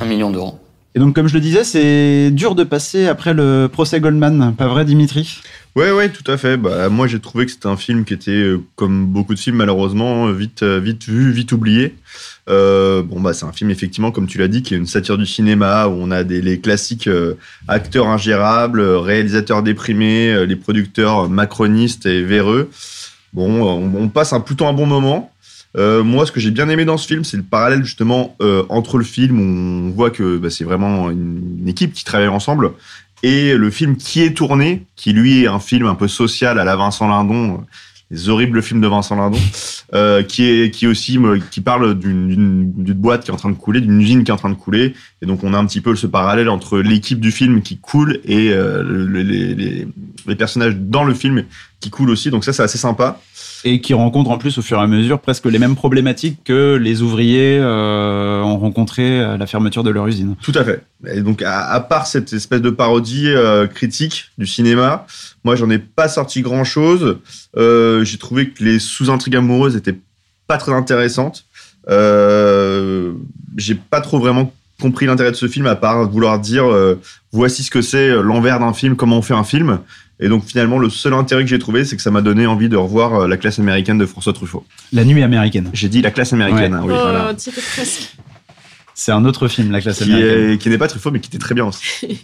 Un 0.00 0.06
million 0.06 0.30
d'euros. 0.30 0.58
Et 0.94 0.98
donc, 0.98 1.14
comme 1.14 1.26
je 1.26 1.34
le 1.34 1.40
disais, 1.40 1.64
c'est 1.64 2.30
dur 2.30 2.54
de 2.54 2.64
passer 2.64 3.06
après 3.06 3.32
le 3.32 3.68
procès 3.72 3.98
Goldman, 3.98 4.54
pas 4.54 4.68
vrai, 4.68 4.84
Dimitri? 4.84 5.40
Ouais, 5.74 5.90
ouais, 5.90 6.10
tout 6.10 6.30
à 6.30 6.36
fait. 6.36 6.58
Bah, 6.58 6.90
moi, 6.90 7.06
j'ai 7.06 7.18
trouvé 7.18 7.46
que 7.46 7.52
c'était 7.52 7.68
un 7.68 7.78
film 7.78 8.04
qui 8.04 8.12
était, 8.12 8.30
euh, 8.30 8.60
comme 8.76 9.06
beaucoup 9.06 9.32
de 9.32 9.38
films, 9.38 9.56
malheureusement, 9.56 10.30
vite, 10.30 10.62
euh, 10.62 10.78
vite 10.78 11.08
vu, 11.08 11.32
vite 11.32 11.52
oublié. 11.52 11.94
Euh, 12.50 13.02
bon, 13.02 13.20
bah, 13.20 13.32
c'est 13.32 13.46
un 13.46 13.52
film, 13.52 13.70
effectivement, 13.70 14.10
comme 14.10 14.26
tu 14.26 14.36
l'as 14.36 14.48
dit, 14.48 14.62
qui 14.62 14.74
est 14.74 14.76
une 14.76 14.86
satire 14.86 15.16
du 15.16 15.24
cinéma, 15.24 15.86
où 15.86 15.92
on 15.92 16.10
a 16.10 16.24
des, 16.24 16.42
les 16.42 16.60
classiques 16.60 17.08
acteurs 17.68 18.08
ingérables, 18.08 18.82
réalisateurs 18.82 19.62
déprimés, 19.62 20.44
les 20.46 20.56
producteurs 20.56 21.30
macronistes 21.30 22.04
et 22.04 22.22
véreux. 22.22 22.70
Bon, 23.32 23.62
on, 23.62 23.90
on 23.98 24.08
passe 24.10 24.34
un, 24.34 24.40
plutôt 24.40 24.66
un 24.66 24.74
bon 24.74 24.84
moment. 24.84 25.31
Euh, 25.76 26.02
moi, 26.04 26.26
ce 26.26 26.32
que 26.32 26.40
j'ai 26.40 26.50
bien 26.50 26.68
aimé 26.68 26.84
dans 26.84 26.98
ce 26.98 27.06
film, 27.06 27.24
c'est 27.24 27.36
le 27.38 27.42
parallèle 27.42 27.82
justement 27.84 28.36
euh, 28.42 28.64
entre 28.68 28.98
le 28.98 29.04
film 29.04 29.38
où 29.40 29.88
on 29.88 29.90
voit 29.90 30.10
que 30.10 30.36
bah, 30.36 30.50
c'est 30.50 30.64
vraiment 30.64 31.10
une, 31.10 31.66
équipe 31.66 31.92
qui 31.94 32.04
travaille 32.04 32.28
ensemble 32.28 32.72
et 33.22 33.54
le 33.54 33.70
film 33.70 33.96
qui 33.96 34.20
est 34.20 34.34
tourné, 34.36 34.84
qui 34.96 35.12
lui 35.12 35.44
est 35.44 35.46
un 35.46 35.60
film 35.60 35.86
un 35.86 35.94
peu 35.94 36.08
social 36.08 36.58
à 36.58 36.64
la 36.64 36.76
Vincent 36.76 37.08
Lindon, 37.08 37.52
euh, 37.54 37.56
les 38.10 38.28
horribles 38.28 38.60
films 38.62 38.82
de 38.82 38.88
Vincent 38.88 39.16
Lindon, 39.16 39.38
euh, 39.94 40.22
qui 40.22 40.44
est 40.44 40.70
qui 40.70 40.86
aussi 40.86 41.18
me- 41.18 41.38
qui 41.38 41.62
parle 41.62 41.98
d'une- 41.98 42.70
boîte 42.92 43.24
qui 43.24 43.30
est 43.30 43.34
en 43.34 43.38
train 43.38 43.48
de 43.48 43.54
couler, 43.54 43.80
d'une 43.80 43.98
usine 44.00 44.22
qui 44.24 44.30
est 44.30 44.34
en 44.34 44.36
train 44.36 44.50
de 44.50 44.54
couler, 44.54 44.92
et 45.22 45.26
donc 45.26 45.42
on 45.44 45.54
a 45.54 45.58
un 45.58 45.64
petit 45.64 45.80
peu 45.80 45.96
ce 45.96 46.06
parallèle 46.06 46.48
entre 46.50 46.78
l'équipe 46.80 47.20
du 47.20 47.30
film 47.30 47.62
qui 47.62 47.78
coule 47.78 48.20
et 48.26 48.50
euh, 48.52 48.82
le- 48.82 49.22
les, 49.22 49.54
les, 49.54 49.88
les 50.26 50.34
personnages 50.36 50.76
dans 50.76 51.04
le 51.04 51.14
film 51.14 51.44
qui 51.80 51.88
coulent 51.90 52.10
aussi. 52.10 52.30
Donc 52.30 52.44
ça 52.44 52.52
c'est 52.52 52.62
assez 52.62 52.76
sympa. 52.78 53.20
Et 53.64 53.80
qui 53.80 53.94
rencontre 53.94 54.30
en 54.30 54.38
plus 54.38 54.58
au 54.58 54.62
fur 54.62 54.78
et 54.78 54.82
à 54.82 54.86
mesure 54.86 55.20
presque 55.20 55.46
les 55.46 55.58
mêmes 55.58 55.76
problématiques 55.76 56.38
que 56.44 56.74
les 56.74 57.02
ouvriers 57.02 57.58
euh, 57.60 58.42
ont 58.42 58.58
rencontré 58.58 59.20
à 59.20 59.36
la 59.36 59.46
fermeture 59.46 59.84
de 59.84 59.90
leur 59.90 60.06
usine. 60.08 60.34
Tout 60.42 60.52
à 60.54 60.64
fait. 60.64 60.82
Et 61.06 61.20
donc, 61.20 61.42
à, 61.46 61.78
part 61.80 62.06
cette 62.06 62.32
espèce 62.32 62.60
de 62.60 62.70
parodie 62.70 63.28
euh, 63.28 63.66
critique 63.66 64.30
du 64.38 64.46
cinéma, 64.46 65.06
moi, 65.44 65.54
j'en 65.54 65.70
ai 65.70 65.78
pas 65.78 66.08
sorti 66.08 66.42
grand 66.42 66.64
chose. 66.64 67.18
J'ai 67.56 68.18
trouvé 68.18 68.50
que 68.50 68.64
les 68.64 68.78
sous-intrigues 68.78 69.36
amoureuses 69.36 69.76
étaient 69.76 69.98
pas 70.46 70.58
très 70.58 70.72
intéressantes. 70.72 71.46
Euh, 71.88 73.12
J'ai 73.56 73.74
pas 73.74 74.00
trop 74.00 74.18
vraiment 74.18 74.52
compris 74.80 75.06
l'intérêt 75.06 75.30
de 75.30 75.36
ce 75.36 75.46
film 75.46 75.66
à 75.66 75.76
part 75.76 76.08
vouloir 76.10 76.40
dire 76.40 76.64
euh, 76.64 77.00
voici 77.30 77.62
ce 77.62 77.70
que 77.70 77.82
c'est 77.82 78.10
euh, 78.10 78.20
l'envers 78.20 78.58
d'un 78.58 78.72
film, 78.72 78.96
comment 78.96 79.18
on 79.18 79.22
fait 79.22 79.34
un 79.34 79.44
film. 79.44 79.78
Et 80.24 80.28
donc 80.28 80.44
finalement, 80.46 80.78
le 80.78 80.88
seul 80.88 81.12
intérêt 81.14 81.42
que 81.42 81.50
j'ai 81.50 81.58
trouvé, 81.58 81.84
c'est 81.84 81.96
que 81.96 82.02
ça 82.02 82.10
m'a 82.12 82.22
donné 82.22 82.46
envie 82.46 82.68
de 82.68 82.76
revoir 82.76 83.14
euh, 83.22 83.26
La 83.28 83.36
classe 83.36 83.58
américaine 83.58 83.98
de 83.98 84.06
François 84.06 84.32
Truffaut. 84.32 84.64
La 84.92 85.04
nuit 85.04 85.22
américaine. 85.22 85.68
J'ai 85.72 85.88
dit 85.88 86.00
La 86.00 86.10
classe 86.12 86.32
américaine, 86.32 86.72
Ouais. 86.74 86.78
hein, 86.78 86.84
oui, 86.84 86.94
oh, 86.96 87.00
voilà. 87.02 87.34
C'est 88.94 89.12
un 89.12 89.24
autre 89.24 89.48
film, 89.48 89.72
La 89.72 89.80
classe 89.80 89.98
Qui, 89.98 90.04
américaine. 90.04 90.50
est- 90.52 90.58
qui 90.58 90.68
n'est 90.68 90.78
pas 90.78 90.86
Truffaut, 90.88 91.10
mais 91.10 91.18
qui 91.20 91.28
était 91.28 91.38
très 91.38 91.54
bien 91.54 91.64
aussi. 91.66 91.82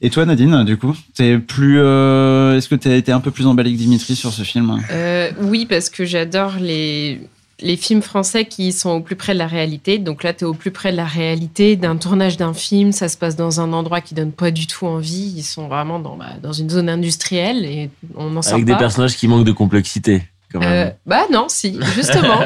Et 0.00 0.10
toi, 0.10 0.26
Nadine, 0.26 0.64
du 0.64 0.76
coup, 0.76 0.94
t'es 1.14 1.38
plus. 1.38 1.78
euh, 1.80 2.56
Est-ce 2.56 2.68
que 2.68 2.74
t'as 2.74 2.94
été 2.94 3.12
un 3.12 3.20
peu 3.20 3.30
plus 3.30 3.46
emballé 3.46 3.72
que 3.72 3.78
Dimitri 3.78 4.16
sur 4.16 4.32
ce 4.32 4.42
film? 4.42 4.80
Euh, 4.90 5.30
oui, 5.40 5.66
parce 5.66 5.88
que 5.88 6.04
j'adore 6.04 6.54
les, 6.60 7.20
les 7.64 7.76
films 7.78 8.02
français 8.02 8.44
qui 8.44 8.72
sont 8.72 8.90
au 8.90 9.00
plus 9.00 9.16
près 9.16 9.32
de 9.32 9.38
la 9.38 9.46
réalité. 9.46 9.98
Donc 9.98 10.22
là, 10.22 10.34
tu 10.34 10.44
es 10.44 10.46
au 10.46 10.52
plus 10.52 10.70
près 10.70 10.92
de 10.92 10.96
la 10.96 11.06
réalité 11.06 11.76
d'un 11.76 11.96
tournage 11.96 12.36
d'un 12.36 12.52
film. 12.52 12.92
Ça 12.92 13.08
se 13.08 13.16
passe 13.16 13.36
dans 13.36 13.60
un 13.60 13.72
endroit 13.72 14.02
qui 14.02 14.14
donne 14.14 14.32
pas 14.32 14.50
du 14.50 14.66
tout 14.66 14.86
envie. 14.86 15.32
Ils 15.34 15.42
sont 15.42 15.66
vraiment 15.66 15.98
dans, 15.98 16.16
bah, 16.16 16.34
dans 16.42 16.52
une 16.52 16.68
zone 16.68 16.90
industrielle 16.90 17.64
et 17.64 17.90
on 18.16 18.30
n'en 18.30 18.42
sort 18.42 18.54
Avec 18.54 18.66
pas. 18.66 18.72
des 18.74 18.78
personnages 18.78 19.16
qui 19.16 19.26
manquent 19.28 19.46
de 19.46 19.52
complexité. 19.52 20.22
Quand 20.52 20.60
même. 20.60 20.88
Euh, 20.88 20.90
bah 21.06 21.24
non, 21.32 21.46
si, 21.48 21.80
justement. 21.96 22.40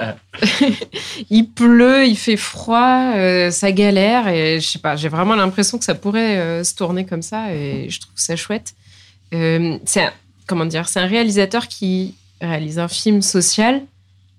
il 1.30 1.50
pleut, 1.50 2.06
il 2.06 2.16
fait 2.16 2.36
froid, 2.36 3.12
euh, 3.16 3.50
ça 3.50 3.72
galère 3.72 4.28
et 4.28 4.60
je 4.60 4.66
sais 4.66 4.78
pas, 4.78 4.96
j'ai 4.96 5.08
vraiment 5.10 5.34
l'impression 5.34 5.78
que 5.78 5.84
ça 5.84 5.94
pourrait 5.94 6.38
euh, 6.38 6.64
se 6.64 6.74
tourner 6.74 7.04
comme 7.04 7.20
ça 7.20 7.52
et 7.52 7.90
je 7.90 8.00
trouve 8.00 8.14
ça 8.14 8.34
chouette. 8.34 8.72
Euh, 9.34 9.76
c'est 9.84 10.08
comment 10.46 10.64
dire, 10.64 10.88
c'est 10.88 11.00
un 11.00 11.06
réalisateur 11.06 11.68
qui 11.68 12.14
réalise 12.40 12.78
un 12.78 12.88
film 12.88 13.20
social 13.20 13.82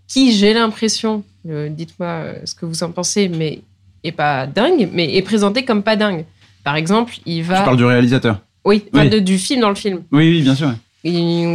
qui, 0.10 0.34
j'ai 0.34 0.54
l'impression, 0.54 1.24
euh, 1.50 1.70
dites-moi 1.70 2.08
euh, 2.08 2.34
ce 2.44 2.54
que 2.56 2.66
vous 2.66 2.84
en 2.84 2.92
pensez, 2.92 3.30
mais 3.30 3.62
est 4.04 4.12
pas 4.12 4.46
dingue, 4.48 4.90
mais 4.92 5.16
est 5.16 5.22
présenté 5.22 5.64
comme 5.64 5.84
pas 5.84 5.96
dingue. 5.96 6.26
Par 6.64 6.76
exemple, 6.76 7.14
il 7.26 7.44
va. 7.44 7.60
Je 7.60 7.64
parle 7.64 7.78
du 7.78 7.86
réalisateur. 7.86 8.40
Oui, 8.66 8.84
enfin, 8.94 9.04
Oui. 9.06 9.10
de- 9.10 9.20
du 9.20 9.38
film 9.38 9.62
dans 9.62 9.70
le 9.70 9.76
film. 9.76 10.02
Oui, 10.12 10.30
oui, 10.30 10.42
bien 10.42 10.56
sûr. 10.56 10.74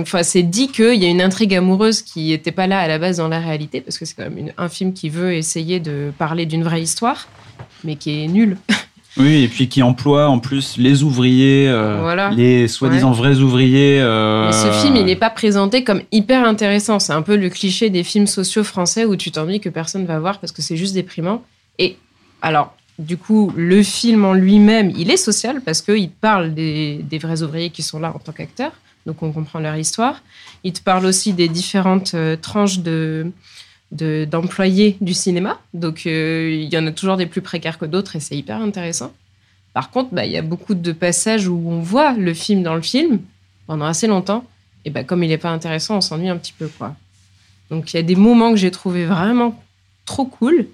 Enfin, 0.00 0.22
c'est 0.22 0.42
dit 0.42 0.68
qu'il 0.68 0.94
y 0.94 1.04
a 1.04 1.08
une 1.08 1.20
intrigue 1.20 1.54
amoureuse 1.54 2.00
qui 2.00 2.28
n'était 2.28 2.50
pas 2.52 2.66
là 2.66 2.78
à 2.80 2.88
la 2.88 2.98
base 2.98 3.18
dans 3.18 3.28
la 3.28 3.40
réalité, 3.40 3.82
parce 3.82 3.98
que 3.98 4.06
c'est 4.06 4.14
quand 4.14 4.22
même 4.24 4.38
une- 4.38 4.52
un 4.56 4.68
film 4.70 4.94
qui 4.94 5.10
veut 5.10 5.34
essayer 5.34 5.80
de 5.80 6.12
parler 6.16 6.46
d'une 6.46 6.62
vraie 6.64 6.80
histoire, 6.82 7.28
mais 7.84 7.96
qui 7.96 8.24
est 8.24 8.28
nul. 8.28 8.56
Oui, 9.16 9.42
et 9.44 9.48
puis 9.48 9.68
qui 9.68 9.82
emploie 9.82 10.28
en 10.28 10.38
plus 10.40 10.76
les 10.76 11.02
ouvriers, 11.04 11.68
euh, 11.68 11.98
Voilà. 12.00 12.30
les 12.30 12.66
soi-disant 12.66 13.10
Ouais. 13.12 13.16
vrais 13.16 13.38
ouvriers. 13.38 14.00
euh, 14.00 14.46
Mais 14.46 14.52
ce 14.52 14.70
film, 14.82 14.96
il 14.96 15.04
n'est 15.04 15.14
pas 15.16 15.30
présenté 15.30 15.84
comme 15.84 16.02
hyper 16.10 16.44
intéressant. 16.46 16.98
C'est 16.98 17.12
un 17.12 17.22
peu 17.22 17.36
le 17.36 17.48
cliché 17.48 17.90
des 17.90 18.02
films 18.02 18.26
sociaux 18.26 18.64
français 18.64 19.04
où 19.04 19.14
tu 19.14 19.30
t'ennuies 19.30 19.60
que 19.60 19.68
personne 19.68 20.04
va 20.04 20.18
voir 20.18 20.40
parce 20.40 20.52
que 20.52 20.62
c'est 20.62 20.76
juste 20.76 20.94
déprimant. 20.94 21.42
Et 21.78 21.96
alors, 22.42 22.74
du 22.98 23.16
coup, 23.16 23.52
le 23.56 23.82
film 23.84 24.24
en 24.24 24.32
lui-même, 24.34 24.92
il 24.96 25.10
est 25.10 25.16
social 25.16 25.60
parce 25.64 25.80
qu'il 25.80 26.10
parle 26.10 26.52
des, 26.54 27.00
des 27.08 27.18
vrais 27.18 27.42
ouvriers 27.42 27.70
qui 27.70 27.82
sont 27.82 28.00
là 28.00 28.12
en 28.14 28.18
tant 28.18 28.32
qu'acteurs. 28.32 28.72
Donc, 29.06 29.22
on 29.22 29.32
comprend 29.32 29.58
leur 29.60 29.76
histoire. 29.76 30.22
Il 30.64 30.72
te 30.72 30.80
parle 30.80 31.04
aussi 31.06 31.32
des 31.34 31.48
différentes 31.48 32.14
euh, 32.14 32.36
tranches 32.40 32.78
de 32.78 33.26
de- 33.94 34.26
d'employés 34.30 34.96
du 35.00 35.14
cinéma. 35.14 35.58
Donc, 35.72 36.02
euh, 36.06 36.50
il 36.52 36.72
y 36.72 36.76
en 36.78 36.86
a 36.86 36.92
toujours 36.92 37.16
des 37.16 37.26
plus 37.26 37.40
précaires 37.40 37.78
que 37.78 37.86
d'autres 37.86 38.16
et 38.16 38.20
c'est 38.20 38.36
hyper 38.36 38.60
intéressant. 38.60 39.12
Par 39.72 39.90
contre, 39.90 40.10
bah, 40.12 40.24
il 40.26 40.32
y 40.32 40.36
a 40.36 40.42
beaucoup 40.42 40.74
de 40.74 40.92
passages 40.92 41.48
où 41.48 41.56
on 41.66 41.80
voit 41.80 42.12
le 42.12 42.34
film 42.34 42.62
dans 42.62 42.74
le 42.74 42.82
film 42.82 43.20
pendant 43.66 43.86
assez 43.86 44.06
longtemps. 44.06 44.44
Et 44.84 44.90
bah, 44.90 45.02
comme 45.04 45.22
il 45.24 45.28
n'est 45.28 45.38
pas 45.38 45.50
intéressant, 45.50 45.96
on 45.96 46.00
s'ennuie 46.00 46.28
un 46.28 46.36
petit 46.36 46.52
peu. 46.56 46.68
Quoi. 46.78 46.94
Donc, 47.70 47.92
il 47.92 47.96
y 47.96 48.00
a 48.00 48.02
des 48.02 48.16
moments 48.16 48.50
que 48.50 48.56
j'ai 48.58 48.70
trouvé 48.70 49.06
vraiment 49.06 49.60
trop 50.04 50.26
cool. 50.26 50.66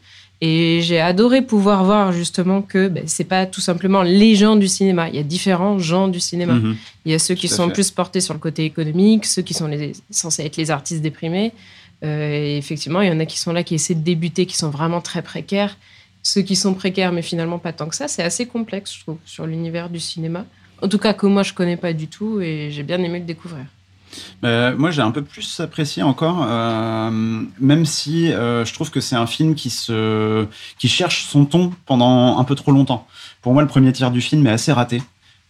Et 0.43 0.81
j'ai 0.83 0.99
adoré 1.01 1.43
pouvoir 1.43 1.85
voir 1.85 2.13
justement 2.13 2.63
que 2.63 2.89
bah, 2.89 3.03
c'est 3.05 3.25
pas 3.25 3.45
tout 3.45 3.61
simplement 3.61 4.03
les 4.03 4.35
gens 4.37 4.57
du 4.57 4.69
cinéma. 4.69 5.11
Il 5.11 5.17
y 5.17 5.19
a 5.19 5.23
différents 5.23 5.79
gens 5.79 6.09
du 6.09 6.19
cinéma. 6.19 6.55
Mhm. 6.55 6.77
Il 7.05 7.13
y 7.13 7.15
a 7.15 7.19
ceux 7.19 7.35
qui 7.35 7.47
Tout 7.49 7.55
sont 7.57 7.67
fait. 7.69 7.75
plus 7.75 7.91
portés 7.91 8.23
sur 8.23 8.33
le 8.33 8.41
côté 8.41 8.65
économique, 8.65 9.27
ceux 9.27 9.43
qui 9.43 9.53
sont 9.53 9.67
les- 9.67 9.93
censés 10.11 10.43
être 10.45 10.57
les 10.57 10.71
artistes 10.71 11.03
déprimés. 11.03 11.53
Euh, 12.03 12.31
et 12.33 12.57
effectivement, 12.57 13.01
il 13.01 13.09
y 13.09 13.13
en 13.13 13.21
a 13.21 13.27
qui 13.27 13.39
sont 13.39 13.53
là, 13.53 13.63
qui 13.63 13.75
essaient 13.75 13.95
de 13.95 14.03
débuter, 14.03 14.47
qui 14.47 14.57
sont 14.57 14.71
vraiment 14.71 15.01
très 15.01 15.23
précaires. 15.23 15.77
Ceux 16.23 16.43
qui 16.43 16.57
sont 16.57 16.75
précaires, 16.75 17.13
mais 17.13 17.23
finalement 17.23 17.59
pas 17.59 17.73
tant 17.73 17.89
que 17.89 17.97
ça. 17.97 18.09
C'est 18.09 18.23
assez 18.23 18.47
complexe, 18.47 18.95
je 18.95 19.01
trouve, 19.01 19.19
sur 19.25 19.47
l'univers 19.47 19.91
du 19.91 20.01
cinéma. 20.01 20.45
En 20.83 20.89
tout 20.89 20.99
cas, 20.99 21.13
que 21.13 21.27
moi, 21.27 21.43
je 21.43 21.53
connais 21.53 21.77
pas 21.77 21.93
du 21.93 22.09
tout 22.09 22.41
et 22.41 22.71
j'ai 22.71 22.83
bien 22.83 23.03
aimé 23.03 23.19
le 23.19 23.25
découvrir. 23.25 23.65
Euh, 24.45 24.75
moi, 24.77 24.91
j'ai 24.91 25.03
un 25.03 25.13
peu 25.13 25.23
plus 25.23 25.61
apprécié 25.61 26.03
encore, 26.03 26.45
euh, 26.47 27.11
même 27.61 27.87
si 27.87 28.29
je 28.29 28.73
trouve 28.75 28.91
que 28.91 29.01
c'est 29.01 29.17
un 29.17 29.27
film 29.27 29.55
qui, 29.55 29.71
se, 29.71 30.47
qui 30.79 30.89
cherche 30.89 31.27
son 31.27 31.45
ton 31.45 31.73
pendant 31.87 32.39
un 32.39 32.45
peu 32.45 32.55
trop 32.55 32.73
longtemps. 32.73 33.07
Pour 33.41 33.53
moi, 33.53 33.63
le 33.63 33.69
premier 33.69 33.93
tiers 33.93 34.11
du 34.11 34.21
film 34.21 34.47
est 34.47 34.51
assez 34.51 34.73
raté. 34.73 35.01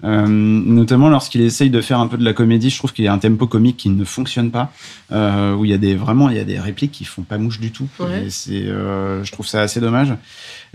Euh, 0.03 0.27
notamment 0.27 1.11
lorsqu'il 1.11 1.43
essaye 1.43 1.69
de 1.69 1.81
faire 1.81 2.01
un 2.01 2.07
peu 2.07 2.17
de 2.17 2.25
la 2.25 2.33
comédie, 2.33 2.71
je 2.71 2.79
trouve 2.79 2.93
qu'il 2.93 3.05
y 3.05 3.09
a 3.09 3.13
un 3.13 3.19
tempo 3.19 3.47
comique 3.47 3.77
qui 3.77 3.91
ne 3.91 4.05
fonctionne 4.05 4.51
pas, 4.51 4.73
euh, 5.13 5.55
où 5.55 5.65
il 5.65 5.71
y 5.71 5.75
a 5.75 5.79
des 5.79 5.95
vraiment 5.95 6.31
il 6.31 6.37
y 6.37 6.41
a 6.41 6.45
des 6.45 6.59
répliques 6.59 6.93
qui 6.93 7.05
font 7.05 7.23
pas 7.23 7.39
mouche 7.39 7.61
du 7.61 7.71
tout. 7.71 7.89
Ouais. 7.99 8.27
Et 8.27 8.31
c'est, 8.31 8.67
euh, 8.67 9.23
je 9.25 9.33
trouve 9.33 9.47
ça 9.47 9.61
assez 9.61 9.81
dommage. 9.81 10.15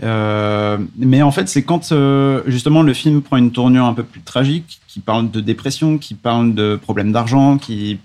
Euh, 0.02 0.78
mais 0.96 1.22
en 1.22 1.30
fait, 1.30 1.48
c'est 1.48 1.62
quand 1.62 1.90
euh, 1.92 2.42
justement 2.46 2.82
le 2.82 2.94
film 2.94 3.22
prend 3.22 3.36
une 3.36 3.50
tournure 3.50 3.86
un 3.86 3.94
peu 3.94 4.04
plus 4.04 4.20
tragique, 4.20 4.80
qui 4.86 5.00
parle 5.00 5.30
de 5.30 5.40
dépression, 5.40 5.98
qui 5.98 6.14
parle 6.14 6.54
de 6.54 6.76
problèmes 6.76 7.12
d'argent, 7.12 7.58
qui 7.58 7.98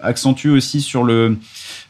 accentue 0.00 0.48
aussi 0.48 0.80
sur 0.80 1.04
le, 1.04 1.38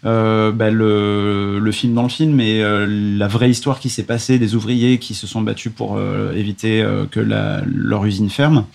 euh, 0.04 0.50
bah, 0.50 0.70
le, 0.70 1.70
film 1.70 1.94
dans 1.94 2.02
le 2.02 2.08
film 2.08 2.40
et 2.40 2.60
euh, 2.60 2.86
la 2.88 3.28
vraie 3.28 3.50
histoire 3.50 3.78
qui 3.78 3.88
s'est 3.88 4.02
passée 4.02 4.38
des 4.40 4.56
ouvriers 4.56 4.98
qui 4.98 5.14
se 5.14 5.28
sont 5.28 5.42
battus 5.42 5.72
pour 5.74 5.96
euh, 5.96 6.32
éviter 6.34 6.84
que 7.10 7.20
leur 7.20 8.04
usine 8.04 8.30
ferme. 8.30 8.66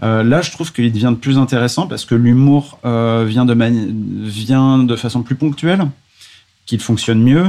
Là, 0.00 0.42
je 0.42 0.50
trouve 0.52 0.72
qu'il 0.72 0.92
devient 0.92 1.10
de 1.10 1.20
plus 1.20 1.38
intéressant 1.38 1.86
parce 1.86 2.04
que 2.04 2.14
l'humour 2.14 2.78
vient, 2.84 3.44
de 3.44 3.56
vient 4.28 4.78
de 4.78 4.96
façon 4.96 5.22
plus 5.22 5.34
ponctuelle, 5.34 5.86
qu'il 6.66 6.80
fonctionne 6.80 7.20
mieux. 7.20 7.46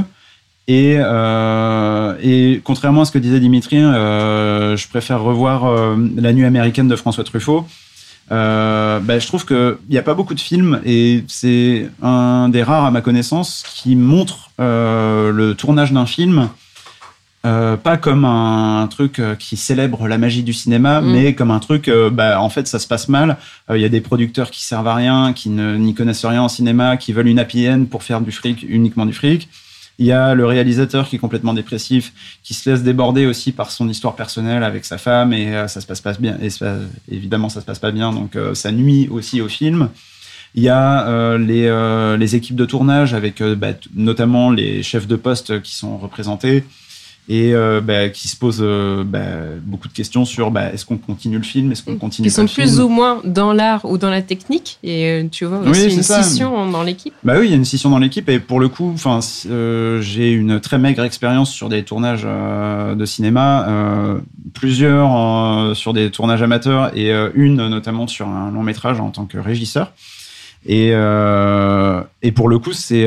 Et, 0.66 0.94
et 0.94 2.60
contrairement 2.64 3.02
à 3.02 3.04
ce 3.04 3.12
que 3.12 3.18
disait 3.18 3.38
Dimitri, 3.38 3.76
je 3.76 4.88
préfère 4.88 5.22
revoir 5.22 5.96
La 6.16 6.32
nuit 6.32 6.44
américaine 6.44 6.88
de 6.88 6.96
François 6.96 7.22
Truffaut. 7.22 7.66
Euh, 8.32 9.00
bah, 9.00 9.18
je 9.18 9.26
trouve 9.26 9.44
qu'il 9.44 9.76
n'y 9.88 9.98
a 9.98 10.02
pas 10.02 10.14
beaucoup 10.14 10.34
de 10.34 10.40
films 10.40 10.80
et 10.84 11.24
c'est 11.26 11.90
un 12.02 12.48
des 12.48 12.62
rares 12.62 12.84
à 12.84 12.90
ma 12.90 13.00
connaissance 13.00 13.64
qui 13.74 13.96
montre 13.96 14.50
euh, 14.60 15.32
le 15.32 15.54
tournage 15.54 15.92
d'un 15.92 16.06
film 16.06 16.48
euh, 17.46 17.78
pas 17.78 17.96
comme 17.96 18.26
un, 18.26 18.86
truc 18.88 19.18
euh, 19.18 19.34
qui 19.34 19.56
célèbre 19.56 20.06
la 20.06 20.18
magie 20.18 20.42
du 20.42 20.52
cinéma, 20.52 21.00
Mm. 21.00 21.10
mais 21.10 21.34
comme 21.34 21.50
un 21.50 21.58
truc, 21.58 21.90
bah, 22.12 22.40
en 22.40 22.50
fait, 22.50 22.68
ça 22.68 22.78
se 22.78 22.86
passe 22.86 23.08
mal. 23.08 23.38
Il 23.70 23.80
y 23.80 23.84
a 23.86 23.88
des 23.88 24.02
producteurs 24.02 24.50
qui 24.50 24.62
servent 24.62 24.88
à 24.88 24.94
rien, 24.94 25.32
qui 25.32 25.48
n'y 25.48 25.94
connaissent 25.94 26.24
rien 26.24 26.42
en 26.42 26.48
cinéma, 26.48 26.98
qui 26.98 27.14
veulent 27.14 27.28
une 27.28 27.38
happy 27.38 27.68
end 27.68 27.86
pour 27.90 28.02
faire 28.02 28.20
du 28.20 28.30
fric, 28.30 28.64
uniquement 28.68 29.06
du 29.06 29.14
fric. 29.14 29.48
Il 30.00 30.06
y 30.06 30.12
a 30.12 30.34
le 30.34 30.46
réalisateur 30.46 31.06
qui 31.06 31.16
est 31.16 31.18
complètement 31.18 31.52
dépressif, 31.52 32.14
qui 32.42 32.54
se 32.54 32.70
laisse 32.70 32.82
déborder 32.82 33.26
aussi 33.26 33.52
par 33.52 33.70
son 33.70 33.86
histoire 33.86 34.16
personnelle 34.16 34.64
avec 34.64 34.86
sa 34.86 34.96
femme 34.96 35.34
et 35.34 35.54
euh, 35.54 35.68
ça 35.68 35.82
se 35.82 35.86
passe 35.86 36.00
pas 36.00 36.14
bien. 36.14 36.38
Évidemment, 37.10 37.50
ça 37.50 37.60
se 37.60 37.66
passe 37.66 37.78
pas 37.78 37.90
bien, 37.90 38.10
donc 38.10 38.34
euh, 38.34 38.54
ça 38.54 38.72
nuit 38.72 39.08
aussi 39.10 39.42
au 39.42 39.48
film. 39.48 39.90
Il 40.54 40.62
y 40.62 40.70
a 40.70 41.06
euh, 41.06 42.16
les, 42.16 42.34
équipes 42.34 42.56
de 42.56 42.64
tournage 42.64 43.12
avec 43.12 43.42
bah, 43.42 43.74
notamment 43.94 44.50
les 44.50 44.82
chefs 44.82 45.06
de 45.06 45.16
poste 45.16 45.60
qui 45.60 45.76
sont 45.76 45.98
représentés 45.98 46.64
et 47.28 47.54
euh, 47.54 47.80
bah, 47.80 48.08
qui 48.08 48.26
se 48.26 48.34
posent 48.36 48.58
euh, 48.60 49.04
bah, 49.04 49.20
beaucoup 49.62 49.86
de 49.86 49.92
questions 49.92 50.24
sur 50.24 50.50
bah, 50.50 50.72
est-ce 50.72 50.84
qu'on 50.84 50.96
continue 50.98 51.36
le 51.36 51.44
film, 51.44 51.70
est-ce 51.70 51.82
qu'on 51.84 51.94
continue 51.96 52.26
Qui 52.28 52.34
pas 52.34 52.42
sont 52.42 52.52
plus 52.52 52.70
film 52.74 52.84
ou 52.84 52.88
moins 52.88 53.20
dans 53.24 53.52
l'art 53.52 53.84
ou 53.84 53.98
dans 53.98 54.10
la 54.10 54.20
technique. 54.22 54.78
Et 54.82 55.06
euh, 55.06 55.24
tu 55.30 55.44
vois 55.44 55.60
Oui, 55.60 55.70
aussi 55.70 55.80
c'est 55.90 55.96
une 55.96 56.02
ça. 56.02 56.22
scission 56.24 56.68
dans 56.70 56.82
l'équipe. 56.82 57.14
Bah 57.22 57.34
oui, 57.38 57.46
il 57.46 57.50
y 57.50 57.52
a 57.52 57.56
une 57.56 57.64
scission 57.64 57.88
dans 57.90 57.98
l'équipe 57.98 58.28
et 58.28 58.40
pour 58.40 58.58
le 58.58 58.68
coup, 58.68 58.90
enfin, 58.94 59.20
euh, 59.46 60.00
j'ai 60.00 60.32
une 60.32 60.58
très 60.60 60.78
maigre 60.78 61.04
expérience 61.04 61.52
sur 61.52 61.68
des 61.68 61.84
tournages 61.84 62.24
de 62.24 63.04
cinéma, 63.04 63.66
plusieurs 64.54 65.76
sur 65.76 65.92
des 65.92 66.10
tournages 66.10 66.42
amateurs 66.42 66.96
et 66.96 67.12
une 67.34 67.68
notamment 67.68 68.06
sur 68.08 68.26
un 68.28 68.50
long 68.50 68.62
métrage 68.62 69.00
en 69.00 69.10
tant 69.10 69.26
que 69.26 69.38
régisseur. 69.38 69.92
Et, 70.66 70.88
et 70.88 72.32
pour 72.32 72.48
le 72.48 72.58
coup, 72.58 72.72
c'est- 72.72 73.06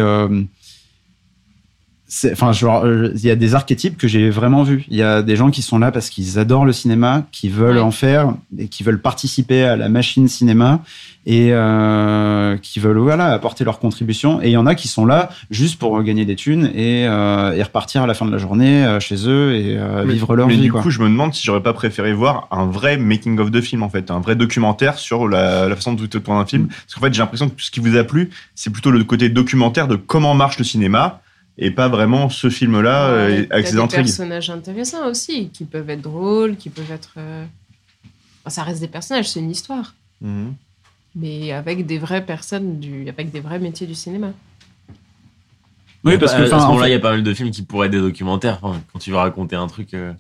Enfin, 2.32 2.52
euh, 2.64 3.12
il 3.16 3.22
y 3.26 3.32
a 3.32 3.36
des 3.36 3.56
archétypes 3.56 3.98
que 3.98 4.08
j'ai 4.08 4.30
vraiment 4.30 4.64
vus. 4.64 4.86
Il 4.90 4.98
y 4.98 5.02
a 5.02 5.22
des 5.24 5.36
gens 5.36 5.50
qui 5.52 5.62
sont 5.62 5.80
là 5.80 5.92
parce 5.92 6.10
qu'ils 6.10 6.38
adorent 6.38 6.66
le 6.66 6.74
cinéma, 6.74 7.26
qui 7.32 7.50
veulent 7.50 7.80
en 7.80 7.92
faire 7.92 8.34
et 8.58 8.68
qui 8.68 8.84
veulent 8.84 9.02
participer 9.02 9.64
à 9.64 9.76
la 9.76 9.90
machine 9.90 10.28
cinéma 10.28 10.82
et 11.26 11.50
euh, 11.54 12.58
qui 12.58 12.80
veulent 12.80 12.98
voilà 13.00 13.28
apporter 13.32 13.64
leur 13.64 13.80
contribution. 13.80 14.42
Et 14.42 14.50
il 14.50 14.52
y 14.52 14.58
en 14.58 14.66
a 14.66 14.76
qui 14.76 14.88
sont 14.88 15.06
là 15.06 15.30
juste 15.50 15.80
pour 15.80 16.02
gagner 16.04 16.26
des 16.26 16.36
thunes 16.36 16.70
et, 16.76 17.08
euh, 17.08 17.54
et 17.54 17.64
repartir 17.64 18.04
à 18.04 18.08
la 18.08 18.14
fin 18.14 18.26
de 18.26 18.32
la 18.32 18.38
journée 18.38 18.98
chez 19.00 19.28
eux 19.28 19.56
et 19.56 19.78
euh, 19.78 20.04
Mais- 20.06 20.14
vivre 20.14 20.36
leur 20.36 20.48
mais 20.48 20.56
vie. 20.56 20.62
du 20.64 20.72
quoi. 20.72 20.82
coup, 20.82 20.90
je 20.92 21.00
me 21.02 21.08
demande 21.08 21.34
si 21.34 21.44
j'aurais 21.44 21.64
pas 21.64 21.74
préféré 21.74 22.14
voir 22.14 22.48
un 22.52 22.66
vrai 22.66 22.98
making 22.98 23.40
of 23.40 23.50
de 23.52 23.62
film 23.62 23.84
en 23.84 23.90
fait, 23.90 24.12
un 24.12 24.20
vrai 24.20 24.36
documentaire 24.36 24.98
sur 25.00 25.28
la, 25.28 25.68
la 25.68 25.76
façon 25.76 25.94
dont 25.94 26.04
tu 26.06 26.10
tournes 26.22 26.38
un 26.38 26.44
Mm. 26.44 26.48
film. 26.48 26.68
Parce 26.68 26.94
qu'en 26.96 27.02
fait, 27.02 27.14
j'ai 27.14 27.22
l'impression 27.22 27.50
que 27.50 27.56
ce 27.62 27.72
qui 27.72 27.80
vous 27.80 27.96
a 27.98 28.04
plu, 28.04 28.30
c'est 28.54 28.70
plutôt 28.70 28.92
le 28.92 29.04
côté 29.04 29.30
documentaire 29.30 29.88
de 29.88 29.96
comment 29.96 30.34
marche 30.36 30.58
le 30.60 30.64
cinéma 30.66 31.22
et 31.58 31.72
pas 31.72 31.88
vraiment 31.88 32.30
ce 32.30 32.50
film-là 32.50 33.08
euh, 33.10 33.28
Ouais, 33.28 33.48
avec 33.52 33.66
t'as 33.66 33.70
ses 33.72 33.76
des 33.76 33.82
intrigues. 33.82 34.06
personnages 34.06 34.50
intéressants 34.50 35.08
aussi, 35.08 35.50
qui 35.50 35.66
peuvent 35.66 35.90
être 35.90 36.02
drôles, 36.02 36.56
qui 36.58 36.70
peuvent 36.70 36.92
être. 36.92 37.14
euh, 37.18 37.46
enfin, 38.42 38.50
ça 38.50 38.64
reste 38.64 38.80
des 38.82 38.88
personnages, 38.88 39.30
c'est 39.30 39.40
une 39.40 39.52
histoire. 39.52 39.94
Mhm. 40.22 40.54
Mais 41.16 41.52
avec 41.52 41.86
des 41.86 42.00
vraies 42.00 42.26
personnes, 42.26 42.80
du... 42.80 43.08
avec 43.08 43.30
des 43.32 43.40
vrais 43.40 43.60
métiers 43.60 43.86
du 43.86 43.94
cinéma. 43.96 44.32
Oui, 46.04 46.18
parce 46.18 46.34
que, 46.34 46.42
à 46.42 46.48
ce 46.48 46.54
en 46.56 46.60
moment-là, 46.68 46.88
il 46.88 46.90
fait- 46.90 46.92
y 46.94 46.96
a 46.96 47.00
pas 47.00 47.12
mal 47.12 47.24
de 47.24 47.34
films 47.34 47.52
qui 47.52 47.62
pourraient 47.62 47.86
être 47.88 47.94
des 47.94 48.02
documentaires. 48.02 48.60
Enfin, 48.62 48.82
quand 48.92 49.00
tu 49.00 49.12
veux 49.12 49.18
raconter 49.18 49.56
un 49.56 49.68
truc. 49.68 49.94
euh, 49.94 50.12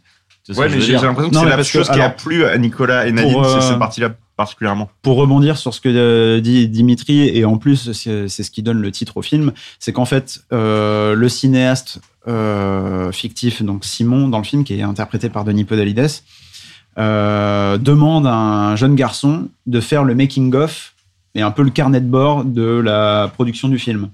Ouais, 0.56 0.68
mais 0.70 0.80
j'ai 0.82 0.94
l'impression 0.94 1.30
que 1.32 1.36
c'est 1.38 1.46
la 1.58 1.64
chose 1.64 1.90
qui 1.90 2.00
a 2.02 2.10
plu 2.10 2.46
à 2.46 2.58
Nicolas 2.58 3.08
et 3.08 3.12
Nadine, 3.14 3.44
c'est 3.44 3.50
euh, 3.58 3.62
cette 3.62 3.80
partie-là 3.80 4.10
particulièrement. 4.36 4.90
pour 5.02 5.18
rebondir 5.18 5.58
sur 5.58 5.74
ce 5.74 5.82
que 5.82 5.90
euh, 5.90 6.42
dit 6.42 6.68
Dimitri, 6.68 7.28
et 7.28 7.46
en 7.46 7.58
plus 7.58 7.92
c'est 7.94 8.28
ce 8.28 8.52
qui 8.52 8.64
donne 8.64 8.82
le 8.82 8.92
titre 8.92 9.18
au 9.18 9.22
film, 9.22 9.54
c'est 9.80 9.94
qu'en 9.94 10.06
fait 10.06 10.44
euh, 10.52 11.16
le 11.16 11.30
cinéaste 11.30 12.00
euh, 12.28 13.12
fictif, 13.12 13.62
donc 13.62 13.86
Simon 13.86 14.28
dans 14.28 14.40
le 14.40 14.44
film, 14.44 14.64
qui 14.64 14.80
est 14.80 14.82
interprété 14.82 15.30
par 15.30 15.44
Denis 15.44 15.66
Podalides, 15.66 16.22
demande 16.98 18.28
à 18.28 18.36
un 18.36 18.76
jeune 18.76 18.96
garçon 18.96 19.50
de 19.66 19.80
faire 19.80 20.04
le 20.04 20.16
making 20.16 20.54
of 20.56 20.94
et 21.36 21.42
un 21.42 21.52
peu 21.52 21.64
le 21.64 21.72
carnet 21.72 22.02
de 22.02 22.08
bord 22.08 22.46
de 22.46 22.64
la 22.64 23.32
production 23.34 23.68
du 23.68 23.80
film. 23.80 24.10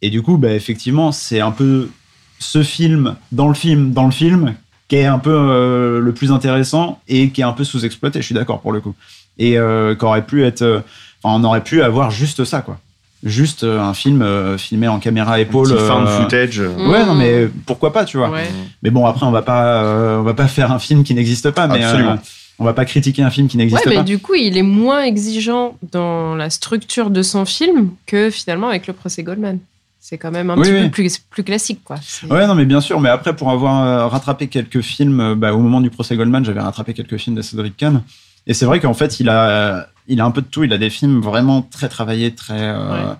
Et 0.00 0.10
du 0.10 0.22
coup, 0.22 0.38
bah, 0.38 0.52
effectivement, 0.52 1.12
c'est 1.12 1.40
un 1.40 1.50
peu 1.50 1.90
ce 2.38 2.62
film 2.62 3.16
dans 3.32 3.48
le 3.48 3.54
film 3.54 3.92
dans 3.92 4.04
le 4.04 4.10
film 4.10 4.54
qui 4.88 4.96
est 4.96 5.06
un 5.06 5.18
peu 5.18 5.30
euh, 5.34 6.00
le 6.00 6.12
plus 6.12 6.30
intéressant 6.32 7.00
et 7.08 7.30
qui 7.30 7.40
est 7.40 7.44
un 7.44 7.52
peu 7.52 7.64
sous-exploité. 7.64 8.20
Je 8.20 8.26
suis 8.26 8.34
d'accord 8.34 8.60
pour 8.60 8.72
le 8.72 8.80
coup. 8.80 8.94
Et 9.38 9.58
euh, 9.58 9.94
qu'aurait 9.94 10.22
pu 10.26 10.44
être, 10.44 10.62
euh, 10.62 10.80
enfin, 11.22 11.40
on 11.40 11.44
aurait 11.44 11.62
pu 11.64 11.82
avoir 11.82 12.10
juste 12.10 12.44
ça, 12.44 12.60
quoi. 12.60 12.78
Juste 13.24 13.64
euh, 13.64 13.80
un 13.80 13.94
film 13.94 14.20
euh, 14.20 14.58
filmé 14.58 14.86
en 14.86 14.98
caméra 14.98 15.40
épaule. 15.40 15.68
petit 15.68 15.82
found 15.86 16.06
euh, 16.06 16.20
footage. 16.20 16.58
Ouais, 16.60 17.06
non, 17.06 17.14
mais 17.14 17.48
pourquoi 17.64 17.90
pas, 17.92 18.04
tu 18.04 18.18
vois. 18.18 18.28
Ouais. 18.28 18.46
Mais 18.82 18.90
bon, 18.90 19.06
après, 19.06 19.24
on 19.24 19.30
va 19.30 19.40
pas, 19.40 19.82
euh, 19.82 20.18
on 20.18 20.22
va 20.22 20.34
pas 20.34 20.46
faire 20.46 20.70
un 20.70 20.78
film 20.78 21.02
qui 21.04 21.14
n'existe 21.14 21.50
pas, 21.50 21.66
mais 21.66 21.82
Absolument. 21.82 22.12
euh, 22.12 22.16
on 22.58 22.64
va 22.64 22.74
pas 22.74 22.84
critiquer 22.84 23.22
un 23.22 23.30
film 23.30 23.48
qui 23.48 23.56
Ouais, 23.56 23.62
n'existe 23.64 23.86
mais 23.86 23.94
pas. 23.96 24.02
du 24.02 24.18
coup, 24.18 24.34
il 24.34 24.58
est 24.58 24.62
moins 24.62 25.02
exigeant 25.04 25.76
dans 25.90 26.34
la 26.36 26.50
structure 26.50 27.08
de 27.08 27.22
son 27.22 27.46
film 27.46 27.92
que 28.06 28.28
finalement 28.28 28.68
avec 28.68 28.86
le 28.86 28.92
procès 28.92 29.22
Goldman. 29.22 29.58
C'est 30.06 30.18
quand 30.18 30.30
même 30.30 30.50
un 30.50 30.56
Oui, 30.58 30.64
petit 30.64 30.72
oui. 30.74 30.82
peu 30.84 30.90
plus, 30.90 31.18
plus 31.18 31.44
classique, 31.44 31.80
quoi. 31.82 31.96
Ouais, 32.28 32.46
non, 32.46 32.54
mais 32.54 32.66
bien 32.66 32.82
sûr. 32.82 33.00
Mais 33.00 33.08
après, 33.08 33.34
pour 33.34 33.50
avoir 33.50 33.82
euh, 33.82 34.06
rattrapé 34.06 34.48
quelques 34.48 34.82
films, 34.82 35.18
euh, 35.20 35.34
bah, 35.34 35.54
au 35.54 35.58
moment 35.60 35.80
du 35.80 35.88
procès 35.88 36.14
Goldman, 36.14 36.44
j'avais 36.44 36.60
rattrapé 36.60 36.92
quelques 36.92 37.16
films 37.16 37.34
de 37.36 37.40
Cédric 37.40 37.74
Kahn. 37.74 38.02
Et 38.46 38.52
c'est 38.52 38.66
vrai 38.66 38.80
qu'en 38.80 38.92
fait, 38.92 39.18
il 39.18 39.30
a, 39.30 39.86
il 40.06 40.20
a 40.20 40.26
un 40.26 40.30
peu 40.30 40.42
de 40.42 40.46
tout. 40.46 40.62
Il 40.62 40.74
a 40.74 40.76
des 40.76 40.90
films 40.90 41.22
vraiment 41.22 41.62
très 41.62 41.88
travaillés, 41.88 42.34
très 42.34 42.60
euh, 42.60 42.92
Ouais. 42.92 43.14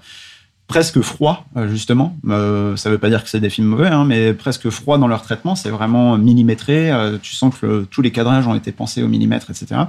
presque 0.66 1.00
froids, 1.00 1.46
justement. 1.68 2.18
Euh, 2.28 2.76
ça 2.76 2.90
veut 2.90 2.98
pas 2.98 3.08
dire 3.08 3.24
que 3.24 3.30
c'est 3.30 3.40
des 3.40 3.48
films 3.48 3.68
mauvais, 3.68 3.88
hein, 3.88 4.04
mais 4.04 4.34
presque 4.34 4.68
froids 4.68 4.98
dans 4.98 5.08
leur 5.08 5.22
traitement. 5.22 5.54
C'est 5.54 5.70
vraiment 5.70 6.18
millimétré. 6.18 6.90
Euh, 6.92 7.16
tu 7.16 7.34
sens 7.34 7.54
que 7.58 7.64
le- 7.64 7.86
tous 7.90 8.02
les 8.02 8.10
cadrages 8.10 8.46
ont 8.46 8.54
été 8.54 8.72
pensés 8.72 9.02
au 9.02 9.08
millimètre, 9.08 9.48
etc. 9.48 9.80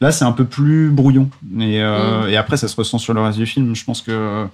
Là, 0.00 0.10
c'est 0.10 0.24
un 0.24 0.32
peu 0.32 0.46
plus 0.46 0.88
brouillon. 0.88 1.28
Et, 1.58 1.82
euh, 1.82 2.28
et 2.30 2.38
après, 2.38 2.56
ça 2.56 2.66
se 2.66 2.76
ressent 2.76 2.96
sur 2.96 3.12
le 3.12 3.20
reste 3.20 3.36
du 3.36 3.44
film. 3.44 3.76
Je 3.76 3.84
pense 3.84 4.00
que 4.00 4.46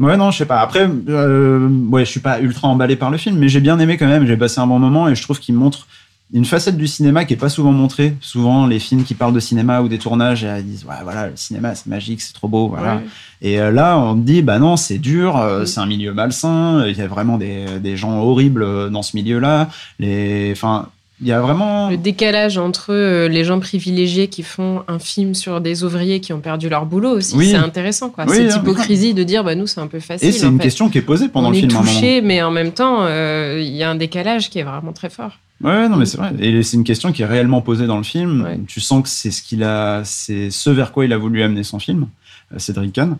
Ouais, 0.00 0.16
non, 0.16 0.30
je 0.30 0.38
sais 0.38 0.46
pas. 0.46 0.60
Après, 0.60 0.88
euh, 1.08 1.68
ouais, 1.90 2.06
je 2.06 2.10
suis 2.10 2.20
pas 2.20 2.40
ultra 2.40 2.68
emballé 2.68 2.96
par 2.96 3.10
le 3.10 3.18
film, 3.18 3.36
mais 3.36 3.48
j'ai 3.48 3.60
bien 3.60 3.78
aimé 3.78 3.98
quand 3.98 4.06
même. 4.06 4.26
J'ai 4.26 4.36
passé 4.36 4.58
un 4.58 4.66
bon 4.66 4.78
moment 4.78 5.08
et 5.08 5.14
je 5.14 5.22
trouve 5.22 5.38
qu'il 5.38 5.54
montre 5.54 5.86
une 6.32 6.44
facette 6.44 6.76
du 6.76 6.86
cinéma 6.86 7.24
qui 7.24 7.34
est 7.34 7.36
pas 7.36 7.48
souvent 7.48 7.72
montrée. 7.72 8.14
Souvent, 8.20 8.66
les 8.66 8.78
films 8.78 9.04
qui 9.04 9.14
parlent 9.14 9.34
de 9.34 9.40
cinéma 9.40 9.82
ou 9.82 9.88
des 9.88 9.98
tournages, 9.98 10.44
euh, 10.44 10.58
ils 10.58 10.64
disent 10.64 10.84
ouais, 10.84 10.94
voilà, 11.02 11.28
le 11.28 11.36
cinéma 11.36 11.74
c'est 11.74 11.88
magique, 11.88 12.22
c'est 12.22 12.32
trop 12.32 12.48
beau, 12.48 12.68
voilà. 12.68 12.96
Ouais. 12.96 13.02
Et 13.42 13.60
euh, 13.60 13.70
là, 13.70 13.98
on 13.98 14.14
dit 14.14 14.40
bah 14.40 14.58
non, 14.58 14.76
c'est 14.76 14.98
dur, 14.98 15.36
euh, 15.36 15.66
c'est 15.66 15.80
un 15.80 15.86
milieu 15.86 16.14
malsain. 16.14 16.86
Il 16.86 16.96
y 16.96 17.02
a 17.02 17.06
vraiment 17.06 17.36
des, 17.36 17.78
des 17.80 17.96
gens 17.96 18.18
horribles 18.20 18.90
dans 18.90 19.02
ce 19.02 19.16
milieu-là. 19.16 19.68
Les, 19.98 20.50
enfin, 20.52 20.88
il 21.20 21.26
y 21.28 21.32
a 21.32 21.40
vraiment 21.40 21.90
Le 21.90 21.96
décalage 21.96 22.56
entre 22.58 22.86
euh, 22.92 23.28
les 23.28 23.44
gens 23.44 23.60
privilégiés 23.60 24.28
qui 24.28 24.42
font 24.42 24.82
un 24.88 24.98
film 24.98 25.34
sur 25.34 25.60
des 25.60 25.84
ouvriers 25.84 26.20
qui 26.20 26.32
ont 26.32 26.40
perdu 26.40 26.68
leur 26.68 26.86
boulot 26.86 27.10
aussi, 27.16 27.36
Oui. 27.36 27.50
c'est 27.50 27.56
intéressant. 27.56 28.08
Quoi. 28.10 28.24
Oui, 28.28 28.36
Cette 28.36 28.52
hein. 28.52 28.60
hypocrisie 28.62 29.14
de 29.14 29.22
dire 29.22 29.44
bah, 29.44 29.54
nous, 29.54 29.66
c'est 29.66 29.80
un 29.80 29.86
peu 29.86 30.00
facile. 30.00 30.28
et 30.28 30.32
c'est 30.32 30.46
une 30.46 30.56
fait. 30.56 30.64
question 30.64 30.88
qui 30.88 30.98
est 30.98 31.02
posée 31.02 31.28
pendant 31.28 31.48
On 31.48 31.50
le 31.50 31.56
est 31.58 31.60
film. 31.60 31.72
un 31.72 31.74
moment. 31.80 31.92
touché, 31.92 32.20
mais 32.22 32.42
en 32.42 32.50
même 32.50 32.72
temps, 32.72 32.98
euh, 33.02 33.58
il 33.60 33.74
y 33.76 33.82
a 33.82 33.90
un 33.90 33.94
décalage 33.96 34.50
qui 34.50 34.58
est 34.58 34.64
vraiment 34.64 34.92
très 34.92 35.10
fort. 35.10 35.32
Ouais, 35.62 35.88
non, 35.90 35.96
mais 35.96 36.06
c'est 36.06 36.16
vrai. 36.16 36.32
Et 36.40 36.62
c'est 36.62 36.78
une 36.78 36.84
question 36.84 37.12
qui 37.12 37.20
est 37.20 37.26
réellement 37.26 37.60
posée 37.60 37.86
dans 37.86 37.98
le 37.98 38.02
film. 38.02 38.42
Ouais. 38.44 38.58
Tu 38.66 38.80
sens 38.80 39.02
que 39.02 39.08
c'est 39.10 39.30
ce 39.30 39.42
qu'il 39.42 39.62
a, 39.62 40.00
c'est 40.04 40.50
ce 40.50 40.70
vers 40.70 40.90
quoi 40.90 41.04
il 41.04 41.12
a 41.12 41.18
voulu 41.18 41.42
amener 41.42 41.64
son 41.64 41.78
film, 41.78 42.06
euh, 42.54 42.58
Cédric 42.58 42.94
Kahn. 42.94 43.16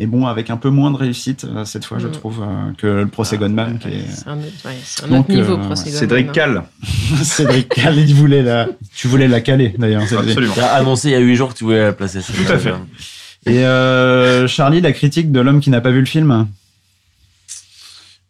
Et 0.00 0.06
bon, 0.06 0.26
avec 0.28 0.48
un 0.50 0.56
peu 0.56 0.70
moins 0.70 0.92
de 0.92 0.96
réussite 0.96 1.44
euh, 1.44 1.64
cette 1.64 1.84
fois, 1.84 1.98
je 1.98 2.06
Mm. 2.06 2.12
trouve, 2.12 2.40
euh, 2.42 2.72
que 2.78 2.86
le 2.86 3.08
procès 3.08 3.36
Goldman, 3.36 3.80
est 3.84 4.28
un 4.28 4.38
autre, 4.38 4.46
ouais, 4.64 4.76
c'est 4.84 5.04
un 5.04 5.08
Donc, 5.08 5.28
autre 5.28 5.30
niveau, 5.36 5.54
euh, 5.54 5.64
procès 5.64 5.90
Cédric 5.90 6.26
Goldman, 6.32 6.58
hein. 6.58 6.64
Cal. 7.16 7.24
Cédric 7.24 7.68
Kahn. 7.68 7.94
Il 7.96 8.14
voulait 8.14 8.42
la, 8.42 8.68
tu 8.94 9.08
voulais 9.08 9.26
la 9.26 9.40
caler 9.40 9.74
d'ailleurs. 9.76 10.02
Absolument. 10.02 10.54
Tu 10.54 10.60
as 10.60 10.74
annoncé 10.74 11.08
il 11.08 11.12
y 11.12 11.16
a 11.16 11.18
8 11.18 11.34
jours 11.34 11.52
que 11.52 11.58
tu 11.58 11.64
voulais 11.64 11.82
la 11.82 11.92
placer. 11.92 12.20
Tout 12.20 12.52
à 12.52 12.58
fait. 12.58 12.74
Et 13.46 13.64
euh, 13.64 14.46
Charlie, 14.46 14.80
la 14.80 14.92
critique 14.92 15.32
de 15.32 15.40
l'homme 15.40 15.60
qui 15.60 15.70
n'a 15.70 15.80
pas 15.80 15.90
vu 15.90 15.98
le 16.00 16.06
film. 16.06 16.46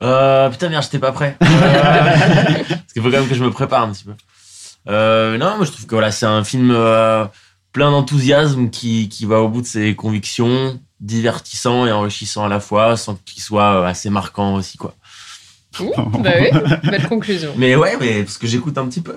Euh, 0.02 0.48
putain, 0.48 0.68
merde, 0.68 0.84
j'étais 0.84 0.98
pas 0.98 1.12
prêt. 1.12 1.36
Parce 1.40 1.50
qu'il 2.92 3.02
faut 3.02 3.10
quand 3.10 3.18
même 3.18 3.28
que 3.28 3.34
je 3.34 3.42
me 3.44 3.50
prépare 3.50 3.82
un 3.82 3.92
petit 3.92 4.04
peu. 4.04 4.12
Euh, 4.88 5.36
non, 5.38 5.56
moi 5.56 5.66
je 5.66 5.72
trouve 5.72 5.86
que 5.86 5.94
voilà, 5.94 6.10
c'est 6.12 6.24
un 6.24 6.44
film 6.44 6.70
euh, 6.70 7.26
plein 7.72 7.90
d'enthousiasme 7.90 8.70
qui, 8.70 9.08
qui 9.08 9.26
va 9.26 9.40
au 9.40 9.48
bout 9.48 9.60
de 9.60 9.66
ses 9.66 9.94
convictions, 9.94 10.80
divertissant 11.00 11.86
et 11.86 11.92
enrichissant 11.92 12.44
à 12.44 12.48
la 12.48 12.60
fois, 12.60 12.96
sans 12.96 13.18
qu'il 13.24 13.42
soit 13.42 13.80
euh, 13.82 13.84
assez 13.86 14.10
marquant 14.10 14.54
aussi, 14.54 14.76
quoi. 14.78 14.94
Ouh, 15.80 15.92
bah 16.18 16.30
oui, 16.40 16.48
belle 16.90 17.06
conclusion. 17.06 17.50
Mais 17.56 17.76
ouais, 17.76 17.96
mais 18.00 18.24
parce 18.24 18.38
que 18.38 18.46
j'écoute 18.48 18.76
un 18.78 18.86
petit 18.86 19.00
peu. 19.02 19.16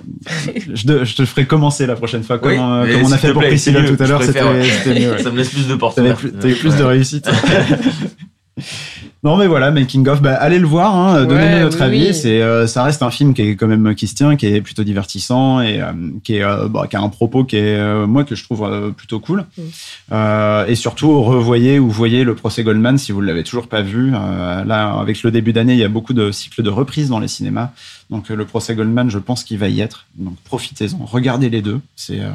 Je, 0.54 0.86
te- 0.86 1.04
je 1.04 1.16
te 1.16 1.24
ferai 1.24 1.46
commencer 1.46 1.86
la 1.86 1.96
prochaine 1.96 2.22
fois, 2.22 2.38
comme, 2.38 2.52
Oui, 2.52 2.58
euh, 2.60 2.92
comme 3.00 3.06
on 3.06 3.12
a 3.12 3.18
fait 3.18 3.32
pour 3.32 3.40
plaît, 3.40 3.48
Priscilla 3.48 3.82
tout 3.82 4.00
à 4.00 4.06
l'heure. 4.06 4.22
C'était 4.22 4.42
ouais. 4.42 5.00
mieux. 5.00 5.18
Ça 5.18 5.30
me 5.30 5.38
laisse 5.38 5.48
plus 5.48 5.66
de 5.66 5.74
portes 5.74 5.96
T'avais 5.96 6.12
ouvertes. 6.12 6.38
plus, 6.58 6.76
de 6.76 6.84
réussite. 6.84 7.28
Non 9.24 9.36
mais 9.36 9.46
voilà, 9.46 9.70
Making 9.70 10.08
of, 10.08 10.20
bah, 10.20 10.34
allez 10.34 10.58
le 10.58 10.66
voir, 10.66 10.96
hein, 10.96 11.20
Ouais, 11.20 11.26
donnez-nous 11.28 11.60
notre 11.60 11.76
oui, 11.78 11.82
avis. 11.84 12.06
oui. 12.08 12.14
C'est, 12.14 12.42
euh, 12.42 12.66
ça 12.66 12.82
reste 12.82 13.04
un 13.04 13.10
film 13.12 13.34
qui 13.34 13.42
est 13.42 13.54
quand 13.54 13.68
même 13.68 13.94
qui 13.94 14.08
se 14.08 14.16
tient, 14.16 14.34
qui 14.34 14.46
est 14.46 14.60
plutôt 14.60 14.82
divertissant 14.82 15.60
et 15.60 15.80
euh, 15.80 15.92
qui, 16.24 16.38
est, 16.38 16.42
euh, 16.42 16.66
bah, 16.66 16.88
qui 16.90 16.96
a 16.96 17.00
un 17.00 17.08
propos 17.08 17.44
qui 17.44 17.56
est 17.56 17.76
euh, 17.76 18.08
moi 18.08 18.24
que 18.24 18.34
je 18.34 18.42
trouve 18.42 18.64
euh, 18.64 18.90
plutôt 18.90 19.20
cool. 19.20 19.44
Mm. 19.56 19.62
Euh, 20.10 20.66
et 20.66 20.74
surtout 20.74 21.22
revoyez 21.22 21.78
ou 21.78 21.88
voyez 21.88 22.24
le 22.24 22.34
procès 22.34 22.64
Goldman 22.64 22.98
si 22.98 23.12
vous 23.12 23.20
ne 23.22 23.26
l'avez 23.28 23.44
toujours 23.44 23.68
pas 23.68 23.80
vu. 23.82 24.10
Euh, 24.12 24.64
là, 24.64 24.94
avec 24.98 25.22
le 25.22 25.30
début 25.30 25.52
d'année, 25.52 25.74
il 25.74 25.78
y 25.78 25.84
a 25.84 25.88
beaucoup 25.88 26.14
de 26.14 26.32
cycles 26.32 26.64
de 26.64 26.70
reprises 26.70 27.08
dans 27.08 27.20
les 27.20 27.28
cinémas. 27.28 27.70
Donc 28.10 28.28
euh, 28.28 28.34
le 28.34 28.44
procès 28.44 28.74
Goldman, 28.74 29.08
je 29.08 29.18
pense 29.20 29.44
qu'il 29.44 29.58
va 29.58 29.68
y 29.68 29.80
être. 29.80 30.06
Donc 30.16 30.34
profitez-en, 30.44 30.98
regardez 31.04 31.48
les 31.48 31.62
deux. 31.62 31.78
C'est 31.94 32.18
euh, 32.18 32.30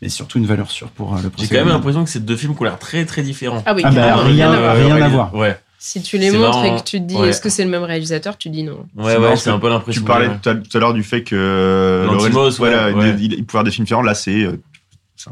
mais 0.00 0.08
surtout 0.08 0.38
une 0.38 0.46
valeur 0.46 0.70
sûre 0.70 0.90
pour 0.90 1.16
euh, 1.16 1.20
le 1.24 1.28
procès. 1.30 1.48
J'ai 1.48 1.48
quand 1.48 1.54
même 1.56 1.64
Goldman. 1.64 1.78
l'impression 1.78 2.04
que 2.04 2.10
c'est 2.10 2.24
deux 2.24 2.36
films 2.36 2.54
qui 2.54 2.60
ont 2.62 2.66
l'air 2.66 2.78
très 2.78 3.04
très 3.04 3.22
différents. 3.22 3.64
Ah 3.66 3.74
oui, 3.74 3.82
Ah 3.84 3.90
bah, 3.90 4.14
rien, 4.18 4.24
rien 4.24 4.52
à 4.52 4.56
voir. 4.60 4.76
rien 4.76 4.96
à 5.02 5.08
voir. 5.08 5.34
Ouais. 5.34 5.58
Si 5.86 6.00
tu 6.00 6.16
les 6.16 6.30
montres 6.30 6.56
marrant. 6.56 6.64
et 6.78 6.80
que 6.80 6.82
tu 6.86 6.98
te 6.98 7.04
dis 7.04 7.14
Ouais. 7.14 7.28
est-ce 7.28 7.42
que 7.42 7.50
c'est 7.50 7.62
le 7.62 7.68
même 7.68 7.82
réalisateur, 7.82 8.38
tu 8.38 8.48
dis 8.48 8.62
non. 8.62 8.86
Ouais, 8.96 9.18
ouais, 9.18 9.36
c'est 9.36 9.50
un 9.50 9.58
peu 9.58 9.68
que 9.68 9.72
l'impression. 9.74 10.00
Tu 10.00 10.06
parlais 10.06 10.28
ouais. 10.28 10.38
tout 10.42 10.48
à, 10.48 10.78
l'heure 10.78 10.94
du 10.94 11.02
fait 11.02 11.22
que 11.22 11.36
euh, 11.36 12.06
Lantimos, 12.06 12.52
voilà, 12.56 12.86
ouais, 12.88 12.94
ouais. 12.94 13.16
il, 13.18 13.34
il, 13.34 13.44
avoir 13.46 13.64
des 13.64 13.70
films 13.70 13.84
différents. 13.84 14.00
Là, 14.00 14.14
c'est 14.14 14.44
euh, 14.44 14.56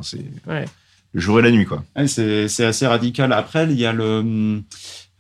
c'est- 0.03 0.19
Ouais. 0.47 0.67
le 1.15 1.21
jour 1.23 1.39
et 1.39 1.43
la 1.43 1.51
nuit, 1.51 1.65
quoi. 1.65 1.83
Ouais, 1.97 2.07
c'est 2.07 2.49
c'est 2.49 2.67
assez 2.67 2.87
radical. 2.87 3.33
Après, 3.33 3.65
il 3.65 3.81
y 3.81 3.87
a 3.87 3.95
le, 3.95 4.61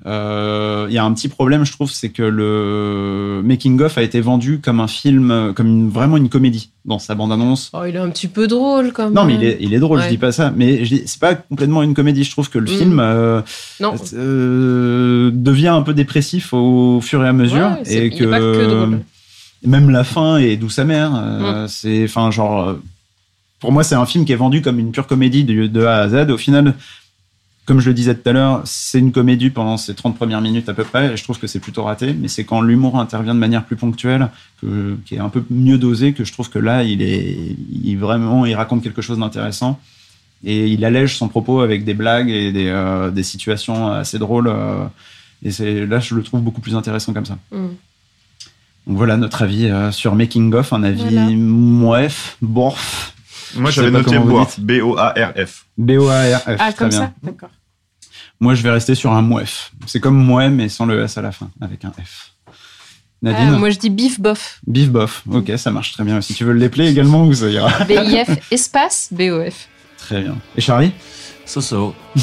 euh, 0.05 0.87
il 0.89 0.95
y 0.95 0.99
a 0.99 1.05
un 1.05 1.13
petit 1.13 1.29
problème, 1.29 1.65
je 1.65 1.73
trouve, 1.73 1.91
c'est 1.91 2.09
que 2.09 2.23
le 2.23 3.41
making 3.45 3.81
of 3.83 3.97
a 3.99 4.03
été 4.03 4.21
vendu 4.21 4.59
comme 4.61 4.81
un 4.81 4.89
film, 4.89 5.53
comme 5.55 5.67
une, 5.69 5.89
vraiment 5.91 6.17
une 6.17 6.29
comédie 6.29 6.71
dans 6.85 6.99
sa 6.99 7.15
bande 7.15 7.31
annonce. 7.33 7.71
Oh, 7.73 7.85
il 7.87 7.95
est 7.95 7.99
un 8.01 8.11
petit 8.11 8.27
peu 8.27 8.49
drôle 8.49 8.93
quand 8.93 9.05
même. 9.05 9.15
Non, 9.15 9.25
mais 9.25 9.35
il 9.35 9.45
est, 9.45 9.59
il 9.61 9.73
est 9.75 9.79
drôle, 9.79 9.99
Ouais. 9.99 10.05
je 10.05 10.09
dis 10.11 10.19
pas 10.19 10.33
ça. 10.33 10.53
Mais 10.57 10.83
c'est 11.07 11.21
pas 11.21 11.35
complètement 11.37 11.83
une 11.85 11.95
comédie. 11.95 12.25
Je 12.25 12.31
trouve 12.33 12.51
que 12.51 12.59
le 12.59 12.65
Mm. 12.65 12.77
film 12.77 12.99
euh, 13.01 13.43
Non. 13.81 13.95
euh, 14.15 15.31
devient 15.33 15.69
un 15.69 15.83
peu 15.83 15.95
dépressif 15.95 16.53
au 16.53 17.01
fur 17.01 17.25
et 17.25 17.29
à 17.29 17.33
mesure. 17.33 17.77
Ouais, 17.87 17.93
et 17.93 18.07
est 18.07 18.27
pas 18.29 18.39
que 18.41 18.67
drôle. 18.69 19.01
même 19.65 19.91
la 19.91 20.03
fin 20.05 20.39
est 20.39 20.57
douce 20.57 20.79
amère. 20.81 21.11
Mm. 21.13 21.45
Euh, 21.45 21.67
C'est, 21.69 22.05
enfin, 22.05 22.31
genre, 22.33 22.75
pour 23.61 23.71
moi, 23.71 23.85
c'est 23.85 23.95
un 23.95 24.07
film 24.07 24.25
qui 24.25 24.33
est 24.33 24.37
vendu 24.37 24.63
comme 24.63 24.81
une 24.81 24.91
pure 24.91 25.07
comédie 25.07 25.45
de 25.45 25.85
A 25.85 25.99
à 25.99 26.09
Z. 26.09 26.31
Au 26.31 26.37
final, 26.39 26.75
comme 27.65 27.79
je 27.81 27.89
le 27.91 27.95
disais 27.95 28.15
tout 28.15 28.29
à 28.29 28.33
l'heure, 28.33 28.63
c'est 28.65 28.99
une 28.99 29.13
comédie 29.13 29.51
pendant 29.51 29.77
ces 29.77 29.95
30 29.95 30.17
premières 30.17 30.41
minutes 30.41 30.69
à 30.69 30.75
peu 30.75 30.83
près. 30.85 31.13
Et 31.13 31.17
je 31.17 31.23
trouve 31.23 31.39
que 31.39 31.47
c'est 31.47 31.61
plutôt 31.61 31.85
raté. 31.85 32.13
Mais 32.13 32.27
c'est 32.29 32.45
quand 32.45 32.61
l'humour 32.61 32.99
intervient 32.99 33.35
de 33.35 33.39
manière 33.41 33.65
plus 33.65 33.77
ponctuelle, 33.77 34.29
que, 34.61 34.97
qui 35.07 35.15
est 35.15 35.21
un 35.21 35.29
peu 35.29 35.45
mieux 35.51 35.79
dosé, 35.79 36.13
que 36.13 36.25
je 36.25 36.33
trouve 36.33 36.51
que 36.51 36.59
là, 36.59 36.83
il 36.83 37.03
est, 37.03 37.57
il 37.85 37.97
vraiment, 37.97 38.47
il 38.47 38.55
raconte 38.55 38.83
quelque 38.83 39.01
chose 39.03 39.19
d'intéressant. 39.19 39.79
Et 40.45 40.67
il 40.67 40.85
allège 40.85 41.17
son 41.17 41.29
propos 41.29 41.61
avec 41.61 41.85
des 41.85 41.95
blagues 41.95 42.29
et 42.29 42.51
des, 42.51 42.67
euh, 42.67 43.11
des 43.13 43.23
situations 43.23 43.89
assez 43.93 44.19
drôles. 44.19 44.49
euh, 44.49 44.85
et 45.45 45.53
c'est, 45.53 45.87
là, 45.87 46.01
je 46.01 46.17
le 46.17 46.23
trouve 46.25 46.41
beaucoup 46.41 46.61
plus 46.61 46.75
intéressant 46.75 47.13
comme 47.13 47.27
ça. 47.27 47.39
Mm. 47.53 47.69
Donc 48.89 48.97
voilà 48.97 49.17
notre 49.17 49.43
avis 49.43 49.67
euh, 49.67 49.93
sur 49.93 50.17
Making 50.17 50.53
of, 50.55 50.73
un 50.73 50.83
avis 50.83 51.03
Voilà. 51.03 51.31
mouef, 51.31 52.37
borf. 52.43 53.15
Moi, 53.57 53.71
j'avais 53.71 53.91
noté 53.91 54.17
vous 54.19 54.29
Boarf. 54.29 54.59
B-O-A-R-F. 54.61 55.67
B-O-A-R-F. 55.79 56.47
Ah, 56.47 56.57
très 56.57 56.75
comme 56.75 56.89
bien. 56.89 56.99
ça 56.99 57.13
D'accord. 57.23 57.51
Moi, 58.41 58.55
je 58.55 58.63
vais 58.63 58.71
rester 58.71 58.95
sur 58.95 59.13
un 59.13 59.23
mouef. 59.23 59.73
C'est 59.87 60.01
comme 60.01 60.17
mouais, 60.17 60.51
mais 60.51 60.69
sans 60.69 60.87
le 60.87 61.03
S 61.05 61.17
à 61.19 61.23
la 61.23 61.33
fin, 61.33 61.51
avec 61.61 61.85
un 61.85 61.93
F. 61.93 62.33
Nadine 63.23 63.53
Ah, 63.55 63.59
moi, 63.59 63.71
je 63.71 63.79
dis 63.79 63.91
bif 63.91 64.19
bof. 64.21 64.59
Bif 64.67 64.91
bof. 64.91 65.23
Ok, 65.31 65.53
ça 65.57 65.71
marche 65.71 65.93
très 65.93 66.03
bien. 66.03 66.21
Si 66.21 66.35
tu 66.35 66.45
veux 66.45 66.53
l'épeler 66.53 66.89
également, 66.91 67.25
ou 67.25 67.33
ça 67.35 67.49
ira. 67.49 67.71
B-I-F 67.85 68.51
espace 68.51 69.09
B-O-F. 69.13 69.69
Très 69.99 70.23
bien. 70.23 70.37
Et 70.57 70.61
Charlie? 70.61 70.91
So 71.47 71.61
so. 71.61 71.95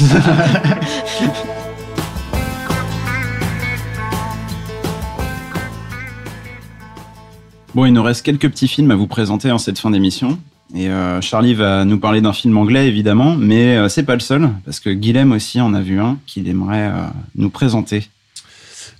Bon, 7.74 7.84
il 7.84 7.92
nous 7.92 8.02
reste 8.02 8.24
quelques 8.24 8.48
petits 8.50 8.66
films 8.68 8.90
à 8.90 8.96
vous 8.96 9.06
présenter 9.06 9.50
en 9.52 9.58
cette 9.58 9.78
fin 9.78 9.90
d'émission. 9.90 10.38
Et 10.74 10.88
euh, 10.88 11.20
Charlie 11.20 11.54
va 11.54 11.84
nous 11.84 11.98
parler 11.98 12.20
d'un 12.20 12.32
film 12.32 12.56
anglais, 12.56 12.86
évidemment, 12.86 13.36
mais 13.36 13.76
euh, 13.76 13.88
c'est 13.88 14.04
pas 14.04 14.14
le 14.14 14.20
seul, 14.20 14.50
parce 14.64 14.78
que 14.78 14.90
Guilhem 14.90 15.32
aussi 15.32 15.60
en 15.60 15.74
a 15.74 15.80
vu 15.80 15.98
un 15.98 16.18
qu'il 16.26 16.48
aimerait 16.48 16.86
euh, 16.86 17.06
nous 17.34 17.50
présenter. 17.50 18.08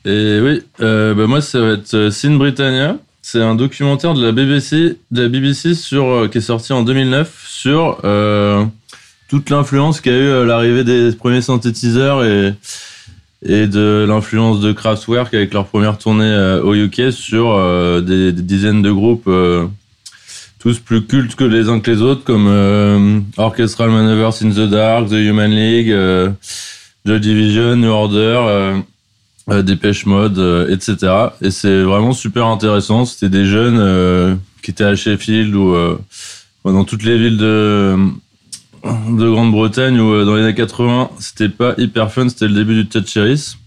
Et 0.05 0.41
oui, 0.43 0.63
euh, 0.81 1.15
bah 1.15 1.27
moi 1.27 1.41
ça 1.41 1.61
va 1.61 1.73
être 1.73 2.11
Sin 2.11 2.37
Britannia. 2.37 2.97
C'est 3.23 3.43
un 3.43 3.55
documentaire 3.55 4.15
de 4.15 4.25
la 4.25 4.33
BBC, 4.33 4.99
de 5.11 5.23
la 5.23 5.29
BBC 5.29 5.75
sur, 5.75 6.29
qui 6.31 6.39
est 6.39 6.41
sorti 6.41 6.73
en 6.73 6.83
2009 6.83 7.47
sur 7.47 7.99
toute 9.29 9.51
l'influence 9.51 10.01
qu'a 10.01 10.17
eu 10.17 10.47
l'arrivée 10.47 10.85
des 10.85 11.13
premiers 11.13 11.43
synthétiseurs 11.43 12.25
et, 12.25 12.55
de 13.43 14.07
l'influence 14.09 14.61
de 14.61 14.73
Kraftwerk 14.73 15.35
avec 15.35 15.53
leur 15.53 15.67
première 15.67 15.99
tournée 15.99 16.61
au 16.65 16.75
UK 16.75 17.13
sur 17.13 18.03
des, 18.03 18.33
dizaines 18.33 18.81
de 18.81 18.91
groupes, 18.91 19.29
tous 20.61 20.79
plus 20.79 21.05
cultes 21.07 21.35
que 21.35 21.45
les 21.45 21.69
uns 21.69 21.81
que 21.81 21.91
les 21.91 22.03
autres, 22.03 22.23
comme 22.23 22.47
euh, 22.49 23.21
Orchestral 23.37 23.91
Maneuvers 23.91 24.43
in 24.43 24.51
the 24.51 24.71
Dark, 24.71 25.09
The 25.09 25.15
Human 25.15 25.51
League, 25.51 25.91
euh, 25.91 26.31
Joy 27.05 27.19
Division, 27.19 27.77
New 27.77 27.91
Order. 27.91 28.17
euh, 28.19 28.79
euh, 29.51 29.63
Dépêche 29.63 30.07
Mode, 30.07 30.39
etc. 30.71 31.13
Et 31.41 31.51
c'est 31.51 31.83
vraiment 31.83 32.13
super 32.13 32.47
intéressant. 32.47 33.05
C'était 33.05 33.31
des 33.31 33.47
jeunes 33.47 34.39
qui 34.63 34.71
étaient 34.71 34.85
à 34.85 34.95
Sheffield 34.95 35.53
ou 35.57 35.75
dans 36.65 36.85
toutes 36.85 37.03
les 37.03 37.19
villes 37.19 37.39
de, 37.39 37.97
de 38.85 39.31
Grande-Bretagne 39.31 39.99
euh, 39.99 40.25
dans 40.25 40.35
les 40.37 40.43
années 40.45 40.55
80, 40.55 41.11
c'était 41.19 41.49
pas 41.49 41.75
hyper 41.79 42.13
fun, 42.13 42.29
c'était 42.29 42.49
le 42.49 42.55
début 42.55 42.75
du 42.75 42.89
Thatcherisme. 42.89 43.59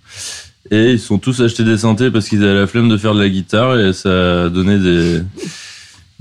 Et 0.71 0.93
ils 0.93 0.99
sont 0.99 1.17
tous 1.17 1.41
achetés 1.41 1.63
des 1.63 1.79
synthés 1.79 2.09
parce 2.09 2.29
qu'ils 2.29 2.43
avaient 2.43 2.61
la 2.61 2.67
flemme 2.67 2.89
de 2.89 2.97
faire 2.97 3.13
de 3.13 3.21
la 3.21 3.29
guitare 3.29 3.79
et 3.79 3.93
ça 3.93 4.49
donné 4.49 4.79
des, 4.79 5.21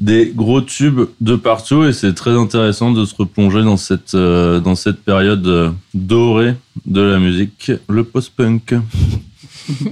des 0.02 0.32
gros 0.34 0.60
tubes 0.60 1.02
de 1.20 1.36
partout 1.36 1.84
et 1.84 1.92
c'est 1.92 2.12
très 2.12 2.32
intéressant 2.36 2.90
de 2.90 3.04
se 3.04 3.14
replonger 3.14 3.62
dans 3.62 3.76
cette, 3.76 4.14
euh, 4.14 4.58
dans 4.58 4.74
cette 4.74 5.02
période 5.04 5.46
euh, 5.46 5.70
dorée 5.94 6.54
de 6.86 7.00
la 7.00 7.18
musique, 7.18 7.70
le 7.88 8.04
post-punk. 8.04 8.74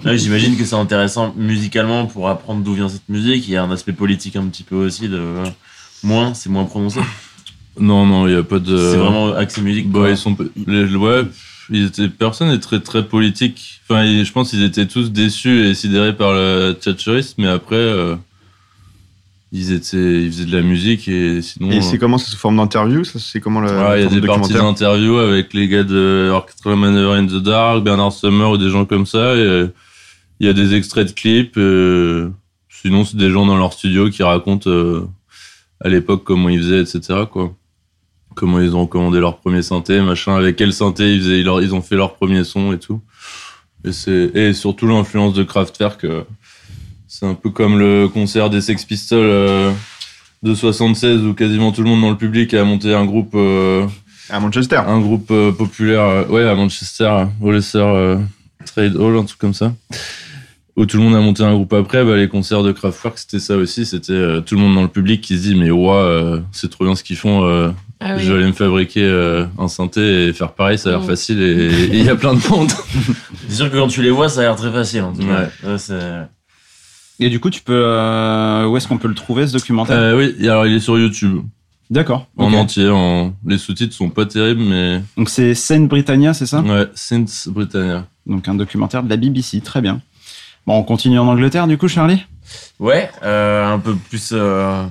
Ouais, 0.04 0.18
J'imagine 0.18 0.56
que 0.56 0.64
c'est 0.64 0.74
intéressant 0.74 1.32
musicalement 1.36 2.06
pour 2.06 2.28
apprendre 2.28 2.60
d'où 2.64 2.74
vient 2.74 2.88
cette 2.88 3.08
musique. 3.08 3.46
Il 3.46 3.52
y 3.52 3.56
a 3.56 3.62
un 3.62 3.70
aspect 3.70 3.92
politique 3.92 4.34
un 4.34 4.44
petit 4.48 4.64
peu 4.64 4.74
aussi 4.74 5.08
de 5.08 5.20
moins, 6.02 6.34
c'est 6.34 6.50
moins 6.50 6.64
prononcé. 6.64 6.98
Non, 7.78 8.04
non, 8.04 8.26
il 8.26 8.32
n'y 8.32 8.38
a 8.38 8.42
pas 8.42 8.58
de. 8.58 8.76
C'est 8.76 8.96
vraiment 8.96 9.32
axé 9.32 9.62
musique. 9.62 9.88
Bah, 9.88 10.10
ils 10.10 10.16
sont. 10.16 10.36
les- 10.66 10.96
ouais, 10.96 11.22
ils 11.70 11.84
étaient, 11.86 12.08
personne 12.08 12.48
n'est 12.48 12.58
très, 12.58 12.80
très 12.80 13.06
politique. 13.06 13.80
Enfin, 13.88 14.02
ils- 14.04 14.24
je 14.24 14.32
pense 14.32 14.50
qu'ils 14.50 14.64
étaient 14.64 14.86
tous 14.88 15.12
déçus 15.12 15.68
et 15.68 15.74
sidérés 15.74 16.16
par 16.16 16.32
le 16.32 16.72
thatcherisme, 16.72 17.34
mais 17.42 17.48
après, 17.48 17.76
euh, 17.76 18.16
ils, 19.52 19.72
étaient, 19.72 20.22
ils 20.24 20.30
faisaient 20.30 20.44
de 20.44 20.56
la 20.56 20.62
musique 20.62 21.08
et 21.08 21.42
sinon. 21.42 21.70
Et 21.70 21.80
c'est 21.82 21.98
comment 21.98 22.18
C'est 22.18 22.30
sous 22.30 22.36
forme 22.36 22.56
d'interview 22.58 23.02
ça 23.04 23.18
C'est 23.18 23.40
comment 23.40 23.60
la 23.60 23.90
Ouais, 23.90 24.00
il 24.00 24.04
y 24.04 24.06
a 24.06 24.10
des 24.10 24.20
de 24.20 24.26
parties 24.26 24.52
d'interview 24.52 25.16
avec 25.18 25.52
les 25.54 25.66
gars 25.68 25.82
de 25.84 26.30
Orchestral 26.32 26.76
Maneuver 26.76 27.18
in 27.18 27.26
the 27.26 27.42
Dark, 27.42 27.82
Bernard 27.82 28.12
Summer 28.12 28.50
ou 28.50 28.58
des 28.58 28.70
gens 28.70 28.84
comme 28.84 29.06
ça. 29.06 29.18
Euh, 29.18 29.68
il 30.38 30.46
y 30.46 30.50
a 30.50 30.52
des 30.52 30.74
extraits 30.74 31.08
de 31.08 31.12
clips. 31.12 31.56
euh, 31.56 32.30
sinon, 32.68 33.04
c'est 33.04 33.16
des 33.16 33.30
gens 33.30 33.44
dans 33.44 33.56
leur 33.58 33.72
studio 33.72 34.08
qui 34.08 34.22
racontent 34.22 34.70
euh, 34.70 35.06
à 35.84 35.88
l'époque 35.88 36.22
comment 36.24 36.48
ils 36.48 36.60
faisaient, 36.60 36.80
etc. 36.80 37.24
Quoi. 37.30 37.54
Comment 38.36 38.60
ils 38.60 38.74
ont 38.76 38.86
commandé 38.86 39.18
leur 39.20 39.38
premier 39.38 39.60
synthé, 39.62 40.00
machin, 40.00 40.36
avec 40.36 40.56
quel 40.56 40.72
synthé 40.72 41.12
ils, 41.14 41.20
faisaient, 41.20 41.42
leur- 41.42 41.60
ils 41.60 41.74
ont 41.74 41.82
fait 41.82 41.96
leur 41.96 42.14
premier 42.14 42.44
son 42.44 42.72
et 42.72 42.78
tout. 42.78 43.00
Et, 43.84 43.92
c'est, 43.92 44.30
et 44.34 44.52
surtout 44.54 44.86
l'influence 44.86 45.34
de 45.34 45.42
Kraftwerk. 45.42 46.06
C'est 47.20 47.26
un 47.26 47.34
peu 47.34 47.50
comme 47.50 47.78
le 47.78 48.08
concert 48.08 48.48
des 48.48 48.62
Sex 48.62 48.82
Pistols 48.86 49.18
euh, 49.20 49.72
de 50.42 50.54
76 50.54 51.22
où 51.22 51.34
quasiment 51.34 51.70
tout 51.70 51.82
le 51.82 51.90
monde 51.90 52.00
dans 52.00 52.08
le 52.10 52.16
public 52.16 52.54
a 52.54 52.64
monté 52.64 52.94
un 52.94 53.04
groupe 53.04 53.32
euh, 53.34 53.86
à 54.30 54.40
Manchester 54.40 54.80
un 54.86 55.00
groupe 55.00 55.30
euh, 55.30 55.52
populaire 55.52 56.00
euh, 56.00 56.24
ouais 56.28 56.48
à 56.48 56.54
Manchester 56.54 57.24
au 57.42 57.50
euh, 57.52 58.18
Trade 58.64 58.96
Hall 58.96 59.18
un 59.18 59.24
truc 59.24 59.38
comme 59.38 59.52
ça 59.52 59.74
où 60.76 60.86
tout 60.86 60.96
le 60.96 61.02
monde 61.02 61.14
a 61.14 61.20
monté 61.20 61.42
un 61.42 61.52
groupe 61.52 61.74
après 61.74 62.02
bah, 62.06 62.16
les 62.16 62.28
concerts 62.28 62.62
de 62.62 62.72
Kraftwerk 62.72 63.18
c'était 63.18 63.38
ça 63.38 63.56
aussi 63.58 63.84
c'était 63.84 64.12
euh, 64.14 64.40
tout 64.40 64.54
le 64.54 64.62
monde 64.62 64.74
dans 64.74 64.82
le 64.82 64.88
public 64.88 65.20
qui 65.20 65.36
se 65.36 65.42
dit 65.42 65.54
mais 65.56 65.70
ouais 65.70 65.90
euh, 65.90 66.40
c'est 66.52 66.70
trop 66.70 66.84
bien 66.86 66.94
ce 66.94 67.04
qu'ils 67.04 67.16
font 67.16 67.44
euh, 67.44 67.68
Ah 68.00 68.14
oui. 68.16 68.22
je 68.24 68.32
vais 68.32 68.38
aller 68.38 68.46
me 68.48 68.52
fabriquer 68.52 69.04
euh, 69.04 69.44
un 69.58 69.68
synthé 69.68 70.28
et 70.28 70.32
faire 70.32 70.52
pareil 70.54 70.78
ça 70.78 70.88
a 70.88 70.92
l'air 70.92 71.02
Mm. 71.02 71.06
facile 71.06 71.42
et 71.42 71.88
il 71.92 72.02
y 72.02 72.08
a 72.08 72.16
plein 72.16 72.32
de 72.32 72.48
monde 72.48 72.72
C'est 73.48 73.56
sûr 73.56 73.70
que 73.70 73.76
quand 73.76 73.88
tu 73.88 74.00
les 74.00 74.10
vois, 74.10 74.28
ça 74.30 74.40
a 74.40 74.42
l'air 74.44 74.56
très 74.56 74.70
facile. 74.70 75.02
En 75.02 75.12
tout 75.12 75.26
cas. 75.26 75.48
Ouais, 75.66 75.76
c'est- 75.76 76.28
Et 77.20 77.28
du 77.28 77.38
coup, 77.38 77.50
tu 77.50 77.60
peux, 77.60 77.82
euh, 77.84 78.66
où 78.66 78.76
est-ce 78.76 78.88
qu'on 78.88 78.96
peut 78.98 79.08
le 79.08 79.14
trouver 79.14 79.46
ce 79.46 79.52
documentaire? 79.52 79.96
Euh, 79.98 80.16
oui 80.16 80.48
alors 80.48 80.66
il 80.66 80.74
est 80.74 80.80
sur 80.80 80.98
YouTube 80.98 81.42
D'accord. 81.90 82.26
en 82.38 82.52
entier 82.54 82.88
en... 82.88 83.32
les 83.46 83.58
sous-titres 83.58 83.94
sont 83.94 84.08
pas 84.10 84.24
terribles 84.24 84.62
mais 84.62 85.02
Donc 85.16 85.28
c'est 85.28 85.54
Scène 85.54 85.86
Britannia, 85.88 86.32
c'est 86.34 86.46
ça? 86.46 86.60
Ouais 86.60 86.86
Synth 86.94 87.48
Britannia 87.48 88.06
Donc 88.26 88.48
un 88.48 88.54
documentaire 88.54 89.02
de 89.02 89.10
la 89.10 89.16
BBC, 89.16 89.60
très 89.60 89.80
bien. 89.80 90.00
Bon, 90.66 90.74
on 90.78 90.82
continue 90.82 91.18
en 91.18 91.26
Angleterre 91.26 91.66
du 91.66 91.76
coup, 91.78 91.88
Charlie? 91.88 92.24
Ouais, 92.78 93.10
euh, 93.22 93.66
un 93.74 93.78
peu 93.78 93.94
plus, 93.96 94.30
euh, 94.32 94.82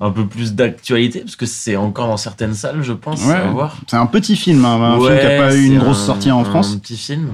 un 0.00 0.10
peu 0.10 0.26
plus 0.26 0.54
d'actualité 0.54 1.20
parce 1.20 1.36
que 1.36 1.46
c'est 1.46 1.76
encore 1.76 2.06
dans 2.08 2.16
certaines 2.16 2.54
salles, 2.54 2.82
je 2.82 2.92
pense. 2.92 3.24
Ouais. 3.24 3.34
À 3.34 3.46
voir. 3.48 3.76
C'est 3.88 3.96
un 3.96 4.06
petit 4.06 4.36
film, 4.36 4.64
hein, 4.64 4.74
un 4.80 4.92
film 4.96 5.02
Ouais, 5.08 5.18
qui 5.20 5.26
n'a 5.26 5.36
pas 5.38 5.56
eu 5.56 5.64
une 5.64 5.78
grosse 5.78 6.02
un- 6.02 6.06
sortie 6.06 6.30
en 6.30 6.40
Un 6.40 6.44
France. 6.44 6.76
petit 6.76 6.96
film. 6.96 7.28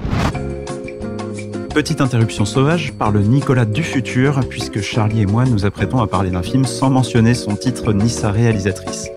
Petite 1.74 2.00
interruption 2.00 2.44
sauvage 2.44 2.92
par 2.92 3.10
le 3.10 3.20
Nicolas 3.20 3.64
du 3.64 3.82
futur, 3.82 4.40
puisque 4.48 4.80
Charlie 4.80 5.22
et 5.22 5.26
moi 5.26 5.44
nous 5.44 5.66
apprêtons 5.66 6.00
à 6.00 6.06
parler 6.06 6.30
d'un 6.30 6.42
film 6.42 6.64
sans 6.64 6.88
mentionner 6.88 7.34
son 7.34 7.56
titre 7.56 7.92
ni 7.92 8.08
sa 8.08 8.30
réalisatrice. 8.30 9.08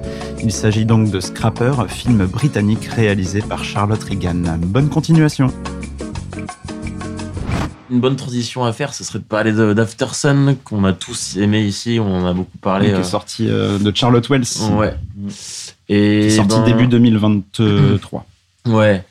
Il 0.42 0.52
s'agit 0.52 0.86
donc 0.86 1.12
de 1.12 1.20
Scrapper, 1.20 1.72
film 1.88 2.26
britannique 2.26 2.86
réalisé 2.86 3.42
par 3.42 3.64
Charlotte 3.64 4.04
Regan. 4.04 4.58
Bonne 4.60 4.90
continuation. 4.90 5.54
Une 7.92 8.02
bonne 8.02 8.16
transition 8.18 8.66
à 8.66 8.74
faire, 8.74 8.94
ce 8.94 9.04
serait 9.04 9.20
de 9.20 9.24
parler 9.24 9.54
de- 9.54 9.74
d'After 9.74 10.08
Sun, 10.12 10.56
qu'on 10.64 10.84
a 10.84 10.94
tous 10.94 11.38
aimé 11.38 11.62
ici, 11.62 12.00
on 12.02 12.12
en 12.22 12.26
a 12.26 12.34
beaucoup 12.34 12.58
parlé. 12.58 12.88
qui 12.88 12.92
est 12.92 12.96
euh, 12.96 13.04
sorti 13.04 13.48
euh, 13.50 13.78
de 13.80 13.96
Charlotte 13.96 14.28
Wells. 14.30 14.44
Ouais. 14.74 14.94
Qui 15.88 15.94
Et 15.94 16.26
est 16.26 16.30
sorti 16.32 16.56
ben, 16.58 16.66
début 16.66 16.88
2023. 16.88 18.26
Ouais. 18.66 19.06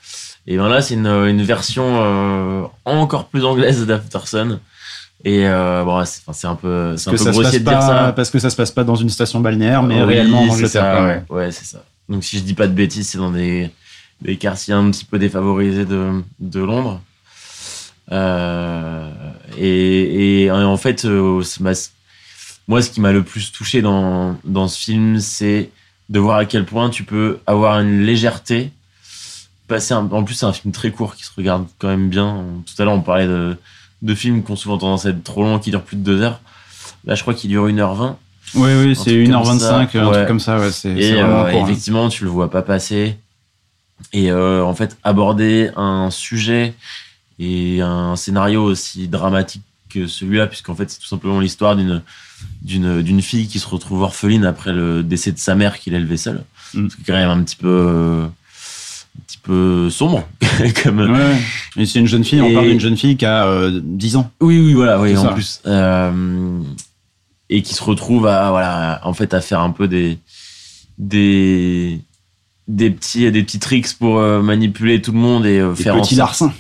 Et 0.49 0.57
ben 0.59 0.69
là, 0.69 0.83
c'est 0.83 0.95
une, 0.95 1.07
une 1.07 1.43
version 1.43 1.85
euh, 1.87 2.65
encore 3.07 3.29
plus 3.29 3.45
anglaise 3.45 3.87
d'After 3.87 4.19
Sun. 4.27 4.59
Et 5.25 5.47
euh, 5.47 5.83
bon, 5.85 6.05
c'est 6.05 6.21
enfin, 6.27 6.51
un 6.51 6.55
peu, 6.57 6.97
c'est 6.97 7.09
un 7.11 7.13
peu 7.15 7.31
grossier 7.31 7.59
de 7.61 7.65
dire 7.65 7.79
pas, 7.79 7.87
ça. 8.07 8.13
parce 8.15 8.31
que 8.31 8.39
ça 8.39 8.51
se 8.51 8.57
passe 8.57 8.71
pas 8.71 8.85
dans 8.85 8.97
une 8.97 9.09
station 9.11 9.41
balnéaire, 9.41 9.83
mais 9.83 9.97
Oui, 10.03 10.15
réellement 10.15 10.43
en 10.43 10.49
Angleterre. 10.51 11.25
ouais, 11.31 11.37
ouais, 11.37 11.51
c'est 11.53 11.65
ça. 11.65 11.83
Donc 12.09 12.23
si 12.23 12.39
je 12.39 12.43
dis 12.43 12.55
pas 12.55 12.67
de 12.69 12.73
bêtises, 12.75 13.09
c'est 13.09 13.19
dans 13.19 13.31
des, 13.31 13.71
des 14.21 14.37
quartiers 14.37 14.75
un 14.75 14.91
petit 14.91 15.05
peu 15.05 15.19
défavorisés 15.19 15.85
de, 15.87 16.23
de 16.39 16.61
Londres. 16.61 17.01
Euh, 18.13 19.11
et, 19.59 20.45
et 20.45 20.51
en 20.51 20.77
fait, 20.77 21.05
euh, 21.05 21.43
ma- 21.61 21.73
moi, 22.69 22.83
ce 22.83 22.91
qui 22.91 23.01
m'a 23.01 23.13
le 23.13 23.23
plus 23.23 23.53
touché 23.53 23.83
dans, 23.83 24.37
dans 24.45 24.69
ce 24.69 24.79
film, 24.79 25.19
c'est 25.19 25.71
de 26.09 26.19
voir 26.21 26.37
à 26.39 26.45
quel 26.45 26.65
point 26.67 26.91
tu 26.91 27.03
peux 27.05 27.39
avoir 27.47 27.81
une 27.81 28.03
légèreté. 28.03 28.71
Passer 29.69 29.95
un- 29.95 30.09
en 30.11 30.23
plus, 30.25 30.35
c'est 30.35 30.47
un 30.47 30.53
film 30.53 30.73
très 30.73 30.91
court 30.91 31.15
qui 31.17 31.25
se 31.25 31.31
regarde 31.37 31.67
quand 31.79 31.89
même 31.89 32.09
bien. 32.09 32.45
Tout 32.67 32.81
à 32.81 32.85
l'heure, 32.85 32.95
on 32.95 33.01
parlait 33.01 33.27
de, 33.27 33.57
de 34.03 34.15
films 34.15 34.45
qui 34.45 34.51
ont 34.53 34.57
souvent 34.57 34.79
tendance 34.79 35.07
à 35.07 35.11
être 35.11 35.25
trop 35.25 35.43
longs, 35.43 35.59
qui 35.59 35.71
durent 35.71 35.83
plus 35.83 35.97
de 35.97 36.03
deux 36.03 36.21
heures. 36.23 36.41
Là, 37.05 37.15
je 37.15 37.23
crois 37.23 37.35
qu'il 37.35 37.51
dure 37.51 37.67
1h20. 37.69 38.17
Oui, 38.55 38.71
oui, 38.81 38.95
c'est 38.97 39.05
truc 39.25 39.27
comme 39.31 39.43
1h25, 39.43 39.59
ça. 39.59 39.79
un 39.81 39.87
truc 39.87 40.27
comme 40.29 40.41
ça, 40.41 40.59
ouais, 40.61 40.71
c'est 40.71 40.91
Et 40.91 41.15
vraiment 41.15 41.45
euh, 41.47 41.51
court, 41.51 41.63
hein. 41.63 41.65
effectivement, 41.67 42.09
tu 42.09 42.23
le 42.25 42.31
vois 42.31 42.51
pas 42.51 42.63
passer. 42.63 43.17
Et 44.13 44.31
euh, 44.31 44.63
en 44.65 44.75
fait, 44.75 44.97
aborder 45.03 45.71
un 45.77 46.11
sujet 46.11 46.75
et 47.39 47.81
un 47.81 48.15
scénario 48.17 48.63
aussi 48.63 49.09
dramatique 49.09 49.63
que 49.89 50.07
celui-là, 50.07 50.47
puisqu'en 50.47 50.75
fait, 50.75 50.91
c'est 50.91 50.99
tout 51.01 51.07
simplement 51.07 51.41
l'histoire 51.41 51.75
d'une 51.77 52.03
d'une 52.63 53.01
d'une 53.03 53.23
fille 53.23 53.49
qui 53.49 53.59
se 53.59 53.67
retrouve 53.67 54.03
orpheline 54.03 54.45
après 54.45 54.73
le 54.73 55.03
décès 55.03 55.33
de 55.33 55.39
sa 55.39 55.55
mère 55.55 55.79
qu'il 55.79 55.95
élevait 55.95 56.17
seule. 56.19 56.45
Mm. 56.75 56.89
C'est 56.91 57.05
quand 57.07 57.15
même 57.15 57.31
un 57.31 57.43
petit 57.43 57.57
peu 57.57 57.69
euh, 57.69 58.27
petit 59.27 59.39
peu 59.43 59.89
sombre 59.91 60.27
comme 60.83 61.01
Ouais. 61.01 61.37
Et 61.77 61.87
c'est 61.87 61.99
une 61.99 62.07
jeune 62.07 62.25
fille, 62.25 62.41
on 62.41 62.53
parle 62.53 62.69
d'une 62.69 62.81
jeune 62.81 62.97
fille 62.97 63.17
qui 63.17 63.25
a 63.27 63.47
euh, 63.47 63.81
10 63.83 64.17
ans. 64.17 64.31
oui, 64.41 64.59
oui, 64.61 64.75
voilà, 64.75 65.01
oui, 65.01 65.17
en 65.17 65.23
ça. 65.23 65.29
plus. 65.33 65.61
Euh, 65.67 66.61
et 67.49 67.63
qui 67.63 67.75
se 67.75 67.83
retrouve 67.83 68.27
à, 68.27 68.51
voilà, 68.51 69.01
en 69.05 69.13
fait, 69.15 69.33
à 69.35 69.41
faire 69.41 69.61
un 69.61 69.71
peu 69.71 69.87
des, 69.89 70.19
des, 70.99 72.01
des 72.69 72.91
petits, 72.91 73.31
des 73.31 73.43
petits 73.43 73.59
tricks 73.61 73.95
pour 73.99 74.19
euh, 74.19 74.43
manipuler 74.43 75.01
tout 75.01 75.13
le 75.13 75.19
monde 75.19 75.47
et 75.47 75.59
euh, 75.61 75.73
Des 75.75 75.83
faire 75.85 75.95
en 75.97 76.01
petits 76.01 76.17
sorte, 76.17 76.29
larcins. 76.41 76.53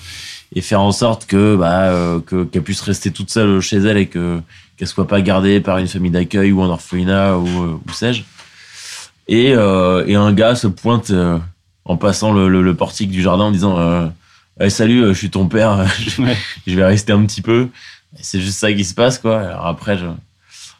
et 0.55 0.61
faire 0.61 0.81
en 0.81 0.93
sorte 0.93 1.27
que, 1.27 1.57
bah, 1.57 2.21
que, 2.27 2.45
qu'elle 2.45 2.63
puisse 2.63 2.81
rester 2.83 3.11
toute 3.11 3.31
seule 3.31 3.61
chez 3.61 3.79
elle 3.79 3.97
et 3.97 4.07
que, 4.07 4.41
qu'elle 4.77 4.89
soit 4.89 5.09
pas 5.09 5.21
gardée 5.23 5.61
par 5.61 5.79
une 5.79 5.89
famille 5.89 6.11
d'accueil 6.13 6.53
ou 6.53 6.63
un 6.63 6.69
orphelinat 6.69 7.37
ou, 7.39 7.47
ou 7.87 7.93
sais-je. 7.93 8.23
Et, 9.29 9.47
et 9.51 10.15
un 10.15 10.33
gars 10.33 10.55
se 10.55 10.69
pointe 10.69 11.11
en 11.87 11.97
passant 11.97 12.33
le, 12.33 12.49
le, 12.49 12.63
le 12.63 12.75
portique 12.75 13.11
du 13.11 13.23
jardin 13.23 13.45
en 13.45 13.51
disant, 13.51 13.79
euh, 13.79 14.07
Eh, 14.61 14.69
salut, 14.71 15.03
euh, 15.03 15.13
je 15.15 15.19
suis 15.19 15.31
ton 15.31 15.47
père, 15.49 15.87
je, 16.01 16.21
Ouais. 16.23 16.37
je 16.67 16.75
vais 16.75 16.85
rester 16.85 17.13
un 17.13 17.25
petit 17.25 17.43
peu. 17.43 17.69
Et 18.19 18.23
C'est 18.23 18.41
juste 18.41 18.59
ça 18.59 18.73
qui 18.73 18.85
se 18.85 18.95
passe, 18.95 19.19
quoi. 19.19 19.41
Alors 19.41 19.67
après, 19.67 19.97
je... 19.97 20.07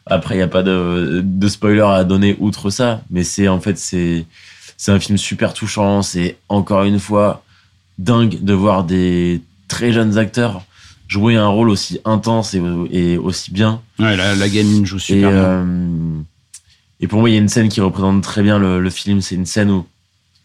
après, 0.05 0.35
il 0.35 0.37
n'y 0.37 0.43
a 0.43 0.47
pas 0.47 0.63
de, 0.63 1.21
de 1.23 1.47
spoiler 1.47 1.81
à 1.81 2.03
donner 2.03 2.35
outre 2.39 2.69
ça. 2.69 3.01
Mais 3.09 3.23
c'est, 3.23 3.47
en 3.47 3.59
fait, 3.59 3.77
c'est, 3.77 4.25
c'est 4.77 4.91
un 4.91 4.99
film 4.99 5.17
super 5.17 5.53
touchant. 5.53 6.01
C'est 6.01 6.37
encore 6.49 6.83
une 6.83 6.99
fois 6.99 7.43
dingue 7.97 8.43
de 8.43 8.53
voir 8.53 8.83
des 8.83 9.41
très 9.67 9.91
jeunes 9.91 10.17
acteurs 10.17 10.61
jouer 11.07 11.35
un 11.37 11.47
rôle 11.47 11.69
aussi 11.69 11.99
intense 12.03 12.53
et, 12.53 12.61
et 12.91 13.17
aussi 13.17 13.51
bien. 13.51 13.81
Ouais, 13.97 14.17
la, 14.17 14.35
la 14.35 14.49
gamine 14.49 14.85
joue 14.85 14.97
Et, 14.97 14.99
super 14.99 15.29
bien. 15.31 15.39
euh, 15.39 16.19
et 16.99 17.07
pour 17.07 17.19
moi, 17.21 17.29
il 17.29 17.33
y 17.33 17.37
a 17.37 17.39
une 17.39 17.47
scène 17.47 17.69
qui 17.69 17.79
représente 17.79 18.21
très 18.23 18.43
bien 18.43 18.59
le, 18.59 18.81
le 18.81 18.89
film. 18.89 19.21
C'est 19.21 19.35
une 19.35 19.45
scène 19.45 19.71
où, 19.71 19.85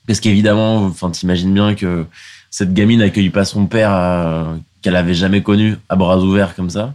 parce 0.06 0.20
qu'évidemment, 0.20 0.84
enfin, 0.84 1.10
t'imagines 1.10 1.52
bien 1.54 1.74
que 1.74 2.06
cette 2.50 2.74
gamine 2.74 3.02
accueille 3.02 3.30
pas 3.30 3.44
son 3.44 3.66
père 3.66 3.92
euh, 3.92 4.56
qu'elle 4.82 4.96
avait 4.96 5.14
jamais 5.14 5.42
connu 5.42 5.76
à 5.88 5.96
bras 5.96 6.18
ouverts 6.18 6.54
comme 6.54 6.70
ça. 6.70 6.94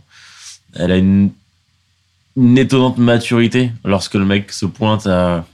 Elle 0.75 0.91
a 0.91 0.97
une, 0.97 1.31
étonnante 2.55 2.99
maturité 2.99 3.71
lorsque 3.83 4.13
le 4.13 4.25
mec 4.25 4.51
se 4.51 4.67
pointe 4.67 5.07
à, 5.07 5.45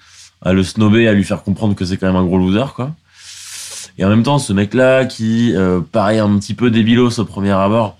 le 0.45 0.63
snober, 0.63 1.07
à 1.07 1.13
lui 1.13 1.23
faire 1.23 1.43
comprendre 1.43 1.75
que 1.75 1.85
c'est 1.85 1.95
quand 1.95 2.07
même 2.07 2.17
un 2.17 2.25
gros 2.25 2.37
loser, 2.37 2.73
quoi. 2.75 2.93
Et 3.97 4.03
en 4.03 4.09
même 4.09 4.23
temps, 4.23 4.39
ce 4.39 4.51
mec-là, 4.51 5.05
qui 5.05 5.55
euh, 5.55 5.79
paraît 5.79 6.19
un 6.19 6.37
petit 6.39 6.55
peu 6.55 6.71
débilos 6.71 7.19
au 7.19 7.25
premier 7.25 7.51
abord, 7.51 7.97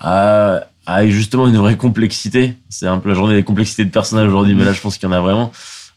a, 0.00 0.66
justement 1.06 1.46
une 1.46 1.56
vraie 1.56 1.76
complexité. 1.76 2.56
C'est 2.68 2.88
un 2.88 2.98
peu 2.98 3.08
la 3.08 3.14
journée 3.14 3.36
des 3.36 3.44
complexités 3.44 3.84
de 3.84 3.90
personnage 3.90 4.26
aujourd'hui, 4.28 4.54
mais 4.54 4.64
là, 4.64 4.72
je 4.72 4.80
pense 4.80 4.98
qu'il 4.98 5.08
y 5.08 5.12
en 5.12 5.14
a 5.14 5.20
vraiment. 5.20 5.52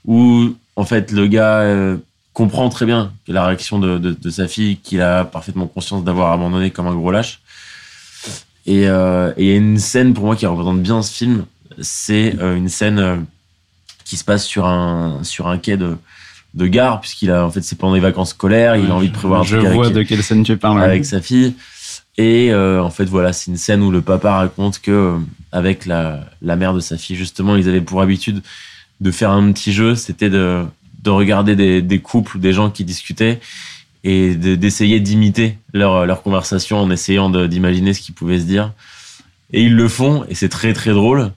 Où, 0.06 0.56
en 0.76 0.86
fait, 0.86 1.12
le 1.12 1.28
gars 1.28 1.62
euh, 1.62 1.98
comprend 2.34 2.70
très 2.70 2.86
bien 2.86 3.12
la 3.28 3.46
réaction 3.46 3.80
de, 3.80 3.98
de, 4.00 4.12
de 4.12 4.30
sa 4.30 4.48
fille, 4.48 4.78
qu'il 4.78 5.02
a 5.02 5.24
parfaitement 5.24 5.68
conscience 5.68 6.04
d'avoir 6.04 6.32
abandonné 6.32 6.72
comme 6.72 6.88
un 6.88 6.96
gros 6.96 7.12
lâche. 7.12 7.42
Et 8.66 8.88
euh, 8.88 9.32
il 9.38 9.46
y 9.46 9.52
a 9.52 9.56
une 9.56 9.78
scène 9.78 10.14
pour 10.14 10.26
moi 10.26 10.36
qui 10.36 10.46
représente 10.46 10.82
bien 10.82 11.02
ce 11.02 11.14
film. 11.14 11.46
C'est 11.82 12.36
euh, 12.40 12.56
une 12.56 12.70
scène 12.70 13.00
euh, 13.00 13.18
qui 14.06 14.18
se 14.18 14.24
passe 14.24 14.46
sur 14.46 14.66
un, 14.66 15.20
sur 15.24 15.48
un 15.48 15.58
quai 15.58 15.76
de, 15.78 15.98
de 16.54 16.68
gare, 16.68 17.02
puisqu'il 17.02 17.30
a, 17.32 17.46
en 17.46 17.52
fait, 17.52 17.62
c'est 17.62 17.78
pendant 17.78 17.94
les 17.96 18.00
vacances 18.00 18.30
scolaires, 18.32 18.76
il 18.78 18.90
a 18.90 18.96
envie 18.96 19.10
de 19.10 19.14
prévoir 19.14 19.42
un 19.42 19.44
Je 19.44 19.58
truc 19.58 19.70
vois 19.72 19.86
avec- 19.86 19.96
de 19.98 20.04
quelle 20.04 20.24
scène 20.24 20.44
tu 20.44 20.58
parles. 20.58 20.82
avec 20.82 21.06
sa 21.06 21.22
fille. 21.22 21.54
Et 22.18 22.54
en 22.54 22.92
fait, 22.92 23.06
voilà, 23.06 23.34
c'est 23.34 23.50
une 23.50 23.58
scène 23.58 23.82
où 23.82 23.90
le 23.90 24.02
papa 24.02 24.36
raconte 24.36 24.80
que 24.80 25.18
avec 25.52 25.88
la, 25.88 26.22
la 26.44 26.56
mère 26.56 26.74
de 26.76 26.80
sa 26.80 26.96
fille, 26.98 27.16
justement, 27.16 27.56
ils 27.56 27.68
avaient 27.68 27.82
pour 27.82 28.02
habitude 28.02 28.42
de 29.02 29.12
faire 29.12 29.32
un 29.32 29.52
petit 29.52 29.74
jeu, 29.74 29.96
c'était 29.96 30.30
de, 30.30 30.64
de 31.04 31.10
regarder 31.10 31.56
des, 31.56 31.82
des 31.82 32.00
couples 32.00 32.38
ou 32.38 32.40
des 32.40 32.54
gens 32.54 32.70
qui 32.70 32.84
discutaient 32.86 33.40
et 34.04 34.36
de- 34.36 34.56
d'essayer 34.56 35.00
d'imiter 35.00 35.58
leur, 35.74 36.06
leur 36.06 36.24
conversation 36.24 36.78
en 36.80 36.90
essayant 36.90 37.30
d'imaginer 37.48 37.94
ce 37.94 38.02
qu'ils 38.02 38.16
pouvaient 38.16 38.40
se 38.40 38.46
dire. 38.46 38.72
Et 39.52 39.64
ils 39.64 39.76
le 39.76 39.88
font, 39.88 40.26
et 40.30 40.36
c'est 40.36 40.50
très 40.50 40.74
très 40.74 40.92
drôle, 40.92 41.32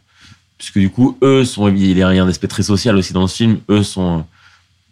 puisque 0.59 0.79
du 0.79 0.89
coup, 0.89 1.19
eux 1.23 1.45
sont, 1.45 1.69
il 1.69 1.99
y 1.99 2.03
a 2.03 2.09
un 2.09 2.29
aspect 2.29 2.49
très 2.49 2.63
social 2.63 2.97
aussi 2.97 3.13
dans 3.13 3.27
ce 3.27 3.37
film, 3.37 3.59
eux 3.69 3.83
sont, 3.83 4.25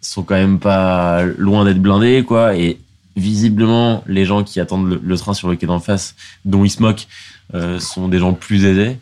sont 0.01 0.23
quand 0.23 0.35
même 0.35 0.59
pas 0.59 1.23
loin 1.37 1.65
d'être 1.65 1.81
blindés, 1.81 2.23
quoi, 2.23 2.55
et 2.55 2.77
visiblement, 3.15 4.03
les 4.07 4.25
gens 4.25 4.43
qui 4.43 4.59
attendent 4.59 4.89
le, 4.89 5.01
le 5.03 5.17
train 5.17 5.33
sur 5.33 5.49
le 5.49 5.55
quai 5.55 5.65
d'en 5.65 5.79
face, 5.79 6.15
dont 6.43 6.65
ils 6.65 6.69
se 6.69 6.81
moquent, 6.81 7.07
euh, 7.53 7.79
sont 7.79 8.07
des 8.09 8.19
gens 8.19 8.33
plus 8.33 8.65
aisés. 8.65 8.97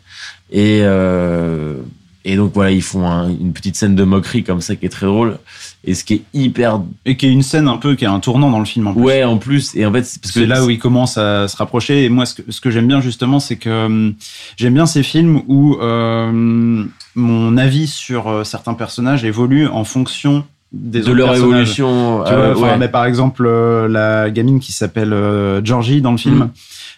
Et, 0.50 0.80
euh, 0.82 1.76
et 2.24 2.36
donc 2.36 2.52
voilà, 2.54 2.70
ils 2.70 2.82
font 2.82 3.06
un- 3.06 3.28
une 3.28 3.52
petite 3.52 3.76
scène 3.76 3.94
de 3.94 4.04
moquerie 4.04 4.42
comme 4.44 4.60
ça 4.60 4.76
qui 4.76 4.86
est 4.86 4.90
très 4.90 5.06
drôle. 5.06 5.38
Et 5.86 5.92
ce 5.94 6.04
qui 6.04 6.14
est 6.14 6.22
hyper. 6.32 6.80
Et 7.04 7.16
qui 7.16 7.26
est 7.26 7.30
une 7.32 7.42
scène 7.42 7.68
un 7.68 7.76
peu, 7.76 7.94
qui 7.94 8.04
est 8.04 8.08
un 8.08 8.20
tournant 8.20 8.50
dans 8.50 8.58
le 8.58 8.64
film 8.64 8.86
en 8.86 8.94
plus. 8.94 9.02
Ouais, 9.02 9.24
en 9.24 9.36
plus. 9.36 9.74
Et 9.74 9.84
en 9.84 9.92
fait, 9.92 10.04
c'est 10.04 10.20
parce 10.22 10.32
que 10.32 10.40
c'est 10.40 10.46
là 10.46 10.64
où 10.64 10.70
il 10.70 10.78
commence 10.78 11.18
à 11.18 11.46
se 11.48 11.56
rapprocher. 11.56 12.04
Et 12.04 12.08
moi, 12.08 12.24
ce 12.24 12.34
que, 12.34 12.42
ce 12.50 12.60
que 12.62 12.70
j'aime 12.70 12.86
bien 12.88 13.00
justement, 13.02 13.38
c'est 13.40 13.56
que 13.56 13.84
hum, 13.86 14.14
j'aime 14.56 14.72
bien 14.74 14.86
ces 14.86 15.02
films 15.02 15.42
où 15.48 15.76
euh, 15.82 16.84
mon 17.14 17.56
avis 17.56 17.86
sur 17.86 18.28
euh, 18.28 18.44
certains 18.44 18.74
personnages 18.74 19.24
évolue 19.24 19.66
en 19.66 19.84
fonction 19.84 20.44
des 20.72 21.02
De 21.02 21.12
leur 21.12 21.28
personnages. 21.32 21.52
évolution, 21.78 22.24
Tu 22.26 22.32
euh, 22.32 22.52
vois, 22.54 22.70
ouais. 22.72 22.78
mais 22.78 22.88
par 22.88 23.04
exemple, 23.04 23.44
euh, 23.46 23.86
la 23.86 24.30
gamine 24.30 24.58
qui 24.58 24.72
s'appelle 24.72 25.12
euh, 25.12 25.62
Georgie 25.64 26.00
dans 26.00 26.10
le 26.12 26.16
film. 26.18 26.36
Mm. 26.38 26.50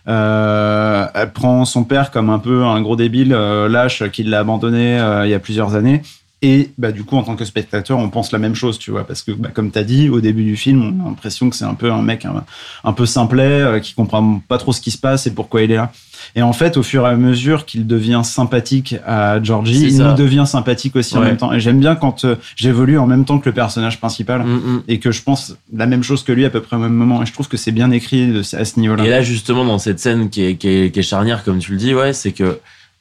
Euh, 0.08 1.06
elle 1.14 1.32
prend 1.32 1.64
son 1.64 1.82
père 1.84 2.10
comme 2.10 2.30
un 2.30 2.38
peu 2.38 2.64
un 2.64 2.80
gros 2.80 2.94
débile 2.94 3.32
euh, 3.32 3.68
lâche 3.68 4.08
qui 4.10 4.22
l'a 4.22 4.40
abandonné 4.40 5.00
euh, 5.00 5.26
il 5.26 5.30
y 5.30 5.34
a 5.34 5.40
plusieurs 5.40 5.74
années 5.74 6.02
et 6.48 6.70
bah, 6.78 6.92
du 6.92 7.02
coup 7.02 7.16
en 7.16 7.22
tant 7.24 7.34
que 7.34 7.44
spectateur 7.44 7.98
on 7.98 8.08
pense 8.10 8.30
la 8.30 8.38
même 8.38 8.54
chose 8.54 8.78
tu 8.78 8.90
vois 8.90 9.04
parce 9.06 9.22
que 9.22 9.32
bah, 9.32 9.48
comme 9.52 9.70
tu 9.72 9.78
as 9.78 9.84
dit 9.84 10.08
au 10.08 10.20
début 10.20 10.44
du 10.44 10.56
film 10.56 10.82
on 10.82 11.04
a 11.06 11.08
l'impression 11.08 11.50
que 11.50 11.56
c'est 11.56 11.64
un 11.64 11.74
peu 11.74 11.90
un 11.90 12.02
mec 12.02 12.24
un, 12.24 12.44
un 12.84 12.92
peu 12.92 13.06
simplet 13.06 13.42
euh, 13.42 13.80
qui 13.80 13.94
comprend 13.94 14.40
pas 14.46 14.58
trop 14.58 14.72
ce 14.72 14.80
qui 14.80 14.90
se 14.90 14.98
passe 14.98 15.26
et 15.26 15.32
pourquoi 15.34 15.62
il 15.62 15.70
est 15.72 15.76
là. 15.76 15.90
Et 16.34 16.42
en 16.42 16.52
fait 16.52 16.76
au 16.76 16.82
fur 16.82 17.06
et 17.06 17.10
à 17.10 17.16
mesure 17.16 17.66
qu'il 17.66 17.86
devient 17.86 18.22
sympathique 18.24 18.96
à 19.06 19.42
Georgie 19.42 19.80
il 19.84 19.92
ça. 19.96 20.10
nous 20.10 20.16
devient 20.16 20.44
sympathique 20.46 20.96
aussi 20.96 21.16
en 21.16 21.20
même 21.20 21.36
temps. 21.36 21.52
Et 21.52 21.60
j'aime 21.60 21.78
bien 21.80 21.94
quand 21.96 22.24
euh, 22.24 22.36
j'évolue 22.56 22.98
en 22.98 23.06
même 23.06 23.24
temps 23.24 23.38
que 23.38 23.48
le 23.48 23.54
personnage 23.54 23.98
principal 23.98 24.42
Mm, 24.44 24.82
et 24.88 24.98
que 24.98 25.10
je 25.12 25.22
pense 25.22 25.56
la 25.72 25.86
même 25.86 26.02
chose 26.02 26.22
que 26.22 26.32
lui 26.32 26.44
à 26.44 26.50
peu 26.50 26.60
près 26.60 26.76
au 26.76 26.78
même 26.78 26.92
moment. 26.94 27.22
Et 27.22 27.26
je 27.26 27.32
trouve 27.32 27.48
que 27.48 27.56
c'est 27.56 27.72
bien 27.72 27.90
écrit 27.90 28.28
de- 28.28 28.56
à 28.56 28.64
ce 28.64 28.78
niveau-là. 28.80 29.04
Et 29.04 29.10
là, 29.10 29.22
justement, 29.22 29.64
dans 29.64 29.78
cette 29.78 29.98
scène 30.00 30.28
qui 30.30 30.42
est, 30.44 30.56
qui 30.56 30.68
est, 30.68 30.90
qui 30.92 31.00
est 31.00 31.02
charnière, 31.02 31.42
comme 31.44 31.58
tu 31.58 31.72
le 31.72 31.78
dis, 31.78 31.94
ouais, 31.94 32.12
c'est 32.12 32.32
que 32.32 32.58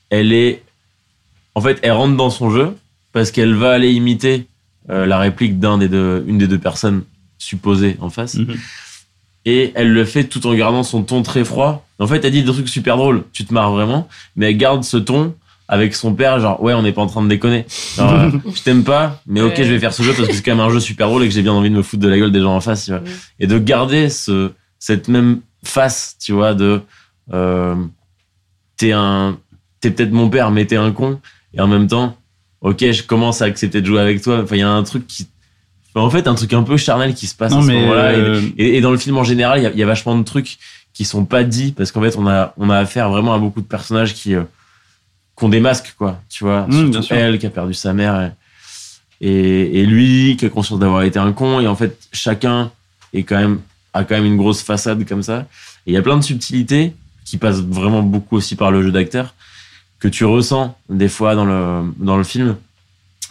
elle 0.10 0.32
est. 0.34 0.64
En 1.56 1.62
fait, 1.62 1.80
elle 1.84 1.92
rentre 1.94 2.16
dans 2.18 2.30
son 2.30 2.50
jeu 2.50 2.76
parce 3.16 3.32
qu'elle 3.32 3.56
va 3.56 3.72
aller 3.72 3.92
imiter 3.94 4.46
euh, 4.90 5.06
la 5.06 5.18
réplique 5.18 5.58
d'un 5.58 5.78
des 5.78 5.88
deux, 5.88 6.26
une 6.28 6.38
des 6.38 6.48
deux 6.48 6.60
personnes 6.60 7.04
supposées 7.38 7.96
en 8.02 8.10
face. 8.10 8.36
Mhm. 8.36 8.56
et 9.46 9.72
elle 9.76 9.92
le 9.94 10.04
fait 10.06 10.26
tout 10.26 10.46
en 10.48 10.54
gardant 10.54 10.84
son 10.84 11.02
ton 11.04 11.22
très 11.24 11.46
froid. 11.46 11.86
En 12.00 12.08
fait, 12.08 12.26
elle 12.26 12.32
dit 12.32 12.44
des 12.44 12.52
trucs 12.52 12.68
super 12.68 12.98
drôles, 12.98 13.24
tu 13.32 13.46
te 13.46 13.54
marres 13.54 13.72
vraiment, 13.72 14.08
mais 14.36 14.50
elle 14.52 14.58
garde 14.58 14.84
ce 14.84 14.98
ton 14.98 15.34
avec 15.70 15.96
son 15.96 16.14
père, 16.14 16.40
genre 16.42 16.62
ouais, 16.62 16.74
on 16.74 16.82
n'est 16.82 16.92
pas 16.92 17.02
en 17.02 17.08
train 17.08 17.24
de 17.24 17.30
déconner. 17.30 17.66
Genre, 17.96 18.12
euh, 18.20 18.32
je 18.54 18.62
t'aime 18.64 18.84
pas, 18.84 19.22
mais 19.28 19.42
ok, 19.42 19.54
Ouais. 19.58 19.64
je 19.64 19.72
vais 19.72 19.80
faire 19.80 19.94
ce 19.94 20.04
jeu 20.04 20.14
parce 20.14 20.28
que 20.28 20.34
c'est 20.34 20.44
quand 20.44 20.52
même 20.56 20.66
un 20.66 20.70
jeu 20.70 20.80
super 20.82 21.08
drôle 21.08 21.24
et 21.24 21.28
que 21.28 21.34
j'ai 21.34 21.42
bien 21.42 21.54
envie 21.54 21.70
de 21.70 21.76
me 21.76 21.84
foutre 21.84 22.04
de 22.04 22.10
la 22.10 22.18
gueule 22.18 22.32
des 22.34 22.42
gens 22.42 22.56
en 22.56 22.60
face, 22.62 22.86
tu 22.86 22.92
vois. 22.92 23.02
Et 23.40 23.48
de 23.48 23.58
garder 23.58 24.10
ce 24.10 24.52
cette 24.78 25.08
même 25.08 25.40
face, 25.64 26.18
tu 26.22 26.34
vois, 26.34 26.54
de 26.54 26.82
euh, 27.34 27.76
t'es 28.78 28.92
un 28.92 29.38
t'es 29.80 29.90
peut-être 29.92 30.12
mon 30.12 30.30
père, 30.30 30.52
mais 30.52 30.66
t'es 30.66 30.76
un 30.76 30.92
con, 30.92 31.20
et 31.54 31.62
en 31.62 31.68
même 31.68 31.88
temps, 31.88 32.18
ok, 32.70 32.92
je 32.92 33.04
commence 33.04 33.42
à 33.42 33.46
accepter 33.46 33.82
de 33.82 33.86
jouer 33.86 34.00
avec 34.02 34.22
toi. 34.22 34.42
Enfin, 34.44 34.56
il 34.56 34.60
y 34.60 34.64
a 34.64 34.70
un 34.70 34.84
truc 34.84 35.08
qui 35.08 35.28
en 35.98 36.10
fait, 36.10 36.28
un 36.28 36.36
truc 36.36 36.52
un 36.52 36.64
peu 36.64 36.76
charnel 36.76 37.14
qui 37.14 37.26
se 37.26 37.36
passe 37.36 37.54
Non, 37.54 37.60
à 37.60 37.62
ce 37.62 37.68
moment-là. 37.72 38.14
Et- 38.14 38.20
euh, 38.20 38.42
Et, 38.58 38.78
et 38.78 38.82
dans 38.82 38.92
le 38.92 38.98
film 38.98 39.18
en 39.18 39.24
général, 39.24 39.60
il 39.60 39.64
y 39.64 39.66
a- 39.66 39.72
il 39.72 39.80
y, 39.80 39.84
a 39.84 39.86
vachement 39.86 40.18
de 40.18 40.24
trucs 40.24 40.58
qui 40.94 41.06
sont 41.06 41.24
pas 41.24 41.44
dits 41.46 41.72
parce 41.72 41.92
qu'en 41.94 42.02
fait, 42.02 42.18
on 42.18 42.28
a, 42.28 42.54
on 42.58 42.70
a 42.70 42.78
affaire 42.78 43.10
vraiment 43.10 43.34
à 43.34 43.40
beaucoup 43.40 43.62
de 43.62 43.66
personnages 43.68 44.14
qui, 44.14 44.36
euh, 44.36 44.44
qui 45.38 45.44
ont 45.46 45.50
des 45.50 45.62
masques, 45.62 45.96
quoi. 45.98 46.20
Tu 46.30 46.44
vois, 46.44 46.68
Mmh, 46.68 46.92
surtout 46.92 47.14
elle 47.14 47.40
qui 47.40 47.46
a 47.46 47.50
perdu 47.50 47.74
sa 47.74 47.94
mère 47.94 48.34
et, 49.22 49.28
et, 49.30 49.80
et 49.82 49.86
lui 49.86 50.36
qui 50.38 50.46
a 50.46 50.50
conscience 50.50 50.80
d'avoir 50.80 51.04
été 51.04 51.18
un 51.20 51.32
con. 51.32 51.62
Et 51.62 51.68
en 51.68 51.76
fait, 51.76 51.98
chacun 52.12 52.72
est 53.14 53.24
quand 53.24 53.38
même, 53.40 53.60
a 53.94 54.04
quand 54.04 54.16
même 54.16 54.26
une 54.26 54.38
grosse 54.38 54.62
façade 54.64 55.08
comme 55.08 55.24
ça. 55.24 55.48
Et 55.88 55.92
il 55.92 55.94
y 55.94 55.98
a 55.98 56.02
plein 56.02 56.18
de 56.18 56.24
subtilités 56.24 56.94
qui 57.24 57.38
passent 57.38 57.62
vraiment 57.62 58.02
beaucoup 58.02 58.36
aussi 58.36 58.56
par 58.58 58.70
le 58.72 58.84
jeu 58.84 58.92
d'acteur 58.92 59.34
que 60.00 60.08
tu 60.08 60.26
ressens 60.26 60.78
des 60.90 61.10
fois 61.10 61.36
dans 61.36 61.46
le, 61.46 61.92
dans 61.98 62.18
le 62.18 62.24
film 62.24 62.56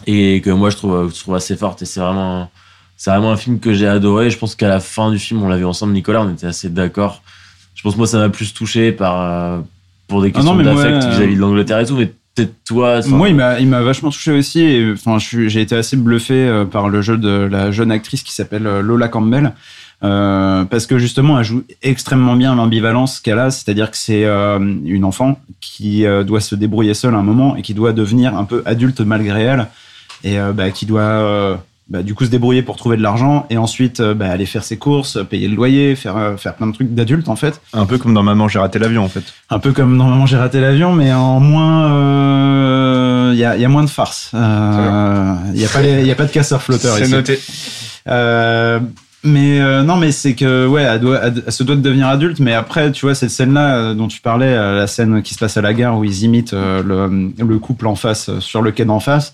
et 0.07 0.41
que 0.41 0.49
moi 0.49 0.69
je 0.69 0.77
trouve, 0.77 1.13
je 1.13 1.19
trouve 1.19 1.35
assez 1.35 1.55
forte 1.55 1.81
et 1.81 1.85
c'est 1.85 1.99
vraiment 1.99 2.49
c'est 2.97 3.09
vraiment 3.09 3.31
un 3.31 3.37
film 3.37 3.59
que 3.59 3.73
j'ai 3.73 3.87
adoré 3.87 4.29
je 4.29 4.37
pense 4.37 4.55
qu'à 4.55 4.67
la 4.67 4.79
fin 4.79 5.11
du 5.11 5.19
film 5.19 5.41
on 5.43 5.49
l'a 5.49 5.57
vu 5.57 5.65
ensemble 5.65 5.93
Nicolas 5.93 6.21
on 6.21 6.31
était 6.31 6.47
assez 6.47 6.69
d'accord 6.69 7.21
je 7.75 7.81
pense 7.81 7.93
que 7.93 7.97
moi 7.97 8.07
ça 8.07 8.17
m'a 8.17 8.29
plus 8.29 8.53
touché 8.53 8.91
par 8.91 9.21
euh, 9.21 9.59
pour 10.07 10.21
des 10.21 10.29
Ah 10.29 10.37
questions 10.37 10.53
moi, 10.55 10.63
d'affect 10.63 11.03
euh, 11.03 11.09
vis-à-vis 11.11 11.35
de 11.35 11.39
l'Angleterre 11.39 11.79
et 11.79 11.85
tout 11.85 11.95
mais 11.95 12.11
peut-être 12.35 12.53
toi 12.65 12.97
enfin, 12.99 13.09
Moi, 13.09 13.29
il 13.29 13.35
m'a, 13.35 13.59
il 13.59 13.67
m'a 13.67 13.81
vachement 13.81 14.09
touché 14.09 14.31
aussi. 14.31 14.59
et, 14.59 14.91
Enfin, 14.91 15.17
j'ai 15.19 15.61
été 15.61 15.75
assez 15.75 15.95
bluffé 15.95 16.33
euh, 16.33 16.65
par 16.65 16.89
le 16.89 17.01
jeu 17.01 17.17
de 17.17 17.29
la 17.29 17.71
jeune 17.71 17.91
actrice 17.91 18.23
qui 18.23 18.33
s'appelle 18.33 18.63
Lola 18.63 19.07
Campbell. 19.07 19.53
Euh, 20.03 20.65
parce 20.65 20.85
que 20.87 20.97
justement, 20.99 21.39
elle 21.39 21.45
joue 21.45 21.63
extrêmement 21.81 22.35
bien 22.35 22.53
l'ambivalence 22.55 23.19
qu'elle 23.19 23.39
a, 23.39 23.49
c'est-à-dire 23.49 23.89
que 23.91 23.97
c'est 23.97 24.25
euh, 24.25 24.59
une 24.85 25.03
enfant 25.05 25.39
qui 25.61 26.05
euh, 26.05 26.23
doit 26.23 26.41
se 26.41 26.53
débrouiller 26.55 26.93
seule 26.93 27.15
à 27.15 27.17
un 27.17 27.23
moment 27.23 27.55
et 27.55 27.61
qui 27.61 27.73
doit 27.73 27.93
devenir 27.93 28.35
un 28.37 28.43
peu 28.43 28.61
adulte 28.65 28.99
malgré 29.01 29.43
elle, 29.43 29.67
et 30.23 30.37
euh, 30.39 30.51
bah, 30.53 30.69
qui 30.71 30.85
doit 30.85 31.01
euh, 31.01 31.55
bah, 31.89 32.03
du 32.03 32.13
coup 32.13 32.25
se 32.25 32.29
débrouiller 32.29 32.61
pour 32.61 32.75
trouver 32.75 32.97
de 32.97 33.01
l'argent 33.03 33.45
et 33.49 33.57
ensuite 33.57 33.99
euh, 33.99 34.13
bah, 34.13 34.29
aller 34.29 34.45
faire 34.45 34.63
ses 34.63 34.77
courses, 34.77 35.17
payer 35.29 35.47
le 35.47 35.55
loyer, 35.55 35.95
faire 35.95 36.17
euh, 36.17 36.35
faire 36.35 36.55
plein 36.55 36.67
de 36.67 36.73
trucs 36.73 36.93
d'adulte 36.93 37.29
en 37.29 37.35
fait. 37.35 37.61
Un 37.73 37.85
peu 37.85 37.97
comme 37.97 38.13
dans 38.13 38.23
Maman, 38.23 38.47
j'ai 38.47 38.59
raté 38.59 38.79
l'avion, 38.79 39.03
en 39.03 39.09
fait. 39.09 39.23
Un 39.49 39.59
peu 39.59 39.71
comme 39.71 39.95
normalement 39.95 40.25
j'ai 40.25 40.37
raté 40.37 40.59
l'avion, 40.59 40.93
mais 40.93 41.13
en 41.13 41.39
moins, 41.39 41.91
euh, 41.93 43.31
il 43.33 43.39
y, 43.39 43.45
a, 43.45 43.55
il 43.55 43.61
y 43.61 43.65
a 43.65 43.69
moins 43.69 43.83
de 43.83 43.89
farce. 43.89 44.31
Euh, 44.33 45.35
Il 45.53 45.61
y 45.61 45.65
a 45.65 45.69
pas 45.69 45.81
les- 45.81 46.01
il 46.01 46.07
y 46.07 46.11
a 46.11 46.15
pas 46.15 46.25
de 46.25 46.31
casseur 46.31 46.61
flotteur 46.61 46.95
C'est 46.97 47.07
noté. 47.07 47.39
Mais 49.27 49.59
euh, 49.59 49.81
non, 49.81 49.95
mais 49.95 50.11
c'est 50.11 50.35
que 50.35 50.67
ouais, 50.67 50.83
elle, 50.83 50.99
doit, 50.99 51.19
elle, 51.23 51.51
se 51.51 51.63
doit 51.63 51.75
de 51.75 51.81
devenir 51.81 52.07
adulte. 52.07 52.39
Mais 52.39 52.53
après, 52.53 52.91
tu 52.91 53.05
vois 53.07 53.15
cette 53.15 53.31
scène-là 53.31 53.75
euh, 53.75 53.93
dont 53.95 54.07
tu 54.07 54.21
parlais, 54.21 54.53
euh, 54.53 54.77
la 54.77 54.85
scène 54.87 55.23
qui 55.23 55.33
se 55.33 55.39
passe 55.39 55.57
à 55.57 55.61
la 55.61 55.73
gare 55.73 55.97
où 55.97 56.03
ils 56.03 56.23
imitent 56.23 56.53
euh, 56.53 56.83
le, 56.83 57.33
le 57.43 57.59
couple 57.59 57.87
en 57.87 57.95
face 57.95 58.29
sur 58.39 58.61
le 58.61 58.71
quai 58.71 58.85
d'en 58.85 58.99
face. 58.99 59.33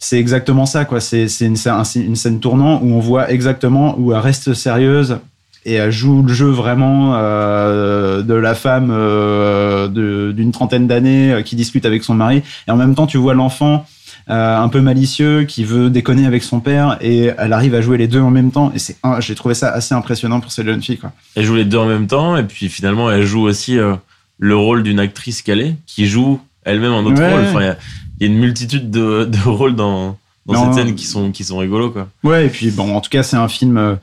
C'est 0.00 0.18
exactement 0.18 0.66
ça, 0.66 0.84
quoi. 0.84 1.00
C'est 1.00 1.26
une, 1.40 1.54
scène- 1.56 1.82
une 1.94 2.16
scène 2.16 2.40
tournant 2.40 2.80
où 2.82 2.92
on 2.92 2.98
voit 2.98 3.30
exactement 3.30 3.94
où 3.98 4.12
elle 4.12 4.18
reste 4.18 4.52
sérieuse 4.52 5.18
et 5.64 5.74
elle 5.74 5.92
joue 5.92 6.22
le 6.22 6.32
jeu 6.32 6.48
vraiment 6.50 7.12
euh, 7.14 8.22
de 8.22 8.34
la 8.34 8.54
femme 8.54 8.90
euh, 8.90 10.32
d'une 10.32 10.50
trentaine 10.50 10.88
d'années 10.88 11.40
qui 11.44 11.54
discute 11.56 11.86
avec 11.86 12.02
son 12.02 12.14
mari. 12.14 12.42
Et 12.66 12.70
en 12.72 12.76
même 12.76 12.94
temps, 12.96 13.06
tu 13.06 13.16
vois 13.16 13.32
l'enfant 13.34 13.86
euh, 14.30 14.58
un 14.58 14.68
peu 14.68 14.80
malicieux 14.80 15.44
qui 15.44 15.64
veut 15.64 15.90
déconner 15.90 16.24
avec 16.26 16.42
son 16.42 16.60
père 16.60 16.96
et 17.00 17.30
elle 17.36 17.52
arrive 17.52 17.74
à 17.74 17.80
jouer 17.82 17.98
les 17.98 18.08
deux 18.08 18.20
en 18.20 18.30
même 18.30 18.50
temps. 18.50 18.72
Et 18.74 18.78
c'est, 18.78 18.96
j'ai 19.20 19.34
trouvé 19.34 19.54
ça 19.54 19.68
assez 19.70 19.94
impressionnant 19.94 20.40
pour 20.40 20.50
cette 20.52 20.66
jeune 20.66 20.82
fille, 20.82 20.98
quoi. 20.98 21.12
elle 21.34 21.44
joue 21.44 21.56
les 21.56 21.64
deux 21.64 21.78
en 21.78 21.86
même 21.86 22.06
temps 22.06 22.36
et 22.36 22.44
puis 22.44 22.68
finalement 22.68 23.10
elle 23.10 23.24
joue 23.24 23.42
aussi 23.42 23.78
euh, 23.78 23.94
le 24.38 24.56
rôle 24.56 24.82
d'une 24.82 24.98
actrice 25.00 25.42
qu'elle 25.42 25.60
est 25.60 25.76
qui 25.86 26.06
joue 26.06 26.40
elle-même 26.64 26.92
un 26.92 27.04
autre 27.04 27.20
Ouais. 27.20 27.30
rôle 27.32 27.42
enfin 27.42 27.60
il 27.60 27.66
y 27.66 27.68
a, 27.68 27.76
il 28.20 28.26
y 28.26 28.30
a 28.30 28.32
une 28.32 28.38
multitude 28.40 28.90
de, 28.90 29.24
de 29.24 29.48
rôles 29.48 29.76
dans 29.76 30.16
dans 30.46 30.54
Non. 30.54 30.72
cette 30.72 30.84
scène 30.86 30.94
qui 30.94 31.06
sont 31.06 31.30
qui 31.30 31.44
sont 31.44 31.58
rigolos 31.58 31.90
quoi 31.90 32.08
Ouais, 32.22 32.46
et 32.46 32.48
puis 32.48 32.70
bon, 32.70 32.94
en 32.94 33.00
tout 33.00 33.08
cas, 33.10 33.22
c'est 33.22 33.36
un 33.36 33.48
film. 33.48 33.76
euh, 33.78 33.94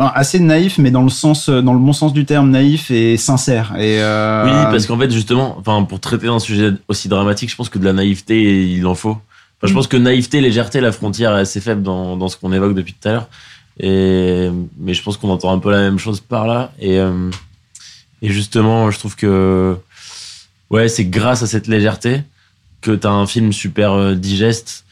Enfin, 0.00 0.12
assez 0.14 0.38
naïf, 0.38 0.78
mais 0.78 0.92
dans 0.92 1.02
le 1.02 1.08
sens, 1.10 1.48
dans 1.48 1.72
le 1.72 1.78
bon 1.80 1.92
sens 1.92 2.12
du 2.12 2.24
terme, 2.24 2.50
naïf 2.50 2.90
et 2.92 3.16
sincère. 3.16 3.74
Et 3.76 4.00
euh, 4.00 4.44
Oui, 4.44 4.50
parce 4.70 4.86
qu'en 4.86 4.96
fait, 4.96 5.10
justement, 5.10 5.56
enfin, 5.58 5.82
pour 5.82 5.98
traiter 5.98 6.28
un 6.28 6.38
sujet 6.38 6.70
aussi 6.86 7.08
dramatique, 7.08 7.50
je 7.50 7.56
pense 7.56 7.68
que 7.68 7.80
de 7.80 7.84
la 7.84 7.92
naïveté, 7.92 8.64
il 8.70 8.86
en 8.86 8.94
faut. 8.94 9.18
Enfin, 9.58 9.66
je 9.68 9.72
Mm. 9.72 9.74
pense 9.76 9.86
que 9.88 9.96
naïveté, 9.96 10.40
légèreté, 10.40 10.80
la 10.80 10.92
frontière 10.92 11.36
est 11.36 11.40
assez 11.40 11.60
faible 11.60 11.82
dans, 11.82 12.16
dans 12.16 12.28
ce 12.28 12.36
qu'on 12.36 12.52
évoque 12.52 12.74
depuis 12.74 12.94
tout 12.94 13.08
à 13.08 13.12
l'heure. 13.12 13.28
Et, 13.80 14.50
mais 14.78 14.94
je 14.94 15.02
pense 15.02 15.16
qu'on 15.16 15.30
entend 15.30 15.52
un 15.52 15.58
peu 15.58 15.70
la 15.70 15.78
même 15.78 15.98
chose 15.98 16.20
par 16.20 16.46
là. 16.46 16.72
Et, 16.80 16.98
euh, 16.98 17.30
et 18.22 18.30
justement, 18.30 18.90
je 18.90 18.98
trouve 18.98 19.14
que, 19.16 19.76
ouais, 20.70 20.88
c'est 20.88 21.04
grâce 21.04 21.42
à 21.42 21.46
cette 21.46 21.66
légèreté 21.68 22.22
que 22.80 22.92
t'as 22.92 23.10
un 23.10 23.26
film 23.26 23.52
super 23.52 23.92
euh, 23.92 24.14
digeste 24.14 24.84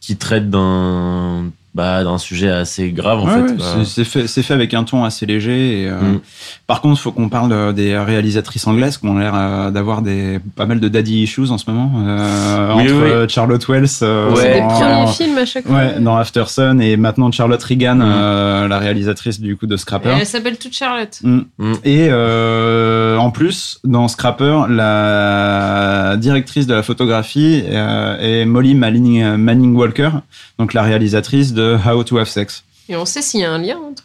qui 0.00 0.16
traite 0.16 0.48
d'un, 0.50 1.50
bah, 1.74 2.02
d'un 2.02 2.18
sujet 2.18 2.50
assez 2.50 2.90
grave, 2.90 3.20
en 3.20 3.26
Ouais, 3.26 3.48
fait. 3.48 3.52
ouais, 3.54 3.84
c'est- 3.84 4.04
fait, 4.04 4.26
c'est 4.26 4.42
fait 4.42 4.54
avec 4.54 4.74
un 4.74 4.82
ton 4.84 5.04
assez 5.04 5.24
léger. 5.26 5.82
Et, 5.82 5.88
euh, 5.88 6.00
Mm. 6.00 6.20
Par 6.66 6.80
contre, 6.80 6.98
il 6.98 7.02
faut 7.02 7.12
qu'on 7.12 7.28
parle 7.28 7.72
des 7.74 7.96
réalisatrices 7.98 8.66
anglaises 8.66 8.96
qui 8.98 9.06
ont 9.06 9.18
l'air 9.18 9.34
euh, 9.36 9.70
d'avoir 9.70 10.02
des 10.02 10.38
pas 10.56 10.66
mal 10.66 10.80
de 10.80 10.88
daddy 10.88 11.22
issues 11.22 11.50
en 11.50 11.58
ce 11.58 11.70
moment. 11.70 11.90
euh, 12.06 12.74
Oui, 12.76 12.82
entre 12.92 13.22
oui, 13.22 13.28
Charlotte 13.28 13.66
Wells 13.68 13.86
euh, 14.02 14.30
Ouais. 14.32 14.54
Des 14.54 14.60
en- 14.60 14.68
premiers 14.68 15.06
films 15.12 15.38
à 15.38 15.44
chaque 15.46 15.66
fois. 15.66 15.84
Dans 16.00 16.16
After 16.16 16.44
Sun 16.46 16.80
et 16.80 16.96
maintenant 16.96 17.30
Charlotte 17.32 17.62
Regan, 17.62 17.98
Mm. 17.98 18.02
euh, 18.04 18.68
la 18.68 18.78
réalisatrice 18.78 19.40
du 19.40 19.56
coup 19.56 19.66
de 19.66 19.74
Et 19.74 19.78
Scrapper. 19.78 20.14
Elle 20.20 20.26
s'appelle 20.26 20.58
toute 20.58 20.74
Charlotte. 20.74 21.18
Mm. 21.22 21.40
Mm. 21.58 21.72
Et 21.84 22.08
euh, 22.10 23.16
en 23.16 23.30
plus, 23.30 23.78
dans 23.84 24.08
Scrapper, 24.08 24.62
la 24.68 26.16
directrice 26.16 26.66
de 26.66 26.74
la 26.74 26.82
photographie 26.82 27.62
euh, 27.68 28.16
est 28.42 28.44
Molly 28.44 28.74
Manning, 28.74 29.36
Manning 29.36 29.74
Walker, 29.76 30.10
donc 30.58 30.74
la 30.74 30.82
réalisatrice 30.82 31.52
de 31.52 31.59
How 31.86 32.02
to 32.04 32.18
Have 32.18 32.28
Sex. 32.28 32.64
Et 32.88 32.96
on 32.96 33.04
sait 33.04 33.22
s'il 33.22 33.40
y 33.40 33.44
a 33.44 33.52
un 33.52 33.58
lien 33.58 33.76
entre 33.78 34.02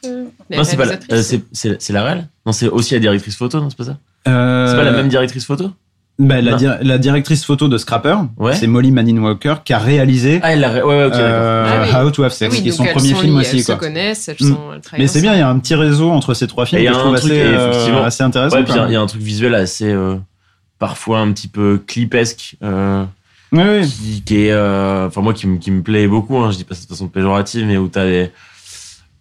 les 0.49 0.57
Non, 0.57 0.63
c'est 0.63 0.77
pas 0.77 0.85
la, 0.85 0.93
euh, 1.11 1.21
c'est, 1.23 1.41
c'est, 1.51 1.81
c'est 1.81 1.93
la 1.93 2.03
réelle 2.03 2.27
Non, 2.45 2.51
c'est 2.51 2.67
aussi 2.69 2.93
la 2.93 2.99
directrice 2.99 3.35
photo, 3.35 3.59
non, 3.59 3.69
c'est 3.69 3.77
pas 3.77 3.83
ça 3.85 3.97
Euh, 4.27 4.67
C'est 4.69 4.75
pas 4.77 4.83
la 4.83 4.91
même 4.91 5.07
directrice 5.09 5.45
photo 5.45 5.71
bah, 6.17 6.39
la, 6.39 6.97
directrice 6.97 7.43
photo 7.43 7.67
de 7.67 7.77
Scrapper, 7.77 8.15
Ouais. 8.37 8.55
c'est 8.55 8.67
Molly 8.67 8.91
Manning 8.91 9.19
Walker 9.19 9.55
qui 9.65 9.73
a 9.73 9.79
réalisé 9.79 10.39
Ah, 10.43 10.53
elle 10.53 10.61
l'a. 10.61 10.69
ré- 10.69 10.81
Ouais, 10.81 10.87
ouais, 11.07 11.09
euh, 11.13 11.65
Ah 11.93 12.01
oui. 12.03 12.07
How 12.07 12.11
to 12.11 12.23
Have 12.23 12.31
Sex, 12.31 12.53
Oui, 12.55 12.61
qui 12.61 12.69
est 12.69 12.71
son 12.71 12.85
premier 12.85 13.09
sont 13.13 13.19
film 13.19 13.35
aussi. 13.37 13.57
Elles 13.57 13.65
Quoi. 13.65 13.75
se 13.75 13.79
connaissent, 13.79 14.27
elles 14.29 14.35
Mm. 14.39 14.47
sont. 14.53 14.73
elles 14.75 14.81
travaillent 14.81 15.01
Mais 15.03 15.07
c'est 15.07 15.21
bien, 15.21 15.33
il 15.33 15.39
y 15.39 15.41
a 15.41 15.49
un 15.49 15.59
petit 15.59 15.75
réseau 15.75 16.11
entre 16.11 16.33
ces 16.33 16.47
trois 16.47 16.63
Et 16.63 16.67
films 16.67 16.81
il 16.81 16.85
y 16.85 16.87
que 16.87 16.91
a 16.91 16.93
je 16.93 16.99
un 16.99 17.01
trouve 17.03 17.15
assez, 17.15 17.41
euh, 17.41 18.03
assez 18.05 18.23
intéressant. 18.23 18.57
Il 18.59 18.67
y 18.67 18.79
a- 18.79 18.89
y, 18.91 18.95
a 18.95 19.01
un 19.01 19.05
truc 19.07 19.21
visuel 19.21 19.55
assez. 19.55 19.91
euh, 19.91 20.15
parfois 20.79 21.19
un 21.19 21.31
petit 21.33 21.47
peu 21.49 21.81
clipesque. 21.85 22.55
Euh, 22.63 23.03
Ouais. 23.57 23.81
qui, 23.85 24.21
qui 24.23 24.45
est. 24.45 24.51
euh, 24.51 25.07
Enfin, 25.07 25.21
moi, 25.21 25.33
qui, 25.33 25.47
me- 25.47 25.57
qui 25.57 25.71
me 25.71 25.81
plaît 25.81 26.07
beaucoup, 26.07 26.37
hein, 26.37 26.51
je 26.51 26.57
dis 26.57 26.63
pas 26.63 26.75
ça 26.75 26.83
de 26.83 26.87
façon 26.87 27.07
péjorative, 27.07 27.65
mais 27.65 27.77
où 27.77 27.87
t'as 27.87 28.05
des. 28.05 28.31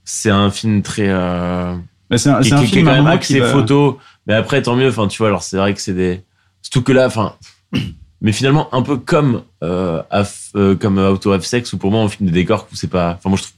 C'est 0.05 0.31
un 0.31 0.51
film 0.51 0.83
très. 0.83 1.09
euh, 1.09 1.75
Bah, 2.11 2.19
c'est 2.19 2.29
un, 2.31 2.41
qui, 2.41 2.49
c'est 2.49 2.55
un 2.55 2.59
qui- 2.61 2.67
qui 2.67 2.73
est 2.73 2.77
film 2.77 2.87
quand 2.87 2.93
un 2.93 2.97
même 2.97 3.07
axé 3.07 3.41
va- 3.41 3.51
photo. 3.51 3.99
Mais 4.27 4.35
après, 4.35 4.63
tant 4.63 4.77
mieux. 4.77 4.89
Enfin, 4.89 5.07
tu 5.09 5.19
vois, 5.19 5.29
alors 5.29 5.43
c'est 5.43 5.57
vrai 5.57 5.75
que 5.75 5.81
c'est 5.81 5.95
des. 5.95 6.23
Surtout 6.63 6.83
que 6.83 6.93
là, 6.93 7.07
enfin. 7.07 7.35
Mais 8.21 8.33
finalement, 8.33 8.73
un 8.75 8.81
peu 8.83 8.97
comme, 8.97 9.43
euh, 9.63 10.03
Af- 10.11 10.51
euh, 10.57 10.75
comme 10.77 10.97
Auto 10.99 11.31
Have 11.33 11.45
Sex, 11.45 11.73
où 11.75 11.79
pour 11.79 11.91
moi, 11.91 12.01
on 12.01 12.09
filme 12.09 12.27
des 12.31 12.33
décors 12.35 12.67
où 12.73 12.75
c'est 12.77 12.89
pas. 12.89 13.17
Enfin, 13.19 13.29
moi, 13.29 13.37
je 13.37 13.43
trouve. 13.43 13.55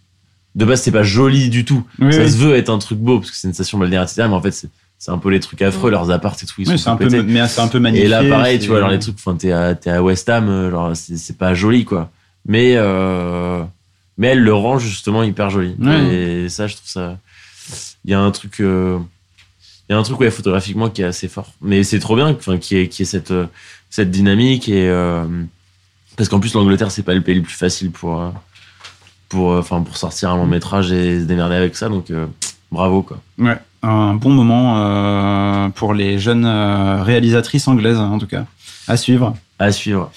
De 0.57 0.65
base, 0.65 0.81
c'est 0.83 0.91
pas 0.91 1.03
joli 1.03 1.51
du 1.51 1.65
tout. 1.67 1.85
Oui, 2.01 2.13
ça 2.13 2.21
oui. 2.23 2.31
se 2.31 2.37
veut 2.39 2.57
être 2.57 2.71
un 2.71 2.79
truc 2.79 2.99
beau, 2.99 3.19
parce 3.21 3.31
que 3.31 3.37
c'est 3.37 3.47
une 3.47 3.53
station 3.55 3.77
balnéaire, 3.79 4.03
etc. 4.03 4.23
Mais 4.27 4.35
en 4.35 4.41
fait, 4.41 4.53
c'est 4.53 4.69
c'est 4.99 5.11
un 5.11 5.19
peu 5.19 5.31
les 5.31 5.41
trucs 5.41 5.61
affreux, 5.63 5.91
leurs 5.91 6.11
apparts 6.11 6.37
et 6.43 6.47
tout. 6.47 6.55
Ils 6.59 6.69
Oui, 6.69 6.79
sont 6.79 6.85
c'est 6.85 6.91
un 6.91 6.97
tout 6.97 7.05
peu, 7.05 7.11
pétés. 7.11 7.23
mais 7.23 7.47
c'est 7.49 7.61
un 7.61 7.69
peu 7.69 7.79
magnifique. 7.79 8.07
Et 8.07 8.09
là, 8.09 8.23
pareil, 8.29 8.59
tu 8.59 8.69
vois, 8.69 8.81
genre 8.81 8.89
les 8.91 8.99
trucs, 8.99 9.17
enfin, 9.19 9.37
t'es 9.37 9.53
à, 9.53 9.75
t'es 9.75 9.91
à 9.91 10.03
West 10.03 10.29
Ham, 10.29 10.49
euh, 10.49 10.71
genre, 10.71 10.97
c'est 10.97 11.17
c'est 11.17 11.37
pas 11.37 11.55
joli, 11.55 11.85
quoi. 11.85 12.11
Mais, 12.47 12.75
euh, 12.77 13.63
mais 14.19 14.29
elle 14.29 14.41
le 14.43 14.55
rend 14.55 14.79
justement 14.79 15.23
hyper 15.23 15.51
joli. 15.51 15.75
Ouais. 15.79 16.15
Et 16.15 16.49
ça, 16.49 16.67
je 16.67 16.77
trouve 16.77 16.89
ça. 16.89 17.19
Il 18.05 18.11
y 18.11 18.15
a 18.15 18.21
un 18.21 18.31
truc. 18.31 18.61
euh, 18.61 18.99
Il 19.89 19.93
y 19.93 19.95
a 19.95 19.99
un 19.99 20.03
truc, 20.03 20.19
ouais, 20.21 20.31
photographiquement 20.31 20.89
qui 20.91 21.03
est 21.03 21.07
assez 21.07 21.29
fort. 21.29 21.53
Mais 21.61 21.83
c'est 21.85 21.99
trop 21.99 22.17
bien, 22.17 22.29
enfin, 22.31 22.57
qui 22.59 22.77
est, 22.77 22.89
qui 22.89 23.03
est 23.03 23.07
cette, 23.07 23.31
euh, 23.33 23.47
cette 23.91 24.11
dynamique. 24.11 24.69
Et, 24.69 24.89
euh, 24.89 25.25
parce 26.17 26.29
qu'en 26.29 26.41
plus, 26.41 26.55
l'Angleterre, 26.55 26.91
c'est 26.91 27.03
pas 27.03 27.15
le 27.15 27.21
pays 27.21 27.35
le 27.35 27.43
plus 27.43 27.55
facile 27.55 27.91
pour, 27.91 28.33
pour, 29.29 29.51
enfin, 29.51 29.83
pour 29.83 29.97
sortir 29.97 30.31
un 30.31 30.37
long 30.37 30.47
métrage 30.47 30.91
et 30.93 31.21
se 31.21 31.25
démerder 31.25 31.57
avec 31.57 31.77
ça. 31.77 31.89
Donc, 31.89 32.11
euh, 32.11 32.27
bravo, 32.73 33.03
quoi. 33.03 33.21
Ouais, 33.39 33.57
un 33.87 34.15
bon 34.15 34.31
moment 34.31 34.75
euh, 34.79 35.69
pour 35.71 35.95
les 35.95 36.19
jeunes 36.19 36.45
euh, 36.45 37.03
réalisatrices 37.03 37.69
anglaises, 37.69 37.99
hein, 37.99 38.11
en 38.11 38.19
tout 38.19 38.27
cas, 38.27 38.45
à 38.89 38.97
suivre. 38.97 39.35
À 39.59 39.73
suivre. 39.73 40.11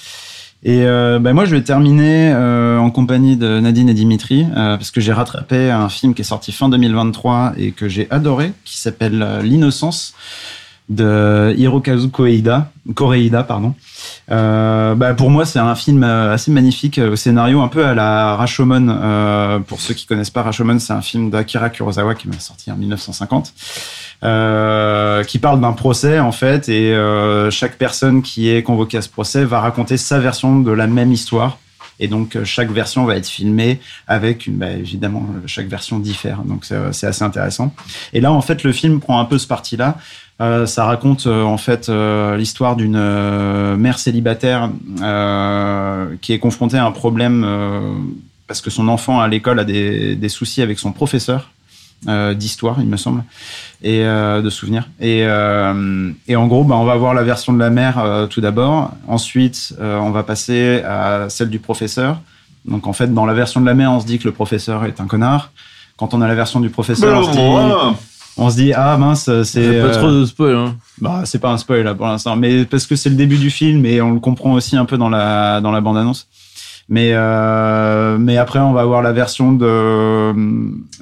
Et 0.64 0.84
euh, 0.84 1.20
bah, 1.20 1.32
moi, 1.32 1.46
je 1.46 1.56
vais 1.56 1.62
terminer 1.62 2.32
euh, 2.34 2.78
en 2.78 2.92
compagnie 2.92 3.38
de 3.38 3.60
Nadine 3.60 3.88
et 3.88 3.94
Dimitri, 3.94 4.46
euh, 4.58 4.76
parce 4.76 4.92
que 4.92 5.00
j'ai 5.00 5.14
rattrapé 5.14 5.72
un 5.72 5.88
film 5.88 6.14
qui 6.14 6.22
est 6.22 6.26
sorti 6.26 6.52
fin 6.52 6.68
2023 6.68 7.54
et 7.58 7.72
que 7.72 7.88
j'ai 7.88 8.08
adoré, 8.12 8.52
qui 8.66 8.78
s'appelle 8.78 9.22
euh, 9.22 9.42
L'innocence 9.42 10.14
de 10.90 11.54
Hirokazu 11.56 12.10
Koreeda, 12.10 12.72
Koreeda 12.96 13.44
pardon. 13.44 13.76
Euh, 14.32 14.96
bah, 14.96 15.14
pour 15.14 15.30
moi, 15.30 15.46
c'est 15.46 15.60
un 15.60 15.76
film 15.76 16.04
euh, 16.04 16.34
assez 16.34 16.52
magnifique 16.52 16.98
au 16.98 17.16
scénario, 17.16 17.62
un 17.62 17.68
peu 17.68 17.86
à 17.86 17.94
la 17.94 18.36
Rashomon. 18.36 18.88
Euh, 18.90 19.60
pour 19.60 19.80
ceux 19.80 19.94
qui 19.94 20.06
connaissent 20.06 20.32
pas 20.32 20.42
Rashomon, 20.42 20.80
c'est 20.80 20.94
un 20.94 21.02
film 21.02 21.30
d'Akira 21.30 21.70
Kurosawa 21.70 22.16
qui 22.16 22.28
m'a 22.28 22.40
sorti 22.40 22.72
en 22.72 22.76
1950, 22.76 23.54
euh, 24.24 25.24
qui 25.24 25.38
parle 25.38 25.62
d'un 25.62 25.74
procès 25.74 26.20
en 26.20 26.32
fait, 26.32 26.70
et 26.70 26.94
euh, 26.94 27.52
chaque 27.52 27.78
personne 27.78 28.22
qui 28.22 28.50
est 28.50 28.64
convoquée 28.64 28.98
à 28.98 29.02
ce 29.02 29.10
procès 29.10 29.46
va 29.46 29.60
raconter 29.60 29.98
sa 29.98 30.20
version 30.20 30.60
de 30.60 30.72
la 30.72 30.88
même 30.88 31.12
histoire. 31.12 31.60
Et 32.00 32.08
donc 32.08 32.36
euh, 32.36 32.46
chaque 32.46 32.72
version 32.72 33.06
va 33.06 33.18
être 33.18 33.28
filmée 33.28 33.80
avec 34.08 34.48
une, 34.48 34.58
bah, 34.58 34.72
évidemment 34.72 35.28
chaque 35.46 35.68
version 35.68 36.00
diffère. 36.00 36.44
Donc 36.44 36.66
c'est 36.66 37.08
assez 37.08 37.24
intéressant. 37.24 37.74
Et 38.14 38.22
là 38.22 38.32
en 38.32 38.42
fait 38.42 38.64
le 38.64 38.72
film 38.72 39.00
prend 39.00 39.20
un 39.20 39.26
peu 39.26 39.38
ce 39.38 39.48
parti-là. 39.48 39.98
Euh, 40.42 40.66
ça 40.66 40.86
raconte 40.86 41.28
euh, 41.28 41.44
en 41.44 41.58
fait 41.58 41.90
euh, 41.90 42.38
l'histoire 42.38 42.78
d'une 42.78 42.96
euh, 42.96 43.76
mère 43.76 44.00
célibataire 44.00 44.70
euh, 45.02 46.16
qui 46.22 46.32
est 46.32 46.40
confrontée 46.40 46.78
à 46.78 46.86
un 46.86 46.92
problème 46.92 47.46
parce 48.48 48.62
que 48.62 48.70
son 48.70 48.88
enfant 48.88 49.20
à 49.20 49.28
l'école 49.28 49.60
a 49.60 49.66
des, 49.66 50.16
des 50.16 50.30
soucis 50.30 50.62
avec 50.62 50.80
son 50.80 50.92
professeur 50.92 51.52
d'histoire, 52.36 52.78
il 52.80 52.88
me 52.88 52.96
semble, 52.96 53.26
et 53.84 54.06
de 54.06 54.50
souvenirs. 54.50 54.88
Et, 55.02 55.20
et 55.20 56.36
en 56.38 56.48
gros, 56.48 56.64
bah, 56.64 56.76
on 56.78 56.86
va 56.86 56.96
voir 56.96 57.14
la 57.14 57.24
version 57.24 57.52
de 57.52 57.60
la 57.60 57.70
mère 57.70 58.28
tout 58.30 58.40
d'abord. 58.40 58.92
Ensuite, 59.10 59.76
on 59.82 60.10
va 60.10 60.24
passer 60.24 60.82
à 60.84 61.28
celle 61.28 61.50
du 61.50 61.60
professeur. 61.60 62.22
Donc 62.64 62.88
en 62.88 62.94
fait, 62.94 63.14
dans 63.14 63.26
la 63.26 63.34
version 63.34 63.60
de 63.60 63.66
la 63.66 63.74
mère, 63.74 63.92
on 63.92 64.00
se 64.00 64.06
dit 64.06 64.18
que 64.18 64.24
le 64.24 64.34
professeur 64.34 64.86
est 64.86 65.02
un 65.02 65.08
connard. 65.08 65.52
Quand 65.98 66.14
on 66.14 66.22
a 66.22 66.28
la 66.30 66.36
version 66.36 66.62
du 66.62 66.70
professeur, 66.70 67.20
on 67.20 67.24
se 67.24 67.32
dit, 67.32 67.98
on 68.38 68.50
se 68.50 68.56
dit 68.56 68.74
ah 68.74 68.98
mince, 68.98 69.30
c'est 69.44 69.82
pas 69.82 69.88
euh, 69.88 69.98
trop 69.98 70.12
de 70.12 70.26
spoil, 70.26 70.56
hein. 70.56 70.76
bah, 71.00 71.24
c'est 71.26 71.40
pas 71.40 71.52
un 71.52 71.58
spoil 71.58 71.84
là 71.84 71.94
pour 71.94 72.08
l'instant, 72.08 72.36
mais 72.36 72.66
parce 72.66 72.88
que 72.88 72.96
c'est 72.96 73.10
le 73.10 73.16
début 73.16 73.38
du 73.38 73.50
film 73.50 73.86
et 73.86 74.02
on 74.02 74.14
le 74.14 74.20
comprend 74.20 74.54
aussi 74.54 74.78
un 74.78 74.86
peu 74.86 74.98
dans 74.98 75.10
la 75.10 75.62
dans 75.62 75.72
la 75.72 75.82
bande 75.82 75.98
annonce. 75.98 76.28
Mais 76.92 77.12
euh, 77.14 78.18
mais 78.18 78.38
après 78.38 78.58
on 78.58 78.74
va 78.74 78.82
avoir 78.82 79.04
la 79.04 79.12
version 79.12 79.54
de, 79.54 80.34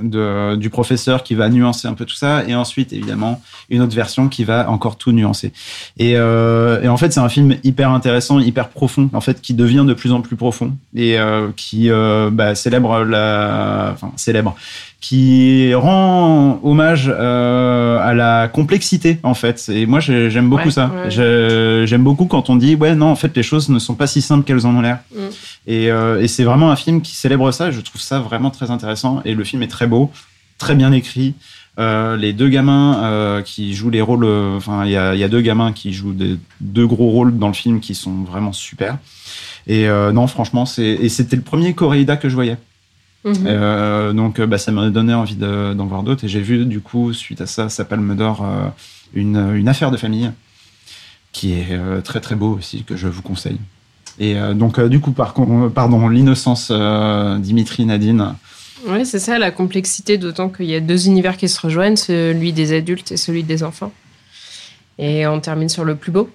de 0.02 0.56
du 0.58 0.70
professeur 0.70 1.24
qui 1.24 1.34
va 1.34 1.48
nuancer 1.48 1.88
un 1.88 1.94
peu 1.94 2.04
tout 2.04 2.16
ça 2.16 2.44
et 2.46 2.54
ensuite 2.56 2.92
évidemment 2.92 3.42
une 3.70 3.82
autre 3.82 3.96
version 3.96 4.28
qui 4.28 4.44
va 4.44 4.70
encore 4.70 4.98
tout 4.98 5.14
nuancer. 5.14 5.54
Et, 5.98 6.18
euh, 6.18 6.82
et 6.82 6.90
en 6.90 6.98
fait 6.98 7.14
c'est 7.14 7.22
un 7.22 7.30
film 7.30 7.56
hyper 7.64 7.90
intéressant, 7.92 8.42
hyper 8.42 8.68
profond 8.68 9.10
en 9.14 9.22
fait 9.22 9.42
qui 9.42 9.54
devient 9.54 9.86
de 9.88 9.94
plus 9.94 10.12
en 10.12 10.20
plus 10.20 10.36
profond 10.36 10.74
et 10.94 11.18
euh, 11.18 11.52
qui 11.56 11.90
bah, 12.34 12.54
célèbre 12.54 13.06
la 13.06 13.92
enfin 13.94 14.12
célèbre 14.18 14.58
qui 15.00 15.74
rend 15.76 16.60
hommage 16.64 17.12
euh, 17.14 18.00
à 18.00 18.14
la 18.16 18.48
complexité 18.48 19.20
en 19.24 19.34
fait. 19.36 19.70
Et 19.70 19.86
moi 19.86 20.00
j'ai- 20.00 20.30
j'aime 20.32 20.50
beaucoup 20.50 20.66
Ouais, 20.66 20.72
ça. 20.72 20.92
ouais. 21.06 21.86
J'aime 21.88 22.04
beaucoup 22.04 22.26
quand 22.26 22.50
on 22.50 22.56
dit 22.56 22.76
ouais 22.76 22.96
non 22.96 23.08
en 23.08 23.16
fait 23.16 23.36
les 23.36 23.44
choses 23.44 23.70
ne 23.70 23.78
sont 23.80 23.94
pas 23.96 24.08
si 24.08 24.22
simples 24.22 24.44
qu'elles 24.44 24.66
en 24.66 24.76
ont 24.76 24.82
l'air. 24.82 25.00
Mm. 25.16 25.20
Et, 25.68 25.92
euh, 25.92 26.22
et 26.22 26.28
c'est 26.28 26.44
vraiment 26.44 26.72
un 26.72 26.76
film 26.76 27.02
qui 27.02 27.16
célèbre 27.16 27.52
ça. 27.52 27.68
et 27.68 27.72
Je 27.72 27.82
trouve 27.82 28.02
ça 28.02 28.20
vraiment 28.20 28.50
très 28.50 28.72
intéressant. 28.72 29.22
Et 29.24 29.36
le 29.36 29.44
film 29.44 29.62
est 29.62 29.68
très 29.68 29.86
beau, 29.88 30.12
très 30.58 30.74
bien 30.76 30.92
écrit. 30.92 31.36
Euh, 31.80 32.18
les 32.18 32.34
deux 32.34 32.50
gamins 32.50 33.04
euh, 33.04 33.42
qui 33.44 33.76
jouent 33.76 33.92
les 33.92 34.02
rôles, 34.02 34.24
euh, 34.26 34.58
enfin 34.58 34.84
il 34.84 34.90
y 34.92 34.98
a, 34.98 35.14
y 35.14 35.24
a 35.24 35.28
deux 35.28 35.42
gamins 35.42 35.74
qui 35.74 35.94
jouent 35.94 36.14
des, 36.14 36.36
deux 36.60 36.88
gros 36.88 37.12
rôles 37.12 37.38
dans 37.38 37.50
le 37.50 37.54
film 37.54 37.82
qui 37.82 37.94
sont 37.94 38.24
vraiment 38.24 38.52
super. 38.52 38.98
Et 39.68 39.88
euh, 39.88 40.12
non 40.12 40.26
franchement 40.26 40.66
c'est 40.66 40.84
et 40.88 41.08
c'était 41.10 41.36
le 41.36 41.44
premier 41.44 41.74
Coréida 41.74 42.18
que 42.18 42.30
je 42.30 42.34
voyais. 42.34 42.58
Mhm. 43.24 43.36
Euh, 43.46 44.14
donc, 44.14 44.40
euh, 44.40 44.46
bah, 44.48 44.58
ça 44.58 44.72
m'a 44.72 44.90
donné 44.90 45.14
envie 45.14 45.36
de- 45.36 45.74
d'en 45.74 45.86
voir 45.86 46.04
d'autres. 46.04 46.24
Et 46.24 46.28
j'ai 46.28 46.42
vu, 46.42 46.66
du 46.66 46.80
coup, 46.80 47.14
suite 47.14 47.42
à 47.42 47.46
ça, 47.46 47.68
sa 47.70 47.84
Palme 47.86 48.16
d'Or, 48.16 48.44
euh, 48.46 48.68
une, 49.14 49.56
une 49.56 49.68
affaire 49.68 49.92
de 49.92 49.98
famille 49.98 50.32
qui 51.34 51.54
est 51.54 51.68
euh, 51.72 52.02
très 52.02 52.20
très 52.22 52.36
beau 52.36 52.56
aussi, 52.58 52.84
que 52.84 52.96
je 52.96 53.08
vous 53.08 53.22
conseille. 53.22 53.60
Et 54.20 54.34
donc, 54.56 54.80
du 54.82 55.00
coup, 55.00 55.12
par 55.12 55.36
pardon, 55.76 56.10
l'innocence, 56.10 56.72
Dimitri 56.72 57.86
Nadine. 57.86 58.34
Oui, 58.88 59.06
c'est 59.06 59.20
ça, 59.20 59.38
la 59.38 59.52
complexité, 59.52 60.18
d'autant 60.18 60.50
qu'il 60.50 60.66
y 60.66 60.74
a 60.74 60.80
deux 60.80 61.06
univers 61.06 61.38
qui 61.38 61.48
se 61.48 61.62
rejoignent, 61.62 61.96
celui 61.96 62.52
des 62.52 62.76
adultes 62.76 63.12
et 63.12 63.18
celui 63.18 63.44
des 63.44 63.62
enfants. 63.62 63.92
Et 64.98 65.28
on 65.28 65.40
termine 65.40 65.70
sur 65.70 65.86
le 65.86 65.96
plus 65.96 66.12
beau. 66.12 66.32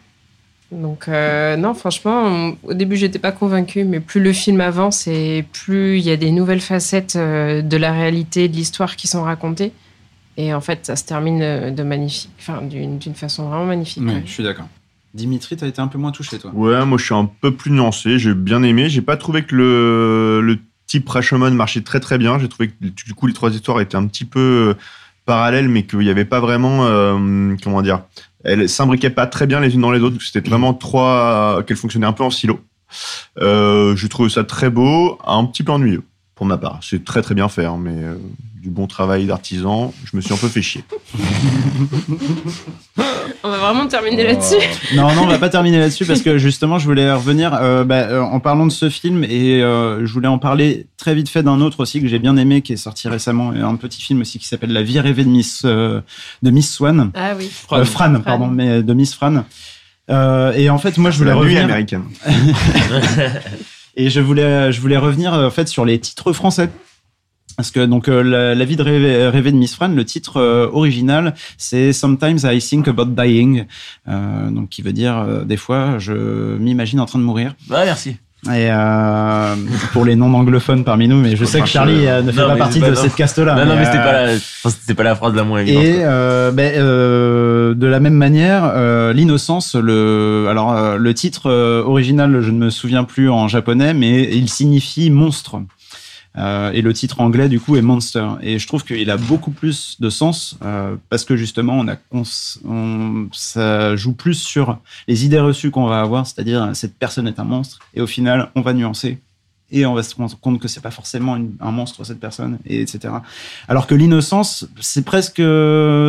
Donc, 0.73 1.07
euh, 1.09 1.57
non, 1.57 1.74
franchement, 1.74 2.23
on- 2.24 2.57
au 2.62 2.73
début, 2.74 2.97
j'étais 2.97 3.19
pas 3.19 3.31
convaincue, 3.32 3.85
mais 3.85 4.01
plus 4.01 4.23
le 4.23 4.32
film 4.32 4.61
avance 4.61 5.07
et 5.07 5.44
plus 5.53 5.99
il 5.99 6.05
y 6.05 6.11
a 6.11 6.16
des 6.16 6.31
nouvelles 6.31 6.62
facettes 6.62 7.16
euh, 7.16 7.61
de 7.62 7.77
la 7.77 7.93
réalité, 7.93 8.49
de 8.49 8.55
l'histoire 8.57 8.97
qui 8.97 9.07
sont 9.07 9.23
racontées. 9.23 9.73
Et 10.39 10.55
en 10.55 10.62
fait, 10.62 10.86
ça 10.86 10.97
se 10.97 11.05
termine 11.05 11.43
euh, 11.43 11.70
de 11.70 11.82
magnifique, 11.82 12.31
enfin, 12.40 12.62
d'une 12.62 12.99
façon 13.15 13.49
vraiment 13.51 13.66
magnifique. 13.66 14.03
Oui, 14.07 14.15
je 14.24 14.31
suis 14.31 14.43
d'accord. 14.43 14.66
Dimitri, 15.12 15.57
t'as 15.59 15.66
été 15.66 15.81
un 15.82 15.89
peu 15.89 15.99
moins 15.99 16.11
touché, 16.11 16.39
toi. 16.39 16.51
Ouais, 16.55 16.86
moi 16.86 16.97
je 16.97 17.05
suis 17.05 17.15
un 17.15 17.27
peu 17.43 17.55
plus 17.55 17.70
nuancé, 17.70 18.19
j'ai 18.19 18.32
bien 18.32 18.62
aimé. 18.62 18.89
J'ai 18.89 19.03
pas 19.03 19.19
trouvé 19.19 19.43
que 19.43 19.55
le, 19.55 20.40
le 20.40 20.59
type 20.86 21.07
Rashomon 21.07 21.51
marchait 21.51 21.82
très 21.82 22.01
très 22.01 22.16
bien. 22.16 22.39
J'ai 22.39 22.49
trouvé 22.49 22.69
que 22.69 22.74
du 22.86 23.12
coup 23.12 23.27
les 23.27 23.35
trois 23.35 23.51
histoires 23.51 23.78
étaient 23.82 23.97
un 23.99 24.07
petit 24.07 24.24
peu 24.24 24.74
parallèles, 25.27 25.69
mais 25.69 25.82
qu'il 25.82 25.99
n'y 25.99 26.09
avait 26.09 26.24
pas 26.24 26.40
vraiment, 26.40 26.86
euh, 26.86 27.55
comment 27.62 27.82
dire, 27.82 28.01
elles 28.44 28.69
s'imbriquaient 28.69 29.10
pas 29.10 29.27
très 29.27 29.47
bien 29.47 29.60
les 29.60 29.74
unes 29.74 29.81
dans 29.81 29.93
les 29.93 30.01
autres. 30.01 30.16
C'était 30.20 30.48
vraiment 30.48 30.74
trois 30.74 31.62
qu'elles 31.66 31.77
fonctionnaient 31.77 32.06
un 32.06 32.12
peu 32.12 32.24
en 32.24 32.31
silo. 32.31 32.60
Euh, 33.39 33.97
je 33.97 34.06
trouve 34.06 34.28
ça 34.28 34.44
très 34.44 34.70
beau, 34.70 35.19
un 35.27 35.44
petit 35.44 35.62
peu 35.62 35.73
ennuyeux 35.73 36.05
pour 36.35 36.47
ma 36.47 36.59
part. 36.59 36.81
C'est 36.82 37.05
très 37.05 37.23
très 37.23 37.35
bien 37.35 37.48
fait, 37.48 37.64
hein, 37.64 37.78
mais 37.81 37.94
euh, 37.94 38.14
du 38.62 38.70
bon 38.70 38.86
travail 38.86 39.26
d'artisan. 39.26 39.93
Je 40.05 40.16
me 40.16 40.22
suis 40.22 40.32
un 40.32 40.36
peu 40.36 40.47
fait 40.47 40.62
chier. 40.62 40.84
On 43.43 43.51
va 43.51 43.59
vraiment 43.59 43.89
terminer 43.89 44.22
là-dessus. 44.22 44.64
Non, 44.94 45.12
non, 45.14 45.22
on 45.24 45.26
va 45.26 45.39
pas 45.39 45.48
terminer 45.48 45.80
là-dessus 45.80 46.06
parce 46.06 46.22
que 46.22 46.39
justement, 46.39 46.78
je 46.78 46.84
voulais 46.84 47.12
revenir 47.12 47.55
euh, 47.55 47.82
bah, 47.82 47.97
euh, 47.97 48.20
en 48.20 48.39
parlant 48.39 48.64
de 48.64 48.70
ce 48.72 48.89
film 48.89 49.24
et 49.24 49.60
euh, 49.60 50.06
je 50.06 50.12
voulais 50.12 50.28
en 50.28 50.39
parler 50.39 50.86
très 50.97 51.12
vite 51.16 51.28
fait 51.28 51.43
d'un 51.43 51.60
autre 51.60 51.80
aussi 51.80 52.01
que 52.01 52.06
j'ai 52.06 52.20
bien 52.20 52.36
aimé, 52.36 52.62
qui 52.62 52.72
est 52.72 52.76
sorti 52.76 53.09
récemment, 53.09 53.52
et 53.52 53.60
un 53.60 53.74
petit 53.74 54.01
film 54.01 54.20
aussi 54.20 54.39
qui 54.39 54.47
s'appelle 54.47 54.72
La 54.72 54.82
vie 54.82 55.01
rêvée 55.01 55.24
de 55.24 55.28
Miss 55.28 55.62
euh, 55.64 56.01
de 56.43 56.51
Miss 56.51 56.72
Swan. 56.72 57.10
Ah 57.14 57.32
oui. 57.36 57.51
Euh, 57.72 57.84
Fran, 57.84 58.20
pardon, 58.20 58.47
mais 58.47 58.84
de 58.84 58.94
Miss 58.94 59.12
Fran. 59.12 59.44
Euh, 60.09 60.52
et 60.52 60.70
en 60.70 60.78
fait, 60.78 60.98
moi, 60.98 61.10
je 61.10 61.18
voulais 61.18 61.30
La 61.30 61.36
nuit 61.36 61.43
revenir. 61.43 61.64
américaine. 61.64 62.05
et 63.97 64.09
je 64.09 64.20
voulais, 64.20 64.70
je 64.70 64.80
voulais 64.80 64.97
revenir 64.98 65.34
euh, 65.34 65.48
en 65.48 65.51
fait 65.51 65.66
sur 65.66 65.84
les 65.84 65.98
titres 65.98 66.32
français. 66.32 66.70
Parce 67.57 67.70
que 67.70 67.85
donc 67.85 68.09
euh, 68.09 68.23
la, 68.23 68.55
la 68.55 68.65
vie 68.65 68.77
de 68.77 68.83
rêver, 68.83 69.29
rêver 69.29 69.53
de 69.53 69.57
Miss 69.57 69.74
Fran, 69.74 69.89
le 69.89 70.05
titre 70.05 70.39
euh, 70.41 70.69
original, 70.73 71.35
c'est 71.59 71.93
Sometimes 71.93 72.39
I 72.45 72.59
think 72.61 72.89
about 72.89 73.07
dying, 73.07 73.66
euh, 74.09 74.51
donc 74.51 74.69
qui 74.70 74.83
veut 74.83 74.93
dire 74.93 75.19
euh, 75.19 75.45
des 75.45 75.57
fois 75.59 75.99
je 75.99 76.57
m'imagine 76.59 77.01
en 77.01 77.07
train 77.07 77.19
de 77.19 77.24
mourir. 77.24 77.55
Ah, 77.70 77.83
merci. 77.85 78.16
Et 78.47 78.66
euh, 78.73 79.55
pour 79.93 80.05
les 80.05 80.16
non 80.16 80.35
anglophones 80.35 80.83
parmi 80.83 81.07
nous, 81.07 81.16
mais 81.20 81.37
je 81.37 81.45
sais 81.45 81.61
que 81.61 81.66
Charlie 81.69 82.09
euh, 82.09 82.23
ne 82.23 82.33
fait 82.33 82.41
Non, 82.41 82.49
pas 82.49 82.53
mais 82.55 82.59
partie 82.59 82.81
pas- 82.81 82.91
de 82.91 82.95
non. 82.97 83.01
cette 83.01 83.15
caste-là. 83.15 83.55
Non, 83.55 83.66
non, 83.66 83.77
mais 83.77 83.85
c'était 83.85 83.99
euh, 83.99 84.03
pas 84.03 84.12
la, 84.27 84.39
c'était 84.39 84.95
pas 84.95 85.03
la 85.05 85.15
phrase 85.15 85.35
la 85.37 85.45
moins 85.45 85.61
évidente. 85.61 85.85
et 85.85 85.99
euh, 86.03 86.51
ben, 86.51 86.73
euh, 86.77 87.74
de 87.74 87.87
la 87.87 88.01
même 88.01 88.15
manière, 88.15 88.65
euh, 88.74 89.12
l'innocence, 89.12 89.77
le 89.77 90.47
alors 90.51 90.73
euh, 90.77 90.97
le 90.97 91.15
titre 91.15 91.49
euh, 91.51 91.85
original, 91.85 92.41
je 92.41 92.51
ne 92.51 92.59
me 92.59 92.70
souviens 92.70 93.05
plus 93.05 93.31
en 93.31 93.47
japonais, 93.47 93.95
mais 93.95 94.29
il 94.33 94.49
signifie 94.49 95.11
monstre. 95.11 95.61
Euh, 96.38 96.72
et 96.72 96.80
le 96.80 96.94
titre 96.94 97.20
anglais 97.20 97.48
du 97.48 97.60
coup 97.60 97.76
est 97.76 97.82
Monster. 97.82 98.26
Et 98.40 98.59
je 98.59 98.66
trouve 98.66 98.84
qu'il 98.84 99.10
a 99.10 99.16
beaucoup 99.16 99.50
plus 99.50 100.00
de 100.00 100.10
sens 100.10 100.56
euh, 100.62 100.96
parce 101.10 101.24
que 101.24 101.36
justement 101.36 101.84
on 102.12 102.24
ça 103.32 103.96
joue 103.96 104.12
plus 104.14 104.34
sur 104.34 104.78
les 105.09 105.24
idées 105.24 105.40
reçues 105.40 105.70
qu'on 105.70 105.86
va 105.86 106.00
avoir, 106.00 106.26
c'est-à-dire 106.26 106.70
cette 106.74 106.96
personne 106.96 107.28
est 107.28 107.38
un 107.38 107.44
monstre. 107.44 107.80
Et 107.94 108.00
au 108.00 108.06
final, 108.06 108.50
on 108.54 108.62
va 108.62 108.72
nuancer 108.72 109.18
et 109.70 109.86
on 109.86 109.94
va 109.94 110.02
se 110.02 110.14
rendre 110.14 110.38
compte 110.38 110.60
que 110.60 110.68
c'est 110.68 110.82
pas 110.82 110.90
forcément 110.90 111.38
un 111.60 111.70
monstre 111.70 112.04
cette 112.04 112.20
personne 112.20 112.59
et 112.66 112.82
etc 112.82 113.14
alors 113.68 113.86
que 113.86 113.94
l'innocence 113.94 114.66
c'est 114.80 115.02
presque 115.02 115.42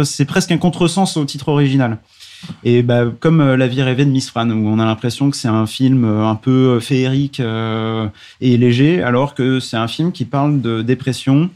c'est 0.06 0.26
presque 0.26 0.52
un 0.52 0.58
contresens 0.58 1.16
au 1.16 1.24
titre 1.24 1.48
original 1.48 2.00
et 2.64 2.82
bah, 2.84 3.06
comme 3.20 3.42
euh, 3.42 3.58
La 3.58 3.68
vie 3.68 3.82
rêvée 3.82 4.06
de 4.06 4.10
Miss 4.12 4.30
Fran, 4.30 4.50
où 4.50 4.68
on 4.68 4.80
a 4.80 4.86
l'impression 4.86 5.30
que 5.30 5.38
c'est 5.38 5.48
un 5.48 5.66
film 5.66 6.06
euh, 6.06 6.26
un 6.28 6.36
peu 6.36 6.52
euh, 6.76 6.80
féerique 6.80 7.40
euh, 7.40 8.08
et 8.42 8.58
léger, 8.58 9.02
alors 9.04 9.34
que 9.36 9.60
c'est 9.60 9.78
un 9.78 9.88
film 9.88 10.12
qui 10.12 10.26
parle 10.26 10.62
de 10.62 10.82
dépression, 10.82 11.50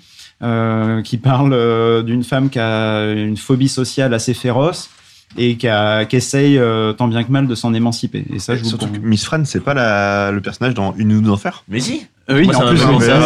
euh, 0.43 1.01
qui 1.01 1.17
parle 1.17 1.51
euh, 1.53 2.03
d'une 2.03 2.23
femme 2.23 2.49
qui 2.49 2.59
a 2.59 3.11
une 3.11 3.37
phobie 3.37 3.69
sociale 3.69 4.13
assez 4.13 4.33
féroce 4.33 4.89
et 5.37 5.57
qui, 5.57 5.67
a- 5.67 6.05
qui 6.05 6.15
essaye 6.15 6.57
euh, 6.57 6.93
tant 6.93 7.07
bien 7.07 7.23
que 7.23 7.31
mal 7.31 7.47
de 7.47 7.55
s'en 7.55 7.73
émanciper. 7.73 8.23
Et 8.33 8.39
ça, 8.39 8.55
je 8.55 8.63
vous 8.63 8.69
Surtout 8.69 8.87
que 8.87 8.97
Miss 8.99 9.25
Fran, 9.25 9.43
c'est 9.45 9.59
pas 9.63 9.73
la, 9.73 10.31
le 10.31 10.39
personnage 10.41 10.73
dans 10.73 10.93
Une 10.95 11.09
nuit 11.09 11.21
d'enfer 11.21 11.63
Mais 11.67 11.79
si 11.79 12.05
Oui, 12.29 12.43
Moi, 12.45 12.55
en 12.55 12.59
ça 12.59 12.67
plus, 12.67 12.77
c'est 12.77 13.11
à- 13.11 13.21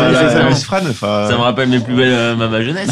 ça. 0.94 1.30
me 1.38 1.41
rappelle 1.41 1.69
mes 1.69 1.80
plus 1.80 1.95
belles, 1.95 2.14
euh, 2.14 2.36
ma, 2.36 2.48
ma 2.48 2.61
jeunesse. 2.61 2.90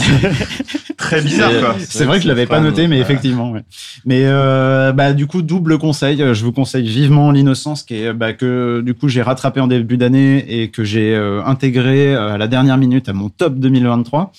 très 0.97 1.21
bizarre 1.21 1.51
quoi. 1.59 1.75
C'est 1.79 2.05
vrai 2.05 2.17
que 2.17 2.23
je 2.23 2.27
l'avais 2.27 2.45
pas 2.45 2.59
noté, 2.59 2.87
mais 2.87 2.99
effectivement. 2.99 3.51
ouais. 3.51 3.61
Mais 4.05 4.23
euh, 4.25 4.91
bah 4.91 5.13
du 5.13 5.27
coup 5.27 5.41
double 5.41 5.77
conseil. 5.77 6.21
euh, 6.21 6.33
Je 6.33 6.43
vous 6.43 6.51
conseille 6.51 6.87
vivement 6.87 7.31
l'innocence, 7.31 7.83
qui 7.83 7.95
est 8.03 8.13
bah, 8.13 8.33
que 8.33 8.81
du 8.85 8.93
coup 8.93 9.07
j'ai 9.07 9.21
rattrapé 9.21 9.59
en 9.59 9.67
début 9.67 9.97
d'année 9.97 10.45
et 10.61 10.69
que 10.69 10.83
j'ai 10.83 11.15
euh, 11.15 11.43
intégré 11.45 12.13
euh, 12.15 12.33
à 12.33 12.37
la 12.37 12.47
dernière 12.47 12.77
minute 12.77 13.07
à 13.07 13.13
mon 13.13 13.29
top 13.29 13.55
2023, 13.59 14.31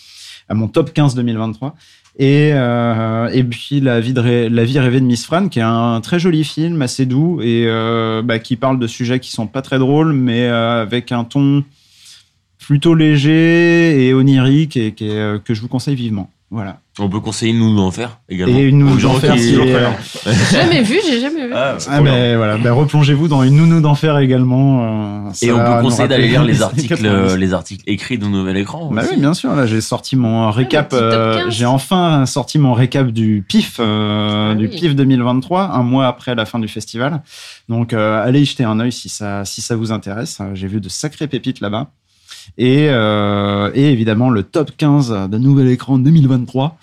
à 0.48 0.54
mon 0.54 0.68
top 0.68 0.92
15 0.92 1.14
2023. 1.14 1.74
Et, 2.18 2.50
euh, 2.52 3.28
et 3.32 3.44
puis 3.44 3.80
la 3.80 4.00
vie, 4.00 4.12
rêvée 4.18 5.00
de 5.00 5.06
Miss 5.06 5.24
Fran, 5.24 5.48
qui 5.48 5.58
est 5.58 5.62
un 5.62 6.00
très 6.00 6.18
joli 6.18 6.44
film, 6.44 6.82
assez 6.82 7.06
doux 7.06 7.40
et 7.40 7.64
euh, 7.66 8.22
bah, 8.22 8.38
qui 8.38 8.56
parle 8.56 8.78
de 8.78 8.86
sujets 8.86 9.20
qui 9.20 9.30
sont 9.30 9.46
pas 9.46 9.62
très 9.62 9.78
drôles, 9.78 10.12
mais 10.12 10.48
euh, 10.48 10.82
avec 10.82 11.12
un 11.12 11.24
ton 11.24 11.64
plutôt 12.58 12.94
léger 12.94 14.06
et 14.06 14.14
onirique 14.14 14.76
et 14.76 14.94
euh, 15.02 15.38
que 15.38 15.54
je 15.54 15.60
vous 15.60 15.68
conseille 15.68 15.96
vivement. 15.96 16.30
Voilà. 16.52 16.80
On 16.98 17.08
peut 17.08 17.20
conseiller 17.20 17.52
une 17.52 17.60
nounou 17.60 17.76
d'enfer 17.76 18.18
également. 18.28 18.58
Et 18.58 18.62
une 18.62 18.78
nounou 18.78 18.96
d'enfer, 19.00 19.34
qui- 19.36 19.54
jamais 20.50 20.82
vu, 20.82 20.98
j'ai 21.06 21.20
jamais 21.20 21.46
vu. 21.46 21.52
Ah, 21.54 21.76
Ah 21.88 22.00
ben 22.02 22.36
voilà, 22.36 22.58
ben 22.58 22.72
replongez-vous 22.72 23.28
dans 23.28 23.44
une 23.44 23.54
nounou 23.54 23.80
d'enfer 23.80 24.18
également. 24.18 25.28
euh, 25.28 25.30
Et 25.42 25.52
on 25.52 25.58
peut 25.58 25.76
nous 25.76 25.82
conseiller 25.82 26.08
d'aller 26.08 26.26
lire 26.28 26.42
les 26.52 26.60
articles, 26.60 26.88
90. 26.88 27.06
euh, 27.06 27.36
les 27.36 27.54
articles 27.54 27.84
écrits 27.86 28.18
de 28.18 28.26
Nouvel 28.26 28.56
Écran. 28.56 28.90
Bah 28.92 29.02
aussi. 29.02 29.12
oui, 29.14 29.20
bien 29.20 29.32
sûr. 29.32 29.54
Là, 29.54 29.66
j'ai 29.66 29.80
sorti 29.80 30.16
mon 30.16 30.50
récap. 30.50 30.88
petit 30.88 30.98
top 30.98 31.04
euh, 31.12 31.38
15. 31.44 31.54
j'ai 31.54 31.66
enfin 31.66 32.26
sorti 32.26 32.58
mon 32.58 32.74
récap 32.74 33.06
du 33.12 33.44
PIF, 33.46 33.76
euh, 33.78 34.50
Ah 34.50 34.54
du 34.56 34.66
oui. 34.66 34.76
PIF 34.76 34.96
2023, 34.96 35.70
un 35.72 35.82
mois 35.84 36.08
après 36.08 36.34
la 36.34 36.46
fin 36.46 36.58
du 36.58 36.66
festival. 36.68 37.22
Donc, 37.68 37.92
euh, 37.92 38.22
allez 38.24 38.40
y 38.40 38.44
jeter 38.44 38.64
un 38.64 38.80
œil 38.80 38.90
si 38.90 39.08
ça, 39.08 39.44
si 39.44 39.62
ça 39.62 39.76
vous 39.76 39.92
intéresse. 39.92 40.38
J'ai 40.54 40.66
vu 40.66 40.80
de 40.80 40.88
sacrées 40.88 41.28
pépites 41.28 41.60
là-bas. 41.60 41.90
Et, 42.58 42.88
euh, 42.90 43.70
et 43.74 43.90
évidemment, 43.92 44.30
le 44.30 44.42
top 44.42 44.70
15 44.76 45.28
de 45.30 45.38
Nouvel 45.38 45.68
Écran 45.68 45.98
2023, 45.98 46.76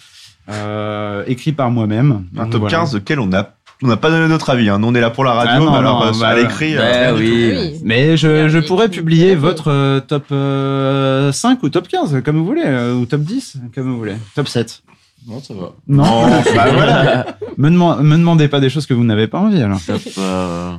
euh, 0.50 1.24
écrit 1.28 1.52
par 1.52 1.72
moi-même. 1.72 2.26
Un 2.38 2.44
Donc, 2.44 2.52
top 2.52 2.62
voilà. 2.62 2.78
15 2.80 2.96
auquel 2.96 3.20
on 3.20 3.32
a 3.34 3.50
on 3.84 3.88
n'a 3.88 3.98
pas 3.98 4.10
donné 4.10 4.28
notre 4.28 4.50
avis. 4.50 4.70
Hein. 4.70 4.80
Nous, 4.80 4.88
on 4.88 4.96
est 4.96 5.02
là 5.02 5.12
pour 5.12 5.24
la 5.24 5.34
radio, 5.34 5.54
Ah 5.56 5.60
non, 5.60 5.72
mais 5.72 5.78
alors 5.78 6.04
non, 6.04 6.12
euh, 6.12 6.20
bah, 6.20 6.30
à 6.30 6.36
l'écrit. 6.36 6.76
Bah 6.76 6.82
euh, 6.82 7.16
oui. 7.16 7.80
Mais 7.84 8.18
je, 8.18 8.50
je 8.50 8.58
pourrais 8.58 8.90
publier 8.90 9.36
votre 9.36 9.70
euh, 9.70 10.00
top 10.00 10.26
euh, 10.32 11.32
5 11.32 11.62
ou 11.62 11.70
top 11.70 11.88
15, 11.88 12.24
comme 12.26 12.38
vous 12.38 12.46
voulez, 12.46 12.64
euh, 12.66 12.96
ou 12.96 13.06
top 13.06 13.22
10, 13.22 13.58
comme 13.76 13.92
vous 13.92 13.98
voulez. 14.00 14.16
Top 14.34 14.48
7. 14.48 14.82
Non, 15.28 15.40
ça 15.44 15.54
va. 15.54 15.74
Non, 15.88 16.28
bah 16.56 16.66
voilà. 16.74 17.26
Me, 17.58 17.70
deman- 17.70 18.02
me 18.02 18.18
demandez 18.18 18.48
pas 18.48 18.60
des 18.60 18.70
choses 18.72 18.88
que 18.88 18.96
vous 18.96 19.04
n'avez 19.04 19.28
pas 19.28 19.38
envie 19.40 19.62
alors. 19.62 19.80
Top, 19.86 20.02
euh, 20.18 20.72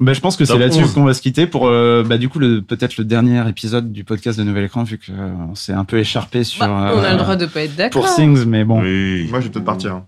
Bah, 0.00 0.14
je 0.14 0.20
pense 0.20 0.36
que 0.38 0.46
c'est 0.46 0.58
là-dessus 0.58 0.84
11. 0.84 0.94
qu'on 0.94 1.04
va 1.04 1.12
se 1.12 1.20
quitter 1.20 1.46
pour 1.46 1.66
euh, 1.66 2.02
bah, 2.02 2.16
du 2.16 2.30
coup 2.30 2.38
le 2.38 2.62
peut-être 2.62 2.96
le 2.96 3.04
dernier 3.04 3.46
épisode 3.48 3.92
du 3.92 4.02
podcast 4.02 4.38
de 4.38 4.44
Nouvel 4.44 4.64
Écran 4.64 4.82
vu 4.82 4.96
que 4.96 5.12
euh, 5.12 5.30
on 5.50 5.54
s'est 5.54 5.74
un 5.74 5.84
peu 5.84 5.98
écharpé 5.98 6.42
sur 6.42 6.60
Bah, 6.66 6.92
on 6.96 7.00
a 7.02 7.04
euh, 7.04 7.12
le 7.12 7.18
droit 7.18 7.36
de 7.36 7.44
pas 7.44 7.60
être 7.62 7.76
d'accord. 7.76 8.02
pour 8.06 8.14
Things 8.14 8.46
mais 8.46 8.64
bon. 8.64 8.80
oui. 8.80 9.28
Moi, 9.30 9.40
je 9.40 9.46
vais 9.46 9.50
peut-être 9.52 9.64
partir. 9.66 10.02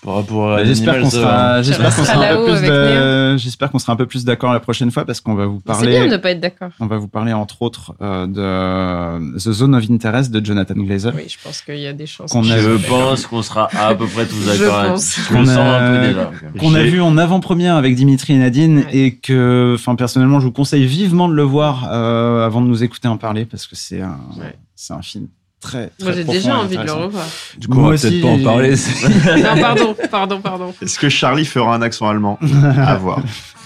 Bah, 0.05 0.65
j'espère 0.65 1.01
qu'on 1.01 1.11
sera, 1.11 1.63
j'espère 1.63 1.95
qu'on 1.97 2.05
sera 2.05 2.25
un 2.25 2.37
peu 2.37 2.45
plus 2.45 2.53
avec 2.57 2.71
de- 2.71 3.37
j'espère 3.39 3.71
qu'on 3.71 3.79
sera 3.79 3.93
un 3.95 3.97
peu 3.97 4.07
plus 4.07 4.25
d'accord 4.25 4.53
la 4.53 4.61
prochaine 4.61 4.91
fois 4.91 5.05
parce 5.05 5.21
qu'on 5.21 5.35
va 5.35 5.47
vous 5.47 5.61
C'est 5.67 5.87
bien 5.87 5.93
parler 6.01 6.11
de 6.11 6.17
pas 6.19 6.31
être 6.33 6.41
d'accord. 6.41 6.71
on 6.81 6.87
va 6.87 6.99
vous 6.99 7.09
parler 7.09 7.33
entre 7.33 7.63
autres 7.63 7.95
euh, 8.03 8.27
de 8.27 9.37
The 9.39 9.53
Zone 9.53 9.75
of 9.75 9.85
Interest 9.91 10.31
de 10.31 10.45
Jonathan 10.45 10.75
Glazer. 10.75 11.13
Oui, 11.17 11.23
je 11.29 11.37
pense 11.43 11.63
qu'il 11.63 11.79
y 11.79 11.87
a 11.87 11.93
des 11.93 12.07
chances. 12.07 12.31
Qu'on 12.33 12.43
Je 12.43 12.87
pense 12.89 13.27
qu'on 13.27 13.43
sera 13.43 13.69
à 13.75 13.95
peu 13.95 14.07
près 14.07 14.27
tous 14.27 14.47
d'accord. 14.47 14.95
Qu'on 15.31 15.49
a- 15.49 15.61
un 15.61 16.01
peu 16.01 16.07
déjà. 16.09 16.31
qu'on 16.59 16.75
a 16.75 16.83
vu 16.83 17.01
en 17.01 17.17
avant-première 17.17 17.77
avec 17.77 17.95
Dimitri 17.95 18.35
et 18.35 18.39
Nadine 18.39 18.79
Ouais. 18.79 18.87
et 18.97 19.15
que, 19.17 19.73
enfin, 19.75 19.95
personnellement, 19.95 20.41
je 20.41 20.47
vous 20.47 20.53
conseille 20.53 20.85
vivement 20.87 21.29
de 21.29 21.35
le 21.35 21.43
voir 21.43 21.89
euh, 21.93 22.45
avant 22.45 22.61
de 22.61 22.67
nous 22.67 22.83
écouter 22.83 23.09
en 23.09 23.17
parler 23.17 23.45
parce 23.45 23.67
que 23.67 23.77
c'est 23.77 24.01
un, 24.03 24.19
Ouais. 24.39 24.55
c'est 24.75 24.93
un 24.93 25.03
film 25.03 25.29
très, 25.65 25.89
très 25.99 26.05
Moi, 26.05 26.13
j'ai 26.13 26.25
déjà 26.25 26.59
envie 26.59 26.77
de 26.77 26.85
le 26.85 26.93
revoir. 26.93 27.25
Du 27.59 27.69
coup, 27.69 27.81
on 27.81 27.91
va 27.91 27.97
peut-être 27.97 28.21
pas 28.21 28.29
en 28.29 28.39
parler. 28.39 28.75
non, 29.43 29.61
pardon, 29.61 29.97
pardon, 30.11 30.41
pardon. 30.41 30.75
Est-ce 30.81 30.99
que 30.99 31.09
Charlie 31.09 31.47
fera 31.47 31.75
un 31.75 31.83
accent 31.83 32.09
allemand 32.09 32.39
À 32.87 32.95
voir. 32.97 33.21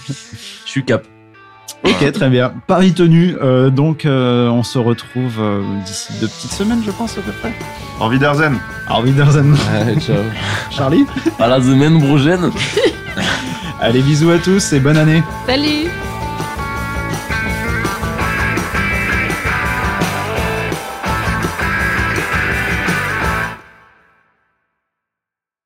Je 0.07 0.13
suis 0.65 0.83
cap. 0.83 1.03
Ok, 1.83 2.11
très 2.11 2.29
bien. 2.29 2.53
Paris 2.67 2.93
tenu. 2.93 3.35
euh, 3.41 3.69
donc, 3.69 4.05
euh, 4.05 4.49
on 4.49 4.63
se 4.63 4.77
retrouve 4.77 5.35
euh, 5.39 5.61
d'ici 5.85 6.11
deux 6.19 6.27
petites 6.27 6.51
semaines, 6.51 6.81
je 6.85 6.91
pense, 6.91 7.17
à 7.17 7.21
peu 7.21 7.31
près. 7.31 7.53
Au 8.01 8.09
Wiedersehen. 8.09 8.57
Au 8.89 9.01
Wiedersehen. 9.01 9.53
Ouais, 9.53 9.99
ciao. 9.99 10.23
Charlie 10.71 11.05
À 11.39 11.47
la 11.47 11.61
semaine 11.61 12.01
prochaine. 12.05 12.51
Allez, 13.79 14.01
bisous 14.01 14.31
à 14.31 14.39
tous 14.39 14.73
et 14.73 14.79
bonne 14.79 14.97
année. 14.97 15.23
Salut 15.45 15.89